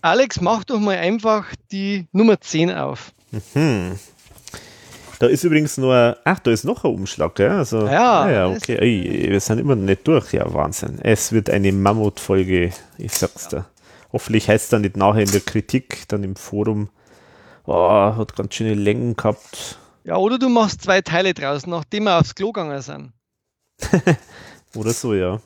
Alex, 0.00 0.40
mach 0.40 0.64
doch 0.64 0.80
mal 0.80 0.96
einfach 0.96 1.46
die 1.70 2.06
Nummer 2.12 2.40
10 2.40 2.72
auf. 2.72 3.12
Mhm. 3.52 3.98
Da 5.18 5.26
ist 5.26 5.42
übrigens 5.42 5.76
nur, 5.76 6.16
ach, 6.24 6.38
da 6.38 6.50
ist 6.52 6.64
noch 6.64 6.84
ein 6.84 6.92
Umschlag, 6.92 7.34
gell? 7.34 7.50
Also, 7.50 7.86
ja, 7.86 8.22
ah, 8.22 8.30
ja 8.30 8.46
okay. 8.48 8.76
Ey, 8.76 9.30
wir 9.30 9.40
sind 9.40 9.58
immer 9.58 9.74
noch 9.74 9.84
nicht 9.84 10.06
durch, 10.06 10.32
ja, 10.32 10.52
Wahnsinn. 10.52 10.98
Es 11.02 11.32
wird 11.32 11.50
eine 11.50 11.72
Mammutfolge, 11.72 12.72
ich 12.98 13.12
sag's 13.12 13.48
dir. 13.48 13.66
Hoffentlich 14.12 14.48
heißt 14.48 14.64
es 14.64 14.70
dann 14.70 14.82
nicht 14.82 14.96
nachher 14.96 15.22
in 15.22 15.30
der 15.30 15.40
Kritik, 15.40 16.08
dann 16.08 16.24
im 16.24 16.36
Forum, 16.36 16.88
oh, 17.66 18.16
hat 18.16 18.36
ganz 18.36 18.54
schöne 18.54 18.74
Längen 18.74 19.16
gehabt. 19.16 19.78
Ja, 20.04 20.16
oder 20.16 20.38
du 20.38 20.48
machst 20.48 20.82
zwei 20.82 21.02
Teile 21.02 21.34
draus, 21.34 21.66
nachdem 21.66 22.04
wir 22.04 22.18
aufs 22.18 22.34
Klo 22.34 22.52
gegangen 22.52 22.80
sind. 22.80 23.12
oder 24.74 24.92
so, 24.92 25.14
ja. 25.14 25.40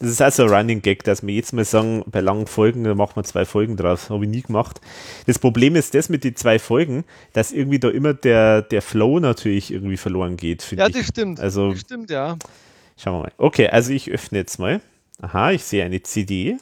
Das 0.00 0.10
ist 0.10 0.22
also 0.22 0.44
ein 0.44 0.50
Running 0.50 0.80
Gag, 0.80 1.02
dass 1.02 1.26
wir 1.26 1.34
jetzt 1.34 1.52
mal 1.52 1.64
sagen, 1.64 2.04
bei 2.06 2.20
langen 2.20 2.46
Folgen, 2.46 2.84
da 2.84 2.94
machen 2.94 3.16
wir 3.16 3.24
zwei 3.24 3.44
Folgen 3.44 3.76
draus. 3.76 4.10
Habe 4.10 4.24
ich 4.24 4.30
nie 4.30 4.42
gemacht. 4.42 4.80
Das 5.26 5.40
Problem 5.40 5.74
ist 5.74 5.92
das 5.94 6.08
mit 6.08 6.22
den 6.22 6.36
zwei 6.36 6.60
Folgen, 6.60 7.04
dass 7.32 7.50
irgendwie 7.50 7.80
da 7.80 7.90
immer 7.90 8.14
der, 8.14 8.62
der 8.62 8.80
Flow 8.80 9.18
natürlich 9.18 9.72
irgendwie 9.72 9.96
verloren 9.96 10.36
geht. 10.36 10.70
Ja, 10.70 10.88
das 10.88 11.00
ich. 11.00 11.06
stimmt. 11.08 11.40
Also, 11.40 11.72
das 11.72 11.80
stimmt, 11.80 12.10
ja. 12.10 12.36
Schauen 12.96 13.14
wir 13.14 13.22
mal. 13.22 13.32
Okay, 13.38 13.68
also 13.68 13.92
ich 13.92 14.08
öffne 14.10 14.38
jetzt 14.38 14.58
mal. 14.58 14.80
Aha, 15.20 15.50
ich 15.50 15.64
sehe 15.64 15.84
eine 15.84 16.00
CD. 16.02 16.58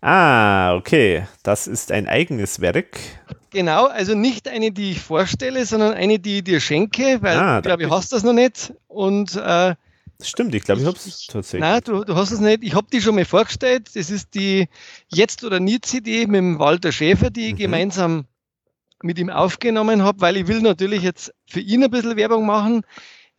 Ah, 0.00 0.74
okay. 0.74 1.26
Das 1.42 1.66
ist 1.66 1.92
ein 1.92 2.06
eigenes 2.06 2.60
Werk. 2.60 2.98
Genau, 3.50 3.86
also 3.86 4.14
nicht 4.14 4.48
eine, 4.48 4.70
die 4.70 4.92
ich 4.92 5.00
vorstelle, 5.00 5.66
sondern 5.66 5.94
eine, 5.94 6.18
die 6.18 6.38
ich 6.38 6.44
dir 6.44 6.60
schenke, 6.60 7.18
weil 7.20 7.36
ah, 7.36 7.58
ich 7.58 7.64
glaube, 7.64 7.82
ich 7.82 7.90
hast 7.90 8.12
das 8.12 8.22
noch 8.22 8.32
nicht. 8.32 8.72
Und 8.86 9.36
äh, 9.36 9.74
Stimmt, 10.22 10.54
ich 10.54 10.62
glaube, 10.64 10.80
ich 10.80 10.86
habe 10.86 10.96
es 10.96 11.26
tatsächlich. 11.26 11.60
Nein, 11.60 11.80
du, 11.84 12.04
du 12.04 12.14
hast 12.14 12.30
es 12.30 12.40
nicht. 12.40 12.62
Ich 12.62 12.74
habe 12.74 12.86
die 12.92 13.00
schon 13.00 13.14
mal 13.14 13.24
vorgestellt. 13.24 13.90
Das 13.94 14.10
ist 14.10 14.34
die 14.34 14.68
Jetzt 15.08 15.44
oder 15.44 15.60
Nie 15.60 15.80
CD 15.80 16.26
mit 16.26 16.38
dem 16.38 16.58
Walter 16.58 16.92
Schäfer, 16.92 17.30
die 17.30 17.48
ich 17.48 17.52
mhm. 17.54 17.58
gemeinsam 17.58 18.26
mit 19.02 19.18
ihm 19.18 19.30
aufgenommen 19.30 20.02
habe, 20.02 20.20
weil 20.20 20.36
ich 20.36 20.46
will 20.46 20.60
natürlich 20.60 21.02
jetzt 21.02 21.32
für 21.46 21.60
ihn 21.60 21.82
ein 21.82 21.90
bisschen 21.90 22.16
Werbung 22.16 22.46
machen. 22.46 22.82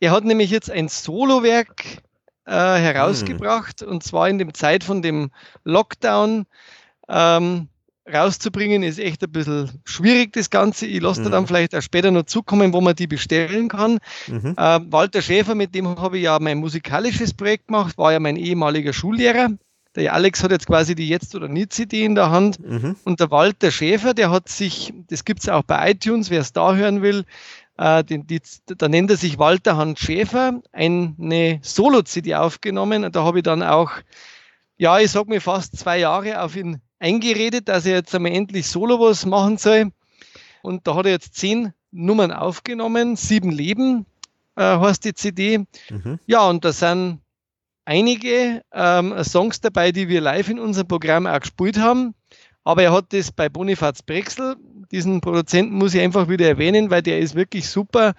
Er 0.00 0.10
hat 0.10 0.24
nämlich 0.24 0.50
jetzt 0.50 0.70
ein 0.70 0.88
Solowerk 0.88 2.02
äh, 2.46 2.52
herausgebracht 2.52 3.82
mhm. 3.82 3.88
und 3.88 4.02
zwar 4.02 4.28
in 4.28 4.38
dem 4.38 4.54
Zeit 4.54 4.84
von 4.84 5.02
dem 5.02 5.30
Lockdown. 5.64 6.46
Ähm, 7.08 7.68
rauszubringen 8.12 8.82
ist 8.82 8.98
echt 8.98 9.22
ein 9.22 9.30
bisschen 9.30 9.70
schwierig, 9.84 10.32
das 10.32 10.50
Ganze. 10.50 10.86
Ich 10.86 11.00
lasse 11.00 11.20
mhm. 11.20 11.24
da 11.24 11.30
dann 11.30 11.46
vielleicht 11.46 11.74
auch 11.74 11.82
später 11.82 12.10
noch 12.10 12.24
zukommen, 12.24 12.72
wo 12.72 12.80
man 12.80 12.96
die 12.96 13.06
bestellen 13.06 13.68
kann. 13.68 13.98
Mhm. 14.26 14.54
Äh, 14.56 14.80
Walter 14.90 15.22
Schäfer, 15.22 15.54
mit 15.54 15.74
dem 15.74 15.88
habe 15.88 16.18
ich 16.18 16.24
ja 16.24 16.38
mein 16.40 16.58
musikalisches 16.58 17.34
Projekt 17.34 17.68
gemacht, 17.68 17.98
war 17.98 18.12
ja 18.12 18.20
mein 18.20 18.36
ehemaliger 18.36 18.92
Schullehrer. 18.92 19.50
Der 19.94 20.14
Alex 20.14 20.42
hat 20.42 20.50
jetzt 20.50 20.66
quasi 20.66 20.94
die 20.94 21.08
Jetzt- 21.08 21.34
oder 21.34 21.48
Nie-CD 21.48 22.04
in 22.04 22.14
der 22.14 22.30
Hand. 22.30 22.58
Mhm. 22.58 22.96
Und 23.04 23.20
der 23.20 23.30
Walter 23.30 23.70
Schäfer, 23.70 24.14
der 24.14 24.30
hat 24.30 24.48
sich, 24.48 24.92
das 25.08 25.24
gibt's 25.24 25.48
auch 25.50 25.64
bei 25.64 25.90
iTunes, 25.90 26.30
wer 26.30 26.40
es 26.40 26.54
da 26.54 26.74
hören 26.74 27.02
will, 27.02 27.24
äh, 27.78 28.04
die, 28.04 28.24
die, 28.24 28.40
da 28.66 28.88
nennt 28.88 29.10
er 29.10 29.16
sich 29.16 29.38
Walter 29.38 29.76
Hans 29.76 30.00
Schäfer, 30.00 30.60
eine 30.72 31.60
Solo-CD 31.62 32.34
aufgenommen. 32.34 33.04
Und 33.04 33.16
da 33.16 33.24
habe 33.24 33.38
ich 33.38 33.44
dann 33.44 33.62
auch, 33.62 33.90
ja, 34.76 34.98
ich 34.98 35.10
sag 35.10 35.28
mir 35.28 35.40
fast 35.40 35.78
zwei 35.78 35.98
Jahre 35.98 36.42
auf 36.42 36.56
ihn 36.56 36.80
eingeredet, 36.98 37.68
dass 37.68 37.86
er 37.86 37.96
jetzt 37.96 38.14
einmal 38.14 38.32
endlich 38.32 38.66
solo 38.68 39.00
was 39.00 39.26
machen 39.26 39.58
soll. 39.58 39.90
Und 40.62 40.86
da 40.86 40.94
hat 40.94 41.06
er 41.06 41.12
jetzt 41.12 41.34
zehn 41.34 41.72
Nummern 41.90 42.32
aufgenommen, 42.32 43.16
sieben 43.16 43.50
Leben 43.50 44.06
äh, 44.56 44.62
heißt 44.62 45.04
die 45.04 45.14
CD. 45.14 45.58
Mhm. 45.90 46.18
Ja, 46.26 46.48
und 46.48 46.64
da 46.64 46.72
sind 46.72 47.20
einige 47.84 48.62
ähm, 48.72 49.24
Songs 49.24 49.60
dabei, 49.60 49.92
die 49.92 50.08
wir 50.08 50.20
live 50.20 50.48
in 50.48 50.58
unserem 50.58 50.88
Programm 50.88 51.26
auch 51.26 51.40
gespielt 51.40 51.78
haben. 51.78 52.14
Aber 52.64 52.82
er 52.82 52.92
hat 52.92 53.12
das 53.12 53.32
bei 53.32 53.48
Bonifaz 53.48 54.02
Brexel, 54.02 54.56
diesen 54.92 55.20
Produzenten 55.20 55.74
muss 55.74 55.94
ich 55.94 56.00
einfach 56.00 56.28
wieder 56.28 56.46
erwähnen, 56.46 56.90
weil 56.90 57.02
der 57.02 57.18
ist 57.18 57.34
wirklich 57.34 57.68
super. 57.68 58.14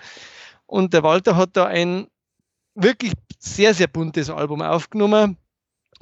Und 0.65 0.93
der 0.93 1.03
Walter 1.03 1.37
hat 1.37 1.51
da 1.53 1.65
ein 1.65 2.07
wirklich 2.75 3.13
sehr, 3.39 3.73
sehr 3.73 3.87
buntes 3.87 4.29
Album 4.29 4.61
aufgenommen 4.61 5.37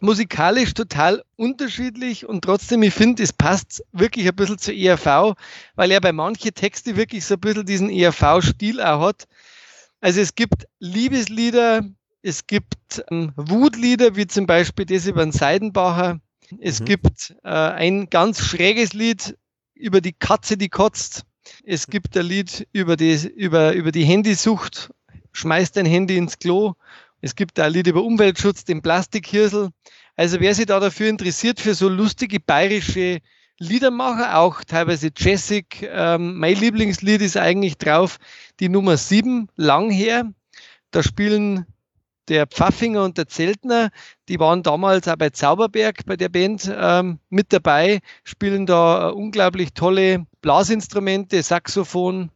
musikalisch 0.01 0.73
total 0.73 1.23
unterschiedlich 1.35 2.27
und 2.27 2.43
trotzdem, 2.43 2.83
ich 2.83 2.93
finde, 2.93 3.23
es 3.23 3.33
passt 3.33 3.83
wirklich 3.91 4.27
ein 4.27 4.35
bisschen 4.35 4.57
zur 4.57 4.73
ERV, 4.73 5.35
weil 5.75 5.91
er 5.91 6.01
bei 6.01 6.11
manchen 6.11 6.53
Texten 6.53 6.95
wirklich 6.95 7.25
so 7.25 7.35
ein 7.35 7.39
bisschen 7.39 7.65
diesen 7.65 7.89
ERV-Stil 7.89 8.81
auch 8.81 9.01
hat. 9.01 9.27
Also 9.99 10.19
es 10.21 10.35
gibt 10.35 10.67
Liebeslieder, 10.79 11.85
es 12.23 12.47
gibt 12.47 13.03
ähm, 13.11 13.31
Wutlieder, 13.35 14.15
wie 14.15 14.27
zum 14.27 14.47
Beispiel 14.47 14.85
das 14.85 15.05
über 15.05 15.23
den 15.23 15.31
Seidenbacher. 15.31 16.19
Es 16.59 16.79
mhm. 16.79 16.85
gibt 16.85 17.35
äh, 17.43 17.49
ein 17.49 18.09
ganz 18.09 18.43
schräges 18.43 18.93
Lied 18.93 19.37
über 19.81 20.01
die 20.01 20.13
Katze, 20.13 20.57
die 20.57 20.69
kotzt. 20.69 21.23
Es 21.63 21.87
gibt 21.87 22.15
ein 22.15 22.25
Lied 22.25 22.67
über 22.71 22.95
die, 22.95 23.13
über, 23.35 23.73
über 23.73 23.91
die 23.91 24.05
Handysucht, 24.05 24.91
schmeißt 25.33 25.75
dein 25.75 25.85
Handy 25.85 26.17
ins 26.17 26.39
Klo. 26.39 26.73
Es 27.19 27.35
gibt 27.35 27.59
ein 27.59 27.73
Lied 27.73 27.87
über 27.87 28.03
Umweltschutz, 28.03 28.63
den 28.63 28.81
Plastikhirsel. 28.81 29.69
Also 30.15 30.39
wer 30.39 30.53
sich 30.55 30.67
da 30.67 30.79
dafür 30.79 31.09
interessiert, 31.09 31.59
für 31.59 31.73
so 31.73 31.89
lustige 31.89 32.39
bayerische 32.39 33.19
Liedermacher, 33.57 34.37
auch 34.37 34.63
teilweise 34.63 35.11
jazzig, 35.15 35.87
ähm, 35.87 36.37
mein 36.37 36.55
Lieblingslied 36.55 37.21
ist 37.21 37.37
eigentlich 37.37 37.77
drauf 37.77 38.17
die 38.59 38.69
Nummer 38.69 38.97
7, 38.97 39.49
lang 39.55 39.91
her. 39.91 40.31
Da 40.89 41.03
spielen 41.03 41.65
der 42.31 42.47
Pfaffinger 42.47 43.03
und 43.03 43.17
der 43.17 43.27
Zeltner, 43.27 43.89
die 44.29 44.39
waren 44.39 44.63
damals 44.63 45.05
auch 45.09 45.17
bei 45.17 45.31
Zauberberg 45.31 46.05
bei 46.05 46.15
der 46.15 46.29
Band 46.29 46.71
ähm, 46.73 47.19
mit 47.29 47.51
dabei, 47.51 47.99
spielen 48.23 48.65
da 48.65 49.09
äh, 49.09 49.11
unglaublich 49.11 49.73
tolle 49.73 50.25
Blasinstrumente, 50.41 51.43
Saxophon, 51.43 52.31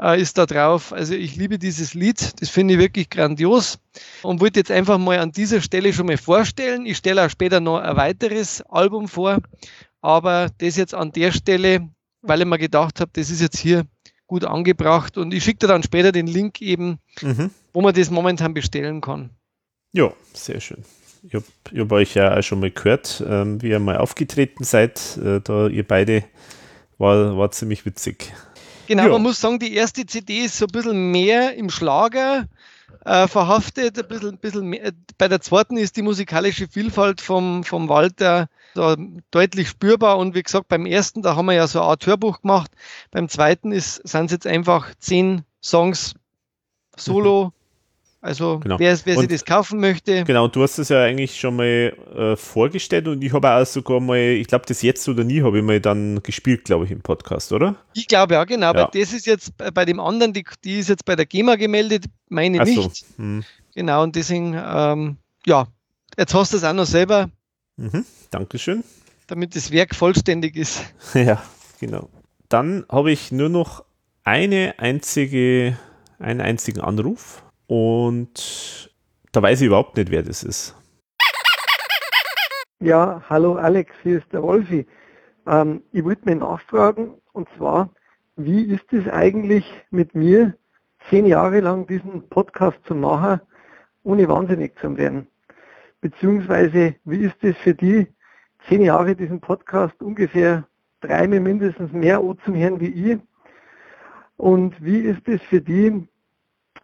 äh, 0.00 0.18
ist 0.18 0.38
da 0.38 0.46
drauf. 0.46 0.94
Also 0.94 1.14
ich 1.14 1.36
liebe 1.36 1.58
dieses 1.58 1.92
Lied, 1.92 2.40
das 2.40 2.48
finde 2.48 2.74
ich 2.74 2.80
wirklich 2.80 3.10
grandios 3.10 3.78
und 4.22 4.40
wollte 4.40 4.60
jetzt 4.60 4.70
einfach 4.70 4.96
mal 4.96 5.18
an 5.18 5.30
dieser 5.30 5.60
Stelle 5.60 5.92
schon 5.92 6.06
mal 6.06 6.16
vorstellen. 6.16 6.86
Ich 6.86 6.96
stelle 6.96 7.26
auch 7.26 7.30
später 7.30 7.60
noch 7.60 7.80
ein 7.80 7.96
weiteres 7.98 8.62
Album 8.62 9.08
vor, 9.08 9.40
aber 10.00 10.48
das 10.56 10.76
jetzt 10.76 10.94
an 10.94 11.12
der 11.12 11.32
Stelle, 11.32 11.86
weil 12.22 12.40
ich 12.40 12.46
mir 12.46 12.58
gedacht 12.58 12.98
habe, 13.00 13.10
das 13.12 13.28
ist 13.28 13.42
jetzt 13.42 13.58
hier 13.58 13.84
gut 14.26 14.44
angebracht 14.44 15.18
und 15.18 15.34
ich 15.34 15.44
schicke 15.44 15.58
dir 15.58 15.68
dann 15.68 15.82
später 15.82 16.12
den 16.12 16.26
Link 16.28 16.62
eben, 16.62 16.98
mhm. 17.20 17.50
Wo 17.72 17.80
man 17.80 17.94
das 17.94 18.10
momentan 18.10 18.54
bestellen 18.54 19.00
kann. 19.00 19.30
Ja, 19.92 20.12
sehr 20.32 20.60
schön. 20.60 20.84
Ich 21.22 21.34
habe 21.34 21.44
hab 21.76 21.92
euch 21.92 22.14
ja 22.14 22.36
auch 22.36 22.42
schon 22.42 22.60
mal 22.60 22.70
gehört, 22.70 23.22
ähm, 23.26 23.60
wie 23.62 23.70
ihr 23.70 23.80
mal 23.80 23.96
aufgetreten 23.96 24.64
seid. 24.64 25.18
Äh, 25.18 25.40
da 25.40 25.68
ihr 25.68 25.86
beide 25.86 26.24
war, 26.98 27.36
war 27.36 27.50
ziemlich 27.50 27.84
witzig. 27.86 28.32
Genau, 28.86 29.04
ja. 29.04 29.08
man 29.10 29.22
muss 29.22 29.40
sagen, 29.40 29.58
die 29.58 29.74
erste 29.74 30.06
CD 30.06 30.44
ist 30.44 30.56
so 30.56 30.66
ein 30.66 30.72
bisschen 30.72 31.10
mehr 31.10 31.54
im 31.56 31.70
Schlager 31.70 32.46
äh, 33.04 33.28
verhaftet, 33.28 33.98
ein 33.98 34.08
bisschen, 34.08 34.30
ein 34.30 34.38
bisschen 34.38 34.66
mehr. 34.66 34.92
Bei 35.18 35.28
der 35.28 35.40
zweiten 35.40 35.76
ist 35.76 35.96
die 35.96 36.02
musikalische 36.02 36.68
Vielfalt 36.68 37.20
vom, 37.20 37.64
vom 37.64 37.88
Walter 37.88 38.48
so 38.74 38.96
deutlich 39.30 39.68
spürbar 39.68 40.18
und 40.18 40.34
wie 40.34 40.42
gesagt, 40.42 40.68
beim 40.68 40.86
ersten, 40.86 41.22
da 41.22 41.36
haben 41.36 41.46
wir 41.46 41.54
ja 41.54 41.66
so 41.66 41.80
ein 41.80 41.86
Art 41.88 42.06
Hörbuch 42.06 42.42
gemacht, 42.42 42.70
beim 43.10 43.28
zweiten 43.28 43.78
sind 43.78 44.26
es 44.26 44.32
jetzt 44.32 44.46
einfach 44.46 44.94
zehn 44.98 45.42
Songs 45.62 46.14
solo, 46.96 47.52
also 48.20 48.58
genau. 48.58 48.78
wer, 48.80 48.98
wer 49.04 49.18
sich 49.18 49.28
das 49.28 49.44
kaufen 49.44 49.78
möchte. 49.78 50.24
Genau, 50.24 50.48
du 50.48 50.62
hast 50.62 50.78
es 50.78 50.88
ja 50.88 51.02
eigentlich 51.04 51.38
schon 51.38 51.54
mal 51.54 51.94
äh, 52.16 52.36
vorgestellt 52.36 53.06
und 53.06 53.22
ich 53.22 53.32
habe 53.32 53.48
auch 53.50 53.64
sogar 53.64 54.00
mal, 54.00 54.18
ich 54.18 54.48
glaube, 54.48 54.66
das 54.66 54.82
jetzt 54.82 55.08
oder 55.08 55.22
nie 55.22 55.42
habe 55.42 55.58
ich 55.58 55.64
mal 55.64 55.80
dann 55.80 56.20
gespielt, 56.24 56.64
glaube 56.64 56.84
ich, 56.84 56.90
im 56.90 57.00
Podcast, 57.00 57.52
oder? 57.52 57.76
Ich 57.94 58.08
glaube 58.08 58.34
ja, 58.34 58.44
genau. 58.44 58.74
Ja. 58.74 58.90
das 58.92 59.12
ist 59.12 59.26
jetzt 59.26 59.52
bei 59.56 59.84
dem 59.84 60.00
anderen, 60.00 60.32
die, 60.32 60.44
die 60.64 60.80
ist 60.80 60.88
jetzt 60.88 61.04
bei 61.04 61.14
der 61.14 61.26
GEMA 61.26 61.54
gemeldet, 61.54 62.06
meine 62.28 62.60
Ach 62.60 62.64
nicht. 62.64 62.96
So. 62.96 63.06
Hm. 63.18 63.44
Genau, 63.74 64.02
und 64.02 64.16
deswegen, 64.16 64.60
ähm, 64.60 65.18
ja, 65.46 65.68
jetzt 66.16 66.34
hast 66.34 66.52
du 66.52 66.56
es 66.56 66.64
auch 66.64 66.72
noch 66.72 66.86
selber. 66.86 67.30
Mhm. 67.76 68.04
Dankeschön. 68.32 68.82
Damit 69.28 69.54
das 69.54 69.70
Werk 69.70 69.94
vollständig 69.94 70.56
ist. 70.56 70.82
ja, 71.14 71.40
genau. 71.78 72.08
Dann 72.48 72.84
habe 72.90 73.12
ich 73.12 73.30
nur 73.30 73.48
noch 73.48 73.84
eine 74.24 74.74
einzige, 74.78 75.78
einen 76.18 76.40
einzigen 76.40 76.80
Anruf 76.80 77.42
und 77.68 78.90
da 79.30 79.42
weiß 79.42 79.60
ich 79.60 79.68
überhaupt 79.68 79.96
nicht, 79.96 80.10
wer 80.10 80.22
das 80.24 80.42
ist. 80.42 80.74
Ja, 82.80 83.22
hallo 83.28 83.54
Alex, 83.54 83.92
hier 84.02 84.18
ist 84.18 84.32
der 84.32 84.42
Wolfi. 84.42 84.86
Ähm, 85.46 85.82
ich 85.92 86.04
wollte 86.04 86.24
mich 86.24 86.36
nachfragen, 86.36 87.14
und 87.32 87.48
zwar, 87.56 87.90
wie 88.36 88.62
ist 88.62 88.92
es 88.92 89.08
eigentlich 89.08 89.64
mit 89.90 90.14
mir, 90.14 90.54
zehn 91.10 91.26
Jahre 91.26 91.60
lang 91.60 91.86
diesen 91.86 92.28
Podcast 92.28 92.78
zu 92.86 92.94
machen, 92.94 93.40
ohne 94.02 94.28
wahnsinnig 94.28 94.78
zu 94.80 94.96
werden? 94.96 95.26
Beziehungsweise, 96.00 96.94
wie 97.04 97.24
ist 97.24 97.42
es 97.42 97.56
für 97.58 97.74
die, 97.74 98.06
zehn 98.68 98.82
Jahre 98.82 99.14
diesen 99.14 99.40
Podcast 99.40 100.00
ungefähr 100.00 100.64
dreimal 101.00 101.40
mindestens 101.40 101.92
mehr 101.92 102.22
zum 102.44 102.54
Hören 102.54 102.80
wie 102.80 103.12
ich? 103.12 103.18
Und 104.36 104.82
wie 104.82 105.00
ist 105.00 105.26
es 105.26 105.42
für 105.42 105.60
die, 105.60 106.06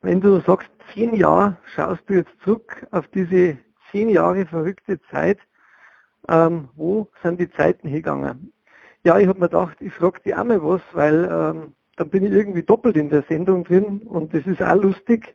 wenn 0.05 0.21
du 0.21 0.41
sagst, 0.41 0.69
zehn 0.93 1.15
Jahre 1.15 1.57
schaust 1.75 2.03
du 2.07 2.15
jetzt 2.15 2.33
zurück 2.45 2.87
auf 2.91 3.09
diese 3.09 3.57
zehn 3.91 4.11
Jahre 4.11 4.45
verrückte 4.45 5.01
Zeit, 5.11 5.39
ähm, 6.29 6.69
wo 6.77 7.09
sind 7.23 7.41
die 7.41 7.51
Zeiten 7.51 7.89
hingegangen? 7.89 8.53
Ja, 9.03 9.19
ich 9.19 9.27
habe 9.27 9.41
mir 9.41 9.49
gedacht, 9.49 9.77
ich 9.81 9.93
frage 9.93 10.21
die 10.25 10.35
auch 10.35 10.45
mal 10.45 10.63
was, 10.63 10.83
weil 10.93 11.25
ähm, 11.31 11.73
dann 11.97 12.09
bin 12.11 12.25
ich 12.25 12.33
irgendwie 12.33 12.63
doppelt 12.63 12.97
in 12.97 13.09
der 13.09 13.23
Sendung 13.29 13.65
drin 13.65 14.03
und 14.05 14.35
das 14.35 14.47
ist 14.47 14.63
auch 14.63 14.75
lustig. 14.75 15.35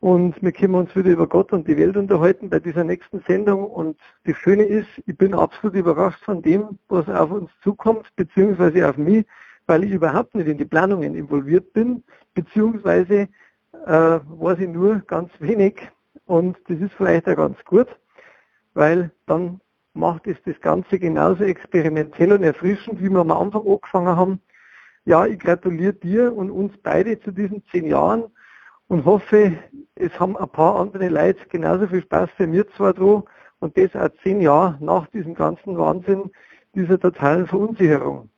Und 0.00 0.42
wir 0.42 0.52
können 0.52 0.74
uns 0.74 0.96
wieder 0.96 1.10
über 1.10 1.26
Gott 1.26 1.52
und 1.52 1.68
die 1.68 1.76
Welt 1.76 1.96
unterhalten 1.96 2.48
bei 2.48 2.58
dieser 2.58 2.84
nächsten 2.84 3.20
Sendung. 3.26 3.66
Und 3.66 3.98
das 4.24 4.36
Schöne 4.38 4.64
ist, 4.64 4.88
ich 5.06 5.16
bin 5.16 5.34
absolut 5.34 5.76
überrascht 5.76 6.24
von 6.24 6.40
dem, 6.40 6.78
was 6.88 7.06
auf 7.08 7.30
uns 7.30 7.50
zukommt, 7.62 8.08
beziehungsweise 8.16 8.88
auf 8.88 8.96
mich, 8.96 9.26
weil 9.66 9.84
ich 9.84 9.90
überhaupt 9.90 10.34
nicht 10.34 10.48
in 10.48 10.56
die 10.56 10.64
Planungen 10.64 11.14
involviert 11.14 11.74
bin, 11.74 12.02
beziehungsweise 12.34 13.28
äh, 13.86 14.20
weiß 14.24 14.58
ich 14.60 14.68
nur 14.68 15.00
ganz 15.06 15.30
wenig 15.40 15.76
und 16.26 16.56
das 16.68 16.80
ist 16.80 16.94
vielleicht 16.94 17.28
auch 17.28 17.36
ganz 17.36 17.62
gut. 17.64 17.88
weil 18.74 19.10
dann 19.26 19.60
macht 19.94 20.26
es 20.26 20.36
das 20.44 20.60
Ganze 20.60 20.98
genauso 20.98 21.44
experimentell 21.44 22.32
und 22.32 22.42
erfrischend, 22.42 23.00
wie 23.00 23.10
wir 23.10 23.20
am 23.20 23.30
Anfang 23.30 23.66
angefangen 23.66 24.16
haben. 24.16 24.40
Ja, 25.04 25.26
ich 25.26 25.38
gratuliere 25.38 25.94
dir 25.94 26.34
und 26.34 26.50
uns 26.50 26.72
beide 26.82 27.18
zu 27.20 27.32
diesen 27.32 27.64
zehn 27.70 27.86
Jahren 27.86 28.24
und 28.88 29.04
hoffe, 29.04 29.58
es 29.96 30.18
haben 30.20 30.36
ein 30.36 30.48
paar 30.48 30.76
andere 30.78 31.08
Leute 31.08 31.46
genauso 31.48 31.86
viel 31.88 32.02
Spaß 32.02 32.30
für 32.36 32.46
mir 32.46 32.68
zwar 32.76 32.92
dran 32.94 33.24
und 33.60 33.76
das 33.76 33.94
auch 33.96 34.08
zehn 34.22 34.40
Jahre 34.40 34.76
nach 34.80 35.06
diesem 35.08 35.34
ganzen 35.34 35.76
Wahnsinn, 35.76 36.30
dieser 36.74 36.98
totalen 36.98 37.46
Verunsicherung. 37.46 38.30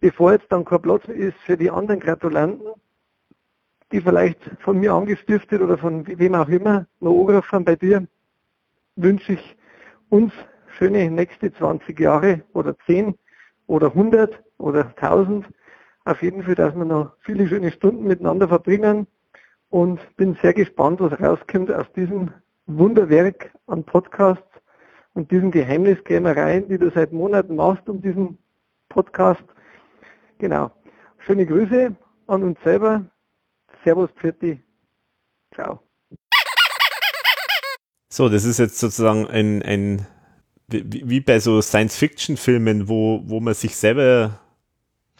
Bevor 0.00 0.32
jetzt 0.32 0.50
dann 0.50 0.64
kein 0.64 0.82
Platz 0.82 1.04
ist 1.08 1.36
für 1.38 1.56
die 1.56 1.70
anderen 1.70 2.00
Gratulanten, 2.00 2.66
die 3.92 4.00
vielleicht 4.00 4.40
von 4.60 4.80
mir 4.80 4.92
angestiftet 4.92 5.60
oder 5.60 5.78
von 5.78 6.06
wem 6.06 6.34
auch 6.34 6.48
immer 6.48 6.86
noch 7.00 7.20
angerufen 7.20 7.64
bei 7.64 7.76
dir, 7.76 8.06
wünsche 8.96 9.34
ich 9.34 9.56
uns 10.08 10.32
schöne 10.78 11.10
nächste 11.10 11.52
20 11.52 11.98
Jahre 12.00 12.42
oder 12.54 12.76
10 12.86 13.14
oder 13.66 13.88
100 13.88 14.42
oder 14.58 14.92
1000. 14.96 15.46
Auf 16.04 16.22
jeden 16.22 16.42
Fall, 16.42 16.54
dass 16.54 16.74
wir 16.74 16.84
noch 16.84 17.12
viele 17.20 17.46
schöne 17.46 17.70
Stunden 17.70 18.04
miteinander 18.04 18.48
verbringen 18.48 19.06
und 19.70 20.00
bin 20.16 20.36
sehr 20.42 20.52
gespannt, 20.52 21.00
was 21.00 21.18
rauskommt 21.20 21.70
aus 21.70 21.90
diesem 21.92 22.32
Wunderwerk 22.66 23.52
an 23.66 23.84
Podcasts 23.84 24.42
und 25.14 25.30
diesen 25.30 25.50
Geheimniskämereien, 25.50 26.68
die 26.68 26.78
du 26.78 26.90
seit 26.90 27.12
Monaten 27.12 27.56
machst 27.56 27.88
um 27.88 28.00
diesen 28.00 28.38
Podcast. 28.88 29.44
Genau. 30.38 30.70
Schöne 31.18 31.46
Grüße 31.46 31.94
an 32.26 32.42
uns 32.42 32.58
selber. 32.64 33.04
Servus, 33.84 34.10
Pfirti. 34.20 34.62
Ciao. 35.54 35.80
So, 38.08 38.28
das 38.28 38.44
ist 38.44 38.58
jetzt 38.58 38.78
sozusagen 38.78 39.26
ein, 39.26 39.62
ein 39.62 40.06
wie, 40.68 41.08
wie 41.08 41.20
bei 41.20 41.40
so 41.40 41.60
Science-Fiction-Filmen, 41.60 42.88
wo, 42.88 43.22
wo 43.24 43.40
man 43.40 43.54
sich 43.54 43.76
selber 43.76 44.38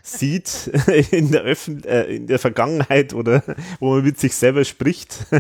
sieht 0.03 0.67
in 1.11 1.31
der, 1.31 1.43
Öffn 1.43 1.85
äh, 1.85 2.05
in 2.05 2.27
der 2.27 2.39
Vergangenheit 2.39 3.15
oder 3.15 3.43
wo 3.81 3.95
man 3.95 4.05
mit 4.05 4.19
sich 4.19 4.35
selber 4.35 4.65
spricht. 4.65 5.27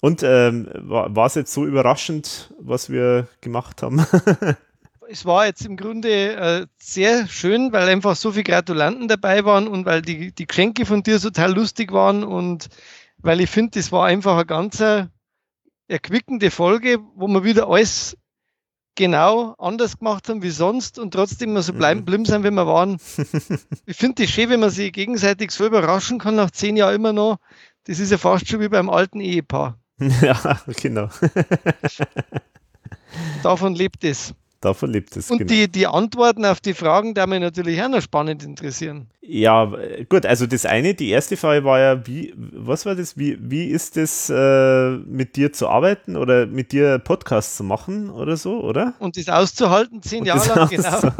Und 0.00 0.22
ähm, 0.22 0.68
war 0.74 1.26
es 1.26 1.34
jetzt 1.34 1.52
so 1.54 1.64
überraschend, 1.64 2.52
was 2.58 2.90
wir 2.90 3.26
gemacht 3.40 3.82
haben? 3.82 4.04
es 5.08 5.24
war 5.24 5.46
jetzt 5.46 5.64
im 5.64 5.76
Grunde 5.76 6.36
äh, 6.36 6.66
sehr 6.78 7.28
schön, 7.28 7.72
weil 7.72 7.88
einfach 7.88 8.16
so 8.16 8.32
viele 8.32 8.44
Gratulanten 8.44 9.08
dabei 9.08 9.44
waren 9.44 9.68
und 9.68 9.84
weil 9.84 10.02
die, 10.02 10.32
die 10.32 10.46
Geschenke 10.46 10.86
von 10.86 11.02
dir 11.02 11.20
total 11.20 11.54
lustig 11.54 11.92
waren 11.92 12.24
und 12.24 12.68
weil 13.18 13.40
ich 13.40 13.50
finde, 13.50 13.78
das 13.78 13.92
war 13.92 14.06
einfach 14.06 14.34
eine 14.34 14.46
ganz 14.46 14.82
erquickende 15.88 16.50
Folge, 16.50 16.98
wo 17.14 17.26
wir 17.28 17.44
wieder 17.44 17.68
alles 17.68 18.16
genau 18.94 19.54
anders 19.58 19.98
gemacht 19.98 20.28
haben 20.28 20.42
wie 20.42 20.50
sonst 20.50 20.98
und 20.98 21.12
trotzdem 21.12 21.60
so 21.60 21.72
bleiben 21.72 22.00
mhm. 22.00 22.04
blieben 22.04 22.24
sind, 22.24 22.44
wie 22.44 22.50
wir 22.50 22.66
waren. 22.66 22.98
ich 23.86 23.96
finde 23.96 24.22
das 24.22 24.30
schön, 24.30 24.50
wenn 24.50 24.60
man 24.60 24.70
sich 24.70 24.92
gegenseitig 24.92 25.50
so 25.50 25.66
überraschen 25.66 26.18
kann 26.18 26.36
nach 26.36 26.50
zehn 26.50 26.76
Jahren 26.76 26.94
immer 26.94 27.12
noch. 27.12 27.38
Das 27.84 27.98
ist 27.98 28.12
ja 28.12 28.18
fast 28.18 28.48
schon 28.48 28.60
wie 28.60 28.68
beim 28.68 28.90
alten 28.90 29.20
Ehepaar. 29.20 29.78
Ja, 30.20 30.60
genau. 30.82 31.08
Davon 33.44 33.76
lebt 33.76 34.02
es. 34.02 34.34
Davon 34.64 34.90
lebt 34.90 35.14
es. 35.14 35.30
Und 35.30 35.38
genau. 35.38 35.52
die, 35.52 35.68
die 35.68 35.86
Antworten 35.86 36.46
auf 36.46 36.58
die 36.58 36.72
Fragen, 36.72 37.12
da 37.12 37.26
mich 37.26 37.40
natürlich 37.40 37.82
auch 37.82 37.88
noch 37.88 38.00
spannend 38.00 38.42
interessieren. 38.42 39.08
Ja, 39.20 39.70
gut, 40.08 40.24
also 40.24 40.46
das 40.46 40.64
eine, 40.64 40.94
die 40.94 41.10
erste 41.10 41.36
Frage 41.36 41.64
war 41.64 41.78
ja, 41.78 42.06
wie, 42.06 42.32
was 42.36 42.86
war 42.86 42.94
das, 42.94 43.18
wie, 43.18 43.36
wie 43.40 43.66
ist 43.66 43.98
es 43.98 44.30
äh, 44.30 44.90
mit 44.90 45.36
dir 45.36 45.52
zu 45.52 45.68
arbeiten 45.68 46.16
oder 46.16 46.46
mit 46.46 46.72
dir 46.72 46.98
Podcast 46.98 47.58
zu 47.58 47.64
machen 47.64 48.08
oder 48.08 48.38
so, 48.38 48.62
oder? 48.62 48.94
Und 49.00 49.18
das 49.18 49.28
auszuhalten, 49.28 50.02
zehn 50.02 50.20
Und 50.20 50.26
Jahre 50.28 50.58
lang, 50.58 50.68
genau. 50.70 51.12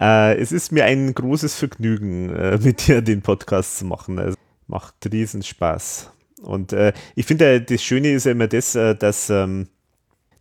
äh, 0.00 0.34
es 0.40 0.50
ist 0.50 0.72
mir 0.72 0.86
ein 0.86 1.12
großes 1.14 1.56
Vergnügen, 1.56 2.34
äh, 2.34 2.58
mit 2.58 2.86
dir 2.86 3.02
den 3.02 3.20
Podcast 3.20 3.76
zu 3.76 3.84
machen. 3.84 4.18
Also, 4.18 4.36
macht 4.66 4.94
riesen 5.12 5.42
Spaß. 5.42 6.10
Und 6.40 6.72
äh, 6.72 6.94
ich 7.14 7.26
finde, 7.26 7.60
das 7.60 7.82
Schöne 7.82 8.12
ist 8.12 8.24
ja 8.24 8.32
immer 8.32 8.48
das, 8.48 8.74
äh, 8.74 8.94
dass 8.94 9.28
ähm, 9.28 9.68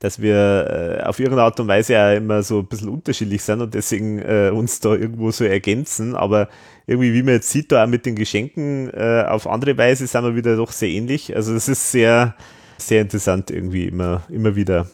dass 0.01 0.19
wir 0.19 0.99
äh, 0.99 1.03
auf 1.03 1.19
irgendeine 1.19 1.43
Art 1.43 1.59
und 1.59 1.67
Weise 1.67 1.93
ja 1.93 2.13
immer 2.13 2.41
so 2.41 2.59
ein 2.59 2.65
bisschen 2.65 2.89
unterschiedlich 2.89 3.43
sind 3.43 3.61
und 3.61 3.75
deswegen 3.75 4.17
äh, 4.17 4.51
uns 4.51 4.79
da 4.79 4.95
irgendwo 4.95 5.29
so 5.29 5.45
ergänzen. 5.45 6.15
Aber 6.15 6.49
irgendwie, 6.87 7.13
wie 7.13 7.21
man 7.21 7.35
jetzt 7.35 7.51
sieht, 7.51 7.71
da 7.71 7.83
auch 7.83 7.87
mit 7.87 8.07
den 8.07 8.15
Geschenken 8.15 8.89
äh, 8.89 9.25
auf 9.27 9.45
andere 9.45 9.77
Weise 9.77 10.07
sind 10.07 10.23
wir 10.23 10.35
wieder 10.35 10.55
doch 10.55 10.71
sehr 10.71 10.89
ähnlich. 10.89 11.35
Also 11.35 11.53
es 11.53 11.69
ist 11.69 11.91
sehr, 11.91 12.35
sehr 12.79 13.03
interessant 13.03 13.51
irgendwie 13.51 13.85
immer, 13.85 14.23
immer 14.27 14.55
wieder. 14.55 14.87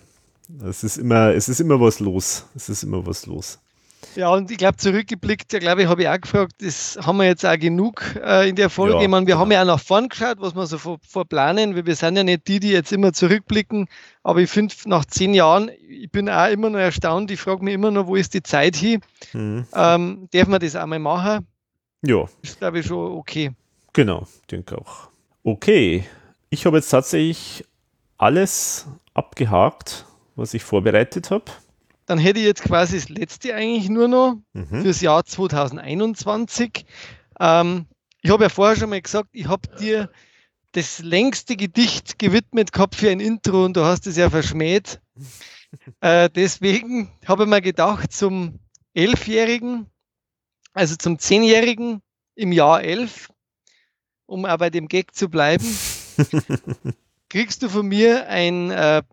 Es 0.67 0.83
ist 0.83 0.97
immer, 0.97 1.33
es 1.33 1.47
ist 1.47 1.61
immer 1.61 1.79
was 1.79 2.01
los. 2.01 2.45
Es 2.53 2.67
ist 2.67 2.83
immer 2.83 3.05
was 3.07 3.25
los. 3.25 3.59
Ja, 4.17 4.33
und 4.33 4.49
ich 4.49 4.57
glaube, 4.57 4.77
zurückgeblickt, 4.77 5.53
ja, 5.53 5.59
glaube 5.59 5.83
ich, 5.83 5.87
habe 5.87 6.01
ich 6.01 6.09
auch 6.09 6.19
gefragt, 6.19 6.53
das 6.59 6.97
haben 6.99 7.17
wir 7.17 7.25
jetzt 7.25 7.45
auch 7.45 7.59
genug 7.59 8.01
äh, 8.15 8.49
in 8.49 8.55
der 8.55 8.71
Folge. 8.71 8.95
Ja, 8.95 9.01
ich 9.03 9.07
meine, 9.07 9.27
wir 9.27 9.35
genau. 9.35 9.41
haben 9.41 9.51
ja 9.51 9.61
auch 9.61 9.67
nach 9.67 9.79
vorn 9.79 10.09
geschaut, 10.09 10.37
was 10.39 10.55
wir 10.55 10.65
so 10.65 10.79
vor, 10.79 10.97
vorplanen, 11.07 11.75
weil 11.75 11.85
wir 11.85 11.95
sind 11.95 12.15
ja 12.15 12.23
nicht 12.23 12.47
die, 12.47 12.59
die 12.59 12.71
jetzt 12.71 12.91
immer 12.91 13.13
zurückblicken. 13.13 13.87
Aber 14.23 14.39
ich 14.39 14.49
finde, 14.49 14.73
nach 14.85 15.05
zehn 15.05 15.35
Jahren, 15.35 15.69
ich 15.87 16.09
bin 16.09 16.29
auch 16.29 16.49
immer 16.49 16.71
noch 16.71 16.79
erstaunt, 16.79 17.29
ich 17.29 17.39
frage 17.39 17.63
mich 17.63 17.75
immer 17.75 17.91
noch, 17.91 18.07
wo 18.07 18.15
ist 18.15 18.33
die 18.33 18.41
Zeit 18.41 18.75
hin? 18.75 19.01
Mhm. 19.33 19.67
Ähm, 19.75 20.27
darf 20.31 20.47
man 20.47 20.61
das 20.61 20.75
auch 20.75 20.87
mal 20.87 20.97
machen? 20.97 21.45
Ja. 22.01 22.25
Ist, 22.41 22.57
glaube 22.57 22.79
ich, 22.79 22.87
schon 22.87 23.11
okay. 23.11 23.51
Genau, 23.93 24.25
denke 24.49 24.79
auch. 24.79 25.09
Okay, 25.43 26.05
ich 26.49 26.65
habe 26.65 26.77
jetzt 26.77 26.89
tatsächlich 26.89 27.63
alles 28.17 28.87
abgehakt, 29.13 30.05
was 30.35 30.55
ich 30.55 30.63
vorbereitet 30.63 31.29
habe 31.29 31.51
dann 32.07 32.17
hätte 32.17 32.39
ich 32.39 32.45
jetzt 32.45 32.63
quasi 32.63 32.95
das 32.95 33.09
letzte 33.09 33.53
eigentlich 33.53 33.89
nur 33.89 34.07
noch 34.07 34.37
mhm. 34.53 34.81
fürs 34.81 35.01
Jahr 35.01 35.23
2021. 35.23 36.85
Ähm, 37.39 37.85
ich 38.21 38.31
habe 38.31 38.45
ja 38.45 38.49
vorher 38.49 38.77
schon 38.77 38.89
mal 38.89 39.01
gesagt, 39.01 39.29
ich 39.33 39.47
habe 39.47 39.67
dir 39.77 40.09
das 40.71 40.99
längste 40.99 41.57
Gedicht 41.57 42.17
gewidmet 42.17 42.71
gehabt 42.71 42.95
für 42.95 43.11
ein 43.11 43.19
Intro 43.19 43.65
und 43.65 43.75
du 43.75 43.83
hast 43.83 44.07
es 44.07 44.15
ja 44.15 44.29
verschmäht. 44.29 45.01
äh, 46.01 46.29
deswegen 46.29 47.11
habe 47.25 47.43
ich 47.43 47.49
mir 47.49 47.61
gedacht, 47.61 48.13
zum 48.13 48.59
Elfjährigen, 48.93 49.87
also 50.73 50.95
zum 50.95 51.19
Zehnjährigen 51.19 52.01
im 52.35 52.53
Jahr 52.53 52.83
elf, 52.83 53.29
um 54.25 54.45
auch 54.45 54.57
bei 54.57 54.69
dem 54.69 54.87
Gag 54.87 55.13
zu 55.13 55.27
bleiben, 55.27 55.65
kriegst 57.29 57.63
du 57.63 57.69
von 57.69 57.85
mir 57.85 58.27
ein 58.29 58.71
äh, 58.71 59.03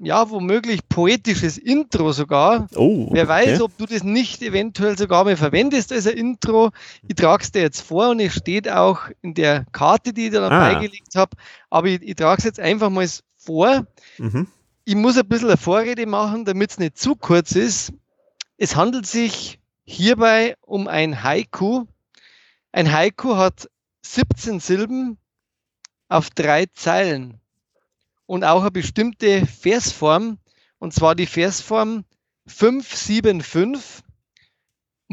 ja, 0.00 0.28
womöglich 0.28 0.88
poetisches 0.88 1.56
Intro 1.56 2.12
sogar. 2.12 2.66
Oh, 2.74 3.08
Wer 3.12 3.28
weiß, 3.28 3.60
ob 3.60 3.76
du 3.78 3.86
das 3.86 4.02
nicht 4.02 4.42
eventuell 4.42 4.98
sogar 4.98 5.24
mal 5.24 5.36
verwendest 5.36 5.92
als 5.92 6.06
ein 6.06 6.16
Intro. 6.16 6.70
Ich 7.06 7.14
trage 7.14 7.44
es 7.44 7.52
dir 7.52 7.62
jetzt 7.62 7.80
vor 7.80 8.10
und 8.10 8.20
es 8.20 8.34
steht 8.34 8.68
auch 8.68 9.02
in 9.22 9.34
der 9.34 9.66
Karte, 9.72 10.12
die 10.12 10.26
ich 10.26 10.32
da 10.32 10.48
ah. 10.48 10.72
beigelegt 10.72 11.14
habe. 11.14 11.36
Aber 11.70 11.86
ich, 11.86 12.02
ich 12.02 12.16
trage 12.16 12.38
es 12.38 12.44
jetzt 12.44 12.60
einfach 12.60 12.90
mal 12.90 13.08
vor. 13.36 13.86
Mhm. 14.18 14.48
Ich 14.84 14.96
muss 14.96 15.16
ein 15.16 15.28
bisschen 15.28 15.48
eine 15.48 15.56
Vorrede 15.56 16.06
machen, 16.06 16.44
damit 16.44 16.70
es 16.70 16.78
nicht 16.78 16.98
zu 16.98 17.14
kurz 17.14 17.52
ist. 17.52 17.92
Es 18.58 18.76
handelt 18.76 19.06
sich 19.06 19.60
hierbei 19.84 20.56
um 20.60 20.88
ein 20.88 21.22
Haiku. 21.22 21.86
Ein 22.72 22.92
Haiku 22.92 23.36
hat 23.36 23.68
17 24.02 24.60
Silben 24.60 25.18
auf 26.08 26.30
drei 26.30 26.66
Zeilen 26.66 27.40
und 28.26 28.44
auch 28.44 28.62
eine 28.62 28.70
bestimmte 28.70 29.46
Versform, 29.46 30.38
und 30.78 30.92
zwar 30.92 31.14
die 31.14 31.26
Versform 31.26 32.04
575. 32.46 34.02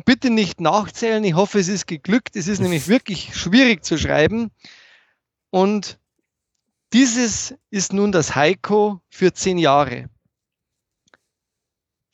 Bitte 0.05 0.29
nicht 0.29 0.61
nachzählen, 0.61 1.23
ich 1.23 1.33
hoffe, 1.33 1.59
es 1.59 1.67
ist 1.67 1.85
geglückt. 1.85 2.35
Es 2.35 2.47
ist 2.47 2.59
nämlich 2.59 2.88
wirklich 2.88 3.35
schwierig 3.35 3.83
zu 3.83 3.97
schreiben. 3.97 4.51
Und 5.49 5.99
dieses 6.93 7.55
ist 7.69 7.93
nun 7.93 8.11
das 8.11 8.35
Heiko 8.35 9.01
für 9.09 9.33
zehn 9.33 9.57
Jahre. 9.57 10.09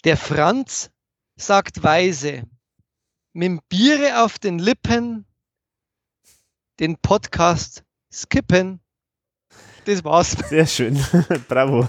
Der 0.04 0.18
Franz 0.18 0.92
sagt 1.36 1.84
weise, 1.84 2.44
mit 3.34 3.68
Biere 3.70 4.24
auf 4.24 4.40
den 4.40 4.60
Lippen, 4.60 5.26
den 6.80 6.98
Podcast 6.98 7.84
skippen 8.12 8.80
das 9.88 10.04
war's. 10.04 10.36
Sehr 10.50 10.66
schön. 10.66 11.04
Bravo. 11.48 11.88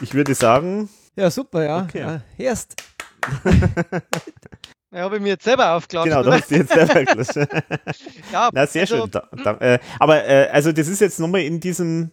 Ich 0.00 0.14
würde 0.14 0.34
sagen. 0.34 0.88
Ja, 1.16 1.30
super, 1.30 1.64
ja. 1.64 1.82
Okay. 1.82 2.00
ja 2.00 2.22
erst. 2.36 2.74
Ja, 4.90 5.00
habe 5.00 5.16
ich 5.16 5.22
mir 5.22 5.28
jetzt 5.28 5.44
selber 5.44 5.74
aufgeladen. 5.74 6.10
Genau, 6.10 6.22
du 6.22 6.32
hast 6.32 6.50
dir 6.50 6.58
jetzt 6.58 6.72
selber 6.72 7.04
geklatscht. 7.04 7.36
ja, 8.32 8.48
Na, 8.54 8.66
sehr 8.66 8.82
also, 8.82 9.02
schön. 9.02 9.10
Da, 9.10 9.28
da, 9.44 9.52
äh, 9.58 9.78
aber 9.98 10.24
äh, 10.24 10.48
also 10.50 10.72
das 10.72 10.88
ist 10.88 11.00
jetzt 11.00 11.20
nochmal 11.20 11.42
in 11.42 11.60
diesem. 11.60 12.10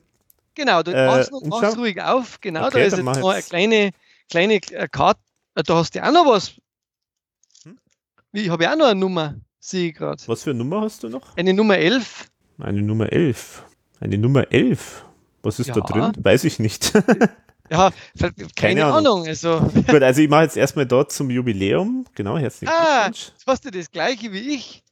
Genau, 0.55 0.83
du 0.83 0.91
äh, 0.91 1.05
machst, 1.05 1.31
machst 1.45 1.77
ruhig 1.77 2.01
auf. 2.01 2.41
Genau, 2.41 2.67
okay, 2.67 2.79
da 2.79 2.85
ist 2.85 2.97
jetzt 2.97 3.05
noch 3.05 3.31
eine 3.31 3.41
kleine, 3.43 3.91
kleine 4.29 4.55
äh, 4.55 4.89
Karte. 4.89 5.21
Äh, 5.55 5.63
da 5.63 5.75
hast 5.75 5.95
du 5.95 6.03
auch 6.03 6.11
noch 6.11 6.25
was. 6.25 6.55
Hm? 7.63 7.79
Ich 8.33 8.49
habe 8.49 8.65
ja 8.65 8.73
auch 8.73 8.77
noch 8.77 8.87
eine 8.87 8.99
Nummer, 8.99 9.35
sehe 9.57 9.91
ich 9.91 9.95
gerade. 9.95 10.21
Was 10.27 10.43
für 10.43 10.49
eine 10.49 10.59
Nummer 10.59 10.81
hast 10.81 11.01
du 11.03 11.07
noch? 11.07 11.37
Eine 11.37 11.53
Nummer 11.53 11.77
11. 11.77 12.25
Eine 12.59 12.81
Nummer 12.81 13.11
11. 13.11 13.63
Eine 13.99 14.17
Nummer 14.17 14.51
11. 14.51 15.05
Was 15.43 15.59
ist 15.59 15.67
ja. 15.67 15.73
da 15.73 15.81
drin? 15.81 16.13
Weiß 16.23 16.43
ich 16.43 16.59
nicht. 16.59 16.93
Ja, 17.69 17.91
keine, 18.19 18.33
keine 18.55 18.85
Ahnung. 18.85 19.23
Ahnung. 19.23 19.27
Also. 19.27 19.59
Gut, 19.87 20.03
also 20.03 20.21
ich 20.21 20.29
mache 20.29 20.43
jetzt 20.43 20.55
erstmal 20.55 20.85
dort 20.85 21.11
zum 21.11 21.31
Jubiläum. 21.31 22.05
Genau, 22.13 22.37
herzlichen 22.37 22.71
ah, 22.71 23.05
Glückwunsch. 23.05 23.31
Ah, 23.31 23.51
hast 23.51 23.65
du 23.65 23.71
das 23.71 23.89
gleiche 23.89 24.31
wie 24.31 24.53
ich. 24.53 24.83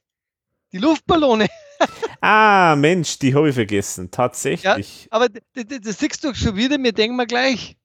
Die 0.72 0.78
Luftballone. 0.78 1.46
ah, 2.20 2.74
Mensch, 2.76 3.16
die 3.20 3.32
habe 3.32 3.48
ich 3.48 3.54
vergessen. 3.54 4.10
Tatsächlich. 4.10 5.04
Ja, 5.04 5.08
aber 5.12 5.28
das 5.28 5.98
siehst 6.00 6.24
du 6.24 6.34
schon 6.34 6.56
wieder, 6.56 6.78
mir 6.78 6.92
denken 6.92 7.16
wir 7.16 7.26
gleich. 7.26 7.76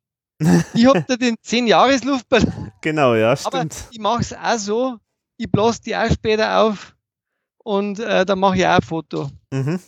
Ich 0.73 0.85
habe 0.87 1.05
da 1.07 1.17
den 1.17 1.35
10-Jahres-Luftballon. 1.35 2.71
Genau, 2.81 3.13
ja, 3.13 3.35
stimmt. 3.35 3.55
Aber 3.55 3.67
ich 3.91 3.99
mache 3.99 4.21
es 4.21 4.33
auch 4.33 4.57
so, 4.57 4.97
ich 5.37 5.51
blase 5.51 5.81
die 5.85 5.95
auch 5.95 6.09
später 6.11 6.61
auf 6.61 6.95
und 7.69 7.99
äh, 7.99 8.25
dann 8.25 8.39
mache 8.39 8.57
ich 8.57 8.65
auch 8.65 8.77
ein 8.77 8.81
Foto. 8.81 9.29
Mhm. 9.51 9.79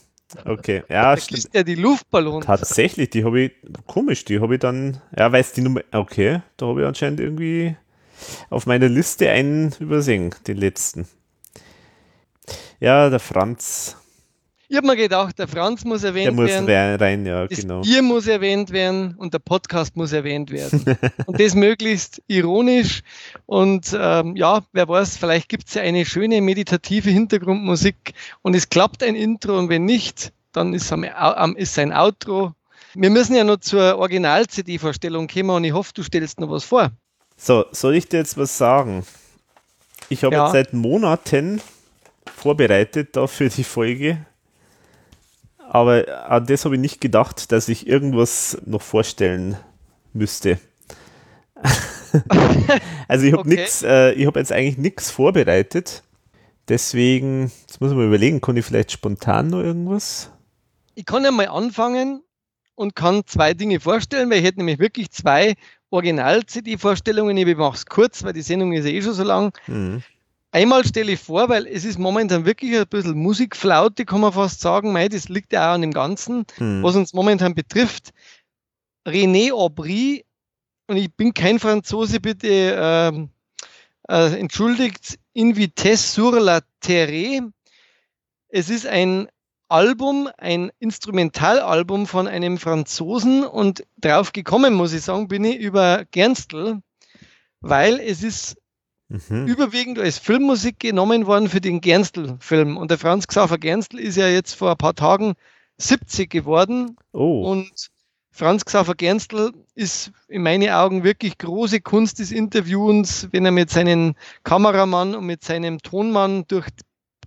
Okay, 0.45 0.84
ja, 0.88 1.16
da 1.16 1.18
stimmt. 1.18 1.49
ja 1.52 1.64
die 1.64 1.74
Luftballons. 1.74 2.45
Tatsächlich, 2.45 3.10
die 3.10 3.26
habe 3.26 3.41
ich, 3.41 3.52
komisch, 3.88 4.24
die 4.24 4.40
habe 4.40 4.53
ich 4.53 4.60
dann, 4.60 5.02
ja, 5.18 5.32
weiß 5.32 5.53
die 5.53 5.62
Nummer, 5.62 5.82
okay, 5.91 6.41
da 6.58 6.68
habe 6.68 6.82
ich 6.82 6.88
anscheinend 6.88 7.20
irgendwie 7.20 7.76
auf 8.52 8.68
meiner 8.68 8.88
Liste 8.88 9.32
einen 9.32 9.74
übersehen, 9.80 10.34
den 10.45 10.58
letzten. 10.58 11.08
Ja, 12.80 13.10
der 13.10 13.20
Franz. 13.20 13.98
Ich 14.72 14.77
habe 14.77 14.88
mir 14.88 14.95
gedacht, 14.95 15.38
der 15.38 15.49
Franz 15.49 15.84
muss 15.84 16.02
erwähnt 16.02 16.27
der 16.27 16.31
muss 16.31 16.48
werden. 16.65 16.95
rein, 16.95 17.26
ja, 17.26 17.45
das 17.45 17.60
genau. 17.60 17.81
Bier 17.81 18.02
muss 18.02 18.26
erwähnt 18.26 18.72
werden 18.72 19.15
und 19.18 19.34
der 19.34 19.39
Podcast 19.39 19.98
muss 19.98 20.14
erwähnt 20.14 20.49
werden. 20.49 20.98
und 21.26 21.41
das 21.41 21.56
möglichst 21.56 22.22
ironisch. 22.27 23.02
Und 23.48 23.93
ähm, 23.93 24.38
ja, 24.38 24.61
wer 24.72 24.88
weiß, 24.88 25.18
vielleicht 25.18 25.49
gibt 25.49 25.68
es 25.68 25.73
ja 25.73 25.81
eine 25.81 26.06
schöne 26.06 26.39
meditative 26.39 27.10
Hintergrundmusik 27.10 28.14
und 28.43 28.56
es 28.56 28.69
klappt 28.69 29.03
ein 29.03 29.15
Intro 29.15 29.60
und 29.60 29.68
wenn 29.68 29.84
nicht, 29.84 30.31
dann 30.53 30.73
ist, 30.73 30.89
am, 30.93 31.57
ist 31.57 31.77
ein 31.77 31.91
Outro. 31.91 32.53
Wir 32.93 33.10
müssen 33.10 33.35
ja 33.35 33.43
noch 33.43 33.57
zur 33.57 33.98
Original-CD-Vorstellung 33.98 35.27
kommen 35.27 35.49
und 35.49 35.65
ich 35.65 35.73
hoffe, 35.73 35.91
du 35.93 36.02
stellst 36.02 36.39
noch 36.39 36.49
was 36.49 36.64
vor. 36.64 36.91
So, 37.35 37.65
soll 37.73 37.95
ich 37.95 38.07
dir 38.07 38.19
jetzt 38.19 38.38
was 38.38 38.57
sagen? 38.57 39.06
Ich 40.07 40.23
habe 40.23 40.34
ja. 40.34 40.45
jetzt 40.45 40.53
seit 40.53 40.72
Monaten 40.73 41.60
vorbereitet 42.38 43.18
da 43.18 43.27
für 43.27 43.49
die 43.49 43.65
Folge 43.65 44.26
aber 45.73 46.30
an 46.30 46.45
das 46.45 46.65
habe 46.65 46.76
ich 46.76 46.81
nicht 46.81 46.99
gedacht, 46.99 47.53
dass 47.53 47.69
ich 47.69 47.88
irgendwas 47.88 48.57
noch 48.65 48.81
vorstellen 48.81 49.56
müsste. 50.11 50.60
also 53.07 53.26
ich 53.26 53.31
habe 53.31 53.43
okay. 53.43 53.56
nichts, 53.56 53.81
äh, 53.81 54.11
ich 54.11 54.26
habe 54.26 54.38
jetzt 54.38 54.52
eigentlich 54.52 54.77
nichts 54.77 55.10
vorbereitet. 55.10 56.03
Deswegen, 56.68 57.53
jetzt 57.61 57.80
muss 57.80 57.91
ich 57.91 57.95
mal 57.95 58.06
überlegen, 58.06 58.41
kann 58.41 58.57
ich 58.57 58.65
vielleicht 58.65 58.91
spontan 58.91 59.48
noch 59.48 59.61
irgendwas? 59.61 60.30
Ich 60.93 61.06
kann 61.06 61.23
ja 61.23 61.31
mal 61.31 61.48
anfangen 61.48 62.22
und 62.76 62.93
kann 62.93 63.22
zwei 63.26 63.53
Dinge 63.53 63.80
vorstellen, 63.80 64.30
weil 64.30 64.39
ich 64.39 64.45
hätte 64.45 64.57
nämlich 64.57 64.80
wirklich 64.80 65.10
zwei 65.11 65.56
Original-CD-Vorstellungen. 65.89 67.38
Ich 67.38 67.56
mache 67.56 67.77
es 67.77 67.85
kurz, 67.85 68.26
weil 68.26 68.34
die 68.34 68.41
Sendung 68.41 68.73
ist 68.73 68.84
ja 68.84 68.91
eh 68.91 69.02
schon 69.02 69.14
so 69.14 69.23
lang. 69.23 69.57
Mhm. 69.68 70.03
Einmal 70.52 70.86
stelle 70.86 71.14
ich 71.14 71.19
vor, 71.19 71.48
weil 71.48 71.65
es 71.65 71.86
ist 71.86 71.98
momentan 71.98 72.45
wirklich 72.45 72.78
ein 72.78 72.88
bisschen 72.88 73.18
Musikflaute, 73.18 74.06
kann 74.06 74.19
man 74.19 74.34
fast 74.34 74.60
sagen. 74.60 74.91
Mei, 74.91 75.07
das 75.07 75.30
liegt 75.30 75.53
ja 75.53 75.69
auch 75.69 75.76
an 75.76 75.82
dem 75.82 75.94
Ganzen, 75.94 76.45
hm. 76.57 76.84
was 76.84 76.95
uns 76.95 77.14
momentan 77.14 77.56
betrifft. 77.56 78.11
René 79.07 79.53
Aubry, 79.53 80.26
und 80.88 80.98
ich 80.98 81.14
bin 81.14 81.34
kein 81.34 81.57
Franzose, 81.57 82.19
bitte 82.19 82.48
äh, 82.49 83.28
äh, 84.10 84.40
entschuldigt, 84.40 85.18
In 85.34 85.56
Vitesse 85.56 86.11
sur 86.14 86.38
la 86.38 86.60
Terre. 86.82 87.49
Es 88.49 88.69
ist 88.69 88.86
ein 88.86 89.30
Album, 89.69 90.30
ein 90.38 90.69
Instrumentalalbum 90.80 92.07
von 92.07 92.28
einem 92.28 92.57
Franzosen 92.57 93.45
und 93.45 93.86
drauf 94.02 94.34
gekommen, 94.34 94.73
muss 94.73 94.91
ich 94.91 95.03
sagen, 95.03 95.30
bin 95.30 95.45
ich 95.45 95.60
über 95.60 96.03
Gernstel, 96.11 96.82
weil 97.61 98.02
es 98.02 98.22
ist 98.22 98.61
mhm. 99.30 99.48
überwiegend 99.48 100.00
als 100.00 100.18
Filmmusik 100.18 100.80
genommen 100.80 101.26
worden 101.26 101.50
für 101.50 101.62
den 101.62 101.82
Gernstel-Film. 101.82 102.78
Und 102.78 102.92
der 102.92 102.98
Franz 102.98 103.28
Xaver 103.28 103.58
Gernstel 103.58 104.00
ist 104.00 104.18
ja 104.18 104.28
jetzt 104.28 104.54
vor 104.54 104.72
ein 104.72 104.78
paar 104.78 104.96
Tagen 104.96 105.34
70 105.78 106.30
geworden. 106.30 106.98
Oh. 107.12 107.50
Und 107.50 107.90
Franz 108.32 108.64
Xaver 108.66 108.96
Gernstel 108.96 109.52
ist 109.76 110.12
in 110.28 110.44
meinen 110.44 110.70
Augen 110.70 111.04
wirklich 111.04 111.38
große 111.38 111.82
Kunst 111.82 112.20
des 112.20 112.32
Interviewens, 112.32 113.28
wenn 113.32 113.46
er 113.46 113.52
mit 113.52 113.70
seinem 113.70 114.16
Kameramann 114.44 115.16
und 115.16 115.26
mit 115.26 115.44
seinem 115.44 115.80
Tonmann 115.80 116.46
durch 116.48 116.68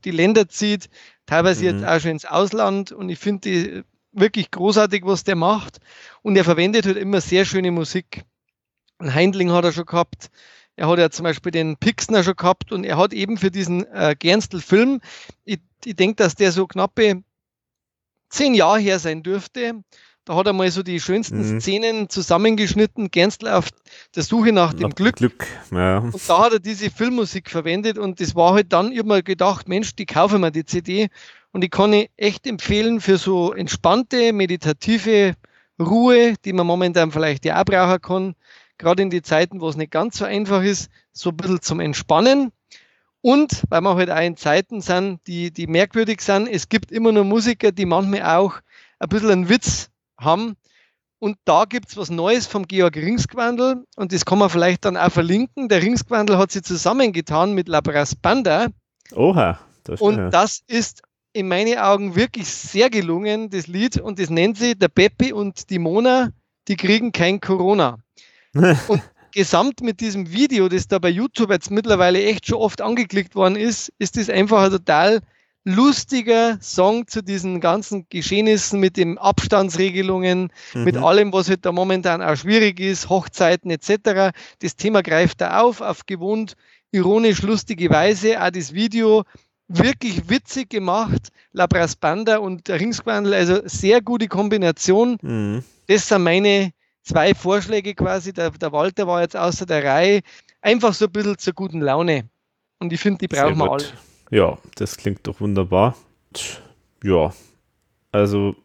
die 0.04 0.10
Länder 0.10 0.48
zieht, 0.48 0.88
teilweise 1.26 1.60
mhm. 1.60 1.78
jetzt 1.78 1.88
auch 1.88 2.00
schon 2.00 2.10
ins 2.12 2.24
Ausland. 2.24 2.92
Und 2.92 3.10
ich 3.10 3.18
finde 3.18 3.84
wirklich 4.12 4.50
großartig, 4.50 5.04
was 5.04 5.24
der 5.24 5.36
macht. 5.36 5.78
Und 6.22 6.36
er 6.36 6.44
verwendet 6.44 6.86
halt 6.86 6.96
immer 6.96 7.20
sehr 7.20 7.44
schöne 7.44 7.70
Musik. 7.70 8.24
Ein 8.98 9.12
Heindling 9.12 9.50
hat 9.50 9.64
er 9.64 9.72
schon 9.72 9.86
gehabt. 9.86 10.30
Er 10.76 10.88
hat 10.88 10.98
ja 10.98 11.10
zum 11.10 11.24
Beispiel 11.24 11.52
den 11.52 11.76
Pixner 11.76 12.24
schon 12.24 12.36
gehabt 12.36 12.72
und 12.72 12.84
er 12.84 12.98
hat 12.98 13.12
eben 13.12 13.36
für 13.36 13.50
diesen 13.50 13.86
äh, 13.92 14.16
Gernstel-Film, 14.18 15.00
ich, 15.44 15.60
ich 15.84 15.94
denke, 15.94 16.16
dass 16.16 16.34
der 16.34 16.50
so 16.50 16.66
knappe 16.66 17.22
zehn 18.28 18.54
Jahre 18.54 18.80
her 18.80 18.98
sein 18.98 19.22
dürfte. 19.22 19.82
Da 20.24 20.34
hat 20.36 20.46
er 20.46 20.54
mal 20.54 20.70
so 20.70 20.82
die 20.82 21.00
schönsten 21.00 21.54
mhm. 21.54 21.60
Szenen 21.60 22.08
zusammengeschnitten, 22.08 23.10
Gernstel 23.10 23.50
auf 23.50 23.68
der 24.16 24.22
Suche 24.22 24.52
nach, 24.52 24.72
nach 24.72 24.80
dem 24.80 24.94
Glück. 24.94 25.16
Glück. 25.16 25.46
Ja. 25.70 25.98
Und 25.98 26.28
da 26.28 26.44
hat 26.44 26.54
er 26.54 26.60
diese 26.60 26.90
Filmmusik 26.90 27.50
verwendet 27.50 27.98
und 27.98 28.20
das 28.20 28.34
war 28.34 28.54
halt 28.54 28.72
dann 28.72 28.90
immer 28.90 29.22
gedacht, 29.22 29.68
Mensch, 29.68 29.94
die 29.94 30.06
kaufen 30.06 30.40
wir 30.40 30.50
die 30.50 30.64
CD 30.64 31.08
und 31.52 31.60
die 31.60 31.68
kann 31.68 31.92
ich 31.92 32.10
echt 32.16 32.46
empfehlen 32.46 33.00
für 33.00 33.18
so 33.18 33.52
entspannte, 33.52 34.32
meditative 34.32 35.34
Ruhe, 35.78 36.34
die 36.44 36.52
man 36.54 36.66
momentan 36.66 37.12
vielleicht 37.12 37.44
ja 37.44 37.60
auch 37.60 37.64
brauchen 37.64 38.00
kann 38.00 38.34
gerade 38.78 39.02
in 39.02 39.10
die 39.10 39.22
Zeiten, 39.22 39.60
wo 39.60 39.68
es 39.68 39.76
nicht 39.76 39.90
ganz 39.90 40.18
so 40.18 40.24
einfach 40.24 40.62
ist, 40.62 40.90
so 41.12 41.30
ein 41.30 41.36
bisschen 41.36 41.62
zum 41.62 41.80
Entspannen. 41.80 42.52
Und 43.20 43.62
weil 43.70 43.80
wir 43.80 43.94
halt 43.94 44.10
auch 44.10 44.20
in 44.20 44.36
Zeiten 44.36 44.80
sind, 44.80 45.20
die, 45.26 45.50
die 45.50 45.66
merkwürdig 45.66 46.20
sind, 46.20 46.46
es 46.46 46.68
gibt 46.68 46.92
immer 46.92 47.10
nur 47.10 47.24
Musiker, 47.24 47.72
die 47.72 47.86
manchmal 47.86 48.22
auch 48.22 48.60
ein 48.98 49.08
bisschen 49.08 49.30
einen 49.30 49.48
Witz 49.48 49.90
haben. 50.18 50.56
Und 51.18 51.38
da 51.46 51.64
gibt 51.64 51.88
es 51.88 51.96
was 51.96 52.10
Neues 52.10 52.46
vom 52.46 52.66
Georg 52.66 52.96
Ringsquandel 52.96 53.86
und 53.96 54.12
das 54.12 54.26
kann 54.26 54.38
man 54.38 54.50
vielleicht 54.50 54.84
dann 54.84 54.98
auch 54.98 55.10
verlinken. 55.10 55.70
Der 55.70 55.80
Ringsquandel 55.80 56.36
hat 56.36 56.50
sich 56.50 56.64
zusammengetan 56.64 57.54
mit 57.54 57.66
Labras 57.66 58.14
Banda. 58.14 58.66
Oha. 59.14 59.58
Das 59.84 60.02
und 60.02 60.16
ja. 60.16 60.28
das 60.28 60.60
ist 60.66 61.02
in 61.32 61.48
meinen 61.48 61.78
Augen 61.78 62.14
wirklich 62.14 62.48
sehr 62.48 62.90
gelungen, 62.90 63.50
das 63.50 63.66
Lied. 63.66 63.98
Und 63.98 64.18
das 64.18 64.30
nennt 64.30 64.58
sie 64.58 64.74
der 64.74 64.88
Peppi 64.88 65.32
und 65.32 65.70
die 65.70 65.78
Mona, 65.78 66.30
die 66.68 66.76
kriegen 66.76 67.12
kein 67.12 67.40
Corona. 67.40 67.98
Und 68.88 69.02
gesamt 69.32 69.80
mit 69.82 70.00
diesem 70.00 70.32
Video, 70.32 70.68
das 70.68 70.86
da 70.88 70.98
bei 70.98 71.08
YouTube 71.08 71.50
jetzt 71.50 71.70
mittlerweile 71.70 72.22
echt 72.22 72.46
schon 72.46 72.58
oft 72.58 72.80
angeklickt 72.80 73.34
worden 73.34 73.56
ist, 73.56 73.92
ist 73.98 74.16
das 74.16 74.30
einfach 74.30 74.64
ein 74.64 74.70
total 74.70 75.20
lustiger 75.64 76.58
Song 76.60 77.06
zu 77.08 77.22
diesen 77.22 77.60
ganzen 77.60 78.06
Geschehnissen 78.10 78.80
mit 78.80 78.96
den 78.96 79.18
Abstandsregelungen, 79.18 80.52
mhm. 80.74 80.84
mit 80.84 80.96
allem, 80.96 81.32
was 81.32 81.48
halt 81.48 81.64
da 81.64 81.72
momentan 81.72 82.22
auch 82.22 82.36
schwierig 82.36 82.80
ist, 82.80 83.08
Hochzeiten 83.08 83.70
etc. 83.70 84.34
Das 84.60 84.76
Thema 84.76 85.02
greift 85.02 85.40
da 85.40 85.60
auf, 85.60 85.80
auf 85.80 86.06
gewohnt 86.06 86.54
ironisch 86.92 87.42
lustige 87.42 87.90
Weise. 87.90 88.40
Auch 88.40 88.50
das 88.50 88.74
Video 88.74 89.24
wirklich 89.68 90.28
witzig 90.28 90.68
gemacht. 90.70 91.28
Labras 91.52 91.96
Banda 91.96 92.36
und 92.36 92.68
Ringsquandel, 92.68 93.32
also 93.32 93.60
sehr 93.64 94.02
gute 94.02 94.28
Kombination. 94.28 95.16
Mhm. 95.22 95.64
Das 95.86 96.08
sind 96.08 96.22
meine 96.22 96.72
zwei 97.04 97.34
Vorschläge 97.34 97.94
quasi. 97.94 98.32
Der, 98.32 98.50
der 98.50 98.72
Walter 98.72 99.06
war 99.06 99.20
jetzt 99.20 99.36
außer 99.36 99.66
der 99.66 99.84
Reihe. 99.84 100.20
Einfach 100.60 100.94
so 100.94 101.04
ein 101.04 101.12
bisschen 101.12 101.38
zur 101.38 101.52
guten 101.52 101.80
Laune. 101.80 102.28
Und 102.78 102.92
ich 102.92 103.00
finde, 103.00 103.18
die 103.18 103.28
brauchen 103.28 103.58
wir 103.58 103.70
alle. 103.70 103.84
Ja, 104.30 104.58
das 104.74 104.96
klingt 104.96 105.26
doch 105.26 105.40
wunderbar. 105.40 105.96
Ja, 107.02 107.32
also 108.10 108.56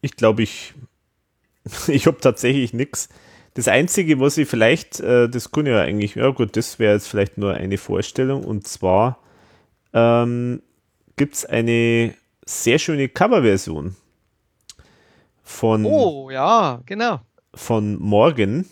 ich 0.00 0.16
glaube, 0.16 0.42
ich, 0.42 0.72
ich 1.88 2.06
habe 2.06 2.18
tatsächlich 2.20 2.72
nichts. 2.72 3.08
Das 3.54 3.68
Einzige, 3.68 4.18
was 4.18 4.38
ich 4.38 4.48
vielleicht, 4.48 5.00
äh, 5.00 5.28
das 5.28 5.50
kann 5.50 5.66
ja 5.66 5.82
eigentlich, 5.82 6.14
ja 6.14 6.30
gut, 6.30 6.56
das 6.56 6.78
wäre 6.78 6.94
jetzt 6.94 7.08
vielleicht 7.08 7.36
nur 7.36 7.52
eine 7.52 7.76
Vorstellung. 7.76 8.44
Und 8.44 8.66
zwar 8.66 9.18
ähm, 9.92 10.62
gibt 11.16 11.34
es 11.34 11.44
eine 11.44 12.14
sehr 12.46 12.78
schöne 12.78 13.08
Coverversion 13.10 13.96
von. 15.42 15.84
Oh, 15.84 16.30
ja, 16.30 16.80
genau 16.86 17.20
von 17.54 17.98
morgen. 17.98 18.68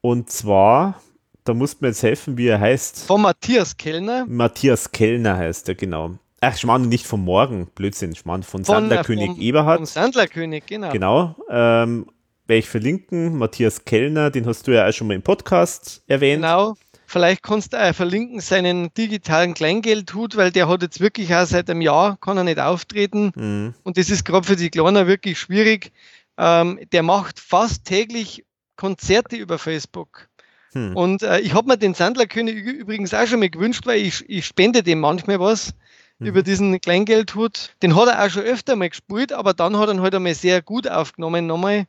Und 0.00 0.30
zwar, 0.30 1.00
da 1.44 1.54
muss 1.54 1.80
mir 1.80 1.88
jetzt 1.88 2.02
helfen, 2.02 2.36
wie 2.38 2.48
er 2.48 2.60
heißt. 2.60 3.04
Von 3.06 3.22
Matthias 3.22 3.76
Kellner. 3.76 4.24
Matthias 4.26 4.92
Kellner 4.92 5.36
heißt 5.36 5.68
er, 5.68 5.74
genau. 5.74 6.18
Ach, 6.40 6.56
Schmarrn, 6.56 6.88
nicht 6.88 7.06
von 7.06 7.20
morgen, 7.24 7.66
Blödsinn, 7.74 8.14
Schmarrn, 8.14 8.42
von, 8.42 8.64
von 8.64 8.74
Sandlerkönig 8.74 9.30
vom, 9.30 9.40
Eberhard. 9.40 9.78
Von 9.78 9.86
Sandlerkönig, 9.86 10.66
genau. 10.66 10.90
Genau. 10.90 11.36
Ähm, 11.50 12.06
werde 12.46 12.58
ich 12.58 12.68
verlinken. 12.68 13.36
Matthias 13.36 13.84
Kellner, 13.84 14.30
den 14.30 14.46
hast 14.46 14.66
du 14.66 14.72
ja 14.72 14.86
auch 14.86 14.92
schon 14.92 15.08
mal 15.08 15.14
im 15.14 15.22
Podcast 15.22 16.02
erwähnt. 16.06 16.42
Genau. 16.42 16.76
Vielleicht 17.08 17.42
kannst 17.42 17.72
du 17.72 17.80
auch 17.80 17.94
verlinken 17.94 18.40
seinen 18.40 18.92
digitalen 18.94 19.54
Kleingeldhut, 19.54 20.36
weil 20.36 20.50
der 20.50 20.68
hat 20.68 20.82
jetzt 20.82 21.00
wirklich 21.00 21.32
auch 21.34 21.46
seit 21.46 21.70
einem 21.70 21.80
Jahr, 21.80 22.18
kann 22.20 22.36
er 22.36 22.44
nicht 22.44 22.58
auftreten. 22.58 23.32
Mhm. 23.36 23.74
Und 23.84 23.96
das 23.96 24.10
ist 24.10 24.24
gerade 24.24 24.46
für 24.46 24.56
die 24.56 24.70
Kleiner 24.70 25.06
wirklich 25.06 25.38
schwierig. 25.38 25.92
Ähm, 26.38 26.80
der 26.92 27.02
macht 27.02 27.40
fast 27.40 27.84
täglich 27.84 28.44
Konzerte 28.76 29.36
über 29.36 29.58
Facebook. 29.58 30.28
Hm. 30.72 30.96
Und 30.96 31.22
äh, 31.22 31.40
ich 31.40 31.54
habe 31.54 31.68
mir 31.68 31.78
den 31.78 31.94
Sandlerkönig 31.94 32.54
übrigens 32.56 33.14
auch 33.14 33.26
schon 33.26 33.40
mal 33.40 33.50
gewünscht, 33.50 33.86
weil 33.86 34.00
ich, 34.00 34.28
ich 34.28 34.46
spende 34.46 34.82
dem 34.82 35.00
manchmal 35.00 35.40
was 35.40 35.74
hm. 36.18 36.26
über 36.26 36.42
diesen 36.42 36.78
Kleingeldhut. 36.80 37.74
Den 37.82 37.96
hat 37.96 38.08
er 38.08 38.22
auch 38.22 38.30
schon 38.30 38.42
öfter 38.42 38.76
mal 38.76 38.90
gespielt, 38.90 39.32
aber 39.32 39.54
dann 39.54 39.78
hat 39.78 39.88
er 39.88 39.94
ihn 39.94 40.02
halt 40.02 40.14
einmal 40.14 40.34
sehr 40.34 40.60
gut 40.60 40.88
aufgenommen 40.88 41.46
nochmal. 41.46 41.86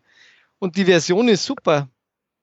Und 0.60 0.78
die 0.78 0.86
Version 0.86 1.28
ist 1.28 1.46
super. 1.46 1.90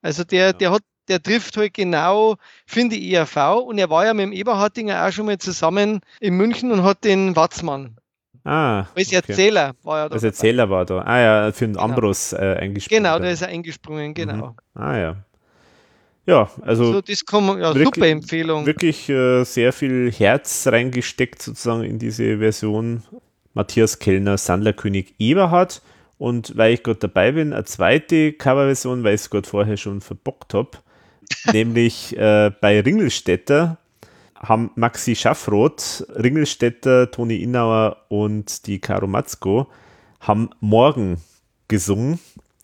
Also 0.02 0.22
der, 0.24 0.46
ja. 0.46 0.52
der 0.52 0.70
hat, 0.72 0.82
der 1.08 1.22
trifft 1.22 1.56
halt 1.56 1.74
genau, 1.74 2.36
finde 2.66 2.96
ich, 2.96 3.12
ERV. 3.12 3.64
Und 3.64 3.78
er 3.78 3.88
war 3.88 4.04
ja 4.04 4.12
mit 4.12 4.24
dem 4.24 4.32
Eberhardinger 4.32 5.06
auch 5.06 5.12
schon 5.12 5.26
mal 5.26 5.38
zusammen 5.38 6.00
in 6.20 6.34
München 6.34 6.70
und 6.70 6.82
hat 6.82 7.04
den 7.04 7.34
Watzmann 7.36 7.96
Ah. 8.44 8.86
Als 8.94 9.08
okay. 9.08 9.16
Erzähler 9.16 9.74
war 9.82 10.00
er 10.00 10.08
da. 10.10 10.14
Als 10.14 10.22
Erzähler 10.22 10.68
war 10.68 10.84
da. 10.84 11.00
Ah 11.00 11.20
ja, 11.20 11.52
für 11.52 11.64
den 11.64 11.72
genau. 11.72 11.84
Ambros 11.84 12.32
äh, 12.34 12.56
eingesprungen. 12.60 13.02
Genau, 13.02 13.18
da 13.18 13.30
ist 13.30 13.42
er 13.42 13.48
eingesprungen, 13.48 14.12
genau. 14.12 14.48
Mhm. 14.48 14.54
Ah 14.74 14.98
ja. 14.98 15.16
Ja, 16.26 16.50
also. 16.62 16.92
So, 16.92 17.00
das 17.00 17.24
kann 17.24 17.44
man, 17.44 17.58
ja, 17.58 17.74
wirklich, 17.74 17.84
super 17.84 18.06
Empfehlung. 18.06 18.66
Wirklich 18.66 19.08
äh, 19.08 19.44
sehr 19.44 19.72
viel 19.72 20.10
Herz 20.10 20.66
reingesteckt 20.66 21.42
sozusagen 21.42 21.84
in 21.84 21.98
diese 21.98 22.38
Version. 22.38 23.02
Matthias 23.54 23.98
Kellner, 23.98 24.36
Sandlerkönig 24.36 25.14
Eberhard. 25.18 25.80
Und 26.18 26.56
weil 26.56 26.74
ich 26.74 26.82
gerade 26.82 27.00
dabei 27.00 27.32
bin, 27.32 27.52
eine 27.52 27.64
zweite 27.64 28.32
Coverversion, 28.32 29.04
weil 29.04 29.14
ich 29.14 29.22
es 29.22 29.30
gerade 29.30 29.48
vorher 29.48 29.76
schon 29.76 30.00
verbockt 30.00 30.54
habe, 30.54 30.70
nämlich 31.52 32.16
äh, 32.16 32.50
bei 32.60 32.80
Ringelstädter 32.80 33.78
haben 34.48 34.70
Maxi 34.74 35.16
Schaffroth, 35.16 36.06
Ringelstädter, 36.14 37.10
Toni 37.10 37.36
Innauer 37.36 38.04
und 38.08 38.66
die 38.66 38.78
Caro 38.78 39.06
Matzko 39.06 39.68
haben 40.20 40.50
morgen 40.60 41.18
gesungen. 41.68 42.18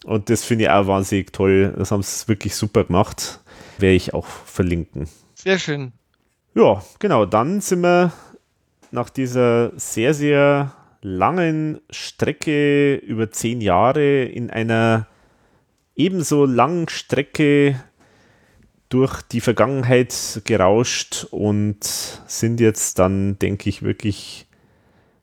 Und 0.05 0.31
das 0.31 0.45
finde 0.45 0.65
ich 0.65 0.71
auch 0.71 0.87
wahnsinnig 0.87 1.33
toll. 1.33 1.75
Das 1.77 1.91
haben 1.91 2.03
sie 2.03 2.29
wirklich 2.29 2.55
super 2.55 2.85
gemacht. 2.85 3.41
Werde 3.79 3.97
ich 3.97 4.15
auch 4.15 4.27
verlinken. 4.27 5.09
Sehr 5.35 5.59
schön. 5.59 5.93
Ja, 6.55 6.83
genau. 6.99 7.27
Dann 7.27 7.61
sind 7.61 7.83
wir 7.83 8.13
nach 8.91 9.11
dieser 9.11 9.73
sehr, 9.79 10.15
sehr 10.15 10.73
langen 11.03 11.81
Strecke 11.91 12.97
über 12.97 13.31
zehn 13.31 13.61
Jahre 13.61 14.25
in 14.25 14.51
einer 14.51 15.07
ebenso 15.97 16.45
langen 16.45 16.89
Strecke 16.89 17.83
durch 18.91 19.23
die 19.23 19.41
Vergangenheit 19.41 20.43
gerauscht 20.45 21.27
und 21.31 21.79
sind 22.27 22.61
jetzt 22.61 22.99
dann, 22.99 23.39
denke 23.39 23.71
ich, 23.71 23.83
wirklich 23.83 24.47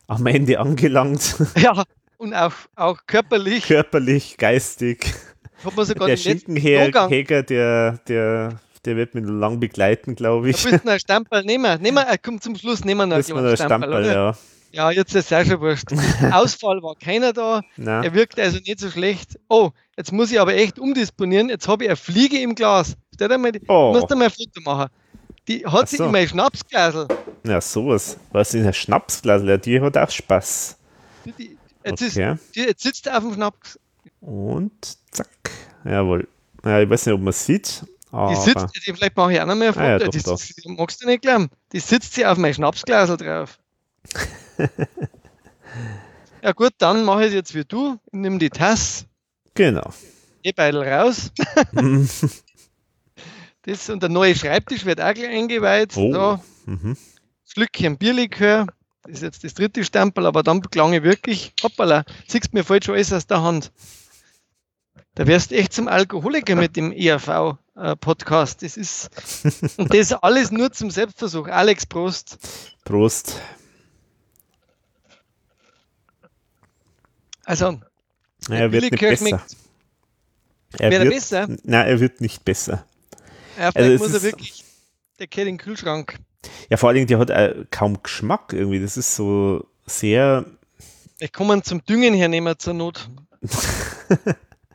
am 0.07 0.25
Ende 0.25 0.59
angelangt. 0.59 1.35
Ja, 1.57 1.83
und 2.17 2.33
auch, 2.33 2.53
auch 2.75 2.97
körperlich. 3.05 3.67
Körperlich, 3.67 4.37
geistig. 4.37 5.13
der 6.07 6.17
Schinkenhäger, 6.17 7.43
der, 7.43 7.99
der, 8.07 8.59
der 8.85 8.95
wird 8.95 9.13
mich 9.13 9.25
lang 9.27 9.59
begleiten, 9.59 10.15
glaube 10.15 10.49
ich. 10.49 10.63
Du 10.63 10.71
bist 10.71 10.87
ein 10.87 10.99
Stamperl. 10.99 11.43
Nehmen 11.43 11.63
wir, 11.65 11.77
nehmen 11.77 11.97
wir, 11.97 12.17
komm 12.17 12.41
zum 12.41 12.55
Schluss, 12.55 12.83
nehmen 12.85 13.09
wir 13.09 13.17
noch 13.19 13.37
einen 13.37 13.57
Stamperl, 13.57 14.05
ja. 14.05 14.35
Ja, 14.71 14.91
jetzt 14.91 15.15
ist 15.15 15.31
es 15.31 15.47
schon 15.47 15.59
wurscht. 15.59 15.91
Ausfall 16.31 16.81
war 16.83 16.95
keiner 16.95 17.33
da. 17.33 17.61
Nein. 17.77 18.03
Er 18.03 18.13
wirkt 18.13 18.39
also 18.39 18.59
nicht 18.59 18.79
so 18.79 18.89
schlecht. 18.89 19.39
Oh, 19.49 19.71
jetzt 19.95 20.11
muss 20.11 20.31
ich 20.31 20.39
aber 20.39 20.55
echt 20.55 20.77
umdisponieren. 20.77 21.49
Jetzt 21.49 21.67
habe 21.67 21.85
ich 21.85 21.89
eine 21.89 21.95
Fliege 21.95 22.39
im 22.39 22.53
Glas. 22.53 22.95
Stell 23.17 23.29
dir 23.29 23.37
mal, 23.39 23.51
die, 23.51 23.61
oh. 23.67 23.93
musst 23.93 24.11
du 24.11 24.15
mal 24.15 24.25
ein 24.25 24.29
Foto 24.29 24.61
machen. 24.63 24.91
Die 25.47 25.65
hat 25.65 25.89
so. 25.89 25.97
sie 25.97 26.03
in 26.03 26.11
mein 26.11 26.27
Schnapsglasel. 26.27 27.07
Ja, 27.47 27.59
sowas. 27.59 28.17
Was 28.31 28.53
ist 28.53 28.63
ein 28.63 28.71
Schnapsglasel? 28.71 29.57
Die 29.57 29.81
hat 29.81 29.97
auch 29.97 30.11
Spaß. 30.11 30.77
Die, 31.25 31.31
die, 31.31 31.57
jetzt, 31.83 32.03
okay. 32.03 32.33
ist, 32.33 32.55
die, 32.55 32.59
jetzt 32.59 32.83
sitzt 32.83 33.07
er 33.07 33.17
auf 33.17 33.23
dem 33.23 33.33
Schnaps. 33.33 33.79
Und 34.21 34.99
zack. 35.09 35.27
Jawohl. 35.83 36.27
Ja, 36.63 36.79
ich 36.79 36.87
weiß 36.87 37.07
nicht, 37.07 37.15
ob 37.15 37.21
man 37.21 37.33
sieht. 37.33 37.85
Die 38.13 38.35
sitzt, 38.35 38.67
vielleicht 38.83 39.17
mache 39.17 39.33
ich 39.33 39.41
auch 39.41 39.47
noch 39.47 39.55
mehr 39.55 39.73
Foto. 39.73 39.85
Ah, 39.85 39.89
ja, 39.89 39.99
doch, 39.99 40.09
die, 40.09 40.21
doch. 40.21 40.39
magst 40.65 41.01
du 41.01 41.07
nicht 41.07 41.23
glauben. 41.23 41.49
Die 41.71 41.79
sitzt 41.79 42.13
sie 42.13 42.23
auf 42.23 42.37
mein 42.37 42.53
Schnapsglasel 42.53 43.17
drauf. 43.17 43.57
ja 46.43 46.51
gut, 46.51 46.73
dann 46.77 47.03
mache 47.03 47.21
ich 47.21 47.27
es 47.29 47.33
jetzt 47.33 47.55
wie 47.55 47.65
du. 47.65 47.97
Ich 48.05 48.13
nehme 48.13 48.37
die 48.37 48.51
Tasse. 48.51 49.05
Genau. 49.55 49.91
E-Beidel 50.43 50.83
raus. 50.83 51.31
das, 53.67 53.89
und 53.89 54.01
der 54.01 54.09
neue 54.09 54.33
Schreibtisch 54.33 54.85
wird 54.85 55.01
auch 55.01 55.13
gleich 55.13 55.27
eingeweiht. 55.27 55.97
Oh. 55.97 56.13
Da. 56.13 56.43
Mhm. 56.65 56.95
Schlückchen 57.45 57.97
Bierlikör. 57.97 58.67
Das 59.03 59.17
ist 59.17 59.21
jetzt 59.23 59.43
das 59.43 59.53
dritte 59.55 59.83
Stempel, 59.83 60.25
aber 60.25 60.41
dann 60.41 60.61
klang 60.61 60.93
ich 60.93 61.03
wirklich, 61.03 61.53
hoppala, 61.61 62.05
siehst 62.27 62.53
mir 62.53 62.63
falsch 62.63 62.87
alles 62.87 63.11
aus 63.11 63.27
der 63.27 63.41
Hand. 63.41 63.71
Da 65.15 65.27
wärst 65.27 65.51
echt 65.51 65.73
zum 65.73 65.89
Alkoholiker 65.89 66.55
mit 66.55 66.77
dem 66.77 66.93
ERV-Podcast. 66.93 68.63
Das 68.63 68.77
ist, 68.77 69.09
und 69.77 69.93
das 69.93 70.13
alles 70.13 70.51
nur 70.51 70.71
zum 70.71 70.89
Selbstversuch. 70.89 71.47
Alex, 71.47 71.85
Prost. 71.85 72.37
Prost. 72.85 73.41
Also, 77.43 77.81
er 78.49 78.71
wird 78.71 78.91
nicht 78.91 79.01
besser. 79.01 79.41
Er 80.77 80.91
wird, 80.91 81.09
besser? 81.09 81.47
Nein, 81.63 81.87
er 81.87 81.99
wird 81.99 82.21
nicht 82.21 82.45
besser. 82.45 82.85
Ja, 83.57 83.71
vielleicht 83.71 83.91
also 83.91 84.03
muss 84.03 84.13
er 84.13 84.23
wirklich, 84.23 84.63
der 85.19 85.27
kennt 85.27 85.47
den 85.47 85.57
Kühlschrank. 85.57 86.17
Ja, 86.69 86.77
vor 86.77 86.89
allen 86.89 86.95
Dingen, 86.95 87.07
der 87.07 87.19
hat 87.19 87.29
äh, 87.29 87.65
kaum 87.71 88.01
Geschmack 88.03 88.53
irgendwie. 88.53 88.79
Das 88.79 88.97
ist 88.97 89.15
so 89.15 89.67
sehr. 89.85 90.45
Ich 91.19 91.31
kann 91.31 91.47
man 91.47 91.63
zum 91.63 91.83
Düngen 91.85 92.13
hernehmen 92.13 92.53
zur 92.57 92.73
Not. 92.73 93.09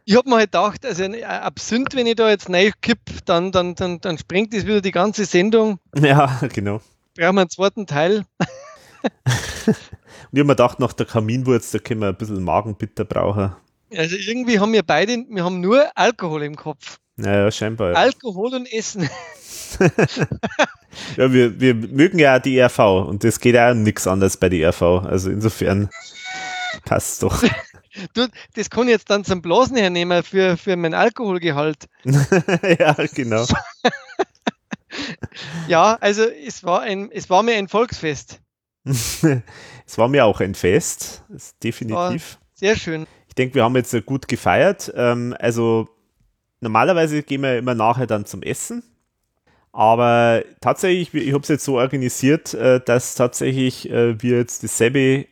ich 0.04 0.16
habe 0.16 0.28
mir 0.28 0.36
halt 0.36 0.52
gedacht, 0.52 0.84
also 0.84 1.04
ein 1.04 1.22
Absinth, 1.22 1.94
wenn 1.94 2.06
ich 2.06 2.16
da 2.16 2.28
jetzt 2.28 2.50
kipp, 2.80 2.98
dann, 3.24 3.52
dann, 3.52 3.74
dann, 3.74 4.00
dann 4.00 4.18
sprengt 4.18 4.52
das 4.52 4.66
wieder 4.66 4.80
die 4.80 4.90
ganze 4.90 5.24
Sendung. 5.24 5.78
Ja, 5.96 6.40
genau. 6.52 6.80
Brauchen 7.14 7.34
wir 7.36 7.42
einen 7.42 7.50
zweiten 7.50 7.86
Teil. 7.86 8.24
Und 9.66 9.74
ich 10.32 10.40
habe 10.40 10.44
mir 10.44 10.56
gedacht, 10.56 10.80
nach 10.80 10.92
der 10.92 11.06
Kaminwurz, 11.06 11.70
da 11.70 11.78
können 11.78 12.00
wir 12.00 12.08
ein 12.08 12.16
bisschen 12.16 12.42
Magenbitter 12.42 13.04
brauchen. 13.04 13.54
Also 13.94 14.16
irgendwie 14.16 14.58
haben 14.58 14.72
wir 14.72 14.82
beide, 14.82 15.24
wir 15.28 15.44
haben 15.44 15.60
nur 15.60 15.86
Alkohol 15.94 16.42
im 16.44 16.56
Kopf. 16.56 16.98
Naja, 17.16 17.50
scheinbar. 17.50 17.92
Ja. 17.92 17.96
Alkohol 17.96 18.54
und 18.54 18.72
Essen. 18.72 19.08
ja, 21.16 21.32
wir, 21.32 21.60
wir 21.60 21.74
mögen 21.74 22.18
ja 22.18 22.36
auch 22.36 22.42
die 22.42 22.56
ERV 22.56 22.78
und 22.78 23.24
das 23.24 23.40
geht 23.40 23.56
auch 23.56 23.74
nichts 23.74 24.06
anderes 24.06 24.36
bei 24.36 24.48
der 24.48 24.60
ERV. 24.60 24.82
Also 24.82 25.30
insofern 25.30 25.90
passt 26.84 27.22
doch. 27.22 27.42
Du, 28.14 28.26
das 28.54 28.70
kann 28.70 28.84
ich 28.84 28.92
jetzt 28.92 29.10
dann 29.10 29.22
zum 29.22 29.42
Blasen 29.42 29.76
hernehmen 29.76 30.22
für, 30.22 30.56
für 30.56 30.76
meinen 30.76 30.94
Alkoholgehalt. 30.94 31.90
ja, 32.04 32.96
genau. 33.12 33.44
ja, 35.68 35.98
also 36.00 36.22
es 36.22 36.64
war, 36.64 36.80
ein, 36.80 37.10
es 37.12 37.28
war 37.28 37.42
mir 37.42 37.56
ein 37.56 37.68
Volksfest. 37.68 38.40
es 38.84 39.22
war 39.96 40.08
mir 40.08 40.24
auch 40.24 40.40
ein 40.40 40.54
Fest, 40.54 41.22
definitiv. 41.62 42.38
sehr 42.54 42.76
schön. 42.76 43.06
Ich 43.28 43.34
denke, 43.34 43.56
wir 43.56 43.64
haben 43.64 43.76
jetzt 43.76 43.94
gut 44.06 44.26
gefeiert. 44.26 44.90
Ähm, 44.96 45.36
also 45.38 45.88
normalerweise 46.62 47.22
gehen 47.22 47.42
wir 47.42 47.58
immer 47.58 47.74
nachher 47.74 48.06
dann 48.06 48.24
zum 48.24 48.42
Essen. 48.42 48.82
Aber 49.72 50.42
tatsächlich, 50.60 51.12
ich 51.14 51.32
habe 51.32 51.42
es 51.42 51.48
jetzt 51.48 51.64
so 51.64 51.78
organisiert, 51.78 52.54
äh, 52.54 52.80
dass 52.80 53.14
tatsächlich 53.14 53.90
äh, 53.90 54.20
wir 54.22 54.38
jetzt 54.38 54.62
dasselbe 54.62 55.26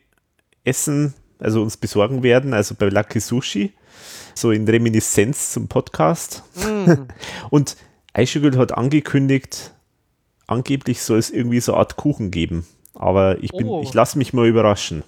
Essen, 0.63 1.13
also 1.39 1.61
uns 1.61 1.77
besorgen 1.77 2.23
werden, 2.23 2.53
also 2.53 2.75
bei 2.75 2.89
Lucky 2.89 3.19
Sushi, 3.19 3.73
so 4.33 4.51
in 4.51 4.67
Reminiszenz 4.67 5.51
zum 5.51 5.67
Podcast. 5.67 6.43
Mm. 6.55 7.07
Und 7.49 7.77
Eichegül 8.13 8.57
hat 8.57 8.71
angekündigt, 8.75 9.73
angeblich 10.47 11.01
soll 11.03 11.19
es 11.19 11.29
irgendwie 11.29 11.59
so 11.59 11.73
eine 11.73 11.79
Art 11.79 11.95
Kuchen 11.95 12.31
geben. 12.31 12.65
Aber 12.95 13.41
ich, 13.43 13.53
oh. 13.53 13.81
ich 13.83 13.93
lasse 13.93 14.17
mich 14.17 14.33
mal 14.33 14.47
überraschen. 14.47 15.03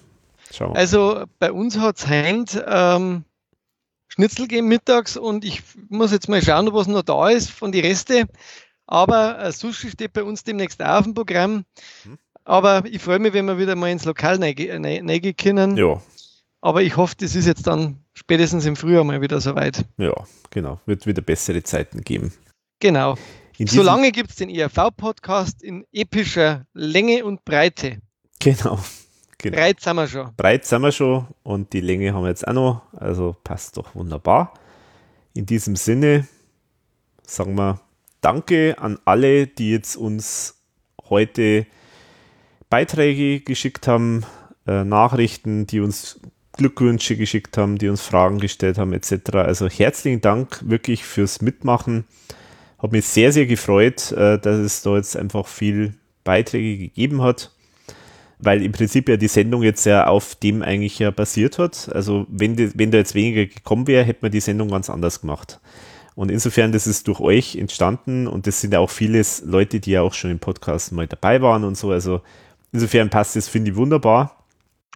Also 0.60 1.24
bei 1.40 1.50
uns 1.50 1.78
hat 1.78 1.96
es 1.96 2.06
Hand 2.06 2.64
ähm, 2.66 3.24
Schnitzel 4.14 4.46
gegeben 4.46 4.68
mittags 4.68 5.16
und 5.16 5.44
ich 5.44 5.62
muss 5.88 6.12
jetzt 6.12 6.28
mal 6.28 6.40
schauen, 6.40 6.72
was 6.72 6.86
noch 6.86 7.02
da 7.02 7.30
ist 7.30 7.50
von 7.50 7.72
den 7.72 7.84
Reste. 7.84 8.26
Aber 8.86 9.40
äh, 9.40 9.50
Sushi 9.50 9.90
steht 9.90 10.12
bei 10.12 10.22
uns 10.22 10.44
demnächst 10.44 10.80
auch 10.82 10.98
auf 10.98 11.04
dem 11.04 11.14
Programm. 11.14 11.64
Hm. 12.04 12.18
Aber 12.44 12.84
ich 12.84 13.02
freue 13.02 13.18
mich, 13.18 13.32
wenn 13.32 13.46
wir 13.46 13.58
wieder 13.58 13.74
mal 13.74 13.90
ins 13.90 14.04
Lokal 14.04 14.36
reingehen 14.40 15.36
können. 15.36 15.76
Ja. 15.76 16.00
Aber 16.60 16.82
ich 16.82 16.96
hoffe, 16.96 17.16
das 17.18 17.34
ist 17.34 17.46
jetzt 17.46 17.66
dann 17.66 17.98
spätestens 18.12 18.66
im 18.66 18.76
Frühjahr 18.76 19.02
mal 19.02 19.20
wieder 19.20 19.40
soweit. 19.40 19.84
Ja, 19.96 20.14
genau. 20.50 20.80
Wird 20.86 21.06
wieder 21.06 21.22
bessere 21.22 21.62
Zeiten 21.62 22.02
geben. 22.02 22.32
Genau. 22.80 23.16
Solange 23.58 24.12
gibt 24.12 24.30
es 24.30 24.36
den 24.36 24.48
IRV-Podcast 24.48 25.62
in 25.62 25.86
epischer 25.92 26.66
Länge 26.72 27.24
und 27.24 27.44
Breite. 27.44 27.98
Genau. 28.38 28.78
Genau. 29.50 29.56
Breit 29.56 29.80
sind 29.80 29.96
wir 29.96 30.08
schon. 30.08 30.34
Breit 30.36 30.64
sind 30.64 30.82
wir 30.82 30.92
schon 30.92 31.26
und 31.42 31.72
die 31.72 31.80
Länge 31.80 32.12
haben 32.12 32.22
wir 32.22 32.30
jetzt 32.30 32.46
auch 32.46 32.52
noch. 32.52 32.82
Also 32.92 33.36
passt 33.44 33.76
doch 33.76 33.94
wunderbar. 33.94 34.54
In 35.34 35.46
diesem 35.46 35.76
Sinne 35.76 36.26
sagen 37.22 37.54
wir 37.56 37.80
danke 38.20 38.76
an 38.78 38.98
alle, 39.04 39.46
die 39.46 39.70
jetzt 39.70 39.96
uns 39.96 40.62
heute 41.08 41.66
Beiträge 42.70 43.40
geschickt 43.40 43.86
haben, 43.86 44.24
äh, 44.66 44.84
Nachrichten, 44.84 45.66
die 45.66 45.80
uns 45.80 46.20
Glückwünsche 46.52 47.16
geschickt 47.16 47.58
haben, 47.58 47.78
die 47.78 47.88
uns 47.88 48.02
Fragen 48.02 48.38
gestellt 48.38 48.78
haben, 48.78 48.92
etc. 48.92 49.34
Also 49.34 49.68
herzlichen 49.68 50.20
Dank 50.20 50.62
wirklich 50.68 51.04
fürs 51.04 51.42
Mitmachen. 51.42 52.04
Hat 52.78 52.92
mich 52.92 53.06
sehr, 53.06 53.32
sehr 53.32 53.46
gefreut, 53.46 54.12
äh, 54.12 54.38
dass 54.38 54.58
es 54.58 54.82
da 54.82 54.96
jetzt 54.96 55.16
einfach 55.16 55.46
viel 55.46 55.94
Beiträge 56.22 56.78
gegeben 56.78 57.22
hat, 57.22 57.53
weil 58.44 58.62
im 58.62 58.72
Prinzip 58.72 59.08
ja 59.08 59.16
die 59.16 59.28
Sendung 59.28 59.62
jetzt 59.62 59.84
ja 59.86 60.06
auf 60.06 60.34
dem 60.34 60.62
eigentlich 60.62 60.98
ja 60.98 61.10
basiert 61.10 61.58
hat. 61.58 61.88
Also 61.92 62.26
wenn, 62.28 62.56
die, 62.56 62.78
wenn 62.78 62.90
da 62.90 62.98
jetzt 62.98 63.14
weniger 63.14 63.46
gekommen 63.46 63.86
wäre, 63.86 64.04
hätte 64.04 64.20
man 64.22 64.32
die 64.32 64.40
Sendung 64.40 64.68
ganz 64.68 64.90
anders 64.90 65.20
gemacht. 65.20 65.60
Und 66.14 66.30
insofern, 66.30 66.70
das 66.70 66.86
ist 66.86 67.08
durch 67.08 67.20
euch 67.20 67.56
entstanden 67.56 68.28
und 68.28 68.46
das 68.46 68.60
sind 68.60 68.72
ja 68.72 68.78
auch 68.78 68.90
viele 68.90 69.22
Leute, 69.44 69.80
die 69.80 69.92
ja 69.92 70.02
auch 70.02 70.14
schon 70.14 70.30
im 70.30 70.38
Podcast 70.38 70.92
mal 70.92 71.08
dabei 71.08 71.42
waren 71.42 71.64
und 71.64 71.76
so. 71.76 71.90
Also 71.90 72.20
insofern 72.72 73.10
passt 73.10 73.34
das, 73.34 73.48
finde 73.48 73.72
ich, 73.72 73.76
wunderbar. 73.76 74.44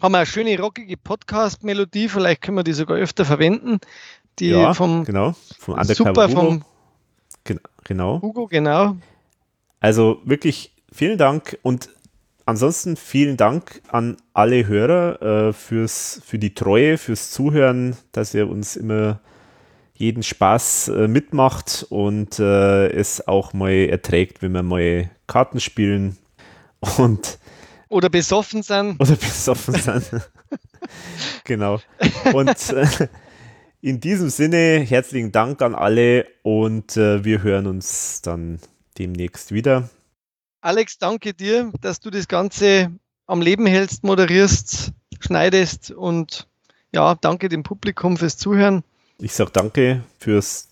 Haben 0.01 0.13
wir 0.13 0.19
eine 0.19 0.27
schöne 0.27 0.57
rockige 0.61 0.97
Podcast-Melodie, 0.97 2.09
vielleicht 2.09 2.43
können 2.43 2.57
wir 2.57 2.63
die 2.63 2.73
sogar 2.73 2.99
öfter 2.99 3.25
verwenden. 3.25 3.79
Die 4.39 4.51
ja, 4.51 4.73
vom 4.73 5.05
genau, 5.05 5.35
vom 5.59 5.75
Undercover 5.75 6.11
super 6.11 6.29
vom 6.29 6.65
genau. 7.83 8.23
Hugo, 8.23 8.47
genau. 8.47 8.97
Also 9.81 10.21
wirklich 10.25 10.73
vielen 10.93 11.19
Dank 11.19 11.59
und 11.63 11.91
ansonsten 12.49 12.97
vielen 12.97 13.37
Dank 13.37 13.83
an 13.89 14.17
alle 14.33 14.67
Hörer 14.67 15.49
äh, 15.49 15.53
fürs, 15.53 16.23
für 16.25 16.39
die 16.39 16.55
Treue, 16.55 16.97
fürs 16.97 17.31
Zuhören, 17.31 17.97
dass 18.13 18.33
ihr 18.33 18.49
uns 18.49 18.75
immer 18.75 19.21
jeden 19.95 20.23
Spaß 20.23 20.89
äh, 20.89 21.09
mitmacht 21.09 21.87
und 21.91 22.39
äh, 22.39 22.89
es 22.89 23.29
auch 23.29 23.53
mal 23.53 23.73
erträgt, 23.91 24.41
wenn 24.41 24.53
wir 24.53 24.63
mal 24.63 25.11
Karten 25.27 25.61
spielen 25.61 26.17
und 26.97 27.39
oder 27.91 28.09
besoffen 28.09 28.63
sind. 28.63 29.01
Oder 29.01 29.17
besoffen 29.17 29.75
sind. 29.75 30.11
genau. 31.45 31.81
Und 32.33 32.71
äh, 32.71 33.09
in 33.81 34.01
diesem 34.01 34.29
Sinne 34.31 34.81
herzlichen 34.81 35.33
Dank 35.33 35.61
an 35.63 35.75
alle 35.75 36.27
und 36.43 36.97
äh, 36.97 37.25
wir 37.25 37.43
hören 37.43 37.67
uns 37.67 38.21
dann 38.23 38.59
demnächst 38.99 39.53
wieder. 39.53 39.89
Alex, 40.61 40.99
danke 40.99 41.35
dir, 41.35 41.71
dass 41.81 42.01
du 42.01 42.11
das 42.11 42.27
Ganze 42.27 42.91
am 43.27 43.41
Leben 43.41 43.67
hältst, 43.67 44.03
moderierst, 44.03 44.93
schneidest 45.21 45.93
und 45.93 46.49
ja, 46.93 47.15
danke 47.15 47.49
dem 47.49 47.63
Publikum 47.63 48.17
fürs 48.17 48.37
Zuhören. 48.37 48.83
Ich 49.19 49.35
sage 49.35 49.53
danke 49.53 50.03
fürs 50.19 50.69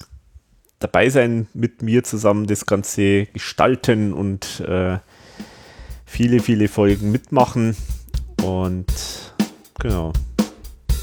Dabeisein 0.80 1.46
mit 1.54 1.82
mir 1.82 2.02
zusammen, 2.02 2.46
das 2.48 2.66
Ganze 2.66 3.26
gestalten 3.26 4.12
und 4.12 4.60
äh, 4.60 4.98
viele, 6.04 6.40
viele 6.40 6.66
Folgen 6.66 7.12
mitmachen. 7.12 7.76
Und 8.42 8.86
genau, 9.78 10.12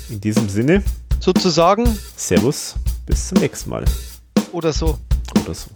in 0.09 0.19
diesem 0.19 0.49
Sinne. 0.49 0.83
Sozusagen. 1.21 1.85
Servus, 2.17 2.75
bis 3.05 3.29
zum 3.29 3.39
nächsten 3.39 3.69
Mal. 3.69 3.85
Oder 4.51 4.73
so. 4.73 4.99
Oder 5.41 5.53
so. 5.53 5.69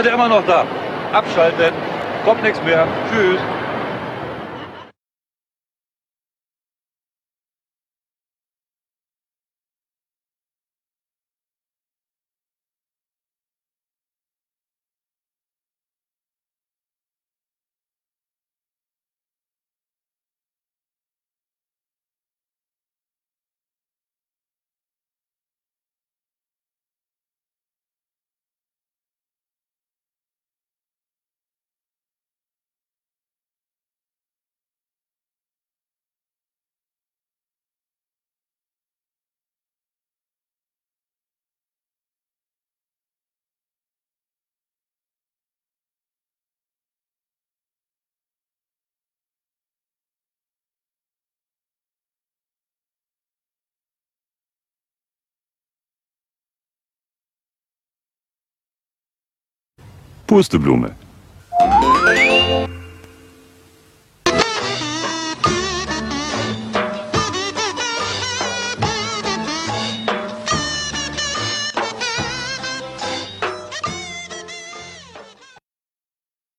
Seid 0.00 0.06
ihr 0.06 0.14
immer 0.14 0.30
noch 0.30 0.46
da. 0.46 0.64
Abschalten. 1.12 1.74
Kommt 2.24 2.42
nichts 2.42 2.62
mehr. 2.62 2.86
Tschüss. 3.10 3.59
Pusteblume. 60.30 60.94